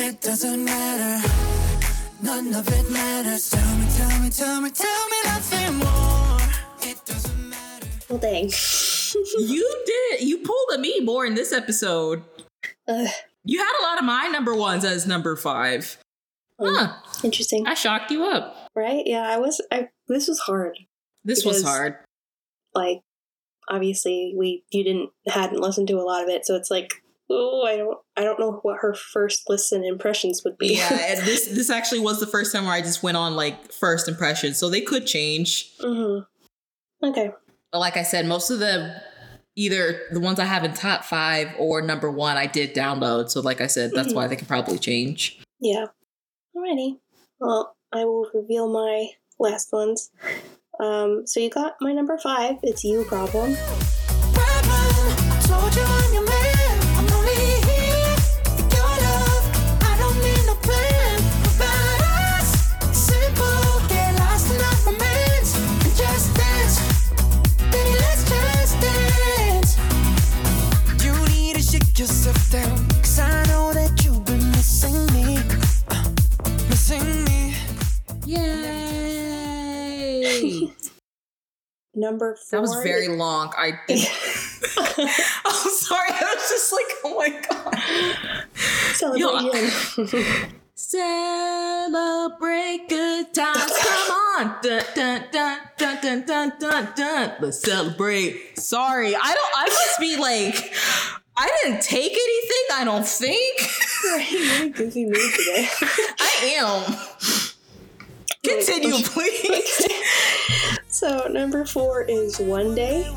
it 0.00 0.20
doesn't 0.20 0.64
matter. 0.64 1.28
None 2.22 2.54
of 2.54 2.68
it 2.68 2.90
matters. 2.90 3.50
Tell 3.50 3.76
me, 3.76 3.86
tell 3.96 4.20
me, 4.20 4.30
tell 4.30 4.60
me, 4.60 4.70
tell 4.70 5.08
me 5.08 5.16
nothing 5.24 5.76
more. 5.76 6.90
It 6.90 7.04
doesn't 7.04 7.48
matter. 7.48 7.86
Well, 8.08 8.18
dang. 8.18 8.44
you 9.38 9.82
did. 9.86 10.22
You 10.22 10.38
pulled 10.38 10.70
a 10.74 10.78
me 10.78 11.00
more 11.00 11.24
in 11.26 11.34
this 11.34 11.52
episode. 11.52 12.22
Ugh, 12.88 13.08
You 13.44 13.58
had 13.58 13.72
a 13.80 13.82
lot 13.82 13.98
of 13.98 14.04
my 14.04 14.28
number 14.28 14.54
ones 14.54 14.84
as 14.84 15.06
number 15.06 15.36
five. 15.36 15.96
Oh, 16.58 16.74
huh. 16.74 16.92
interesting. 17.24 17.66
I 17.66 17.74
shocked 17.74 18.10
you 18.10 18.24
up. 18.24 18.68
Right? 18.74 19.02
Yeah, 19.06 19.22
I 19.22 19.38
was. 19.38 19.62
I 19.72 19.88
this 20.08 20.28
was 20.28 20.40
hard. 20.40 20.78
This 21.24 21.44
was 21.44 21.62
hard. 21.62 21.96
Like, 22.74 23.00
obviously, 23.68 24.34
we 24.36 24.64
you 24.70 24.84
didn't 24.84 25.10
hadn't 25.26 25.60
listened 25.60 25.88
to 25.88 25.98
a 25.98 26.02
lot 26.04 26.22
of 26.22 26.28
it, 26.28 26.44
so 26.46 26.54
it's 26.56 26.70
like, 26.70 26.92
oh, 27.30 27.64
I 27.66 27.76
don't, 27.76 27.98
I 28.16 28.24
don't 28.24 28.38
know 28.40 28.58
what 28.62 28.78
her 28.80 28.94
first 28.94 29.44
listen 29.48 29.84
impressions 29.84 30.42
would 30.44 30.58
be. 30.58 30.74
Yeah, 30.76 30.88
and 31.16 31.20
this 31.26 31.46
this 31.46 31.70
actually 31.70 32.00
was 32.00 32.20
the 32.20 32.26
first 32.26 32.52
time 32.52 32.64
where 32.64 32.74
I 32.74 32.80
just 32.82 33.02
went 33.02 33.16
on 33.16 33.36
like 33.36 33.72
first 33.72 34.08
impressions, 34.08 34.58
so 34.58 34.68
they 34.68 34.80
could 34.80 35.06
change. 35.06 35.70
hmm 35.80 36.18
Okay. 37.02 37.30
But 37.72 37.78
like 37.78 37.96
I 37.96 38.02
said, 38.02 38.26
most 38.26 38.50
of 38.50 38.58
the 38.58 39.00
either 39.56 40.00
the 40.12 40.20
ones 40.20 40.38
I 40.38 40.44
have 40.44 40.64
in 40.64 40.74
top 40.74 41.04
five 41.04 41.48
or 41.58 41.80
number 41.82 42.10
one, 42.10 42.36
I 42.36 42.46
did 42.46 42.74
download. 42.74 43.30
So 43.30 43.40
like 43.40 43.60
I 43.60 43.66
said, 43.68 43.92
that's 43.94 44.12
Mhm. 44.12 44.16
why 44.16 44.26
they 44.26 44.36
could 44.36 44.48
probably 44.48 44.78
change. 44.78 45.40
Yeah. 45.60 45.86
Alrighty. 46.56 46.98
Well, 47.38 47.74
I 47.92 48.04
will 48.04 48.28
reveal 48.34 48.68
my 48.68 49.08
last 49.38 49.72
ones. 49.72 50.10
Um, 50.78 51.26
so 51.26 51.40
you 51.40 51.50
got 51.50 51.76
my 51.80 51.92
number 51.92 52.16
five. 52.18 52.56
It's 52.62 52.84
you. 52.84 53.04
Problem, 53.04 53.56
Number 82.00 82.34
four. 82.34 82.44
that 82.50 82.60
was 82.62 82.74
very 82.82 83.06
long. 83.08 83.52
I 83.56 83.78
did. 83.86 83.98
I'm 84.78 85.70
sorry. 85.70 86.08
I 86.08 86.34
was 86.34 86.48
just 86.48 86.72
like, 86.72 86.86
oh 87.04 87.18
my 87.18 87.28
god. 87.48 87.76
celebration. 88.94 90.56
Celebrate 90.74 92.88
good 92.88 93.34
times. 93.34 93.70
Come 93.82 94.10
on. 94.10 94.56
Dun, 94.62 94.82
dun, 94.94 95.24
dun, 95.30 95.58
dun, 95.76 96.00
dun, 96.00 96.24
dun, 96.24 96.52
dun, 96.58 96.88
dun. 96.96 97.32
Let's 97.38 97.60
celebrate. 97.60 98.58
Sorry. 98.58 99.14
I 99.14 99.34
don't, 99.34 99.52
I 99.54 99.66
must 99.66 100.00
be 100.00 100.16
like, 100.16 100.72
I 101.42 101.50
didn't 101.64 101.80
take 101.80 102.12
anything. 102.12 102.64
I 102.74 102.84
don't 102.84 103.06
think. 103.08 103.60
You're 104.30 104.68
goofy 104.68 105.06
mood 105.06 105.14
today. 105.14 105.68
I 106.20 106.56
am. 106.58 106.96
Continue, 108.44 109.02
please. 109.02 109.88
so 110.88 111.28
number 111.30 111.64
four 111.64 112.02
is 112.02 112.38
one 112.38 112.74
day. 112.74 113.10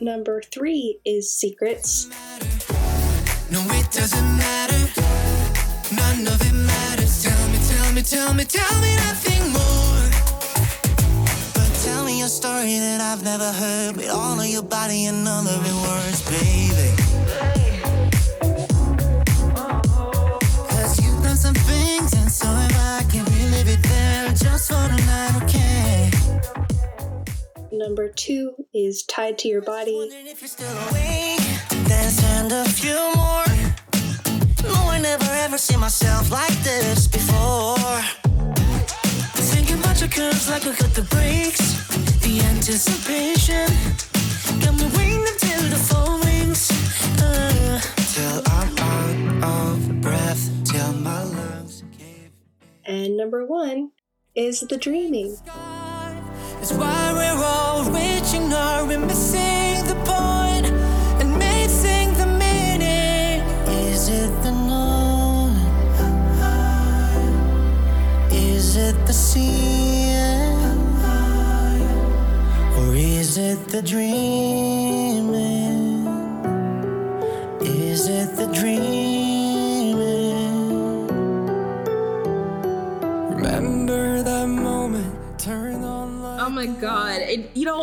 Number 0.00 0.40
three 0.40 1.00
is 1.04 1.34
secrets. 1.34 2.06
No, 3.50 3.60
it 3.70 3.90
doesn't 3.90 4.36
matter. 4.36 4.78
None 5.92 6.26
of 6.28 6.40
it 6.40 6.54
matters. 6.54 7.24
Tell 7.24 7.48
me, 7.48 7.58
tell 7.66 7.92
me, 7.92 8.02
tell 8.02 8.32
me, 8.32 8.44
tell 8.44 8.80
me 8.80 8.94
nothing 8.94 9.42
more. 9.50 10.06
But 11.52 11.68
tell 11.82 12.04
me 12.04 12.22
a 12.22 12.28
story 12.28 12.78
that 12.78 13.00
I've 13.00 13.24
never 13.24 13.50
heard 13.50 13.96
with 13.96 14.08
all 14.10 14.38
of 14.38 14.46
your 14.46 14.62
body 14.62 15.06
and 15.06 15.26
of 15.26 15.66
it 15.66 15.74
words, 15.88 16.22
baby. 16.30 16.94
Cause 20.70 21.02
you've 21.02 21.22
done 21.24 21.36
some 21.36 21.54
things, 21.54 22.12
and 22.12 22.30
so 22.30 22.46
if 22.46 22.76
I 22.78 23.02
can 23.10 23.24
relive 23.24 23.68
it 23.68 23.82
there 23.82 24.28
just 24.28 24.68
for 24.68 24.74
the 24.74 25.02
night, 25.06 25.42
okay? 25.42 26.67
Number 27.78 28.08
two 28.08 28.66
is 28.74 29.04
tied 29.04 29.38
to 29.38 29.48
your 29.48 29.62
body. 29.62 29.94
Wondering 29.94 30.26
if 30.26 30.40
you're 30.40 30.48
still 30.48 30.76
awake. 30.88 31.38
Dance 31.86 32.20
and 32.24 32.50
a 32.50 32.64
few 32.64 32.98
more. 33.14 33.46
No, 34.64 34.90
I 34.90 34.98
never 35.00 35.30
ever 35.46 35.56
seen 35.56 35.78
myself 35.78 36.32
like 36.32 36.52
this 36.64 37.06
before. 37.06 38.02
Thinking 39.54 39.78
about 39.78 40.00
your 40.00 40.08
curves 40.08 40.50
like 40.50 40.64
we 40.64 40.72
cut 40.72 40.92
the 40.92 41.06
brakes. 41.08 41.86
The 42.18 42.40
anticipation 42.50 43.68
got 44.58 44.74
me 44.74 44.90
waiting 44.98 45.24
until 45.32 45.62
the 45.70 45.78
phone 45.78 46.20
rings. 46.22 46.72
Uh, 47.22 47.80
till 48.12 48.42
I'm 48.58 49.40
out 49.40 49.76
of 49.76 50.00
breath, 50.00 50.50
till 50.64 50.92
my 50.94 51.22
lungs 51.22 51.84
cave. 51.96 52.32
And 52.84 53.16
number 53.16 53.46
one 53.46 53.92
is 54.34 54.62
the 54.62 54.76
dreaming. 54.76 55.36
It's 56.60 56.72
why 56.72 57.12
we're 57.14 57.44
all 57.44 57.84
reaching 57.84 58.52
or 58.52 58.84
we're 58.84 58.98
missing 58.98 59.84
the 59.86 59.94
point 60.04 60.66
and 61.20 61.38
missing 61.38 62.12
the 62.14 62.26
meaning. 62.26 63.40
Is 63.86 64.08
it 64.08 64.42
the 64.42 64.50
known? 64.50 65.54
Is 68.32 68.76
it 68.76 68.96
the 69.06 69.12
seeing? 69.12 70.58
Or 72.78 72.94
is 72.94 73.38
it 73.38 73.68
the 73.68 73.80
dream? 73.80 74.87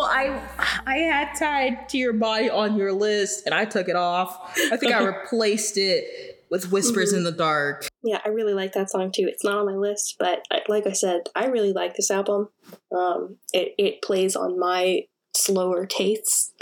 I 0.02 0.42
I 0.86 0.98
had 0.98 1.34
tied 1.38 1.90
to 1.90 1.98
your 1.98 2.14
body 2.14 2.50
on 2.50 2.78
your 2.78 2.94
list 2.94 3.46
and 3.46 3.54
I 3.54 3.66
took 3.66 3.88
it 3.90 3.96
off. 3.96 4.58
I 4.72 4.78
think 4.78 4.94
I 4.94 5.04
replaced 5.04 5.78
it 5.78 6.44
with 6.50 6.72
Whispers 6.72 7.12
in 7.14 7.24
the 7.24 7.32
Dark. 7.32 7.88
Yeah, 8.04 8.22
I 8.24 8.30
really 8.30 8.54
like 8.54 8.74
that 8.74 8.90
song 8.90 9.12
too. 9.12 9.26
It's 9.28 9.44
not 9.44 9.58
on 9.58 9.66
my 9.66 9.74
list, 9.76 10.16
but 10.20 10.44
I- 10.52 10.62
like 10.68 10.88
I 10.88 10.92
said, 10.94 11.22
I 11.36 11.48
really 11.48 11.74
like 11.74 11.96
this 11.96 12.12
album. 12.12 12.50
Um, 12.96 13.38
it 13.54 13.74
it 13.78 14.02
plays 14.02 14.36
on 14.36 14.60
my 14.60 15.06
slower 15.36 15.86
tastes, 15.86 16.54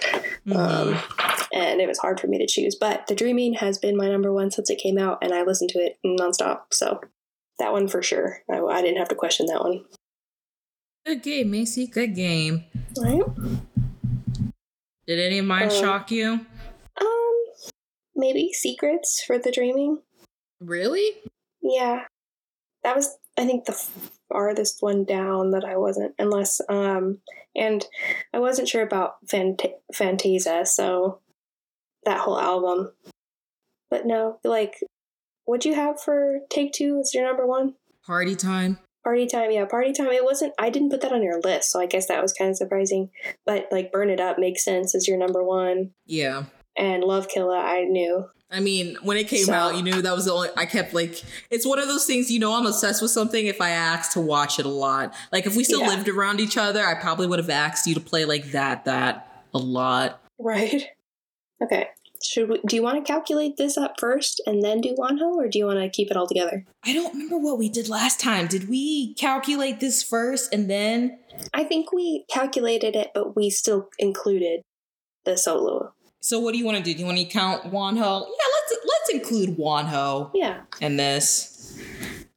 um, 0.51 0.97
and 1.53 1.80
it 1.80 1.88
was 1.88 1.99
hard 1.99 2.19
for 2.19 2.26
me 2.27 2.39
to 2.39 2.47
choose. 2.47 2.76
But 2.76 3.05
The 3.07 3.14
Dreaming 3.15 3.53
has 3.55 3.77
been 3.77 3.95
my 3.95 4.07
number 4.10 4.34
one 4.34 4.49
since 4.49 4.69
it 4.72 4.80
came 4.81 4.97
out, 4.97 5.19
and 5.22 5.34
I 5.34 5.43
listened 5.43 5.69
to 5.72 5.80
it 5.80 5.97
nonstop. 6.05 6.61
So 6.72 6.99
that 7.60 7.72
one 7.72 7.88
for 7.88 8.01
sure. 8.01 8.39
I, 8.51 8.60
I 8.60 8.81
didn't 8.81 8.97
have 8.97 9.10
to 9.10 9.15
question 9.15 9.45
that 9.47 9.61
one. 9.61 9.85
Good 11.05 11.21
game, 11.21 11.51
Macy. 11.51 11.88
Good 11.88 12.15
game. 12.15 12.63
Right? 12.97 13.21
Did 15.05 15.19
any 15.19 15.39
of 15.39 15.45
mine 15.45 15.67
Uh, 15.67 15.71
shock 15.71 16.11
you? 16.11 16.45
Um, 17.01 17.43
maybe 18.15 18.53
Secrets 18.53 19.21
for 19.25 19.38
The 19.38 19.51
Dreaming. 19.51 20.01
Really? 20.61 21.11
Yeah, 21.61 22.05
that 22.84 22.95
was 22.95 23.17
I 23.38 23.45
think 23.45 23.65
the 23.65 23.73
farthest 24.31 24.77
one 24.81 25.03
down 25.05 25.51
that 25.51 25.65
I 25.65 25.75
wasn't, 25.75 26.13
unless 26.19 26.61
um, 26.69 27.19
and 27.55 27.85
I 28.34 28.39
wasn't 28.39 28.69
sure 28.69 28.84
about 28.84 29.15
Fant- 29.25 29.73
Fantasia, 29.93 30.65
so 30.65 31.19
that 32.05 32.19
whole 32.19 32.39
album. 32.39 32.91
But 33.89 34.05
no, 34.05 34.39
like, 34.43 34.75
what'd 35.45 35.65
you 35.65 35.73
have 35.75 35.99
for 35.99 36.39
Take 36.49 36.73
Two? 36.73 36.97
Was 36.97 37.13
your 37.13 37.25
number 37.25 37.45
one? 37.45 37.73
Party 38.05 38.35
time. 38.35 38.77
Party 39.03 39.27
time, 39.27 39.51
yeah, 39.51 39.65
party 39.65 39.91
time. 39.91 40.07
It 40.11 40.23
wasn't. 40.23 40.53
I 40.57 40.69
didn't 40.69 40.89
put 40.89 41.01
that 41.01 41.11
on 41.11 41.21
your 41.23 41.41
list, 41.41 41.71
so 41.71 41.80
I 41.81 41.85
guess 41.88 42.07
that 42.07 42.21
was 42.21 42.31
kind 42.34 42.49
of 42.49 42.55
surprising. 42.57 43.09
But 43.45 43.67
like, 43.71 43.91
burn 43.91 44.09
it 44.09 44.19
up 44.21 44.39
makes 44.39 44.63
sense 44.63 44.95
as 44.95 45.07
your 45.07 45.17
number 45.17 45.43
one, 45.43 45.91
Yeah. 46.05 46.43
and 46.77 47.03
Love 47.03 47.27
killer, 47.27 47.57
I 47.57 47.84
knew. 47.84 48.25
I 48.49 48.59
mean, 48.59 48.97
when 49.01 49.17
it 49.17 49.27
came 49.27 49.45
So- 49.45 49.53
out, 49.53 49.75
you 49.75 49.81
knew 49.81 50.01
that 50.01 50.15
was 50.15 50.25
the 50.25 50.31
only. 50.34 50.49
I 50.55 50.65
kept 50.65 50.93
like, 50.93 51.21
it's 51.49 51.65
one 51.65 51.80
of 51.80 51.88
those 51.88 52.05
things. 52.05 52.30
You 52.31 52.39
know, 52.39 52.53
I'm 52.53 52.65
obsessed 52.67 53.01
with 53.01 53.09
something. 53.11 53.47
If 53.47 53.59
I 53.59 53.71
asked 53.71 54.11
to 54.13 54.21
watch 54.21 54.59
it 54.59 54.65
a 54.65 54.69
lot, 54.69 55.13
like 55.31 55.45
if 55.47 55.55
we 55.55 55.63
still 55.63 55.81
Yeah. 55.81 55.88
lived 55.89 56.07
around 56.07 56.39
each 56.39 56.55
other, 56.55 56.85
I 56.85 56.93
probably 56.93 57.25
would 57.27 57.39
have 57.39 57.49
asked 57.49 57.88
you 57.88 57.95
to 57.95 57.99
play 57.99 58.25
like 58.25 58.51
that, 58.51 58.85
that 58.85 59.43
a 59.53 59.57
lot. 59.59 60.21
Right. 60.39 60.84
Okay. 61.63 61.88
Should 62.26 62.50
we, 62.50 62.60
do 62.68 62.76
you 62.76 62.82
want 62.84 63.06
to 63.06 63.12
calculate 63.12 63.58
this 63.58 63.78
up 63.78 64.00
first 64.00 64.41
and 64.45 64.64
then 64.64 64.80
do 64.82 64.95
Wonho, 64.98 65.36
or 65.36 65.48
do 65.50 65.60
you 65.60 65.66
want 65.66 65.80
to 65.80 65.90
keep 65.90 66.10
it 66.10 66.18
all 66.18 66.28
together? 66.28 66.66
I 66.86 66.94
don't 66.94 67.14
remember 67.14 67.38
what 67.38 67.58
we 67.58 67.70
did 67.70 67.90
last 67.90 68.20
time. 68.20 68.48
Did 68.48 68.70
we 68.70 69.14
calculate 69.16 69.80
this 69.80 70.02
first 70.04 70.54
and 70.54 70.70
then? 70.70 71.20
I 71.54 71.64
think 71.64 71.91
we 71.91 72.26
calculated 72.32 72.95
it, 72.95 73.12
but 73.14 73.36
we 73.36 73.50
still 73.50 73.90
included 74.00 74.62
the 75.26 75.38
solo. 75.38 75.94
So 76.22 76.40
what 76.40 76.54
do 76.54 76.58
you 76.58 76.66
want 76.66 76.78
to 76.78 76.84
do? 76.84 76.94
Do 76.94 77.00
you 77.02 77.06
want 77.06 77.18
to 77.18 77.26
count 77.26 77.64
Wonho? 77.66 77.95
Yeah, 77.98 78.48
let's 78.54 78.86
let's 78.86 79.10
include 79.14 79.58
Wonho 79.58 80.32
Yeah. 80.34 80.62
in 80.80 80.95
this. 80.95 81.78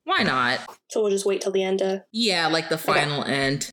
Why 0.04 0.22
not? 0.24 0.60
So 0.88 1.02
we'll 1.02 1.10
just 1.10 1.26
wait 1.26 1.40
till 1.40 1.52
the 1.52 1.62
end. 1.62 1.78
To, 1.80 2.04
Yeah, 2.12 2.48
like 2.48 2.68
the 2.68 2.78
final 2.78 3.22
end. 3.24 3.70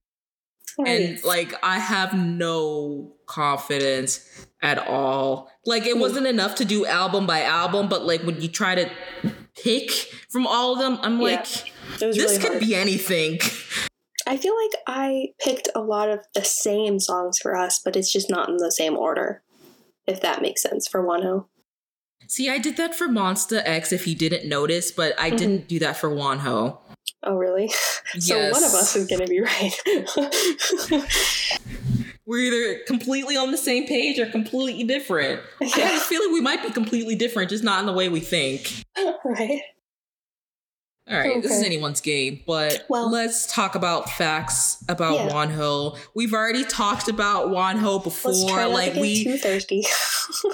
and 0.85 1.23
like 1.23 1.53
I 1.64 1.80
have 1.80 2.14
no 2.15 3.14
confidence 3.26 4.27
at 4.64 4.80
all. 4.80 5.52
Like 5.65 5.85
it 5.85 5.98
wasn't 5.98 6.26
enough 6.26 6.56
to 6.56 6.65
do 6.65 6.85
album 6.88 7.27
by 7.27 7.44
album, 7.44 7.88
but 7.90 8.06
like 8.06 8.22
when 8.23 8.41
you 8.41 8.48
try 8.48 8.73
to 8.76 8.90
pick 9.61 9.91
from 10.31 10.48
all 10.48 10.73
of 10.73 10.80
them, 10.80 10.98
I'm 11.03 11.19
Yeah. 11.19 11.35
like, 11.38 11.45
this 11.99 12.18
really 12.18 12.38
could 12.40 12.48
hard. 12.53 12.60
be 12.61 12.73
anything. 12.73 13.40
I 14.26 14.38
feel 14.38 14.56
like 14.56 14.81
I 14.88 15.27
picked 15.44 15.68
a 15.76 15.81
lot 15.81 16.10
of 16.10 16.22
the 16.34 16.44
same 16.45 16.99
songs 16.99 17.38
for 17.40 17.56
us, 17.57 17.80
but 17.84 17.95
it's 17.98 18.11
just 18.11 18.30
not 18.30 18.48
in 18.49 18.57
the 18.57 18.72
same 18.72 18.98
order. 18.98 19.44
If 20.07 20.22
that 20.22 20.41
makes 20.41 20.61
sense 20.61 20.88
for 20.88 21.03
Wonho. 21.06 21.45
See, 22.27 22.49
I 22.49 22.57
did 22.57 22.77
that 22.77 22.95
for 22.95 23.07
Monsta 23.07 23.61
X 23.65 23.91
if 23.91 24.07
you 24.07 24.15
didn't 24.15 24.48
notice, 24.48 24.91
but 24.91 25.14
I 25.19 25.30
Mhm. 25.31 25.38
didn't 25.38 25.68
do 25.68 25.77
that 25.80 25.98
for 25.98 26.10
Wonho. 26.10 26.77
Oh, 27.22 27.35
really? 27.35 27.69
so 28.19 28.38
one 28.49 28.64
of 28.64 28.73
us 28.73 28.95
is 28.95 29.07
going 29.07 29.22
to 29.22 29.27
be 29.27 29.41
right. 29.41 29.73
We're 32.25 32.53
either 32.53 32.79
completely 32.85 33.35
on 33.35 33.51
the 33.51 33.57
same 33.57 33.85
page 33.85 34.17
or 34.17 34.25
completely 34.27 34.83
different. 34.85 35.41
I 35.61 35.65
have 35.65 35.77
yeah. 35.77 35.97
a 35.97 35.99
feeling 35.99 36.31
we 36.31 36.41
might 36.41 36.63
be 36.63 36.69
completely 36.71 37.15
different, 37.15 37.49
just 37.49 37.63
not 37.63 37.81
in 37.81 37.85
the 37.85 37.93
way 37.93 38.07
we 38.07 38.21
think. 38.21 38.71
right. 38.97 39.61
All 41.05 41.17
right, 41.17 41.43
this 41.43 41.51
is 41.51 41.63
anyone's 41.63 41.99
game, 41.99 42.39
but 42.47 42.85
Well- 42.87 43.11
let's 43.11 43.53
talk 43.53 43.75
about 43.75 44.09
facts 44.09 44.81
about 44.87 45.15
Yeah. 45.15 45.29
Wonho. 45.29 45.97
We've 46.15 46.33
already 46.33 46.63
talked 46.63 47.09
about 47.09 47.49
Wonho 47.49 48.01
before. 48.01 48.67
Like 48.67 48.95
we 48.95 49.25
too 49.25 49.37
thirsty. 49.37 49.83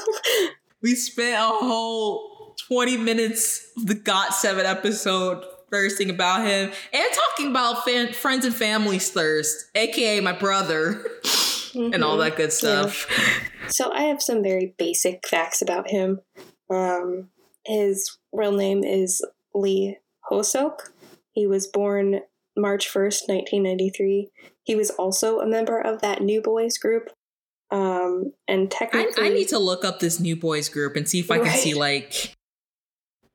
we 0.82 0.96
spent 0.96 1.36
a 1.36 1.46
whole 1.46 2.56
20 2.68 2.98
minutes 2.98 3.64
of 3.78 3.86
the 3.86 3.94
Got 3.94 4.34
7 4.34 4.66
episode 4.66 5.46
thirsting 5.70 6.10
about 6.10 6.48
him 6.48 6.72
and 6.94 7.14
talking 7.14 7.52
about 7.52 7.86
fan- 7.86 8.14
friends 8.14 8.44
and 8.44 8.56
family's 8.56 9.12
thirst, 9.12 9.70
aka 9.76 10.20
my 10.20 10.32
brother, 10.32 11.06
and 11.94 12.04
all 12.04 12.18
Mhm. 12.18 12.24
that 12.26 12.36
good 12.38 12.54
stuff. 12.54 13.08
So 13.72 13.92
I 13.92 14.04
have 14.04 14.20
some 14.20 14.42
very 14.42 14.74
basic 14.80 15.28
facts 15.28 15.62
about 15.62 15.92
him. 15.92 16.22
Um, 16.72 17.30
his 17.68 18.18
real 18.34 18.52
name 18.52 18.84
is 18.84 19.24
Lee 19.54 19.98
Hosok. 20.32 20.90
He 21.34 21.46
was 21.46 21.68
born 21.68 22.22
March 22.58 22.88
1st, 22.92 23.28
1993. 23.28 24.32
He 24.64 24.76
was 24.76 24.90
also 24.90 25.40
a 25.40 25.46
member 25.46 25.80
of 25.80 26.02
that 26.02 26.24
New 26.24 26.42
Boys 26.42 26.80
group. 26.80 27.12
Um, 27.70 28.34
and 28.48 28.74
I, 28.74 28.76
technically, 28.76 29.24
I 29.24 29.30
need 29.30 29.50
to 29.50 29.60
look 29.60 29.86
up 29.86 30.00
this 30.00 30.20
new 30.20 30.36
boys 30.36 30.68
group 30.68 30.96
and 30.96 31.08
see 31.08 31.20
if 31.20 31.30
I 31.30 31.38
can 31.38 31.56
see 31.56 31.76
like 31.76 32.36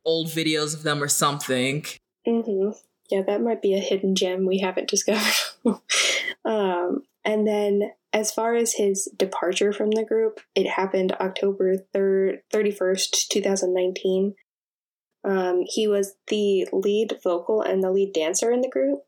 old 0.05 0.27
videos 0.29 0.75
of 0.75 0.83
them 0.83 1.01
or 1.01 1.09
something. 1.09 1.85
hmm 2.27 2.71
Yeah, 3.09 3.23
that 3.23 3.41
might 3.41 3.63
be 3.63 3.75
a 3.75 3.79
hidden 3.81 4.17
gem 4.17 4.47
we 4.47 4.59
haven't 4.59 4.89
discovered. 4.89 5.33
um, 6.45 7.05
and 7.25 7.47
then, 7.47 7.93
as 8.15 8.31
far 8.31 8.55
as 8.55 8.75
his 8.75 9.13
departure 9.17 9.73
from 9.73 9.91
the 9.91 10.05
group, 10.05 10.41
it 10.55 10.69
happened 10.69 11.13
October 11.21 11.75
3rd, 11.93 12.39
31st, 12.53 13.29
2019. 13.29 14.35
Um, 15.25 15.65
he 15.67 15.89
was 15.89 16.15
the 16.29 16.69
lead 16.73 17.19
vocal 17.25 17.61
and 17.61 17.83
the 17.83 17.91
lead 17.91 18.15
dancer 18.15 18.53
in 18.53 18.61
the 18.61 18.71
group. 18.71 19.01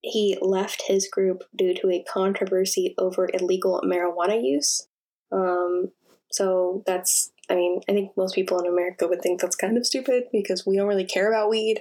He 0.00 0.38
left 0.40 0.84
his 0.86 1.06
group 1.06 1.42
due 1.54 1.74
to 1.74 1.90
a 1.90 2.04
controversy 2.10 2.94
over 2.96 3.28
illegal 3.34 3.82
marijuana 3.84 4.42
use. 4.42 4.88
Um, 5.30 5.90
so 6.30 6.82
that's, 6.86 7.30
I 7.50 7.56
mean, 7.56 7.80
I 7.90 7.92
think 7.92 8.16
most 8.16 8.34
people 8.34 8.58
in 8.58 8.66
America 8.66 9.06
would 9.06 9.20
think 9.20 9.40
that's 9.40 9.56
kind 9.56 9.76
of 9.76 9.84
stupid 9.84 10.24
because 10.32 10.66
we 10.66 10.76
don't 10.76 10.88
really 10.88 11.04
care 11.04 11.28
about 11.28 11.50
weed. 11.50 11.80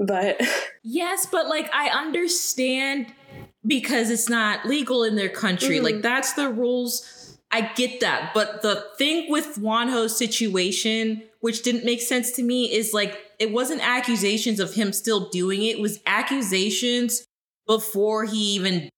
But 0.00 0.40
Yes, 0.82 1.26
but 1.26 1.46
like 1.46 1.70
I 1.72 1.90
understand 1.90 3.12
because 3.68 4.10
it's 4.10 4.28
not 4.28 4.66
legal 4.66 5.04
in 5.04 5.14
their 5.14 5.28
country. 5.28 5.78
Mhm. 5.78 5.82
Like 5.84 6.02
that's 6.02 6.32
the 6.32 6.48
rules. 6.48 7.36
I 7.50 7.62
get 7.76 8.00
that. 8.00 8.32
But 8.34 8.62
the 8.62 8.84
thing 8.98 9.30
with 9.30 9.56
Wonho's 9.58 10.16
situation, 10.16 11.22
which 11.40 11.62
didn't 11.62 11.84
make 11.84 12.00
sense 12.02 12.32
to 12.32 12.42
me, 12.42 12.72
is 12.72 12.92
like 12.92 13.16
it 13.38 13.52
wasn't 13.52 13.86
accusations 13.86 14.58
of 14.58 14.74
him 14.74 14.92
still 14.92 15.28
doing 15.30 15.62
it, 15.62 15.76
it 15.76 15.80
was 15.80 16.00
accusations 16.06 17.24
before 17.66 18.24
he 18.24 18.38
even 18.54 18.88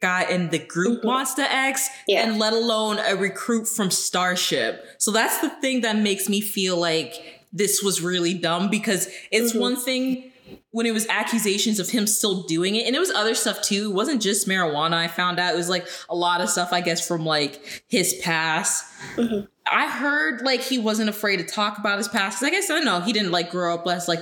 got 0.00 0.30
in 0.30 0.48
the 0.50 0.58
group 0.58 1.02
Mhm. 1.02 1.06
Monsta 1.10 1.46
X 1.50 1.88
Yeah. 2.08 2.22
and 2.22 2.38
let 2.38 2.52
alone 2.54 2.98
a 2.98 3.16
recruit 3.16 3.66
from 3.68 3.90
Starship. 3.90 4.84
So 4.98 5.10
that's 5.10 5.38
the 5.38 5.50
thing 5.60 5.82
that 5.82 5.96
makes 5.96 6.28
me 6.28 6.40
feel 6.40 6.76
like 6.76 7.14
this 7.52 7.82
was 7.82 8.00
really 8.00 8.32
dumb 8.32 8.70
because 8.70 9.08
it's 9.30 9.52
Mhm. 9.52 9.60
one 9.60 9.76
thing 9.76 10.29
when 10.70 10.86
it 10.86 10.92
was 10.92 11.06
accusations 11.08 11.78
of 11.78 11.88
him 11.90 12.06
still 12.06 12.42
doing 12.44 12.74
it 12.76 12.86
and 12.86 12.94
it 12.94 12.98
was 12.98 13.10
other 13.10 13.34
stuff 13.34 13.60
too 13.62 13.90
it 13.90 13.94
wasn't 13.94 14.20
just 14.22 14.46
marijuana 14.48 14.94
i 14.94 15.08
found 15.08 15.38
out 15.40 15.52
it 15.54 15.56
was 15.56 15.68
like 15.68 15.86
a 16.08 16.14
lot 16.14 16.40
of 16.40 16.48
stuff 16.48 16.72
i 16.72 16.80
guess 16.80 17.06
from 17.06 17.24
like 17.24 17.82
his 17.88 18.14
past 18.22 18.84
Mhm. 19.16 19.48
i 19.66 19.86
heard 19.88 20.42
like 20.42 20.60
he 20.62 20.78
wasn't 20.78 21.08
afraid 21.08 21.38
to 21.38 21.44
talk 21.44 21.78
about 21.78 21.98
his 21.98 22.08
past 22.08 22.42
I 22.42 22.50
guess 22.50 22.70
i 22.70 22.74
don't 22.74 22.84
know 22.84 23.00
he 23.00 23.12
didn't 23.12 23.32
like 23.32 23.50
grow 23.50 23.74
up 23.74 23.86
as 23.86 24.08
like 24.08 24.20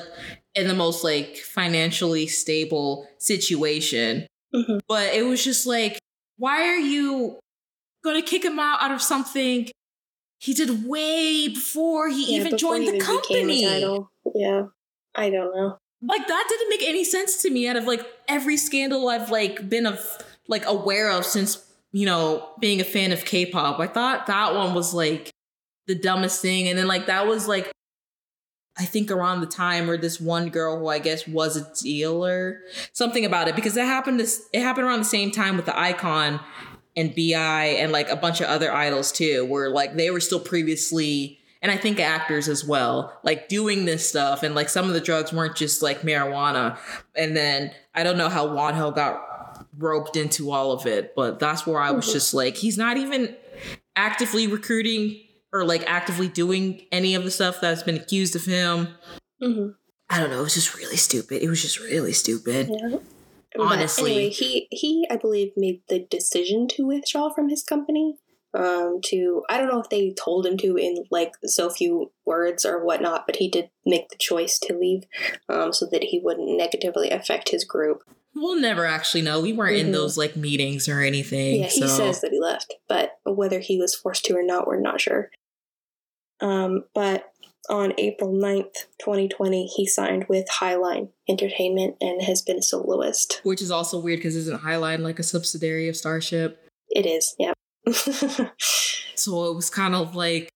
in 0.55 0.69
the 0.69 0.75
most 0.75 1.05
like 1.05 1.37
financially 1.37 2.27
stable 2.27 3.07
situation 3.19 4.27
Mhm. 4.55 4.81
but 4.89 5.13
it 5.15 5.23
was 5.25 5.45
just 5.45 5.67
like 5.67 5.99
why 6.37 6.63
are 6.69 6.79
you 6.79 7.39
gonna 8.05 8.23
kick 8.23 8.45
him 8.45 8.59
out 8.59 8.81
out 8.83 8.91
of 8.93 9.03
something 9.03 9.69
he 10.41 10.55
did 10.55 10.87
way 10.87 11.49
before 11.49 12.09
he 12.09 12.31
Yeah, 12.33 12.41
even 12.41 12.53
before 12.53 12.59
joined 12.59 12.85
he 12.85 12.91
the 12.91 12.97
even 12.99 13.07
company. 13.07 13.63
Yeah, 14.37 14.63
I 15.17 15.31
don't 15.31 15.53
know. 15.53 15.79
Like 16.03 16.27
that 16.27 16.47
didn't 16.49 16.71
make 16.71 16.83
any 16.83 17.05
sense 17.05 17.43
to 17.43 17.51
me 17.51 17.67
out 17.69 17.77
of 17.77 17.85
like 17.85 18.07
every 18.29 18.57
scandal 18.57 19.09
I've 19.09 19.31
like 19.31 19.69
been 19.69 19.87
of 19.87 20.01
like 20.47 20.65
aware 20.67 21.11
of 21.11 21.25
since 21.25 21.65
you 21.93 22.07
know 22.07 22.49
being 22.61 22.81
a 22.81 22.85
fan 22.85 23.13
of 23.13 23.25
K-pop. 23.25 23.81
I 23.81 23.87
thought 23.87 24.27
that 24.27 24.55
one 24.55 24.75
was 24.75 24.95
like 24.95 25.31
the 25.87 25.95
dumbest 25.95 26.41
thing, 26.41 26.69
and 26.69 26.79
then 26.79 26.87
like 26.87 27.07
that 27.07 27.27
was 27.27 27.49
like 27.49 27.73
I 28.79 28.85
think 28.85 29.11
around 29.11 29.41
the 29.41 29.47
time 29.47 29.89
where 29.89 29.97
this 29.97 30.21
one 30.21 30.51
girl 30.51 30.79
who 30.79 30.87
I 30.87 31.01
guess 31.01 31.27
was 31.27 31.57
a 31.57 31.75
dealer, 31.83 32.61
something 32.93 33.25
about 33.25 33.49
it 33.49 33.57
because 33.57 33.77
it 33.77 33.85
happened 33.85 34.21
this 34.21 34.49
it 34.53 34.63
happened 34.63 34.87
around 34.87 35.01
the 35.01 35.05
same 35.05 35.33
time 35.33 35.57
with 35.57 35.67
the 35.67 35.73
iKON 35.73 36.41
and 36.97 37.15
B.I 37.15 37.65
and 37.67 37.91
like 37.91 38.09
a 38.09 38.17
bunch 38.17 38.41
of 38.41 38.47
other 38.47 38.73
idols 38.73 39.11
too, 39.11 39.45
where 39.47 39.69
like 39.69 39.97
they 39.97 40.11
were 40.11 40.21
still 40.21 40.41
previously 40.41 41.41
and 41.63 41.73
I 41.73 41.77
think 41.77 41.99
actors 42.01 42.49
as 42.49 42.65
well, 42.65 43.19
like 43.25 43.49
doing 43.49 43.85
this 43.85 44.09
stuff 44.09 44.43
and 44.43 44.55
like 44.55 44.69
some 44.69 44.87
of 44.87 44.95
the 44.95 45.01
drugs 45.01 45.33
weren't 45.33 45.57
just 45.57 45.83
like 45.83 46.03
marijuana. 46.03 46.79
And 47.17 47.37
then 47.37 47.73
I 47.95 48.03
don't 48.05 48.19
know 48.19 48.29
how 48.29 48.47
Wonho 48.47 48.95
got 48.95 49.67
roped 49.77 50.17
into 50.17 50.51
all 50.51 50.73
of 50.73 50.87
it, 50.87 51.15
but 51.17 51.39
that's 51.39 51.67
where 51.67 51.81
I 51.81 51.91
was 51.91 52.13
just 52.13 52.33
like, 52.35 52.57
he's 52.57 52.79
not 52.79 52.97
even 52.97 53.37
actively 53.97 54.47
recruiting 54.47 55.21
or 55.53 55.65
like 55.65 55.83
actively 55.91 56.29
doing 56.29 56.83
any 56.93 57.15
of 57.15 57.25
the 57.25 57.31
stuff 57.31 57.61
that's 57.61 57.83
been 57.83 57.97
accused 57.97 58.37
of 58.37 58.45
him. 58.45 58.89
hmm 59.41 59.69
I 60.11 60.21
don't 60.21 60.31
know. 60.31 60.41
It 60.41 60.45
was 60.45 60.55
just 60.55 60.75
really 60.75 60.97
stupid. 60.97 61.43
It 61.43 61.49
was 61.51 61.61
just 61.61 61.79
really 61.81 62.13
stupid. 62.13 62.71
Yeah. 62.71 62.99
Honestly. 63.59 64.11
anyway, 64.13 64.31
he 64.31 64.69
he 64.71 65.07
I 65.11 65.17
believe 65.17 65.53
made 65.57 65.83
the 65.89 65.99
decision 65.99 66.69
to 66.69 66.87
withdraw 66.87 67.31
from 67.31 67.49
his 67.49 67.63
company. 67.63 68.17
Um, 68.55 69.01
to 69.07 69.43
I 69.51 69.59
don't 69.59 69.69
know 69.69 69.81
if 69.81 69.91
they 69.91 70.15
told 70.15 70.47
him 70.47 70.57
to 70.59 70.77
in 70.77 71.05
like 71.11 71.33
so 71.45 71.69
few 71.69 72.13
words 72.25 72.65
or 72.65 72.83
whatnot, 72.83 73.27
but 73.27 73.37
he 73.37 73.51
did 73.51 73.69
make 73.85 74.09
the 74.09 74.17
choice 74.17 74.59
to 74.61 74.77
leave, 74.77 75.03
um, 75.51 75.73
so 75.73 75.87
that 75.93 76.05
he 76.05 76.19
wouldn't 76.19 76.57
negatively 76.57 77.11
affect 77.11 77.51
his 77.51 77.65
group. 77.65 78.03
We'll 78.35 78.59
never 78.61 78.87
actually 78.87 79.23
know. 79.23 79.41
We 79.41 79.53
weren't 79.53 79.77
in 79.77 79.89
Mhm. 79.89 79.93
those 79.93 80.17
like 80.17 80.35
meetings 80.35 80.89
or 80.89 81.01
anything. 81.01 81.61
Yeah, 81.61 81.67
he 81.69 81.87
says 81.89 82.23
that 82.23 82.31
he 82.31 82.41
left, 82.41 82.75
but 82.89 83.19
whether 83.25 83.59
he 83.61 83.79
was 83.79 83.95
forced 83.95 84.25
to 84.27 84.35
or 84.37 84.43
not, 84.43 84.67
we're 84.67 84.81
not 84.81 85.01
sure. 85.01 85.31
Um, 86.41 86.85
but 86.95 87.31
on 87.69 87.93
April 87.99 88.33
9th, 88.33 88.87
2020, 88.99 89.67
he 89.67 89.87
signed 89.87 90.25
with 90.29 90.47
Highline 90.49 91.11
Entertainment 91.29 91.97
and 92.01 92.23
has 92.23 92.41
been 92.41 92.59
a 92.59 92.63
soloist. 92.63 93.41
Which 93.43 93.61
is 93.61 93.71
also 93.71 93.99
weird 94.01 94.21
because 94.21 94.37
isn't 94.37 94.63
Highline 94.63 95.01
like 95.01 95.19
a 95.19 95.23
subsidiary 95.25 95.89
of 95.89 95.97
Starship? 95.97 96.65
It 96.91 97.05
is, 97.05 97.35
yeah. 97.39 97.53
So 99.15 99.51
it 99.51 99.55
was 99.57 99.69
kind 99.69 99.97
of 99.97 100.15
like, 100.15 100.49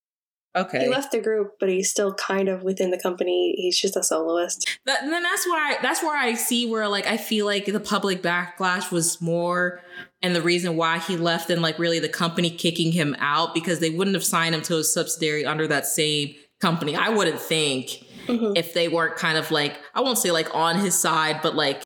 okay. 0.56 0.84
he 0.84 0.88
left 0.88 1.10
the 1.10 1.20
group, 1.20 1.54
but 1.58 1.68
he's 1.68 1.90
still 1.90 2.14
kind 2.14 2.48
of 2.48 2.62
within 2.62 2.90
the 2.92 2.98
company. 2.98 3.54
He's 3.56 3.76
just 3.78 3.96
a 3.96 4.04
soloist. 4.04 4.78
That, 4.86 5.02
and 5.02 5.12
then 5.12 5.22
that's 5.24 5.44
where 5.46 5.60
I 5.60 5.78
that's 5.82 6.00
where 6.02 6.16
I 6.16 6.34
see 6.34 6.66
where 6.70 6.86
like 6.88 7.06
I 7.06 7.16
feel 7.16 7.44
like 7.44 7.66
the 7.66 7.80
public 7.80 8.22
backlash 8.22 8.92
was 8.92 9.20
more 9.20 9.80
and 10.22 10.34
the 10.36 10.42
reason 10.42 10.76
why 10.76 10.98
he 11.00 11.16
left 11.16 11.48
than 11.48 11.60
like 11.60 11.78
really 11.78 11.98
the 11.98 12.08
company 12.08 12.50
kicking 12.50 12.92
him 12.92 13.16
out 13.18 13.52
because 13.52 13.80
they 13.80 13.90
wouldn't 13.90 14.14
have 14.14 14.24
signed 14.24 14.54
him 14.54 14.62
to 14.62 14.78
a 14.78 14.84
subsidiary 14.84 15.44
under 15.44 15.66
that 15.66 15.84
same 15.86 16.34
company. 16.60 16.94
I 16.94 17.08
wouldn't 17.08 17.40
think 17.40 18.04
Mhm. 18.28 18.56
if 18.56 18.72
they 18.74 18.86
weren't 18.86 19.16
kind 19.16 19.36
of 19.36 19.50
like 19.50 19.74
I 19.92 20.00
won't 20.02 20.18
say 20.18 20.30
like 20.30 20.54
on 20.54 20.78
his 20.78 20.94
side, 20.96 21.40
but 21.42 21.56
like 21.56 21.82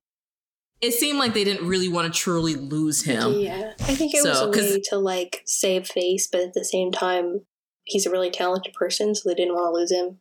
it 0.81 0.93
seemed 0.93 1.19
like 1.19 1.35
they 1.35 1.45
didn't 1.45 1.67
really 1.67 1.89
want 1.89 2.13
to 2.13 2.19
truly 2.19 2.55
lose 2.55 3.03
him. 3.03 3.33
Yeah, 3.35 3.73
I 3.81 3.95
think 3.95 4.15
it 4.15 4.23
was 4.25 4.39
So, 4.39 4.51
a 4.51 4.53
'cause- 4.53 4.71
way 4.73 4.81
to 4.91 4.99
like 4.99 5.43
save 5.47 5.87
face, 5.87 6.27
but 6.31 6.41
at 6.43 6.55
the 6.55 6.65
same 6.65 6.93
time, 6.93 7.47
he's 7.85 8.07
a 8.07 8.11
really 8.11 8.31
talented 8.31 8.75
person, 8.75 9.15
so 9.15 9.29
they 9.29 9.35
didn't 9.35 9.55
want 9.55 9.73
to 9.75 9.79
lose 9.81 9.91
him. 9.93 10.19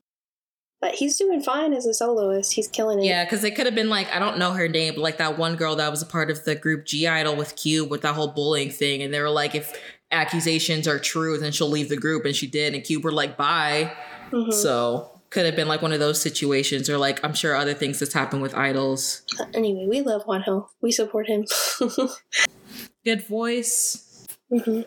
But 0.82 0.96
he's 0.96 1.18
doing 1.18 1.42
fine 1.42 1.74
as 1.74 1.86
a 1.86 1.94
soloist. 1.94 2.54
He's 2.54 2.68
killing 2.68 3.00
it. 3.00 3.06
Yeah, 3.06 3.24
because 3.24 3.44
it 3.44 3.56
could 3.56 3.66
have 3.66 3.76
been 3.76 3.90
like 3.90 4.14
I 4.14 4.20
don't 4.20 4.38
know 4.38 4.52
her 4.52 4.68
name, 4.68 4.94
but 4.96 5.02
like 5.02 5.18
that 5.18 5.38
one 5.38 5.56
girl 5.56 5.76
that 5.78 5.90
was 5.90 6.02
a 6.02 6.06
part 6.06 6.30
of 6.30 6.44
the 6.46 6.54
group 6.56 6.86
G 6.86 7.08
Idol 7.08 7.36
with 7.36 7.56
Cube 7.56 7.90
with 7.90 8.02
that 8.02 8.14
whole 8.16 8.28
bullying 8.28 8.70
thing, 8.70 9.02
and 9.02 9.14
they 9.14 9.20
were 9.22 9.30
like, 9.30 9.56
if 9.56 9.74
accusations 10.12 10.88
are 10.88 11.00
true, 11.00 11.38
then 11.38 11.52
she'll 11.52 11.70
leave 11.70 11.90
the 11.90 11.98
group, 11.98 12.26
and 12.26 12.36
she 12.36 12.46
did, 12.48 12.74
and 12.76 12.84
Cube 12.84 13.04
were 13.04 13.12
like, 13.12 13.36
bye. 13.38 13.92
Mhm. 14.32 14.54
So 14.54 15.15
could 15.36 15.46
have 15.46 15.56
been 15.56 15.68
like 15.68 15.82
one 15.82 15.92
of 15.92 16.00
those 16.00 16.20
situations, 16.22 16.90
or 16.90 16.98
like 16.98 17.24
I'm 17.24 17.34
sure 17.34 17.56
other 17.56 17.74
things 17.74 18.00
that's 18.00 18.14
happened 18.14 18.42
with 18.42 18.56
idols. 18.56 19.22
Anyway, 19.54 19.86
we 19.88 20.02
love 20.02 20.26
Wonho. 20.26 20.70
We 20.82 20.92
support 20.94 21.28
him. 21.28 21.46
Good 23.06 23.28
voice, 23.28 24.26
Mm-hmm. 24.52 24.82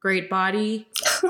great 0.00 0.28
body, 0.28 0.86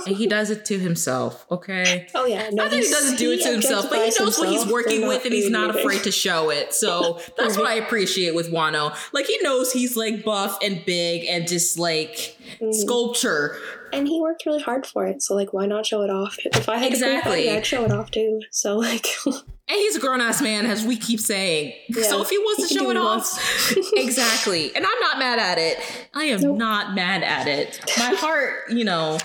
and 0.07 0.17
he 0.17 0.27
does 0.27 0.51
it 0.51 0.65
to 0.67 0.79
himself. 0.79 1.47
Okay. 1.51 2.07
Oh 2.15 2.27
yeah, 2.27 2.49
no, 2.51 2.65
Not 2.65 2.71
that 2.71 2.83
he 2.83 2.91
doesn't 2.91 3.17
do 3.19 3.31
it 3.33 3.43
to 3.43 3.51
himself, 3.53 3.89
but 3.89 3.99
he 4.05 4.13
knows 4.23 4.39
what 4.39 4.49
he's 4.49 4.67
working 4.67 5.07
with 5.07 5.25
and 5.25 5.33
he's 5.33 5.51
not 5.51 5.75
afraid 5.75 6.03
to 6.05 6.11
show 6.11 6.51
it. 6.51 6.75
So 6.75 7.21
that's 7.39 7.57
what 7.57 7.67
I 7.67 7.75
appreciate 7.75 8.35
with 8.35 8.51
Wonho. 8.51 8.95
Like 9.13 9.27
he 9.27 9.39
knows 9.43 9.73
he's 9.73 9.97
like 9.97 10.25
buff 10.25 10.59
and 10.63 10.85
big 10.85 11.27
and 11.29 11.47
just 11.47 11.79
like 11.79 12.37
Mhm. 12.61 12.75
sculpture. 12.75 13.57
And 13.93 14.07
he 14.07 14.21
worked 14.21 14.45
really 14.47 14.61
hard 14.63 14.87
for 14.87 15.07
it, 15.07 15.23
so 15.23 15.35
like, 15.35 15.53
why 15.53 15.67
not 15.67 15.87
show 15.87 16.03
it 16.03 16.11
off? 16.11 16.37
If 16.45 16.69
I 16.69 16.77
had 16.77 16.93
Exactly. 16.93 17.33
free 17.45 17.51
I'd 17.51 17.65
show 17.67 17.85
it 17.85 17.91
off 17.93 18.11
too. 18.11 18.41
So 18.51 18.77
like, 18.77 19.07
And 19.27 19.77
he's 19.77 19.97
a 19.97 20.01
grown 20.01 20.21
ass 20.23 20.41
man, 20.41 20.65
as 20.67 20.85
we 20.85 20.97
keep 20.97 21.21
saying. 21.21 21.75
Yeah, 21.91 22.05
so 22.05 22.23
if 22.23 22.31
he 22.31 22.39
wants 22.39 22.69
to 22.69 22.75
show 22.75 22.91
it 22.91 22.97
off, 22.97 23.73
exactly. 23.95 24.75
And 24.75 24.85
I'm 24.87 25.01
not 25.01 25.19
mad 25.19 25.39
at 25.39 25.59
it. 25.59 25.79
I 26.15 26.25
am 26.25 26.41
Nope. 26.41 26.57
not 26.57 26.95
mad 26.95 27.23
at 27.23 27.47
it. 27.47 27.79
My 27.99 28.15
heart, 28.15 28.71
you 28.71 28.85
know, 28.85 29.19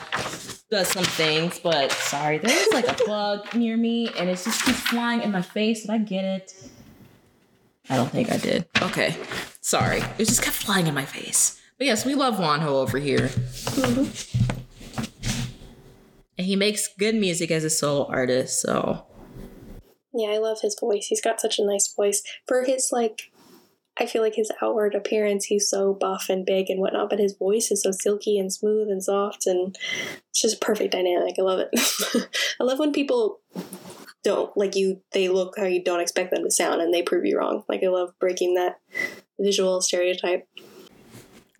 does 0.69 0.89
some 0.89 1.05
things, 1.05 1.59
but 1.59 1.91
sorry, 1.93 2.39
there's 2.39 2.67
like 2.73 2.87
a 2.89 3.05
bug 3.05 3.53
near 3.55 3.77
me 3.77 4.09
and 4.19 4.29
it 4.29 4.33
just 4.43 4.65
keeps 4.65 4.79
flying 4.81 5.21
in 5.21 5.31
my 5.31 5.41
face. 5.41 5.81
Did 5.83 5.91
I 5.91 5.97
get 5.99 6.25
it? 6.25 6.53
I 7.89 7.95
don't 7.95 8.09
think 8.11 8.29
I 8.31 8.37
did. 8.37 8.65
Okay. 8.81 9.15
Sorry. 9.61 9.99
It 10.17 10.25
just 10.25 10.41
kept 10.41 10.55
flying 10.57 10.87
in 10.87 10.93
my 10.93 11.05
face. 11.05 11.59
But 11.83 11.87
yes, 11.87 12.05
we 12.05 12.15
love 12.15 12.35
Wonho 12.35 12.67
over 12.67 12.97
here. 12.97 13.27
Mm-hmm. 13.27 14.05
And 16.37 16.47
he 16.47 16.55
makes 16.55 16.87
good 16.87 17.13
music 17.13 17.51
as 17.51 17.65
a 17.65 17.69
solo 17.69 18.05
artist, 18.05 18.61
so 18.61 19.05
yeah, 20.13 20.29
I 20.29 20.37
love 20.37 20.61
his 20.61 20.77
voice. 20.79 21.07
He's 21.07 21.19
got 21.19 21.41
such 21.41 21.59
a 21.59 21.65
nice 21.65 21.93
voice 21.93 22.23
for 22.47 22.63
his 22.63 22.93
like. 22.93 23.33
I 23.99 24.05
feel 24.05 24.21
like 24.21 24.35
his 24.35 24.49
outward 24.61 24.95
appearance, 24.95 25.43
he's 25.43 25.69
so 25.69 25.93
buff 25.93 26.27
and 26.29 26.45
big 26.45 26.69
and 26.69 26.79
whatnot, 26.79 27.09
but 27.09 27.19
his 27.19 27.35
voice 27.35 27.69
is 27.69 27.83
so 27.83 27.91
silky 27.91 28.39
and 28.39 28.53
smooth 28.53 28.87
and 28.87 29.03
soft, 29.03 29.45
and 29.45 29.77
it's 30.29 30.41
just 30.41 30.55
a 30.55 30.65
perfect 30.65 30.93
dynamic. 30.93 31.35
I 31.37 31.41
love 31.41 31.59
it. 31.59 31.69
I 32.61 32.63
love 32.63 32.79
when 32.79 32.93
people 32.93 33.41
don't 34.23 34.55
like 34.55 34.77
you; 34.77 35.01
they 35.11 35.27
look 35.27 35.55
how 35.57 35.65
you 35.65 35.83
don't 35.83 35.99
expect 35.99 36.31
them 36.33 36.45
to 36.45 36.49
sound, 36.49 36.81
and 36.81 36.93
they 36.93 37.03
prove 37.03 37.25
you 37.25 37.37
wrong. 37.37 37.65
Like 37.67 37.83
I 37.83 37.89
love 37.89 38.13
breaking 38.21 38.53
that 38.53 38.79
visual 39.37 39.81
stereotype. 39.81 40.47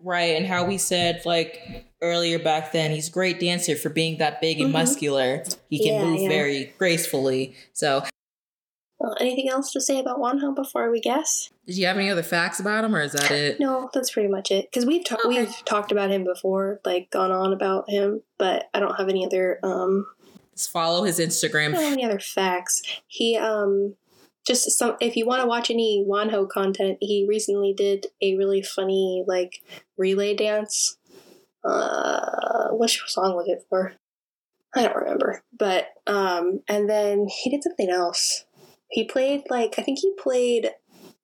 Right, 0.04 0.36
and 0.36 0.46
how 0.46 0.66
we 0.66 0.78
said 0.78 1.22
like 1.26 1.86
earlier 2.02 2.38
back 2.38 2.74
then, 2.74 2.92
he's 2.92 3.08
a 3.08 3.12
great 3.12 3.40
dancer 3.40 3.76
for 3.78 3.90
being 3.90 4.18
that 4.18 4.42
big 4.42 4.60
and 4.60 4.70
Mhm. 4.70 4.74
muscular. 4.74 5.44
He 5.70 5.80
can 5.80 5.94
Yeah, 5.96 6.06
move 6.06 6.22
yeah. 6.22 6.28
very 6.30 6.74
gracefully. 6.78 7.56
So, 7.72 8.04
Well, 9.00 9.16
anything 9.20 9.50
else 9.50 9.72
to 9.72 9.82
say 9.82 10.00
about 10.00 10.20
Wonho 10.20 10.54
before 10.56 10.90
we 10.92 11.00
guess? 11.00 11.50
did 11.66 11.78
you 11.78 11.86
have 11.88 11.98
any 11.98 12.10
other 12.10 12.24
facts 12.24 12.60
about 12.60 12.84
him, 12.84 12.94
or 12.96 13.02
is 13.02 13.14
that 13.14 13.32
it? 13.32 13.60
No, 13.60 13.90
that's 13.94 14.12
pretty 14.12 14.28
much 14.30 14.52
it. 14.52 14.70
Because 14.70 14.86
we've 14.86 15.04
ta- 15.06 15.18
Okay. 15.26 15.28
we've 15.42 15.66
talked 15.66 15.92
about 15.94 16.12
him 16.12 16.24
before, 16.26 16.80
like 16.86 17.10
gone 17.10 17.32
on 17.32 17.54
about 17.54 17.90
him, 17.90 18.22
but 18.38 18.70
I 18.74 18.80
don't 18.82 18.96
have 18.96 19.08
any 19.10 19.26
other 19.26 19.60
um 19.64 20.06
Just 20.56 20.70
follow 20.70 21.04
his 21.04 21.20
I 21.20 21.24
Instagram. 21.24 21.72
don't 21.74 21.84
have 21.84 21.94
any 21.94 22.06
other 22.06 22.20
facts. 22.20 22.82
He 23.08 23.38
um 23.38 23.96
just 24.46 24.78
some 24.78 24.98
if 25.00 25.16
you 25.16 25.26
want 25.26 25.42
to 25.42 25.48
watch 25.48 25.70
any 25.70 26.06
Wonho 26.08 26.50
content, 26.50 26.98
he 27.00 27.26
recently 27.28 27.74
did 27.74 28.08
a 28.22 28.36
really 28.36 28.62
funny 28.62 29.24
like 29.28 29.62
relay 29.98 30.36
dance. 30.36 30.98
Uh, 31.64 32.70
which 32.72 33.02
song 33.08 33.36
was 33.36 33.48
it 33.48 33.66
for? 33.70 33.94
I 34.76 34.84
don't 34.84 34.96
remember. 34.96 35.44
But 35.58 35.88
um, 36.08 36.62
and 36.68 36.90
then 36.90 37.28
he 37.28 37.50
did 37.50 37.64
something 37.64 37.90
else. 37.90 38.46
He 38.90 39.06
played 39.06 39.44
like 39.50 39.76
I 39.78 39.82
think 39.82 40.00
he 40.00 40.14
played. 40.18 40.72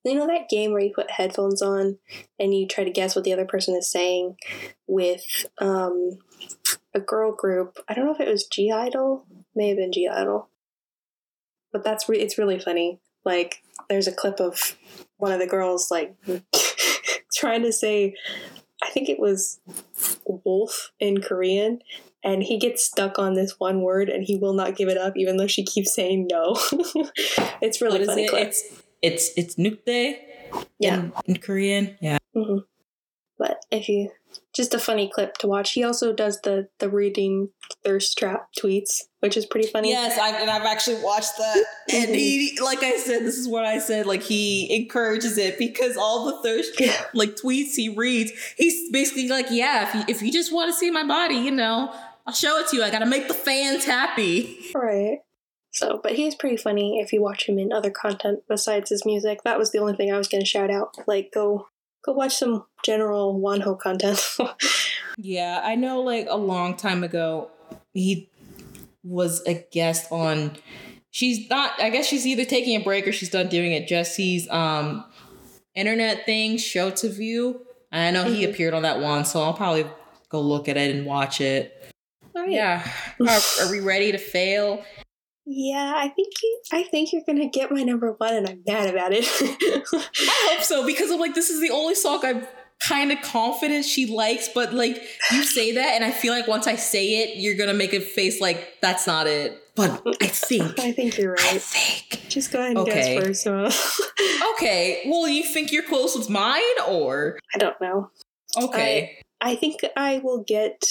You 0.02 0.14
know 0.14 0.26
that 0.28 0.48
game 0.48 0.72
where 0.72 0.80
you 0.80 0.92
put 0.94 1.10
headphones 1.10 1.60
on 1.60 1.98
and 2.38 2.54
you 2.54 2.66
try 2.66 2.84
to 2.84 2.90
guess 2.90 3.14
what 3.14 3.22
the 3.22 3.34
other 3.34 3.44
person 3.44 3.74
is 3.76 3.90
saying 3.90 4.36
with 4.86 5.44
um 5.58 6.18
a 6.94 7.00
girl 7.00 7.32
group. 7.32 7.78
I 7.86 7.92
don't 7.92 8.06
know 8.06 8.14
if 8.14 8.20
it 8.20 8.28
was 8.28 8.46
G 8.46 8.72
Idol, 8.72 9.26
may 9.54 9.68
have 9.68 9.76
been 9.76 9.92
G 9.92 10.08
Idol, 10.08 10.48
but 11.70 11.84
that's 11.84 12.08
re- 12.08 12.18
it's 12.18 12.38
really 12.38 12.58
funny. 12.58 12.98
Like 13.30 13.62
there's 13.88 14.08
a 14.08 14.12
clip 14.12 14.40
of 14.40 14.76
one 15.18 15.30
of 15.30 15.38
the 15.38 15.46
girls 15.46 15.88
like 15.88 16.16
trying 17.36 17.62
to 17.62 17.72
say, 17.72 18.14
I 18.82 18.90
think 18.90 19.08
it 19.08 19.20
was 19.20 19.60
wolf 20.26 20.90
in 20.98 21.20
Korean, 21.20 21.80
and 22.24 22.42
he 22.42 22.58
gets 22.58 22.84
stuck 22.84 23.20
on 23.20 23.34
this 23.34 23.54
one 23.58 23.82
word 23.82 24.08
and 24.08 24.24
he 24.24 24.36
will 24.36 24.52
not 24.52 24.76
give 24.76 24.88
it 24.88 24.98
up 24.98 25.16
even 25.16 25.36
though 25.36 25.46
she 25.46 25.64
keeps 25.64 25.94
saying 25.94 26.26
no. 26.28 26.56
it's 27.62 27.80
really 27.80 28.04
funny 28.04 28.24
it? 28.24 28.30
clip. 28.30 28.48
It's 28.48 28.62
it's 29.00 29.30
it's 29.36 29.54
Nukde 29.54 30.16
yeah. 30.80 30.94
in, 30.96 31.12
in 31.26 31.36
Korean. 31.38 31.96
Yeah. 32.00 32.18
hmm 32.34 32.58
But 33.40 33.64
if 33.72 33.88
you 33.88 34.10
just 34.52 34.74
a 34.74 34.78
funny 34.78 35.08
clip 35.08 35.38
to 35.38 35.46
watch. 35.46 35.72
He 35.72 35.84
also 35.84 36.12
does 36.12 36.40
the 36.40 36.68
the 36.78 36.88
reading 36.88 37.50
thirst 37.84 38.18
trap 38.18 38.48
tweets, 38.58 39.02
which 39.20 39.36
is 39.36 39.46
pretty 39.46 39.68
funny. 39.68 39.90
Yes, 39.90 40.18
I've, 40.18 40.34
and 40.40 40.50
I've 40.50 40.64
actually 40.64 41.02
watched 41.02 41.36
that. 41.38 41.64
And 41.92 42.14
he, 42.14 42.58
like 42.62 42.82
I 42.82 42.96
said, 42.96 43.22
this 43.22 43.36
is 43.36 43.48
what 43.48 43.64
I 43.64 43.78
said. 43.78 44.06
Like 44.06 44.22
he 44.22 44.74
encourages 44.74 45.38
it 45.38 45.58
because 45.58 45.96
all 45.96 46.26
the 46.26 46.42
thirst 46.42 46.78
Yeah. 46.80 47.04
like 47.14 47.36
tweets 47.36 47.74
he 47.74 47.88
reads, 47.88 48.32
he's 48.56 48.90
basically 48.90 49.28
like, 49.28 49.46
yeah, 49.50 49.88
if 49.88 49.94
you, 49.94 50.04
if 50.08 50.22
you 50.22 50.32
just 50.32 50.52
want 50.52 50.72
to 50.72 50.78
see 50.78 50.90
my 50.90 51.06
body, 51.06 51.36
you 51.36 51.50
know, 51.50 51.92
I'll 52.26 52.34
show 52.34 52.58
it 52.58 52.68
to 52.68 52.76
you. 52.76 52.82
I 52.82 52.90
gotta 52.90 53.06
make 53.06 53.28
the 53.28 53.34
fans 53.34 53.84
happy. 53.84 54.58
Right. 54.74 55.18
So, 55.72 56.00
but 56.02 56.12
he's 56.12 56.34
pretty 56.34 56.56
funny 56.56 57.00
if 57.00 57.12
you 57.12 57.22
watch 57.22 57.48
him 57.48 57.56
in 57.58 57.72
other 57.72 57.90
content 57.90 58.40
besides 58.48 58.90
his 58.90 59.06
music. 59.06 59.42
That 59.44 59.58
was 59.58 59.70
the 59.70 59.78
only 59.78 59.94
thing 59.94 60.12
I 60.12 60.18
was 60.18 60.26
going 60.26 60.42
to 60.42 60.46
shout 60.46 60.68
out. 60.68 60.96
Like, 61.06 61.30
go 61.32 61.68
go 62.02 62.12
watch 62.12 62.36
some 62.36 62.64
general 62.84 63.40
Wonho 63.40 63.78
content. 63.78 64.20
Yeah, 65.22 65.60
I 65.62 65.74
know 65.74 66.00
like 66.00 66.26
a 66.30 66.36
long 66.36 66.76
time 66.76 67.04
ago 67.04 67.50
he 67.92 68.30
was 69.02 69.42
a 69.46 69.66
guest 69.70 70.10
on 70.10 70.56
she's 71.10 71.50
not 71.50 71.72
I 71.78 71.90
guess 71.90 72.06
she's 72.06 72.26
either 72.26 72.44
taking 72.46 72.80
a 72.80 72.82
break 72.82 73.06
or 73.06 73.12
she's 73.12 73.28
done 73.28 73.48
doing 73.48 73.72
it. 73.72 73.86
Jessi's 73.86 74.48
um 74.48 75.04
internet 75.74 76.24
thing, 76.24 76.56
Showterview. 76.56 77.58
I 77.92 78.10
know 78.12 78.24
he 78.24 78.44
Mhm. 78.46 78.50
appeared 78.50 78.72
on 78.72 78.82
that 78.82 79.00
one, 79.00 79.24
so 79.26 79.42
I'll 79.42 79.52
probably 79.52 79.84
go 80.30 80.40
look 80.40 80.68
at 80.68 80.78
it 80.78 80.94
and 80.94 81.04
watch 81.04 81.40
it. 81.42 81.92
Right. 82.34 82.50
Yeah. 82.50 82.88
Are, 83.20 83.40
are 83.66 83.70
we 83.70 83.80
ready 83.80 84.12
to 84.12 84.18
fail? 84.18 84.82
Yeah, 85.46 85.94
I 85.96 86.08
think 86.08 86.32
you, 86.42 86.60
I 86.72 86.82
think 86.84 87.12
you're 87.12 87.22
gonna 87.26 87.48
get 87.48 87.72
my 87.72 87.82
number 87.82 88.12
one, 88.12 88.34
and 88.34 88.48
I'm 88.48 88.62
mad 88.66 88.88
about 88.88 89.12
it. 89.12 89.24
I 89.92 90.48
hope 90.54 90.62
so 90.62 90.86
because 90.86 91.10
I'm 91.10 91.18
like, 91.18 91.34
this 91.34 91.50
is 91.50 91.60
the 91.60 91.70
only 91.70 91.94
song 91.94 92.20
I'm 92.22 92.46
kind 92.80 93.10
of 93.12 93.20
confident 93.22 93.84
she 93.84 94.06
likes, 94.06 94.48
but 94.48 94.72
like 94.74 95.02
you 95.32 95.42
say 95.42 95.72
that, 95.72 95.94
and 95.94 96.04
I 96.04 96.10
feel 96.12 96.32
like 96.32 96.46
once 96.46 96.66
I 96.66 96.76
say 96.76 97.22
it, 97.22 97.38
you're 97.38 97.56
gonna 97.56 97.74
make 97.74 97.92
a 97.92 98.00
face 98.00 98.40
like 98.40 98.80
that's 98.80 99.06
not 99.06 99.26
it. 99.26 99.56
But 99.76 100.02
I 100.20 100.26
think, 100.26 100.78
I 100.78 100.92
think 100.92 101.16
you're 101.16 101.32
right. 101.32 101.54
I 101.54 101.58
think. 101.58 102.28
Just 102.28 102.52
go 102.52 102.58
ahead 102.58 102.72
and 102.76 102.78
Okay. 102.80 103.14
guess 103.16 103.44
first. 103.46 104.00
Okay, 104.54 105.02
well, 105.06 105.26
you 105.26 105.42
think 105.42 105.72
you're 105.72 105.82
close 105.82 106.16
with 106.16 106.28
mine, 106.28 106.60
or 106.86 107.38
I 107.54 107.58
don't 107.58 107.80
know. 107.80 108.10
okay? 108.56 109.18
I 109.40 109.56
think 109.56 109.80
I 109.96 110.18
will 110.22 110.44
get 110.46 110.84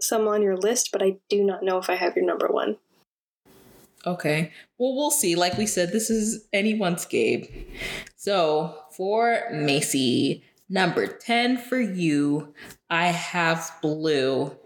some 0.00 0.28
on 0.28 0.40
your 0.40 0.56
list, 0.56 0.90
but 0.92 1.02
I 1.02 1.16
do 1.28 1.42
not 1.42 1.64
know 1.64 1.78
if 1.78 1.90
I 1.90 1.96
have 1.96 2.14
your 2.14 2.24
number 2.24 2.46
one. 2.48 2.76
Okay. 4.06 4.52
Well, 4.78 4.96
we'll 4.96 5.10
see. 5.10 5.36
Like 5.36 5.58
we 5.58 5.66
said, 5.66 5.92
this 5.92 6.10
is 6.10 6.48
anyone's 6.52 7.04
game. 7.04 7.46
So 8.16 8.76
for 8.96 9.42
Macy, 9.52 10.44
number 10.68 11.06
10 11.06 11.58
for 11.58 11.80
you, 11.80 12.54
I 12.88 13.08
have 13.08 13.70
blue. 13.82 14.56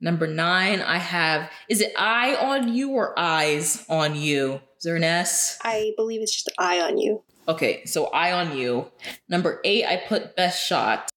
Number 0.00 0.26
nine, 0.26 0.80
I 0.80 0.98
have, 0.98 1.50
is 1.68 1.80
it 1.80 1.92
eye 1.96 2.34
on 2.34 2.74
you 2.74 2.90
or 2.90 3.18
eyes 3.18 3.84
on 3.88 4.16
you? 4.16 4.60
Is 4.76 4.84
there 4.84 4.96
an 4.96 5.04
S? 5.04 5.58
I 5.62 5.92
believe 5.96 6.20
it's 6.20 6.34
just 6.34 6.50
eye 6.58 6.80
on 6.80 6.98
you. 6.98 7.22
Okay, 7.48 7.84
so 7.84 8.06
eye 8.06 8.32
on 8.32 8.56
you. 8.56 8.90
Number 9.28 9.60
eight, 9.64 9.84
I 9.86 9.96
put 9.96 10.36
best 10.36 10.62
shot. 10.62 11.10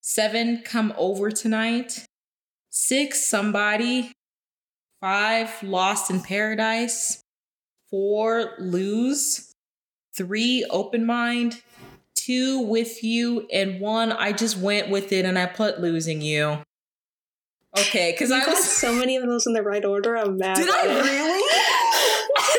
Seven, 0.00 0.62
come 0.64 0.92
over 0.96 1.30
tonight. 1.30 2.06
Six, 2.70 3.26
somebody. 3.26 4.12
Five, 5.00 5.62
lost 5.62 6.10
in 6.10 6.20
paradise. 6.20 7.22
Four, 7.90 8.52
lose. 8.58 9.54
Three, 10.14 10.66
open 10.70 11.06
mind. 11.06 11.62
Two, 12.14 12.60
with 12.60 13.02
you. 13.02 13.46
And 13.52 13.80
one, 13.80 14.12
I 14.12 14.32
just 14.32 14.58
went 14.58 14.90
with 14.90 15.12
it 15.12 15.24
and 15.24 15.38
I 15.38 15.46
put 15.46 15.80
losing 15.80 16.20
you. 16.20 16.58
Okay, 17.78 18.12
because 18.12 18.30
I 18.30 18.44
was. 18.46 18.62
so 18.62 18.92
many 18.92 19.16
of 19.16 19.24
those 19.24 19.46
in 19.46 19.52
the 19.52 19.62
right 19.62 19.84
order. 19.84 20.16
I'm 20.16 20.36
mad. 20.36 20.56
Did 20.56 20.68
I 20.68 20.84
really? 20.86 21.42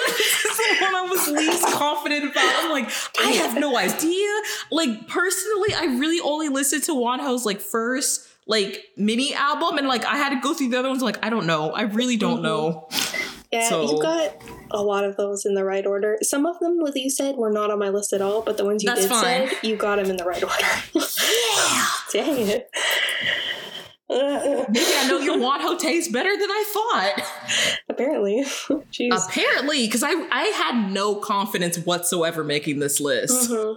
this 0.08 0.46
is 0.46 0.58
the 0.58 0.86
one 0.86 0.96
I 0.96 1.02
was 1.02 1.28
least 1.28 1.68
confident 1.74 2.32
about. 2.32 2.64
I'm 2.64 2.72
like, 2.72 2.90
I 3.20 3.32
have 3.32 3.60
no 3.60 3.78
idea. 3.78 4.30
Like 4.72 5.08
personally, 5.08 5.74
I 5.76 5.98
really 6.00 6.22
only 6.22 6.48
listened 6.48 6.84
to 6.84 6.94
Wonho's 6.94 7.46
like 7.46 7.60
first 7.60 8.26
like 8.52 8.84
mini 8.98 9.34
album, 9.34 9.78
and 9.80 9.88
like 9.88 10.04
I 10.06 10.18
had 10.18 10.30
to 10.36 10.40
go 10.42 10.54
through 10.54 10.70
the 10.70 10.78
other 10.80 10.90
ones. 10.90 11.02
Like 11.02 11.24
I 11.26 11.30
don't 11.30 11.48
know. 11.48 11.72
I 11.72 11.84
really 11.84 12.18
don't 12.18 12.40
Mhm. 12.40 12.44
know. 12.50 12.88
Yeah, 13.52 13.68
So- 13.70 13.82
you 13.90 14.02
got 14.02 14.34
a 14.72 14.82
lot 14.82 15.04
of 15.04 15.18
those 15.18 15.46
in 15.46 15.56
the 15.56 15.66
right 15.66 15.86
order. 15.86 16.18
Some 16.22 16.46
of 16.46 16.58
them, 16.60 16.78
what 16.80 16.96
you 16.96 17.10
said, 17.10 17.36
were 17.36 17.52
not 17.52 17.70
on 17.72 17.80
my 17.80 17.90
list 17.90 18.14
at 18.14 18.22
all, 18.22 18.42
but 18.42 18.56
the 18.58 18.64
ones 18.66 18.84
you 18.84 18.88
That's 18.90 19.02
did 19.02 19.10
fine. 19.10 19.50
say, 19.50 19.58
you 19.64 19.76
got 19.76 19.98
them 19.98 20.10
in 20.10 20.16
the 20.18 20.24
right 20.24 20.42
order. 20.44 20.66
yeah. 20.96 21.86
Dang 22.14 22.48
it. 22.48 22.70
Maybe 24.10 24.86
I 24.86 25.08
know 25.08 25.20
your 25.20 25.38
Wonho 25.38 25.80
tastes 25.80 26.12
better 26.12 26.32
than 26.38 26.50
I 26.50 26.64
thought. 26.74 27.76
Apparently. 27.90 28.44
Jeez. 28.92 29.10
Apparently, 29.30 29.86
because 29.86 30.04
I 30.04 30.12
I 30.32 30.44
had 30.48 30.92
no 30.92 31.16
confidence 31.16 31.78
whatsoever 31.78 32.44
making 32.44 32.80
this 32.80 33.00
list. 33.00 33.50
Mhm. 33.50 33.76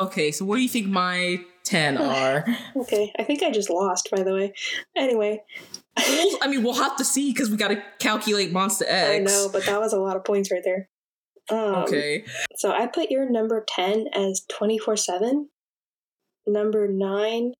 Okay, 0.00 0.30
so 0.32 0.44
what 0.44 0.56
do 0.56 0.62
you 0.62 0.68
think 0.68 0.86
my 0.88 1.38
ten 1.72 1.96
are? 1.98 2.44
Okay, 2.76 3.12
I 3.18 3.22
think 3.24 3.42
I 3.42 3.50
just 3.50 3.70
lost, 3.70 4.08
by 4.14 4.22
the 4.22 4.34
way. 4.34 4.52
Anyway, 4.96 5.42
Well, 5.96 6.38
I 6.42 6.48
mean, 6.48 6.62
we'll 6.62 6.74
have 6.74 6.96
to 6.96 7.04
see 7.04 7.32
because 7.32 7.50
we 7.50 7.56
got 7.56 7.68
to 7.68 7.82
calculate 7.98 8.52
Monsta 8.52 8.82
X. 8.86 9.10
I 9.10 9.18
know, 9.18 9.48
but 9.52 9.64
that 9.66 9.80
was 9.80 9.92
a 9.92 9.98
lot 10.00 10.16
of 10.16 10.24
points 10.24 10.50
right 10.50 10.62
there. 10.64 10.88
Um, 11.50 11.74
Okay. 11.84 12.24
So 12.56 12.70
I 12.72 12.86
put 12.86 13.10
your 13.10 13.28
number 13.28 13.64
10 13.68 14.08
as 14.14 14.42
24 14.48 14.96
7. 14.96 15.48
Number 16.46 16.88
9, 16.88 17.52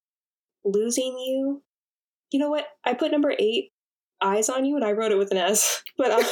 losing 0.64 1.18
you. 1.18 1.62
You 2.32 2.40
know 2.40 2.50
what? 2.50 2.66
I 2.84 2.94
put 2.94 3.12
number 3.12 3.34
8, 3.38 3.70
eyes 4.22 4.48
on 4.48 4.64
you, 4.64 4.76
and 4.76 4.84
I 4.84 4.92
wrote 4.92 5.12
it 5.12 5.18
with 5.18 5.30
an 5.30 5.36
S. 5.38 5.82
But 5.98 6.10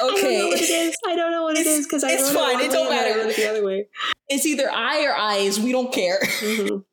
I, 0.00 0.04
I 0.04 0.08
don't 0.08 0.10
know 0.12 0.18
okay. 0.18 0.44
what 0.48 0.60
it 0.60 0.70
is. 0.70 0.96
I 1.06 1.16
don't 1.16 1.30
know 1.32 1.42
what 1.44 1.56
it 1.56 1.60
It's- 1.66 1.84
because 1.86 2.04
I 2.04 2.12
it's 2.12 2.30
fine, 2.32 2.60
it 2.60 2.70
don't 2.70 2.86
I 2.86 2.90
matter. 2.90 3.18
wrote 3.18 3.30
it 3.30 3.36
the 3.36 3.48
other 3.50 3.64
way. 3.64 3.86
It's 4.28 4.46
either 4.46 4.70
eye 4.70 5.04
or 5.06 5.14
eyes. 5.16 5.58
We 5.58 5.72
don't 5.72 5.92
care. 5.92 6.18
Mhm. 6.20 6.84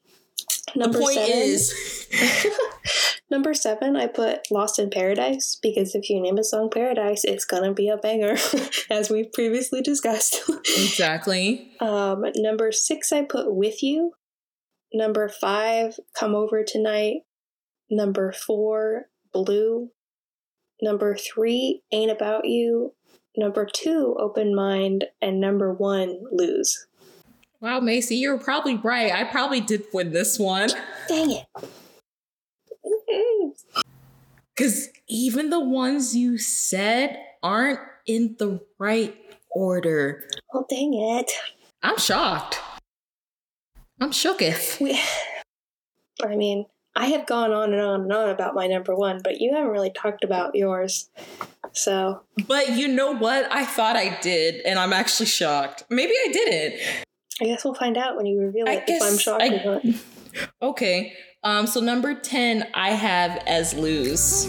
The 0.73 0.79
Number 0.79 0.99
point 0.99 1.15
seven. 1.15 1.31
is, 1.31 2.07
Number 3.31 3.53
seven, 3.53 3.95
I 3.95 4.07
put 4.07 4.49
Lost 4.51 4.79
in 4.79 4.89
Paradise 4.89 5.57
because 5.61 5.95
if 5.95 6.09
you 6.09 6.21
name 6.21 6.37
a 6.37 6.43
song 6.43 6.69
Paradise, 6.73 7.23
it's 7.23 7.45
gonna 7.45 7.73
be 7.73 7.89
a 7.89 7.97
banger, 7.97 8.35
as 8.89 9.09
we've 9.09 9.31
previously 9.33 9.81
discussed. 9.81 10.41
exactly. 10.77 11.71
um, 11.79 12.23
number 12.35 12.71
six, 12.71 13.11
I 13.11 13.23
put 13.23 13.53
With 13.53 13.81
You. 13.83 14.11
Number 14.93 15.27
five, 15.29 15.95
Come 16.17 16.35
Over 16.35 16.63
Tonight. 16.65 17.17
Number 17.89 18.31
four, 18.33 19.05
Blue. 19.33 19.89
Number 20.81 21.15
three, 21.15 21.81
Ain't 21.91 22.11
About 22.11 22.45
You. 22.45 22.93
Number 23.35 23.67
two, 23.71 24.15
Open 24.19 24.55
Mind. 24.55 25.05
And 25.21 25.39
number 25.39 25.73
one, 25.73 26.21
Lose. 26.31 26.87
Wow, 27.59 27.79
Macy, 27.79 28.15
you're 28.17 28.37
probably 28.37 28.75
right. 28.75 29.11
I 29.11 29.23
probably 29.23 29.61
did 29.61 29.85
win 29.91 30.11
this 30.11 30.37
one. 30.37 30.69
Dang 31.07 31.31
it. 31.31 31.45
Because 34.55 34.89
even 35.07 35.49
the 35.49 35.59
ones 35.59 36.15
you 36.15 36.37
said 36.37 37.17
aren't 37.41 37.79
in 38.05 38.35
the 38.37 38.59
right 38.77 39.15
order. 39.51 40.27
Well, 40.53 40.65
dang 40.69 40.93
it. 40.93 41.31
I'm 41.81 41.97
shocked. 41.97 42.59
I'm 43.99 44.11
shooketh. 44.11 44.79
We, 44.79 44.99
I 46.23 46.35
mean, 46.35 46.65
I 46.97 47.05
have 47.09 47.27
gone 47.27 47.51
on 47.53 47.73
and 47.73 47.81
on 47.81 48.01
and 48.01 48.11
on 48.11 48.29
about 48.29 48.55
my 48.55 48.65
number 48.65 48.95
one, 48.95 49.21
but 49.23 49.39
you 49.39 49.53
haven't 49.53 49.69
really 49.69 49.91
talked 49.91 50.23
about 50.23 50.55
yours. 50.55 51.09
So, 51.71 52.21
But 52.47 52.71
you 52.71 52.87
know 52.87 53.13
what? 53.15 53.47
I 53.51 53.65
thought 53.65 53.95
I 53.95 54.17
did, 54.19 54.65
and 54.65 54.79
I'm 54.79 54.91
actually 54.93 55.27
shocked. 55.27 55.83
Maybe 55.91 56.13
I 56.13 56.31
didn't. 56.31 56.81
I 57.39 57.45
guess 57.45 57.63
we'll 57.63 57.75
find 57.75 57.97
out 57.97 58.17
when 58.17 58.25
you 58.25 58.39
reveal 58.39 58.67
I 58.67 58.77
it 58.77 58.83
if 58.87 59.03
I'm 59.03 59.11
guess 59.11 59.21
shocked 59.21 59.43
I- 59.43 59.47
or 59.63 59.81
not. 59.83 59.83
Okay. 60.61 61.13
Um, 61.43 61.67
so 61.67 61.79
number 61.79 62.15
10, 62.15 62.67
I 62.73 62.89
have 62.91 63.43
as 63.45 63.75
lose 63.75 64.47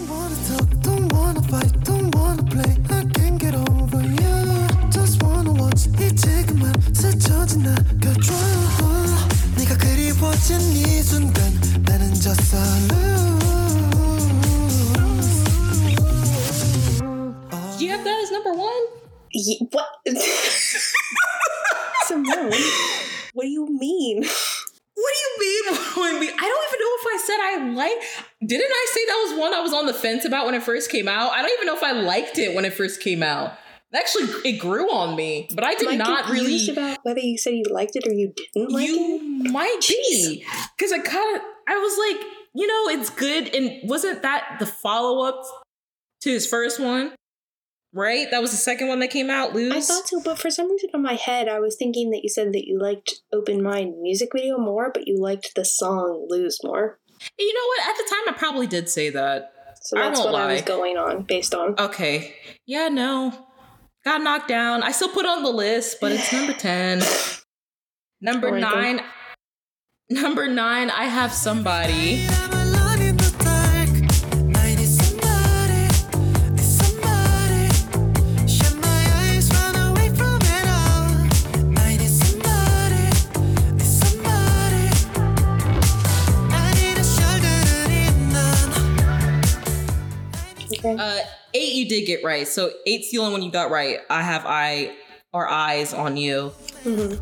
Don't 11.88 11.88
wanna 11.88 12.12
talk, 12.14 12.44
don't 12.44 13.24
wanna 13.24 13.24
fight, 13.24 13.24
don't 13.24 13.24
wanna 13.24 13.24
play. 13.24 13.26
I 13.26 13.26
can't 13.26 13.26
get 13.26 13.48
over 14.68 14.88
you. 14.88 14.92
Just 14.92 14.92
wanna 14.92 14.92
watch 14.92 14.92
이제 14.92 14.92
그만 14.94 15.22
스쳐진 15.22 15.56
나가줘. 15.64 15.84
네가 15.84 15.96
그리워진 15.96 16.14
이 16.14 16.84
순간 16.84 17.08
나는 17.14 17.34
졌어. 17.34 17.78
Do 17.78 17.84
you 17.84 17.90
have 17.90 18.04
that 18.04 18.18
as 18.22 18.30
number 18.30 18.52
one? 18.52 18.84
Ye- 19.32 19.58
what? 19.72 19.88
Simone, 22.06 22.52
what 23.32 23.44
do 23.44 23.50
you 23.50 23.66
mean? 23.66 24.22
What 24.22 25.12
do 25.12 25.18
you 25.24 25.32
mean? 25.40 25.64
What 25.74 26.10
do 26.10 26.16
I 26.16 26.20
mean? 26.20 26.30
I 26.30 26.46
don't 26.46 26.64
even 26.68 26.80
know 26.80 26.94
if 27.00 27.06
I 27.06 27.16
said 27.18 27.40
I 27.40 27.56
like. 27.74 27.98
Didn't 28.46 28.70
I 28.72 28.86
say 28.92 29.00
that 29.06 29.18
was 29.24 29.32
one 29.40 29.52
I 29.54 29.60
was 29.60 29.72
on 29.72 29.86
the 29.86 29.94
fence 29.94 30.24
about 30.24 30.46
when 30.46 30.54
it 30.54 30.62
first 30.62 30.90
came 30.90 31.08
out? 31.08 31.32
I 31.32 31.42
don't 31.42 31.50
even 31.52 31.66
know 31.66 31.74
if 31.76 31.82
I 31.82 31.92
liked 31.92 32.38
it 32.38 32.54
when 32.54 32.64
it 32.64 32.74
first 32.74 33.00
came 33.00 33.22
out. 33.22 33.54
Actually, 33.92 34.26
it 34.44 34.58
grew 34.58 34.90
on 34.92 35.14
me, 35.16 35.48
but 35.54 35.62
I 35.64 35.74
did 35.74 35.86
Am 35.86 35.94
I 35.94 35.96
not 35.96 36.24
confused 36.26 36.68
really. 36.68 36.80
about 36.80 36.98
whether 37.04 37.20
you 37.20 37.38
said 37.38 37.54
you 37.54 37.62
liked 37.70 37.94
it 37.96 38.04
or 38.06 38.12
you 38.12 38.32
didn't 38.54 38.70
like 38.72 38.88
you 38.88 39.20
it. 39.44 39.50
might 39.52 39.78
be 39.88 40.44
because 40.76 40.92
I 40.92 40.98
kind 40.98 41.36
of 41.36 41.42
I 41.69 41.77
was 41.77 41.97
like, 41.97 42.27
you 42.55 42.65
know, 42.65 42.99
it's 42.99 43.11
good, 43.11 43.53
and 43.53 43.87
wasn't 43.87 44.23
that 44.23 44.57
the 44.59 44.65
follow 44.65 45.23
up 45.27 45.43
to 46.21 46.31
his 46.31 46.47
first 46.47 46.79
one? 46.79 47.13
Right, 47.93 48.27
that 48.31 48.41
was 48.41 48.51
the 48.51 48.57
second 48.57 48.87
one 48.87 48.99
that 48.99 49.11
came 49.11 49.29
out. 49.29 49.53
Lose. 49.53 49.71
I 49.71 49.81
thought 49.81 50.07
so, 50.07 50.21
but 50.23 50.39
for 50.39 50.49
some 50.49 50.69
reason 50.69 50.89
in 50.93 51.01
my 51.03 51.13
head, 51.13 51.47
I 51.47 51.59
was 51.59 51.75
thinking 51.75 52.09
that 52.11 52.21
you 52.23 52.29
said 52.29 52.53
that 52.53 52.67
you 52.67 52.79
liked 52.79 53.21
Open 53.31 53.61
Mind 53.61 54.01
music 54.01 54.29
video 54.33 54.57
more, 54.57 54.91
but 54.91 55.07
you 55.07 55.19
liked 55.19 55.53
the 55.55 55.63
song 55.65 56.25
Lose 56.27 56.57
more. 56.63 56.99
You 57.37 57.53
know 57.53 57.67
what? 57.67 57.89
At 57.89 57.97
the 57.97 58.09
time, 58.09 58.33
I 58.33 58.37
probably 58.37 58.67
did 58.67 58.89
say 58.89 59.09
that. 59.11 59.53
So 59.81 59.97
I 59.97 60.07
that's 60.07 60.19
won't 60.19 60.33
what 60.33 60.41
I 60.41 60.53
was 60.53 60.61
going 60.63 60.97
on, 60.97 61.23
based 61.23 61.53
on. 61.53 61.75
Okay. 61.77 62.35
Yeah, 62.65 62.89
no. 62.89 63.47
Got 64.03 64.21
knocked 64.21 64.47
down. 64.47 64.83
I 64.83 64.91
still 64.91 65.09
put 65.09 65.25
on 65.25 65.43
the 65.43 65.49
list, 65.49 65.97
but 66.01 66.11
it's 66.11 66.31
number 66.31 66.53
10. 66.53 67.01
Number 68.21 68.51
then. 68.59 69.01
9. 70.11 70.23
Number 70.23 70.47
nine, 70.47 70.89
I 70.89 71.03
have 71.03 71.31
somebody. 71.31 72.25
I'm 72.27 72.51
alone 72.51 73.01
in 73.01 73.15
the 73.17 73.31
dark. 73.37 73.89
I 74.57 74.75
need 74.75 74.87
somebody, 74.87 75.87
need 76.49 76.59
somebody. 76.59 77.69
Shut 78.47 78.75
my 78.77 79.11
eyes, 79.21 79.51
run 79.51 79.75
away 79.75 80.09
from 80.09 80.39
it 80.41 80.67
all. 80.67 81.13
I 81.77 81.97
need 81.97 82.09
somebody, 82.09 83.03
need 83.75 83.85
somebody. 83.85 84.89
I 86.51 86.73
need 86.81 86.97
a 86.97 87.03
shoulder 87.03 87.55
to 87.69 87.77
lean 87.87 88.35
on. 88.35 88.57
Okay. 90.73 90.95
Uh, 90.97 91.19
eight, 91.53 91.73
you 91.73 91.85
did 91.87 92.05
get 92.07 92.23
right. 92.23 92.47
So 92.47 92.71
eight's 92.87 93.11
the 93.11 93.19
only 93.19 93.33
one 93.33 93.43
you 93.43 93.51
got 93.51 93.69
right. 93.69 93.99
I 94.09 94.23
have 94.23 94.43
eye 94.47 94.95
or 95.33 95.47
eyes 95.47 95.93
on 95.93 96.17
you. 96.17 96.51
I 96.83 97.19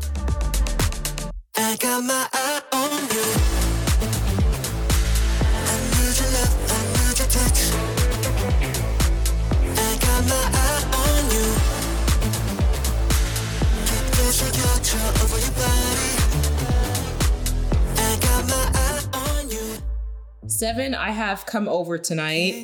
Seven, 20.46 20.94
I 20.94 21.10
have 21.10 21.44
come 21.44 21.68
over 21.68 21.98
tonight. 21.98 22.54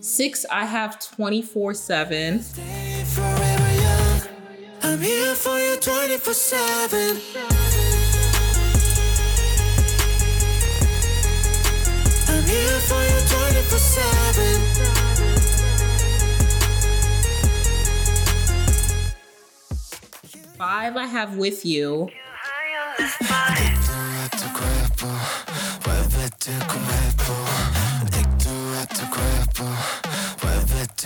Six, 0.00 0.44
I 0.50 0.64
have 0.64 0.98
24 0.98 1.74
7. 1.74 2.42
Stay 2.42 3.04
forever 3.06 3.72
young. 3.80 4.22
I'm 4.82 5.00
here 5.00 5.34
for 5.36 5.56
you 5.58 5.76
24/7. 5.76 7.20
I'm 12.28 12.44
here 12.44 12.80
for 12.88 13.02
you 13.02 13.20
24/7. 13.28 14.58
Five, 20.56 20.96
I 20.96 21.06
have 21.06 21.36
with 21.36 21.64
you. 21.64 22.08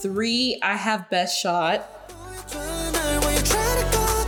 Three, 0.00 0.58
I 0.62 0.76
have 0.76 1.08
Best 1.08 1.40
Shot. 1.40 1.80
Where 2.50 3.34
you 3.34 3.42
trying 3.42 3.84
to 3.84 3.96
go, 3.96 4.24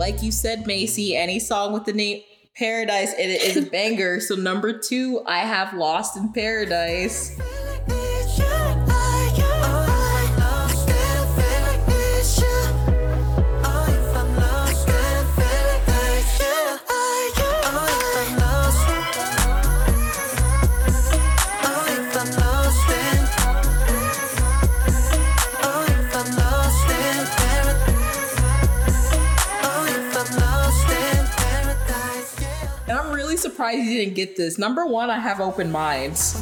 Like 0.00 0.22
you 0.22 0.32
said, 0.32 0.66
Macy, 0.66 1.14
any 1.14 1.38
song 1.38 1.74
with 1.74 1.84
the 1.84 1.92
name 1.92 2.22
Paradise 2.56 3.12
in 3.12 3.28
it 3.28 3.42
is 3.42 3.56
a 3.58 3.62
banger. 3.70 4.18
So 4.18 4.34
number 4.34 4.78
two, 4.78 5.22
I 5.26 5.40
have 5.40 5.74
Lost 5.74 6.16
in 6.16 6.32
Paradise. 6.32 7.38
Surprised 33.60 33.90
you 33.90 33.98
didn't 33.98 34.14
get 34.14 34.36
this. 34.36 34.56
Number 34.56 34.86
one, 34.86 35.10
I 35.10 35.18
have 35.18 35.38
Open 35.38 35.70
Minds. 35.70 36.32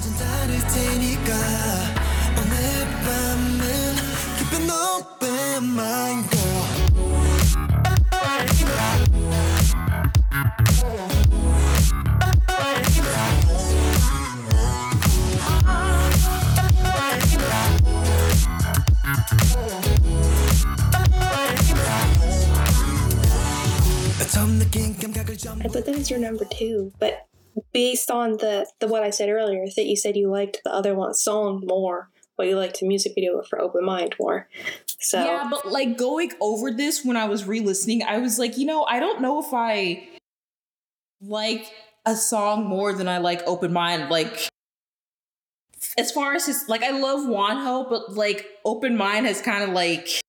I 25.65 25.69
put 25.69 25.85
that 25.86 25.97
as 25.97 26.09
your 26.09 26.20
number 26.20 26.44
two, 26.44 26.93
but 27.01 27.27
based 27.73 28.09
on 28.09 28.32
the 28.32 28.70
the 28.78 28.86
what 28.86 29.02
I 29.02 29.10
said 29.10 29.28
earlier, 29.28 29.65
that 29.74 29.86
you 29.86 29.97
said 29.97 30.16
you 30.16 30.31
liked 30.31 30.60
the 30.62 30.73
other 30.73 30.94
one 30.94 31.12
song 31.15 31.65
more, 31.66 32.09
but 32.36 32.47
you 32.47 32.56
liked 32.56 32.78
the 32.78 32.86
music 32.86 33.15
video 33.16 33.43
for 33.43 33.60
Open 33.60 33.85
Mind 33.85 34.15
more. 34.20 34.48
So 35.01 35.24
Yeah, 35.24 35.48
but 35.51 35.66
like 35.66 35.98
going 35.98 36.31
over 36.40 36.70
this 36.70 37.05
when 37.05 37.16
I 37.16 37.24
was 37.24 37.47
re-listening, 37.47 38.05
I 38.05 38.19
was 38.19 38.39
like, 38.39 38.56
you 38.56 38.65
know, 38.65 38.85
I 38.85 39.01
don't 39.01 39.20
know 39.20 39.40
if 39.40 39.52
I 39.52 40.09
like 41.20 41.69
a 42.06 42.15
song 42.15 42.65
more 42.65 42.93
than 42.93 43.09
I 43.09 43.19
like 43.19 43.43
Open 43.44 43.73
Mind. 43.73 44.09
Like 44.09 44.48
as 45.98 46.12
far 46.12 46.35
as 46.35 46.47
his 46.47 46.69
like 46.69 46.85
I 46.85 46.90
love 46.90 47.27
Wonho, 47.27 47.90
but 47.90 48.15
like 48.15 48.47
Open 48.65 48.97
Mind 48.97 49.27
has 49.27 49.40
kind 49.43 49.65
of 49.65 49.70
like 49.70 50.20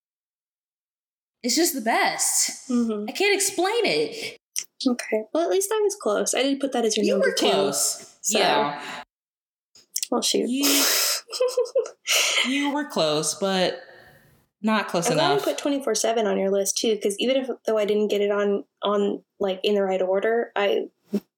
it's 1.43 1.55
just 1.55 1.73
the 1.73 1.81
best. 1.81 2.69
Mhm. 2.69 3.09
I 3.09 3.11
can't 3.13 3.33
explain 3.35 3.85
it. 3.85 4.39
okay. 4.87 5.23
Well, 5.33 5.43
at 5.43 5.49
least 5.49 5.69
I 5.73 5.79
was 5.81 5.95
close. 6.01 6.33
I 6.33 6.43
didn't 6.43 6.59
put 6.61 6.71
that 6.73 6.85
as 6.85 6.95
your 6.97 7.05
You 7.05 7.13
number 7.13 7.27
were 7.29 7.33
two. 7.35 7.49
close. 7.49 8.17
So- 8.21 8.39
Yeah. 8.39 8.81
Well, 10.11 10.21
shoot. 10.21 10.49
You, 10.49 10.65
you 12.47 12.73
were 12.73 12.85
close, 12.85 13.35
but 13.35 13.79
not 14.61 14.87
close 14.87 15.07
enough. 15.07 15.11
I'm 15.11 15.17
glad 15.17 15.31
enough. 15.33 15.45
you 15.45 15.51
put 15.53 15.57
twenty 15.61 15.83
four 15.83 15.95
seven 15.95 16.25
on 16.27 16.37
your 16.37 16.49
list 16.49 16.77
too, 16.77 16.95
because 16.95 17.17
even 17.19 17.37
if 17.37 17.49
though 17.65 17.77
I 17.77 17.85
didn't 17.85 18.07
get 18.07 18.21
it 18.21 18.31
on 18.31 18.63
on 18.81 19.23
like 19.39 19.59
in 19.63 19.75
the 19.75 19.83
right 19.83 20.01
order, 20.01 20.51
I 20.55 20.87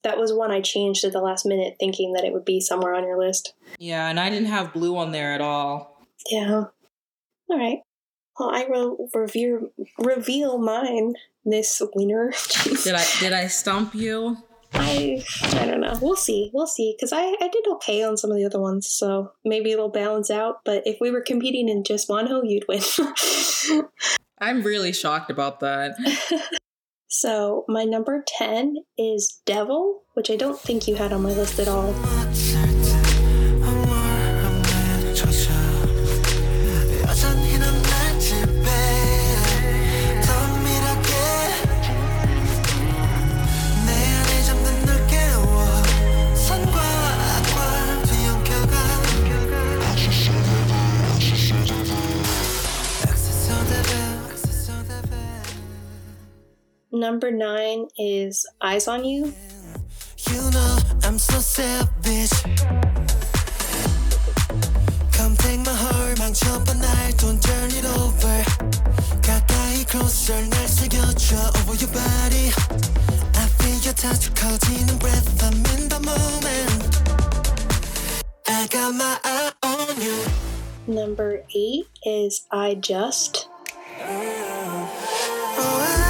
that 0.03 0.17
was 0.17 0.33
one 0.33 0.51
I 0.51 0.61
changed 0.61 1.03
at 1.03 1.11
the 1.13 1.21
last 1.21 1.45
minute, 1.45 1.75
thinking 1.79 2.13
that 2.13 2.23
it 2.23 2.33
would 2.33 2.45
be 2.45 2.59
somewhere 2.61 2.93
on 2.95 3.03
your 3.03 3.17
list. 3.19 3.53
yeah, 3.77 4.07
and 4.09 4.19
I 4.19 4.29
didn't 4.29 4.47
have 4.49 4.73
blue 4.73 4.97
on 4.97 5.11
there 5.11 5.33
at 5.33 5.41
all. 5.41 6.01
Yeah. 6.29 6.63
All 7.49 7.57
right. 7.57 7.79
Well, 8.41 8.49
I 8.51 8.65
will 8.67 9.07
revere, 9.13 9.61
reveal 9.99 10.57
mine 10.57 11.13
this 11.45 11.79
winter. 11.93 12.33
Did 12.63 12.95
I 12.95 13.05
did 13.19 13.33
I 13.33 13.45
stump 13.45 13.93
you? 13.93 14.35
I 14.73 15.23
I 15.43 15.65
don't 15.67 15.79
know. 15.79 15.93
We'll 16.01 16.15
see. 16.15 16.49
We'll 16.51 16.65
see. 16.65 16.95
Because 16.97 17.13
I 17.13 17.21
I 17.39 17.49
did 17.49 17.67
okay 17.73 18.01
on 18.01 18.17
some 18.17 18.31
of 18.31 18.37
the 18.37 18.45
other 18.45 18.59
ones, 18.59 18.87
so 18.89 19.31
maybe 19.45 19.71
it'll 19.71 19.91
balance 19.91 20.31
out. 20.31 20.61
But 20.65 20.81
if 20.87 20.97
we 20.99 21.11
were 21.11 21.21
competing 21.21 21.69
in 21.69 21.83
just 21.83 22.09
Wonho, 22.09 22.41
you'd 22.43 22.65
win. 22.67 22.81
I'm 24.39 24.63
really 24.63 24.91
shocked 24.91 25.29
about 25.29 25.59
that. 25.59 25.95
So 27.13 27.65
my 27.67 27.83
number 27.83 28.23
10 28.25 28.77
is 28.97 29.41
Devil, 29.45 30.03
which 30.13 30.31
I 30.31 30.37
don't 30.37 30.57
think 30.57 30.87
you 30.87 30.95
had 30.95 31.11
on 31.11 31.21
my 31.21 31.33
list 31.33 31.59
at 31.59 31.67
all. 31.67 31.93
Number 57.00 57.30
9 57.30 57.88
is 57.98 58.46
Eyes 58.60 58.88
on 58.88 59.04
You. 59.04 59.32
You 60.30 60.50
know 60.50 60.78
I'm 61.04 61.18
so 61.18 61.38
selfish 61.38 62.32
Come 65.12 65.36
take 65.36 65.60
my 65.60 65.74
heart 65.74 66.18
망쳐봐 66.18 66.74
날 66.74 67.12
Don't 67.18 67.40
turn 67.40 67.70
it 67.70 67.86
over 67.98 68.42
가까이 69.22 69.84
closer 69.90 70.40
날 70.48 70.66
새겨줘 70.66 71.36
over 71.60 71.76
your 71.78 71.92
body 71.92 72.50
I 73.36 73.46
feel 73.58 73.78
your 73.84 73.94
touch 73.94 74.32
커지는 74.34 74.98
breath 74.98 75.42
I'm 75.44 75.62
in 75.76 75.88
the 75.88 76.00
moment 76.00 77.02
I 78.48 78.66
got 78.68 78.94
my 78.94 79.18
eye 79.22 79.52
on 79.62 80.00
you 80.00 80.46
Number 80.86 81.42
8 81.54 81.86
is 82.04 82.46
I 82.52 82.74
Just. 82.74 83.48
Oh 83.98 84.86
I, 85.58 86.09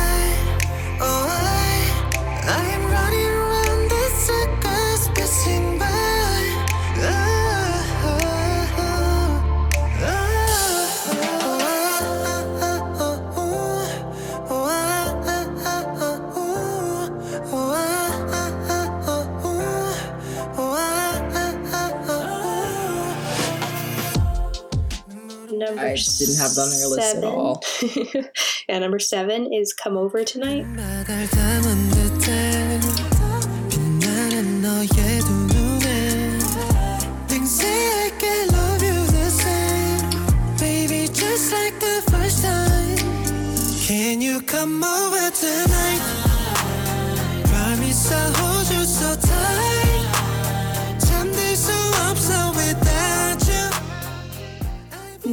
number 25.76 25.92
I 25.92 25.96
didn't 25.96 26.38
have 26.38 26.56
that 26.56 26.70
on 26.72 26.80
your 26.80 26.90
list 26.90 27.16
at 27.16 27.24
all. 27.24 27.64
And 28.68 28.82
number 28.84 29.00
seven 29.00 29.52
is 29.54 29.74
Come 29.74 29.98
Over 29.98 30.24
Tonight. 30.24 30.66
Can 43.88 44.22
you 44.22 44.42
come 44.42 44.84
over 44.84 45.32
tonight? 45.32 46.02
Promise 47.46 48.12
I'll 48.12 48.34
hold 48.34 48.70
you 48.72 48.86
so 48.86 49.16
tight. 49.16 49.81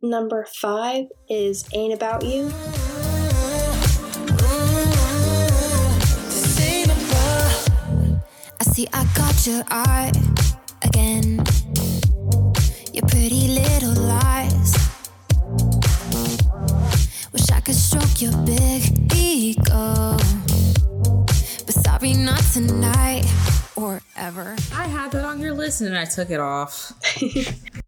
Number 0.00 0.46
5 0.60 1.06
is 1.28 1.68
Ain't 1.74 1.92
About 1.92 2.24
You. 2.24 2.44
This 6.28 6.60
ain't 6.60 6.86
about 6.86 8.20
I 8.60 8.64
see 8.64 8.86
I 8.92 9.04
got 9.16 9.44
your 9.44 9.64
eye 9.68 10.12
again. 10.82 11.42
Your 12.92 13.06
pretty 13.08 13.48
little 13.48 13.94
lies. 14.04 14.72
Wish 17.32 17.50
I 17.50 17.58
could 17.58 17.74
stroke 17.74 18.22
your 18.22 18.36
big 18.46 19.12
ego. 19.16 20.16
But 21.66 21.74
sorry, 21.74 22.12
not 22.12 22.44
tonight 22.52 23.26
or 23.74 24.00
ever. 24.16 24.54
I 24.72 24.86
had 24.86 25.10
that 25.10 25.24
on 25.24 25.40
your 25.40 25.54
list 25.54 25.80
and 25.80 25.98
I 25.98 26.04
took 26.04 26.30
it 26.30 26.38
off. 26.38 26.92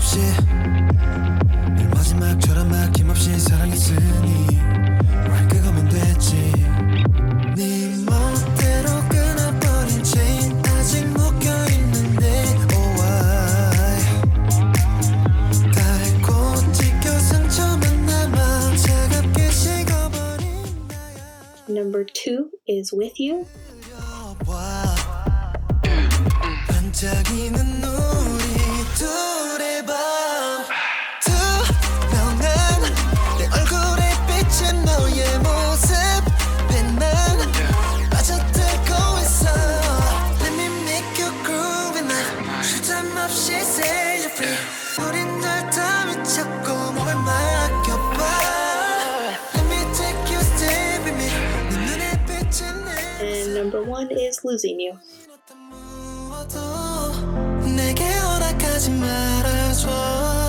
없이 0.00 0.18
늘 1.76 1.88
마지막처럼 1.90 2.70
막힘없이 2.70 3.38
사랑했으니 3.38 4.46
말 5.28 5.46
그거면 5.46 5.86
됐지. 5.90 6.50
네 7.54 7.94
멋대로 8.06 8.88
끊어버린 9.10 10.02
체인 10.02 10.58
아직 10.64 11.04
묶여있는데 11.06 12.26
oh 12.72 13.02
why? 13.02 14.00
닳고 15.70 16.72
찢겨 16.72 17.10
상처만 17.18 18.06
남아 18.06 18.76
차갑게 18.76 19.50
식어버린 19.50 20.48
나야. 20.88 21.68
Number 21.68 22.06
2 22.14 22.48
is 22.70 22.94
With 22.94 23.22
You. 23.22 23.44
와 24.46 24.96
반짝이는 26.68 27.84
우 27.84 28.29
1 54.39 54.39
is 54.39 54.39
Losing 54.45 54.79
You. 54.79 54.97
내게 57.75 58.05
허락하지 58.05 58.91
말아줘 58.91 60.48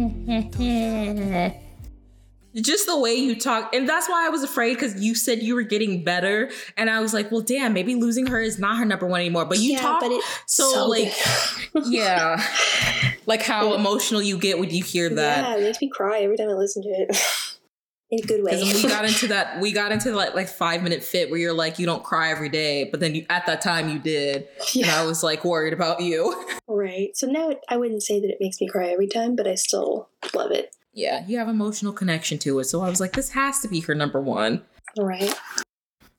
just 2.56 2.86
the 2.86 2.98
way 2.98 3.14
you 3.14 3.36
talk 3.36 3.72
and 3.74 3.88
that's 3.88 4.08
why 4.08 4.26
i 4.26 4.28
was 4.28 4.42
afraid 4.42 4.74
because 4.74 5.00
you 5.00 5.14
said 5.14 5.40
you 5.40 5.54
were 5.54 5.62
getting 5.62 6.02
better 6.02 6.50
and 6.76 6.90
i 6.90 6.98
was 7.00 7.14
like 7.14 7.30
well 7.30 7.40
damn 7.40 7.72
maybe 7.72 7.94
losing 7.94 8.26
her 8.26 8.40
is 8.40 8.58
not 8.58 8.76
her 8.76 8.84
number 8.84 9.06
one 9.06 9.20
anymore. 9.20 9.44
But 9.44 9.58
you 9.58 9.74
Yeah, 9.74 9.80
talk 9.80 10.00
but 10.00 10.10
it- 10.10 10.24
so, 10.46 10.68
so 10.72 10.86
like 10.88 11.12
yeah 11.86 12.42
like 13.26 13.42
how 13.42 13.74
emotional 13.74 14.20
you 14.20 14.36
get 14.38 14.58
when 14.58 14.70
you 14.70 14.82
hear 14.82 15.08
that. 15.10 15.44
Yeah, 15.44 15.56
it 15.58 15.62
makes 15.62 15.80
me 15.80 15.88
cry 15.88 16.20
every 16.20 16.36
time 16.36 16.48
I 16.48 16.54
listen 16.54 16.82
to 16.82 16.88
it. 16.88 17.16
In 18.12 18.18
a 18.18 18.26
good 18.26 18.42
way. 18.42 18.60
we 18.62 18.82
got 18.88 19.04
into 19.08 19.28
that 19.28 19.60
we 19.60 19.70
got 19.72 19.92
into 19.92 20.10
like 20.12 20.34
like 20.34 20.48
five 20.48 20.82
minute 20.82 21.02
fit 21.04 21.30
where 21.30 21.38
you're 21.38 21.52
like 21.52 21.78
you 21.78 21.86
don't 21.86 22.02
cry 22.02 22.30
every 22.30 22.48
day 22.48 22.84
but 22.90 22.98
then 23.00 23.14
you 23.14 23.24
at 23.30 23.46
that 23.46 23.60
time 23.60 23.88
you 23.88 23.98
did 24.00 24.48
and 24.74 24.86
i 24.90 25.04
was 25.06 25.22
like 25.22 25.44
worried 25.44 25.72
about 25.72 26.00
you 26.00 26.34
right. 26.68 27.10
So 27.16 27.26
now 27.28 27.50
it, 27.50 27.60
I 27.68 27.76
wouldn't 27.76 28.02
say 28.02 28.18
that 28.20 28.28
it 28.28 28.38
makes 28.40 28.60
me 28.60 28.68
cry 28.68 28.88
every 28.88 29.06
time, 29.06 29.36
but 29.36 29.46
I 29.46 29.54
still 29.54 30.08
love 30.34 30.50
it. 30.50 30.74
yeah 30.92 31.24
you 31.28 31.38
have 31.38 31.48
emotional 31.48 31.92
connection 31.92 32.36
to 32.38 32.58
it 32.58 32.64
so 32.64 32.82
i 32.82 32.88
was 32.90 32.98
like 33.00 33.12
this 33.12 33.30
has 33.30 33.60
to 33.60 33.68
be 33.68 33.80
her 33.80 33.94
number 33.94 34.20
one 34.20 34.62
Right. 34.98 35.32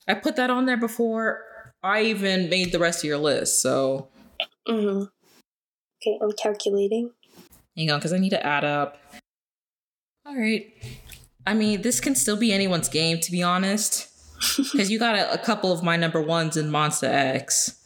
i 0.08 0.14
put 0.14 0.36
that 0.36 0.48
on 0.48 0.64
there 0.64 0.78
before 0.78 1.42
i 1.82 2.00
even 2.02 2.48
made 2.48 2.72
the 2.72 2.78
rest 2.78 3.00
of 3.00 3.04
your 3.08 3.18
list 3.18 3.60
so 3.60 4.08
Mm-hmm. 4.68 5.02
Okay, 6.00 6.18
I'm 6.22 6.32
calculating. 6.32 7.10
Hang 7.76 7.90
on, 7.90 7.98
because 7.98 8.12
I 8.12 8.18
need 8.18 8.30
to 8.30 8.44
add 8.46 8.64
up. 8.64 8.96
All 10.24 10.36
right. 10.36 10.72
I 11.46 11.54
mean, 11.54 11.82
this 11.82 12.00
can 12.00 12.14
still 12.14 12.36
be 12.36 12.52
anyone's 12.52 12.88
game, 12.88 13.18
to 13.20 13.30
be 13.30 13.42
honest. 13.42 14.08
Because 14.56 14.90
you 14.90 14.98
got 14.98 15.14
a, 15.14 15.32
a 15.32 15.38
couple 15.38 15.70
of 15.70 15.84
my 15.84 15.96
number 15.96 16.20
ones 16.20 16.56
in 16.56 16.68
Monsta 16.70 17.08
X. 17.08 17.78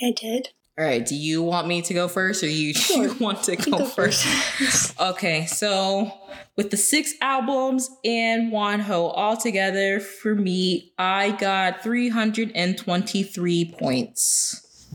I 0.00 0.12
did. 0.12 0.50
All 0.78 0.84
right. 0.84 1.04
Do 1.04 1.16
you 1.16 1.42
want 1.42 1.66
me 1.66 1.82
to 1.82 1.94
go 1.94 2.06
first, 2.06 2.44
or 2.44 2.48
you, 2.48 2.74
Sure. 2.74 3.08
you 3.08 3.14
want 3.14 3.42
to 3.44 3.56
go, 3.56 3.78
go 3.78 3.84
first? 3.86 4.24
first. 4.24 4.94
Okay. 5.00 5.46
So 5.46 6.12
with 6.56 6.70
the 6.70 6.76
six 6.76 7.12
albums 7.20 7.90
and 8.04 8.52
Wonho 8.52 9.10
all 9.16 9.36
together, 9.36 9.98
for 9.98 10.36
me, 10.36 10.92
I 10.96 11.32
got 11.32 11.82
three 11.82 12.08
hundred 12.08 12.52
and 12.54 12.78
twenty-three 12.78 13.74
points. 13.76 14.88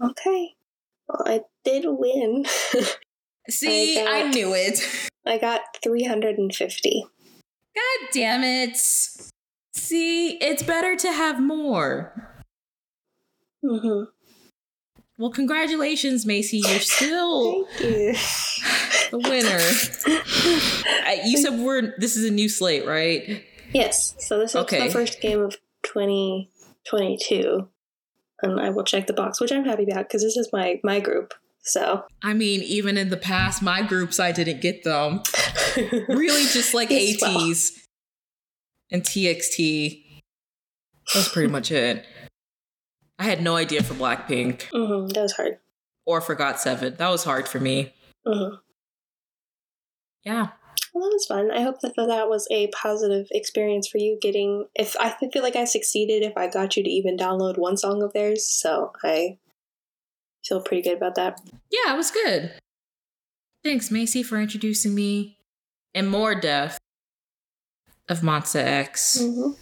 okay. 0.00 0.54
Well, 1.08 1.22
I 1.26 1.40
did 1.64 1.86
win. 1.88 2.44
See, 3.48 3.98
I 4.00 4.20
I 4.20 4.28
knew 4.30 4.54
it. 4.54 4.78
I 5.26 5.38
got 5.38 5.62
350. 5.82 7.04
God 7.76 8.08
damn 8.12 8.42
it. 8.42 8.76
See, 9.74 10.30
it's 10.38 10.62
better 10.62 10.96
to 10.96 11.12
have 11.12 11.40
more. 11.40 12.12
Mm-hmm. 13.64 14.04
Well, 15.18 15.30
congratulations, 15.30 16.26
Macy. 16.26 16.58
You're 16.66 16.80
still 16.80 17.66
you. 17.80 18.12
the 19.10 19.18
winner. 19.18 19.58
I- 21.06 21.22
you 21.24 21.38
said 21.38 21.58
we're 21.58 21.94
this 21.98 22.16
is 22.16 22.24
a 22.28 22.30
new 22.30 22.48
slate, 22.48 22.86
right? 22.86 23.44
yes. 23.72 24.14
So 24.18 24.38
this 24.38 24.50
is 24.50 24.56
Okay. 24.56 24.86
the 24.86 24.92
first 24.92 25.20
game 25.20 25.40
of 25.42 25.56
2022. 25.84 27.68
And 28.42 28.60
I 28.60 28.68
will 28.70 28.84
check 28.84 29.06
the 29.06 29.14
box, 29.14 29.40
which 29.40 29.50
I'm 29.52 29.64
happy 29.64 29.84
about 29.90 30.08
because 30.08 30.22
this 30.22 30.36
is 30.36 30.50
my 30.52 30.80
my 30.84 31.00
group. 31.00 31.32
So 31.66 32.04
I 32.22 32.32
mean, 32.32 32.62
even 32.62 32.96
in 32.96 33.08
the 33.10 33.16
past, 33.16 33.60
my 33.62 33.82
groups 33.82 34.18
I 34.20 34.32
didn't 34.32 34.60
get 34.60 34.84
them. 34.84 35.22
Really, 36.08 36.44
just 36.46 36.72
like 36.72 36.88
Yes, 36.90 37.20
well. 37.20 37.38
ATEEZ 37.38 37.70
and 38.90 39.02
TXT. 39.02 40.02
That's 41.12 41.28
pretty 41.28 41.48
much 41.52 41.70
it. 41.70 42.06
I 43.18 43.24
had 43.24 43.42
no 43.42 43.56
idea 43.56 43.82
for 43.82 43.94
Blackpink 43.94 44.62
hmm 44.72 45.08
that 45.08 45.20
was 45.22 45.32
hard. 45.32 45.58
or 46.06 46.20
for 46.20 46.34
Got 46.34 46.60
Seven. 46.60 46.94
That 46.96 47.10
was 47.10 47.24
hard 47.24 47.46
for 47.48 47.60
me. 47.60 47.92
hmm 48.26 48.54
Yeah. 50.24 50.48
Well, 50.94 51.04
that 51.04 51.14
was 51.14 51.26
fun. 51.26 51.50
I 51.50 51.60
hope 51.62 51.80
that 51.80 51.94
that 51.96 52.28
was 52.28 52.46
a 52.50 52.68
positive 52.68 53.26
experience 53.30 53.86
for 53.88 53.98
you. 53.98 54.18
Getting 54.22 54.66
if 54.74 54.96
I 54.98 55.14
feel 55.32 55.42
like 55.42 55.56
I 55.56 55.64
succeeded 55.64 56.22
if 56.22 56.36
I 56.36 56.48
got 56.48 56.76
you 56.76 56.82
to 56.84 56.90
even 56.90 57.18
download 57.18 57.58
one 57.58 57.76
song 57.76 58.02
of 58.02 58.12
theirs, 58.14 58.46
so 58.48 58.92
I 59.04 59.36
feel 60.46 60.60
pretty 60.60 60.82
good 60.82 60.96
about 60.96 61.14
that. 61.16 61.40
Yeah, 61.70 61.94
it 61.94 61.96
was 61.96 62.10
good. 62.10 62.52
Thanks, 63.64 63.90
Macy, 63.90 64.22
for 64.22 64.38
introducing 64.38 64.94
me 64.94 65.38
and 65.94 66.08
more 66.08 66.34
death 66.34 66.78
of 68.08 68.20
Monsta 68.20 68.62
X. 68.62 69.20
hmm 69.20 69.52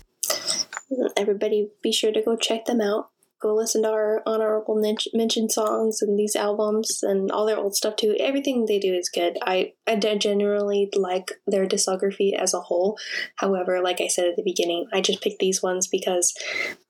Everybody, 1.16 1.70
be 1.82 1.92
sure 1.92 2.12
to 2.12 2.22
go 2.22 2.36
check 2.36 2.66
them 2.66 2.80
out. 2.80 3.08
Go 3.40 3.54
listen 3.54 3.82
to 3.82 3.90
our 3.90 4.22
honorable 4.26 4.80
mention 5.12 5.50
songs 5.50 6.00
and 6.00 6.18
these 6.18 6.36
albums 6.36 7.02
and 7.02 7.30
all 7.30 7.46
their 7.46 7.58
old 7.58 7.74
stuff 7.74 7.96
too. 7.96 8.16
Everything 8.18 8.64
they 8.64 8.78
do 8.78 8.94
is 8.94 9.08
good. 9.08 9.38
I 9.42 9.72
I 9.86 9.96
generally 9.96 10.88
like 10.94 11.32
their 11.46 11.66
discography 11.66 12.34
as 12.34 12.54
a 12.54 12.60
whole. 12.60 12.96
However, 13.36 13.82
like 13.82 14.00
I 14.00 14.06
said 14.06 14.26
at 14.26 14.36
the 14.36 14.42
beginning, 14.42 14.86
I 14.92 15.00
just 15.00 15.20
picked 15.20 15.40
these 15.40 15.62
ones 15.62 15.86
because 15.86 16.32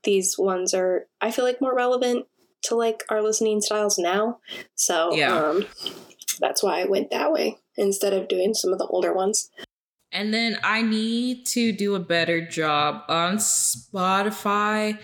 these 0.04 0.36
ones 0.38 0.74
are 0.74 1.06
I 1.20 1.30
feel 1.30 1.44
like 1.44 1.60
more 1.60 1.74
relevant 1.74 2.26
to 2.64 2.74
like 2.74 3.02
our 3.08 3.22
listening 3.22 3.60
styles 3.60 3.98
now. 3.98 4.38
So 4.74 5.14
Yeah. 5.14 5.34
um, 5.34 5.66
that's 6.40 6.62
why 6.62 6.80
I 6.80 6.84
went 6.84 7.10
that 7.10 7.32
way 7.32 7.58
instead 7.76 8.12
of 8.12 8.28
doing 8.28 8.54
some 8.54 8.72
of 8.72 8.78
the 8.78 8.86
older 8.86 9.12
ones. 9.12 9.50
And 10.12 10.32
then 10.32 10.58
I 10.62 10.82
need 10.82 11.44
to 11.46 11.72
do 11.72 11.94
a 11.96 12.00
better 12.00 12.40
job 12.46 13.02
on 13.08 13.38
Spotify. 13.38 14.98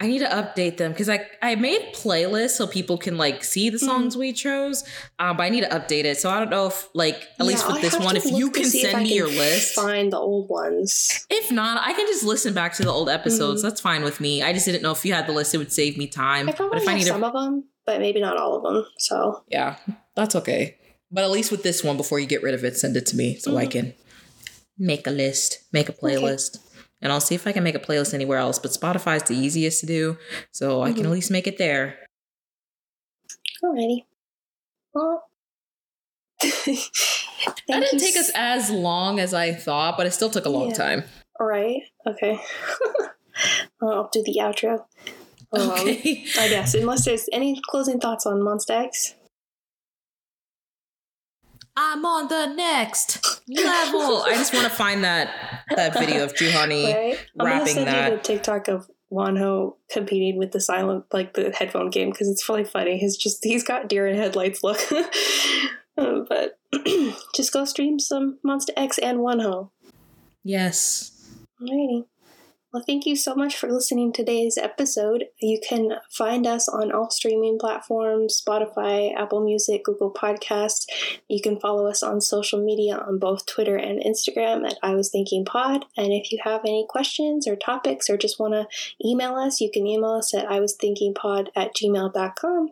I 0.00 0.06
need 0.06 0.18
to 0.18 0.26
update 0.26 0.76
them 0.76 0.92
because 0.92 1.08
I, 1.08 1.26
I 1.42 1.54
made 1.54 1.94
playlists 1.94 2.50
so 2.50 2.66
people 2.66 2.98
can 2.98 3.16
like 3.16 3.44
see 3.44 3.70
the 3.70 3.78
songs 3.78 4.14
mm. 4.14 4.20
we 4.20 4.32
chose, 4.32 4.84
um, 5.18 5.36
but 5.36 5.44
I 5.44 5.48
need 5.48 5.62
to 5.62 5.68
update 5.68 6.04
it. 6.04 6.18
So 6.18 6.30
I 6.30 6.38
don't 6.38 6.50
know 6.50 6.66
if 6.66 6.88
like 6.94 7.26
at 7.38 7.46
least 7.46 7.64
Yeah, 7.66 7.74
with 7.74 7.78
I 7.78 7.88
this 7.88 7.98
one, 7.98 8.16
if 8.16 8.24
you 8.24 8.50
can 8.50 8.64
send 8.64 9.02
me 9.02 9.08
can 9.08 9.16
your 9.16 9.28
list. 9.28 9.74
Find 9.74 10.12
the 10.12 10.18
old 10.18 10.48
ones. 10.48 11.26
If 11.30 11.50
not, 11.50 11.82
I 11.82 11.92
can 11.92 12.06
just 12.06 12.24
listen 12.24 12.54
back 12.54 12.74
to 12.74 12.84
the 12.84 12.90
old 12.90 13.08
episodes. 13.08 13.60
Mm. 13.60 13.64
That's 13.64 13.80
fine 13.80 14.02
with 14.02 14.20
me. 14.20 14.42
I 14.42 14.52
just 14.52 14.66
didn't 14.66 14.82
know 14.82 14.92
if 14.92 15.04
you 15.04 15.12
had 15.12 15.26
the 15.26 15.32
list, 15.32 15.54
it 15.54 15.58
would 15.58 15.72
save 15.72 15.96
me 15.96 16.06
time. 16.06 16.48
I 16.48 16.52
But 16.52 16.56
probably 16.56 16.78
if 16.78 16.88
I 16.88 16.90
have 16.92 16.98
need 16.98 17.06
some 17.06 17.20
to, 17.20 17.26
of 17.26 17.32
them, 17.32 17.64
but 17.84 18.00
maybe 18.00 18.20
not 18.20 18.36
all 18.36 18.56
of 18.56 18.62
them. 18.62 18.86
So 18.98 19.44
yeah, 19.48 19.76
that's 20.14 20.36
okay. 20.36 20.76
But 21.10 21.24
at 21.24 21.30
least 21.30 21.50
with 21.50 21.62
this 21.62 21.84
one, 21.84 21.96
before 21.96 22.18
you 22.18 22.26
get 22.26 22.42
rid 22.42 22.54
of 22.54 22.64
it, 22.64 22.76
send 22.76 22.96
it 22.96 23.06
to 23.06 23.16
me 23.16 23.36
so 23.36 23.56
I 23.56 23.66
mm. 23.66 23.70
can 23.70 23.94
make 24.78 25.06
a 25.06 25.10
list, 25.10 25.64
make 25.72 25.88
a 25.88 25.92
playlist. 25.92 26.58
And 27.02 27.12
I'll 27.12 27.20
see 27.20 27.34
if 27.34 27.46
I 27.46 27.52
can 27.52 27.62
make 27.62 27.74
a 27.74 27.78
playlist 27.78 28.14
anywhere 28.14 28.38
else. 28.38 28.58
But 28.58 28.70
Spotify 28.70 29.16
is 29.16 29.22
the 29.24 29.34
easiest 29.36 29.80
to 29.80 29.86
do. 29.86 30.16
So 30.52 30.82
I 30.82 30.92
can 30.92 31.04
at 31.06 31.12
least 31.12 31.30
make 31.30 31.46
it 31.46 31.58
there. 31.58 31.98
alrighty. 33.62 34.04
Well, 34.94 35.24
That 36.42 37.80
didn't 37.80 37.92
you 37.94 37.98
take 37.98 38.16
us 38.16 38.30
as 38.34 38.70
long 38.70 39.20
as 39.20 39.34
I 39.34 39.52
thought, 39.52 39.96
but 39.96 40.06
it 40.06 40.12
still 40.12 40.30
took 40.30 40.46
a 40.46 40.48
long 40.48 40.68
Yeah. 40.68 40.74
time. 40.74 41.04
All 41.40 41.46
right. 41.46 41.82
Okay. 42.06 42.38
Well, 43.82 43.92
I'll 43.92 44.10
do 44.10 44.22
the 44.24 44.38
outro. 44.40 44.84
Um, 45.52 45.70
Okay. 45.70 46.24
I 46.38 46.48
guess 46.48 46.74
unless 46.74 47.04
there's 47.04 47.28
any 47.32 47.60
closing 47.68 48.00
thoughts 48.00 48.24
on 48.26 48.38
Monsta 48.40 48.70
X. 48.84 49.14
I'm 51.76 52.04
on 52.04 52.28
the 52.28 52.46
next 52.54 53.42
level. 53.48 54.22
I 54.26 54.34
just 54.34 54.54
want 54.54 54.64
to 54.66 54.72
find 54.72 55.04
that 55.04 55.64
that 55.74 55.92
video 55.92 56.24
of 56.24 56.34
Joohoney 56.34 56.84
Right. 56.94 57.18
I'm 57.38 57.46
gonna 57.46 57.50
rapping 57.58 57.74
send 57.74 57.86
that. 57.88 58.10
you 58.10 58.16
the 58.16 58.22
TikTok 58.22 58.68
of 58.68 58.90
Wonho 59.12 59.76
competing 59.90 60.38
with 60.38 60.52
the 60.52 60.60
silent, 60.60 61.04
like 61.12 61.34
the 61.34 61.50
headphone 61.50 61.90
game, 61.90 62.10
because 62.10 62.28
it's 62.28 62.48
really 62.48 62.64
funny. 62.64 62.98
He's 62.98 63.16
just 63.16 63.44
he's 63.44 63.62
got 63.62 63.88
deer 63.88 64.06
in 64.06 64.16
headlights 64.16 64.62
look. 64.62 64.80
Uh, 65.98 66.20
but 66.28 66.58
just 67.34 67.54
go 67.54 67.64
stream 67.64 67.98
some 67.98 68.38
Monsta 68.46 68.68
X 68.76 68.98
and 68.98 69.20
Wonho. 69.20 69.70
Yes. 70.44 71.10
Alrighty. 71.58 72.04
Well, 72.76 72.84
thank 72.86 73.06
you 73.06 73.16
so 73.16 73.34
much 73.34 73.56
for 73.56 73.72
listening 73.72 74.12
to 74.12 74.22
today's 74.22 74.58
episode. 74.58 75.28
You 75.40 75.58
can 75.66 75.92
find 76.10 76.46
us 76.46 76.68
on 76.68 76.92
all 76.92 77.08
streaming 77.08 77.58
platforms 77.58 78.38
Spotify, 78.46 79.16
Apple 79.16 79.42
Music, 79.42 79.82
Google 79.82 80.12
Podcasts. 80.12 80.84
You 81.26 81.40
can 81.40 81.58
follow 81.58 81.86
us 81.86 82.02
on 82.02 82.20
social 82.20 82.62
media 82.62 82.98
on 82.98 83.18
both 83.18 83.46
Twitter 83.46 83.76
and 83.76 84.02
Instagram 84.04 84.66
at 84.66 84.76
I 84.82 84.94
Was 84.94 85.08
Thinking 85.08 85.46
Pod. 85.46 85.86
And 85.96 86.12
if 86.12 86.30
you 86.30 86.38
have 86.44 86.60
any 86.66 86.84
questions 86.86 87.48
or 87.48 87.56
topics 87.56 88.10
or 88.10 88.18
just 88.18 88.38
want 88.38 88.52
to 88.52 88.66
email 89.02 89.36
us, 89.36 89.58
you 89.58 89.70
can 89.72 89.86
email 89.86 90.10
us 90.10 90.34
at 90.34 90.44
I 90.44 90.60
Was 90.60 90.76
Thinking 90.78 91.14
Pod 91.14 91.48
at 91.56 91.74
gmail.com. 91.74 92.68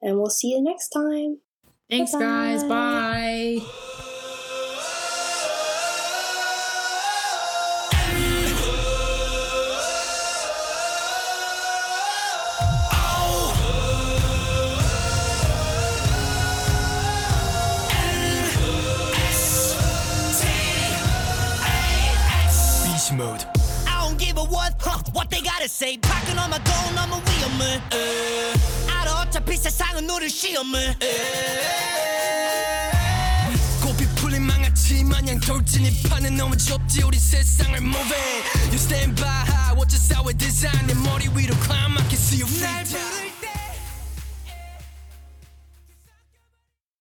And 0.00 0.16
we'll 0.16 0.30
see 0.30 0.52
you 0.52 0.62
next 0.62 0.90
time. 0.90 1.38
Thanks, 1.90 2.12
guys. 2.12 2.62
Bye-bye. 2.62 3.58
Bye. 3.58 4.03
what, 25.13 25.13
huh, 25.13 25.13
what 25.13 25.29
they 25.29 25.41
gotta 25.41 25.69
say. 25.69 25.97
Packing 25.97 26.37
on 26.37 26.49
my 26.49 26.59
goal, 26.59 26.97
I'm 26.97 27.11
a 27.13 27.19
위험해. 27.21 27.81
알아, 28.89 29.21
어차피 29.21 29.57
세상은 29.57 30.09
우릴 30.09 30.29
시험해. 30.29 30.97
고삐 33.81 34.05
풀린 34.15 34.43
망아치 34.43 35.03
마냥 35.03 35.39
돌진입하는 35.39 36.35
너무 36.35 36.55
좁지 36.57 37.03
우리 37.03 37.17
세상을 37.17 37.77
moving 37.77 38.43
You 38.69 38.75
stand 38.75 39.15
by 39.15 39.29
high 39.47 39.75
watch 39.77 39.95
the 39.95 39.99
사회 39.99 40.33
디자인 40.33 40.85
내 40.85 40.93
머리 40.93 41.27
위로 41.29 41.55
climb 41.63 41.97
I 41.97 42.03
can 42.09 42.19
see 42.19 42.41
your 42.41 42.51
feet 42.51 42.61
날 42.61 42.83
부르 42.83 43.22